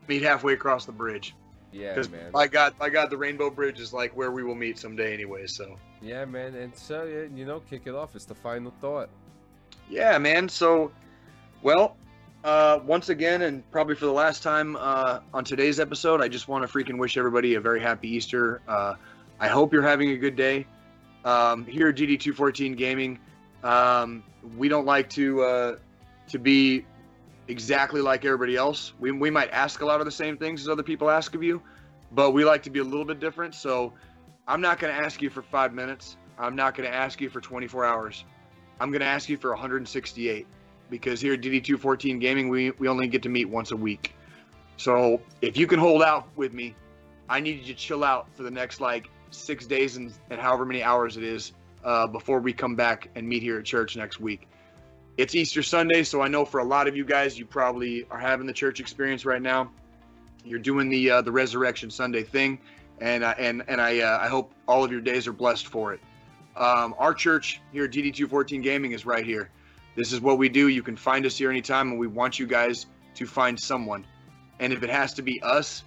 meet 0.09 0.23
halfway 0.23 0.53
across 0.53 0.87
the 0.87 0.93
bridge. 0.93 1.35
Yeah 1.73 1.95
Because 1.95 2.11
man 2.11 2.33
by 2.33 2.47
God, 2.47 2.79
by 2.79 2.91
God, 2.91 3.11
the 3.11 3.17
Rainbow 3.17 3.51
Bridge 3.51 3.81
is 3.81 3.93
like 3.93 4.17
where 4.17 4.31
we 4.31 4.43
will 4.43 4.55
meet 4.55 4.79
someday 4.79 5.13
anyway. 5.13 5.47
So 5.47 5.77
yeah 6.03 6.25
man 6.25 6.55
and 6.55 6.75
so 6.77 7.05
you 7.05 7.45
know 7.45 7.61
kick 7.61 7.83
it 7.87 7.95
off 7.95 8.15
it's 8.15 8.25
the 8.25 8.35
final 8.35 8.73
thought 8.81 9.09
yeah, 9.89 10.19
man. 10.19 10.49
So 10.49 10.91
well, 11.63 11.97
uh, 12.45 12.81
once 12.85 13.09
again, 13.09 13.43
and 13.43 13.69
probably 13.71 13.95
for 13.95 14.07
the 14.07 14.13
last 14.13 14.43
time 14.43 14.77
uh, 14.77 15.21
on 15.33 15.45
today's 15.45 15.81
episode, 15.81 16.21
I 16.21 16.29
just 16.29 16.49
want 16.49 16.69
to 16.69 16.73
freaking 16.73 16.99
wish 16.99 17.17
everybody 17.17 17.55
a 17.55 17.61
very 17.61 17.81
happy 17.81 18.09
Easter. 18.09 18.61
Uh, 18.67 18.95
I 19.39 19.49
hope 19.49 19.73
you're 19.73 19.83
having 19.83 20.11
a 20.11 20.17
good 20.17 20.37
day. 20.37 20.67
Um, 21.25 21.65
here 21.65 21.89
at 21.89 21.97
DD214 21.97 22.77
Gaming, 22.77 23.19
um, 23.65 24.23
we 24.57 24.69
don't 24.69 24.87
like 24.87 25.11
to 25.11 25.43
uh, 25.43 25.77
to 26.29 26.39
be 26.39 26.85
exactly 27.49 28.01
like 28.01 28.25
everybody 28.25 28.57
else. 28.57 28.93
We, 28.99 29.13
we 29.13 29.31
might 29.31 29.51
ask 29.51 29.81
a 29.81 29.87
lot 29.87 30.01
of 30.01 30.07
the 30.07 30.13
same 30.13 30.37
things 30.37 30.63
as 30.63 30.69
other 30.69 30.83
people 30.83 31.11
ask 31.11 31.35
of 31.35 31.43
you, 31.43 31.63
but 32.13 32.33
we 32.33 32.45
like 32.45 32.63
to 32.65 32.71
be 32.71 32.81
a 32.81 32.85
little 32.85 33.05
bit 33.05 33.21
different. 33.21 33.55
So 33.55 33.93
I'm 34.47 34.61
not 34.61 34.79
going 34.79 34.95
to 34.95 35.01
ask 35.01 35.23
you 35.23 35.31
for 35.31 35.43
five 35.43 35.73
minutes. 35.73 36.17
I'm 36.39 36.57
not 36.57 36.75
going 36.75 36.89
to 36.89 36.95
ask 36.95 37.21
you 37.21 37.31
for 37.31 37.41
24 37.41 37.85
hours. 37.85 38.25
I'm 38.81 38.91
going 38.91 39.01
to 39.01 39.07
ask 39.07 39.29
you 39.29 39.37
for 39.37 39.51
168 39.51 40.47
because 40.91 41.21
here 41.21 41.35
at 41.35 41.41
DD214 41.41 42.21
Gaming, 42.21 42.49
we, 42.49 42.71
we 42.73 42.89
only 42.89 43.09
get 43.09 43.23
to 43.23 43.29
meet 43.29 43.47
once 43.47 43.73
a 43.73 43.77
week. 43.77 44.15
So 44.77 45.21
if 45.41 45.57
you 45.57 45.67
can 45.67 45.79
hold 45.79 46.03
out 46.03 46.29
with 46.37 46.53
me, 46.53 46.75
I 47.29 47.41
need 47.41 47.61
you 47.61 47.73
to 47.73 47.75
chill 47.75 48.05
out 48.05 48.29
for 48.35 48.43
the 48.43 48.51
next 48.51 48.81
like 48.81 49.09
six 49.31 49.67
days 49.67 49.97
and, 49.97 50.13
and 50.31 50.41
however 50.41 50.65
many 50.65 50.83
hours 50.83 51.17
it 51.17 51.25
is 51.25 51.53
uh, 51.85 52.07
before 52.07 52.41
we 52.41 52.53
come 52.53 52.77
back 52.77 53.09
and 53.15 53.27
meet 53.27 53.43
here 53.43 53.59
at 53.59 53.65
church 53.65 53.97
next 53.97 54.21
week. 54.21 54.49
It's 55.19 55.35
Easter 55.35 55.63
Sunday, 55.63 56.03
so 56.03 56.21
I 56.21 56.29
know 56.29 56.45
for 56.45 56.61
a 56.61 56.65
lot 56.65 56.87
of 56.87 56.95
you 56.95 57.03
guys, 57.03 57.39
you 57.39 57.47
probably 57.47 58.07
are 58.11 58.19
having 58.19 58.47
the 58.47 58.53
church 58.53 58.81
experience 58.81 59.25
right 59.25 59.41
now. 59.41 59.71
You're 60.45 60.59
doing 60.59 60.91
the 60.91 61.11
uh, 61.11 61.23
the 61.23 61.33
Resurrection 61.33 61.91
Sunday 61.91 62.23
thing, 62.23 62.59
and 63.01 63.25
uh, 63.25 63.35
and 63.39 63.63
and 63.67 63.81
I 63.81 64.01
uh, 64.01 64.19
I 64.21 64.29
hope 64.29 64.53
all 64.69 64.85
of 64.85 64.93
your 64.93 65.01
days 65.01 65.27
are 65.27 65.33
blessed 65.33 65.69
for 65.69 65.95
it. 65.95 66.01
Um, 66.55 66.95
our 66.99 67.15
church 67.15 67.63
here 67.73 67.85
at 67.85 67.93
DD214 67.93 68.63
Gaming 68.63 68.93
is 68.93 69.07
right 69.07 69.25
here. 69.25 69.49
This 69.95 70.13
is 70.13 70.21
what 70.21 70.37
we 70.37 70.51
do. 70.51 70.69
You 70.69 70.83
can 70.83 70.97
find 70.97 71.25
us 71.25 71.39
here 71.39 71.51
anytime, 71.51 71.93
and 71.93 71.99
we 71.99 72.09
want 72.09 72.39
you 72.39 72.47
guys 72.47 72.85
to 73.15 73.27
find 73.27 73.59
someone. 73.59 74.07
And 74.61 74.71
if 74.71 74.83
it 74.83 74.91
has 74.91 75.15
to 75.15 75.23
be 75.23 75.41
us, 75.43 75.85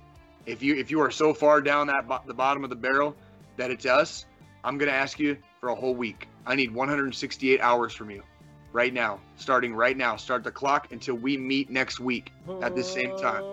if 0.47 0.63
you 0.63 0.75
if 0.75 0.89
you 0.89 1.01
are 1.01 1.11
so 1.11 1.35
far 1.35 1.61
down 1.61 1.85
that 1.85 2.07
bo- 2.07 2.21
the 2.25 2.33
bottom 2.33 2.63
of 2.63 2.71
the 2.71 2.75
barrel 2.75 3.15
that 3.57 3.69
it's 3.69 3.85
us, 3.85 4.25
I'm 4.63 4.79
gonna 4.79 4.91
ask 4.91 5.19
you 5.19 5.37
for 5.59 5.69
a 5.69 5.75
whole 5.75 5.93
week. 5.93 6.27
I 6.47 6.55
need 6.55 6.73
168 6.73 7.61
hours 7.61 7.93
from 7.93 8.09
you, 8.09 8.23
right 8.71 8.93
now, 8.93 9.19
starting 9.37 9.73
right 9.73 9.97
now. 9.97 10.15
Start 10.15 10.43
the 10.43 10.51
clock 10.51 10.91
until 10.91 11.15
we 11.15 11.37
meet 11.37 11.69
next 11.69 11.99
week 11.99 12.31
at 12.61 12.75
the 12.75 12.83
same 12.83 13.17
time. 13.17 13.43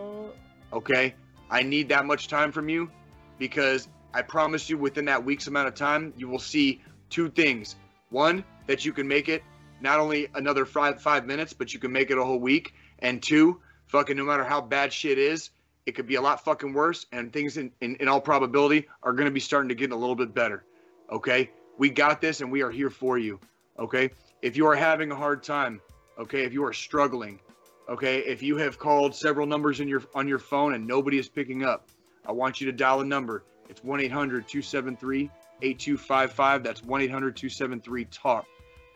Okay, 0.72 1.14
I 1.50 1.62
need 1.62 1.88
that 1.88 2.06
much 2.06 2.28
time 2.28 2.52
from 2.52 2.68
you 2.68 2.90
because 3.38 3.88
I 4.12 4.22
promise 4.22 4.68
you, 4.68 4.78
within 4.78 5.04
that 5.06 5.24
week's 5.24 5.46
amount 5.46 5.68
of 5.68 5.74
time, 5.74 6.12
you 6.16 6.28
will 6.28 6.38
see 6.38 6.80
two 7.10 7.28
things. 7.28 7.76
One, 8.10 8.44
that 8.66 8.84
you 8.84 8.92
can 8.92 9.06
make 9.06 9.28
it 9.28 9.42
not 9.80 9.98
only 9.98 10.28
another 10.34 10.64
five 10.64 11.00
five 11.00 11.26
minutes, 11.26 11.52
but 11.52 11.74
you 11.74 11.80
can 11.80 11.92
make 11.92 12.10
it 12.10 12.18
a 12.18 12.24
whole 12.24 12.40
week. 12.40 12.74
And 13.00 13.22
two, 13.22 13.60
fucking 13.86 14.16
no 14.16 14.24
matter 14.24 14.44
how 14.44 14.60
bad 14.60 14.92
shit 14.92 15.18
is, 15.18 15.50
it 15.86 15.94
could 15.94 16.06
be 16.06 16.16
a 16.16 16.20
lot 16.20 16.44
fucking 16.44 16.72
worse, 16.72 17.06
and 17.12 17.32
things 17.32 17.56
in, 17.56 17.70
in, 17.80 17.96
in 17.96 18.08
all 18.08 18.20
probability 18.20 18.88
are 19.02 19.12
gonna 19.12 19.30
be 19.30 19.40
starting 19.40 19.68
to 19.68 19.74
get 19.74 19.92
a 19.92 19.96
little 19.96 20.16
bit 20.16 20.34
better. 20.34 20.64
Okay? 21.10 21.50
We 21.78 21.90
got 21.90 22.20
this 22.20 22.40
and 22.40 22.50
we 22.50 22.62
are 22.62 22.70
here 22.70 22.90
for 22.90 23.18
you. 23.18 23.38
Okay? 23.78 24.10
If 24.42 24.56
you 24.56 24.66
are 24.66 24.76
having 24.76 25.10
a 25.10 25.16
hard 25.16 25.42
time, 25.42 25.80
okay, 26.18 26.44
if 26.44 26.52
you 26.52 26.64
are 26.64 26.72
struggling, 26.72 27.40
okay, 27.88 28.18
if 28.18 28.42
you 28.42 28.56
have 28.56 28.78
called 28.78 29.14
several 29.14 29.46
numbers 29.46 29.80
in 29.80 29.88
your 29.88 30.02
on 30.14 30.28
your 30.28 30.38
phone 30.38 30.74
and 30.74 30.86
nobody 30.86 31.18
is 31.18 31.28
picking 31.28 31.64
up, 31.64 31.88
I 32.26 32.32
want 32.32 32.60
you 32.60 32.66
to 32.66 32.72
dial 32.72 33.00
a 33.00 33.04
number. 33.04 33.44
It's 33.68 33.80
1-800-273-8255. 33.80 36.62
That's 36.62 36.82
1-800-273-TALK. 36.82 38.46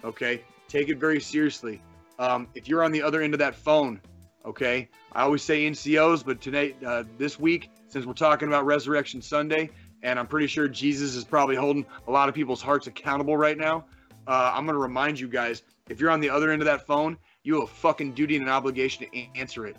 Okay? 0.05 0.45
Take 0.69 0.89
it 0.89 0.99
very 0.99 1.21
seriously. 1.21 1.83
Um, 2.19 2.49
if 2.55 2.69
you're 2.69 2.85
on 2.85 2.93
the 2.93 3.03
other 3.03 3.23
end 3.23 3.35
of 3.35 3.41
that 3.41 3.55
phone, 3.55 4.01
okay, 4.45 4.89
I 5.13 5.23
always 5.23 5.43
say 5.43 5.69
NCOs, 5.69 6.25
but 6.25 6.41
today, 6.41 6.77
uh, 6.87 7.05
this 7.19 7.41
week, 7.41 7.71
since 7.89 8.07
we're 8.07 8.13
talking 8.13 8.49
about 8.49 8.67
Resurrection 8.67 9.23
Sunday, 9.23 9.71
and 10.03 10.19
I'm 10.19 10.27
pretty 10.27 10.47
sure 10.47 10.69
Jesus 10.69 11.15
is 11.15 11.25
probably 11.25 11.57
holding 11.57 11.85
a 12.07 12.11
lot 12.11 12.29
of 12.29 12.35
people's 12.35 12.63
hearts 12.63 12.87
accountable 12.87 13.37
right 13.37 13.59
now, 13.59 13.85
uh, 14.27 14.53
I'm 14.55 14.65
going 14.65 14.75
to 14.75 14.81
remind 14.81 15.19
you 15.19 15.29
guys 15.29 15.63
if 15.89 16.01
you're 16.01 16.11
on 16.11 16.21
the 16.21 16.31
other 16.31 16.51
end 16.51 16.63
of 16.63 16.67
that 16.67 16.87
phone, 16.87 17.17
you 17.43 17.55
have 17.55 17.65
a 17.65 17.67
fucking 17.73 18.13
duty 18.15 18.37
and 18.37 18.45
an 18.47 18.51
obligation 18.53 19.07
to 19.07 19.17
a- 19.17 19.31
answer 19.35 19.67
it. 19.67 19.77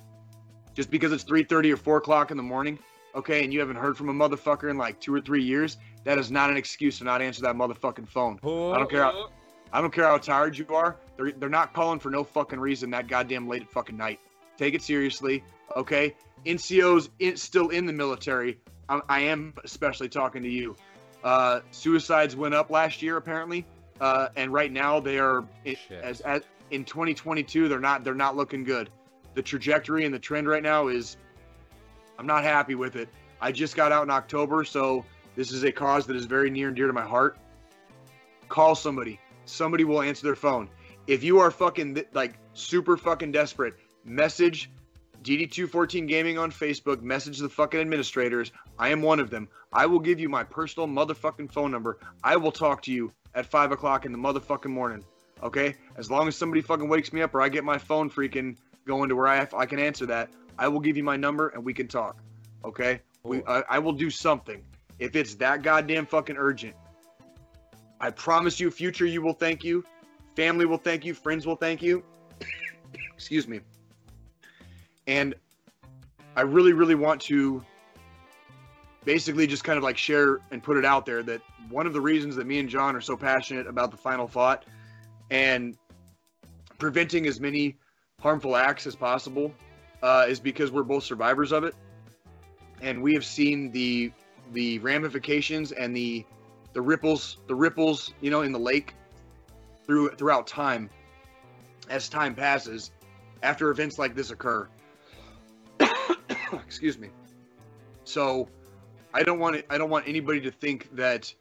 Just 0.73 0.89
because 0.89 1.11
it's 1.11 1.23
3:30 1.23 1.73
or 1.73 1.77
4 1.77 1.97
o'clock 1.97 2.31
in 2.31 2.38
the 2.38 2.43
morning, 2.43 2.80
okay, 3.15 3.43
and 3.43 3.53
you 3.53 3.59
haven't 3.59 3.76
heard 3.76 3.97
from 3.97 4.09
a 4.09 4.13
motherfucker 4.13 4.69
in 4.69 4.77
like 4.77 4.99
two 4.99 5.13
or 5.13 5.22
three 5.22 5.43
years, 5.43 5.77
that 6.03 6.18
is 6.18 6.31
not 6.31 6.49
an 6.49 6.57
excuse 6.57 6.97
to 6.99 7.03
not 7.03 7.22
answer 7.22 7.41
that 7.41 7.55
motherfucking 7.55 8.07
phone. 8.07 8.39
I 8.73 8.77
don't 8.80 8.89
care. 8.89 9.03
How, 9.03 9.30
I 9.73 9.81
don't 9.81 9.93
care 9.93 10.05
how 10.05 10.18
tired 10.18 10.57
you 10.57 10.65
are. 10.69 10.97
They're 11.18 11.31
they're 11.31 11.49
not 11.49 11.73
calling 11.73 11.99
for 11.99 12.09
no 12.09 12.23
fucking 12.23 12.59
reason 12.59 12.89
that 12.91 13.07
goddamn 13.07 13.47
late 13.47 13.61
at 13.61 13.69
fucking 13.69 13.97
night. 13.97 14.19
Take 14.57 14.73
it 14.73 14.81
seriously, 14.81 15.43
okay? 15.76 16.15
NCOs 16.45 17.09
in, 17.19 17.38
still 17.38 17.69
in 17.69 17.85
the 17.85 17.93
military. 17.93 18.59
I, 18.89 19.01
I 19.07 19.19
am 19.22 19.53
especially 19.63 20.09
talking 20.09 20.43
to 20.43 20.49
you. 20.49 20.76
Uh, 21.23 21.61
suicides 21.72 22.35
went 22.35 22.53
up 22.53 22.69
last 22.69 23.01
year 23.01 23.18
apparently, 23.18 23.65
uh, 24.02 24.30
and 24.36 24.52
right 24.52 24.72
now 24.72 24.99
they 24.99 25.19
are 25.19 25.45
it, 25.64 25.78
as, 26.02 26.22
as 26.22 26.41
in 26.72 26.84
2022 26.84 27.69
they're 27.69 27.80
not 27.80 28.03
they're 28.03 28.15
not 28.15 28.36
looking 28.36 28.64
good. 28.64 28.90
The 29.36 29.41
trajectory 29.41 30.03
and 30.03 30.14
the 30.14 30.19
trend 30.19 30.48
right 30.48 30.64
now 30.64 30.88
is 30.88 31.15
I'm 32.19 32.26
not 32.26 32.44
happy 32.44 32.76
with 32.76 32.95
it. 32.95 33.07
I 33.40 33.52
just 33.52 33.76
got 33.76 33.91
out 33.91 34.03
in 34.03 34.10
October, 34.10 34.65
so 34.65 35.06
this 35.36 35.52
is 35.52 35.64
a 35.64 35.72
cause 35.72 36.06
that 36.07 36.15
is 36.15 36.26
very 36.26 36.49
near 36.49 36.68
and 36.68 36.76
dear 36.76 36.88
to 36.88 36.94
my 36.94 37.06
heart. 37.06 37.38
Call 38.49 38.76
somebody. 38.76 39.19
Somebody 39.45 39.84
will 39.84 40.02
answer 40.02 40.26
their 40.26 40.36
phone. 40.36 40.68
If 41.07 41.23
you 41.23 41.40
are 41.40 41.52
fucking 41.52 42.03
like 42.14 42.34
super 42.53 42.98
fucking 42.98 43.32
desperate, 43.32 43.76
message 44.03 44.72
DD214 45.23 46.07
Gaming 46.07 46.40
on 46.40 46.52
Facebook, 46.52 47.03
message 47.03 47.38
the 47.38 47.49
fucking 47.49 47.80
administrators. 47.80 48.52
I 48.80 48.90
am 48.90 49.03
one 49.03 49.19
of 49.19 49.30
them. 49.30 49.48
I 49.72 49.86
will 49.86 49.99
give 49.99 50.19
you 50.19 50.28
my 50.28 50.44
personal 50.44 50.88
motherfucking 50.88 51.52
phone 51.52 51.69
number. 51.69 51.99
I 52.23 52.38
will 52.38 52.52
talk 52.52 52.82
to 52.84 52.91
you 52.91 53.14
at 53.35 53.45
five 53.45 53.71
o'clock 53.71 54.05
in 54.05 54.11
the 54.11 54.17
motherfucking 54.17 54.69
morning. 54.69 55.03
Okay? 55.41 55.75
As 55.97 56.11
long 56.11 56.27
as 56.27 56.35
somebody 56.35 56.61
fucking 56.61 56.87
wakes 56.87 57.13
me 57.13 57.21
up 57.21 57.33
or 57.33 57.41
I 57.41 57.49
get 57.49 57.63
my 57.63 57.77
phone 57.77 58.09
freaking 58.09 58.57
going 58.85 59.09
to 59.09 59.15
where 59.15 59.27
I, 59.27 59.47
I 59.55 59.65
can 59.65 59.79
answer 59.79 60.05
that, 60.07 60.29
I 60.57 60.67
will 60.67 60.79
give 60.79 60.97
you 60.97 61.03
my 61.03 61.15
number 61.15 61.49
and 61.49 61.63
we 61.63 61.73
can 61.73 61.87
talk. 61.87 62.17
Okay? 62.63 63.01
We, 63.23 63.43
I, 63.45 63.63
I 63.69 63.79
will 63.79 63.93
do 63.93 64.09
something. 64.09 64.61
If 64.99 65.15
it's 65.15 65.35
that 65.35 65.63
goddamn 65.63 66.05
fucking 66.05 66.37
urgent, 66.37 66.75
I 67.99 68.11
promise 68.11 68.59
you, 68.59 68.69
future 68.71 69.05
you 69.05 69.21
will 69.21 69.33
thank 69.33 69.63
you, 69.63 69.83
family 70.35 70.65
will 70.65 70.77
thank 70.77 71.05
you, 71.05 71.13
friends 71.13 71.45
will 71.45 71.55
thank 71.55 71.81
you. 71.81 72.03
Excuse 73.13 73.47
me. 73.47 73.61
And 75.07 75.35
I 76.35 76.41
really, 76.41 76.73
really 76.73 76.95
want 76.95 77.21
to 77.21 77.63
basically 79.03 79.48
just 79.48 79.64
kind 79.64 79.78
of 79.78 79.84
like 79.84 79.98
share 79.98 80.40
and 80.52 80.61
put 80.61 80.78
it 80.78 80.86
out 80.86 81.06
there 81.06 81.23
that 81.23 81.41
one 81.69 81.88
of 81.88 81.94
the 81.94 82.02
reasons 82.02 82.36
that 82.36 82.45
me 82.45 82.60
and 82.60 82.69
John 82.69 82.95
are 82.95 83.02
so 83.02 83.18
passionate 83.18 83.68
about 83.68 83.91
the 83.91 83.98
final 83.98 84.28
thought 84.28 84.65
and 85.30 85.78
preventing 86.78 87.26
as 87.28 87.40
many 87.40 87.78
harmful 88.19 88.56
acts 88.56 88.86
as 88.86 88.95
possible 88.95 89.53
uh, 90.03 90.26
is 90.28 90.40
because 90.40 90.72
we're 90.72 90.84
both 90.84 91.03
survivors 91.03 91.52
of 91.52 91.64
it, 91.64 91.76
and 92.82 93.02
we 93.02 93.14
have 93.14 93.26
seen 93.26 93.72
the 93.72 94.11
the 94.53 94.80
ramifications 94.80 95.72
and 95.72 95.95
the 95.95 96.26
the 96.73 96.82
ripples 96.82 97.38
the 97.48 97.56
ripples 97.56 98.14
you 98.22 98.30
know 98.30 98.41
in 98.41 98.52
the 98.52 98.60
lake 98.60 98.95
through 99.86 100.10
throughout 100.15 100.48
time 100.48 100.90
as 101.90 102.10
time 102.10 102.34
passes 102.34 102.91
after 103.44 103.69
events 103.69 103.98
like 103.98 104.15
this 104.15 104.32
occur. 104.32 104.68
Excuse 106.53 106.98
me. 106.98 107.10
So 108.03 108.48
I 109.13 109.23
don't 109.23 109.39
want 109.39 109.57
it, 109.57 109.65
I 109.69 109.77
don't 109.77 109.89
want 109.89 110.07
anybody 110.07 110.41
to 110.41 110.51
think 110.51 110.95
that 110.95 111.33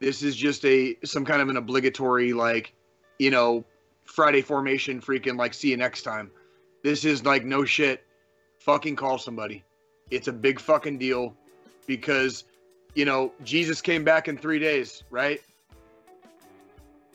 this 0.00 0.22
is 0.22 0.34
just 0.34 0.64
a 0.64 0.96
some 1.04 1.24
kind 1.24 1.40
of 1.40 1.48
an 1.48 1.56
obligatory 1.56 2.32
like 2.32 2.74
you 3.18 3.30
know 3.30 3.64
Friday 4.04 4.42
formation 4.42 5.00
freaking 5.00 5.38
like 5.38 5.54
see 5.54 5.70
you 5.70 5.76
next 5.76 6.02
time. 6.02 6.30
This 6.82 7.04
is 7.04 7.24
like 7.24 7.44
no 7.44 7.64
shit. 7.64 8.04
Fucking 8.58 8.96
call 8.96 9.18
somebody. 9.18 9.64
It's 10.10 10.28
a 10.28 10.32
big 10.32 10.60
fucking 10.60 10.98
deal 10.98 11.34
because 11.86 12.44
you 12.94 13.04
know 13.04 13.32
Jesus 13.44 13.80
came 13.80 14.04
back 14.04 14.28
in 14.28 14.36
3 14.36 14.58
days, 14.58 15.04
right? 15.10 15.40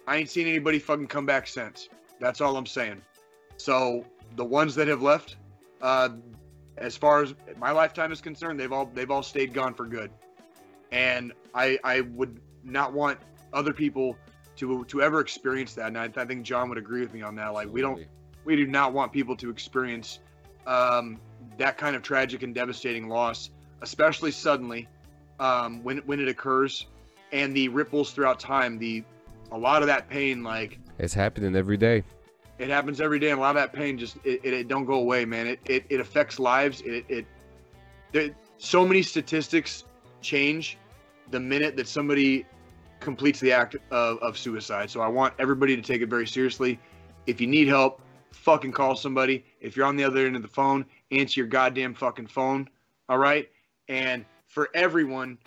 I 0.07 0.17
ain't 0.17 0.29
seen 0.29 0.47
anybody 0.47 0.79
fucking 0.79 1.07
come 1.07 1.25
back 1.25 1.47
since. 1.47 1.89
That's 2.19 2.39
all 2.39 2.55
I'm 2.55 2.65
saying. 2.65 3.01
So 3.57 4.05
the 4.37 4.45
ones 4.45 4.75
that 4.75 4.87
have 4.87 5.01
left, 5.01 5.35
uh, 5.81 6.09
as 6.77 6.95
far 6.95 7.23
as 7.23 7.33
my 7.57 7.71
lifetime 7.71 8.11
is 8.11 8.21
concerned, 8.21 8.59
they've 8.59 8.71
all 8.71 8.89
they've 8.93 9.11
all 9.11 9.23
stayed 9.23 9.53
gone 9.53 9.73
for 9.73 9.85
good. 9.85 10.11
And 10.91 11.33
I 11.53 11.79
I 11.83 12.01
would 12.01 12.39
not 12.63 12.93
want 12.93 13.19
other 13.53 13.73
people 13.73 14.17
to 14.57 14.85
to 14.85 15.01
ever 15.01 15.19
experience 15.19 15.73
that. 15.75 15.87
And 15.87 15.97
I, 15.97 16.09
I 16.15 16.25
think 16.25 16.43
John 16.43 16.69
would 16.69 16.77
agree 16.77 17.01
with 17.01 17.13
me 17.13 17.21
on 17.21 17.35
that. 17.35 17.53
Like 17.53 17.71
we 17.71 17.81
don't 17.81 18.05
we 18.45 18.55
do 18.55 18.67
not 18.67 18.93
want 18.93 19.11
people 19.11 19.35
to 19.37 19.49
experience 19.49 20.19
um, 20.65 21.19
that 21.57 21.77
kind 21.77 21.95
of 21.95 22.01
tragic 22.01 22.43
and 22.43 22.53
devastating 22.53 23.07
loss, 23.07 23.49
especially 23.81 24.31
suddenly 24.31 24.87
um, 25.39 25.83
when 25.83 25.97
when 25.99 26.19
it 26.19 26.27
occurs, 26.27 26.87
and 27.31 27.55
the 27.55 27.69
ripples 27.69 28.11
throughout 28.11 28.39
time. 28.39 28.77
The 28.77 29.03
a 29.51 29.57
lot 29.57 29.81
of 29.81 29.87
that 29.87 30.09
pain, 30.09 30.43
like 30.43 30.79
It's 30.99 31.13
happening 31.13 31.55
every 31.55 31.77
day. 31.77 32.03
It 32.59 32.69
happens 32.69 32.99
every 33.01 33.19
day, 33.19 33.29
and 33.29 33.39
a 33.39 33.41
lot 33.41 33.55
of 33.55 33.61
that 33.61 33.73
pain 33.73 33.97
just 33.97 34.17
it, 34.23 34.41
it, 34.43 34.53
it 34.53 34.67
don't 34.67 34.85
go 34.85 34.95
away, 34.95 35.25
man. 35.25 35.47
It 35.47 35.59
it, 35.65 35.85
it 35.89 35.99
affects 35.99 36.39
lives. 36.39 36.81
It 36.81 37.05
it 37.07 37.25
there, 38.11 38.29
so 38.57 38.85
many 38.85 39.03
statistics 39.03 39.83
change 40.21 40.77
the 41.29 41.39
minute 41.39 41.75
that 41.77 41.87
somebody 41.87 42.45
completes 42.99 43.39
the 43.39 43.51
act 43.51 43.75
of, 43.91 44.17
of 44.19 44.37
suicide. 44.37 44.89
So 44.89 45.01
I 45.01 45.07
want 45.07 45.33
everybody 45.39 45.75
to 45.75 45.81
take 45.81 46.01
it 46.01 46.09
very 46.09 46.25
seriously. 46.25 46.79
If 47.27 47.39
you 47.39 47.47
need 47.47 47.67
help, 47.67 48.01
fucking 48.31 48.71
call 48.71 48.95
somebody. 48.95 49.45
If 49.61 49.75
you're 49.75 49.85
on 49.85 49.95
the 49.95 50.03
other 50.03 50.25
end 50.25 50.35
of 50.35 50.41
the 50.41 50.47
phone, 50.47 50.85
answer 51.11 51.41
your 51.41 51.47
goddamn 51.47 51.93
fucking 51.93 52.27
phone. 52.27 52.69
All 53.09 53.17
right. 53.17 53.49
And 53.87 54.25
for 54.47 54.69
everyone, 54.73 55.37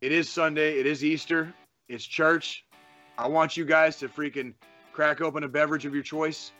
it 0.00 0.12
is 0.12 0.28
Sunday. 0.28 0.78
It 0.78 0.86
is 0.86 1.04
Easter. 1.04 1.52
It's 1.88 2.04
church. 2.04 2.64
I 3.18 3.28
want 3.28 3.56
you 3.56 3.64
guys 3.64 3.96
to 3.96 4.08
freaking 4.08 4.54
crack 4.92 5.20
open 5.20 5.44
a 5.44 5.48
beverage 5.48 5.86
of 5.86 5.94
your 5.94 6.02
choice. 6.02 6.52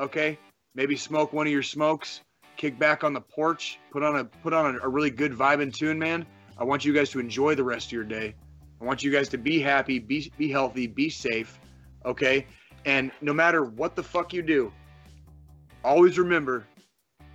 Okay. 0.00 0.38
Maybe 0.74 0.96
smoke 0.96 1.32
one 1.32 1.46
of 1.46 1.52
your 1.52 1.62
smokes 1.62 2.20
kick 2.56 2.78
back 2.78 3.04
on 3.04 3.12
the 3.12 3.20
porch, 3.20 3.78
put 3.90 4.02
on 4.02 4.16
a 4.16 4.24
put 4.24 4.52
on 4.52 4.74
a, 4.74 4.78
a 4.80 4.88
really 4.88 5.10
good 5.10 5.32
vibe 5.32 5.62
and 5.62 5.72
tune, 5.74 5.98
man. 5.98 6.26
I 6.58 6.64
want 6.64 6.84
you 6.84 6.92
guys 6.92 7.10
to 7.10 7.20
enjoy 7.20 7.54
the 7.54 7.62
rest 7.64 7.86
of 7.86 7.92
your 7.92 8.04
day. 8.04 8.34
I 8.80 8.84
want 8.84 9.02
you 9.02 9.10
guys 9.12 9.28
to 9.30 9.38
be 9.38 9.58
happy, 9.60 9.98
be 9.98 10.30
be 10.36 10.50
healthy, 10.50 10.86
be 10.86 11.08
safe, 11.10 11.58
okay? 12.04 12.46
And 12.84 13.10
no 13.20 13.32
matter 13.32 13.64
what 13.64 13.96
the 13.96 14.02
fuck 14.02 14.32
you 14.32 14.42
do, 14.42 14.72
always 15.84 16.18
remember, 16.18 16.66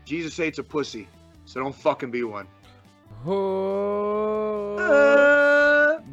Jesus 0.06 0.38
hates 0.38 0.60
a 0.60 0.64
pussy, 0.64 1.08
so 1.46 1.60
don't 1.62 1.76
fucking 1.76 2.12
be 2.12 2.24
one. 2.24 2.48
Oh. 3.26 4.78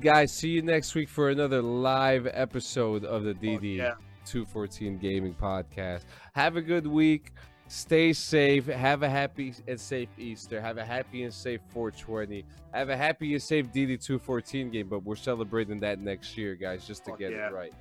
Guys, 0.00 0.32
see 0.32 0.50
you 0.50 0.62
next 0.62 0.94
week 0.94 1.08
for 1.08 1.30
another 1.30 1.60
live 1.60 2.28
episode 2.32 3.04
of 3.04 3.24
the 3.24 3.34
DD 3.34 3.78
yeah. 3.78 3.94
214 4.28 4.98
Gaming 4.98 5.34
Podcast. 5.34 6.02
Have 6.34 6.56
a 6.56 6.62
good 6.62 6.86
week. 6.86 7.32
Stay 7.66 8.12
safe. 8.12 8.66
Have 8.66 9.02
a 9.02 9.08
happy 9.08 9.54
and 9.66 9.78
safe 9.78 10.08
Easter. 10.18 10.60
Have 10.60 10.78
a 10.78 10.84
happy 10.84 11.24
and 11.24 11.32
safe 11.32 11.60
420. 11.68 12.44
Have 12.72 12.88
a 12.88 12.96
happy 12.96 13.34
and 13.34 13.42
safe 13.42 13.66
DD 13.66 14.02
214 14.02 14.70
game, 14.70 14.88
but 14.88 15.02
we're 15.04 15.16
celebrating 15.16 15.78
that 15.80 15.98
next 15.98 16.36
year, 16.38 16.54
guys, 16.54 16.86
just 16.86 17.04
to 17.04 17.10
Fuck 17.10 17.18
get 17.18 17.32
yeah. 17.32 17.48
it 17.48 17.52
right. 17.52 17.72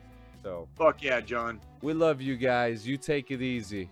So, 0.43 0.67
Fuck 0.75 1.03
yeah, 1.03 1.21
John. 1.21 1.59
we 1.81 1.93
love 1.93 2.21
you 2.21 2.35
guys. 2.35 2.87
You 2.87 2.97
take 2.97 3.31
it 3.31 3.41
easy. 3.41 3.89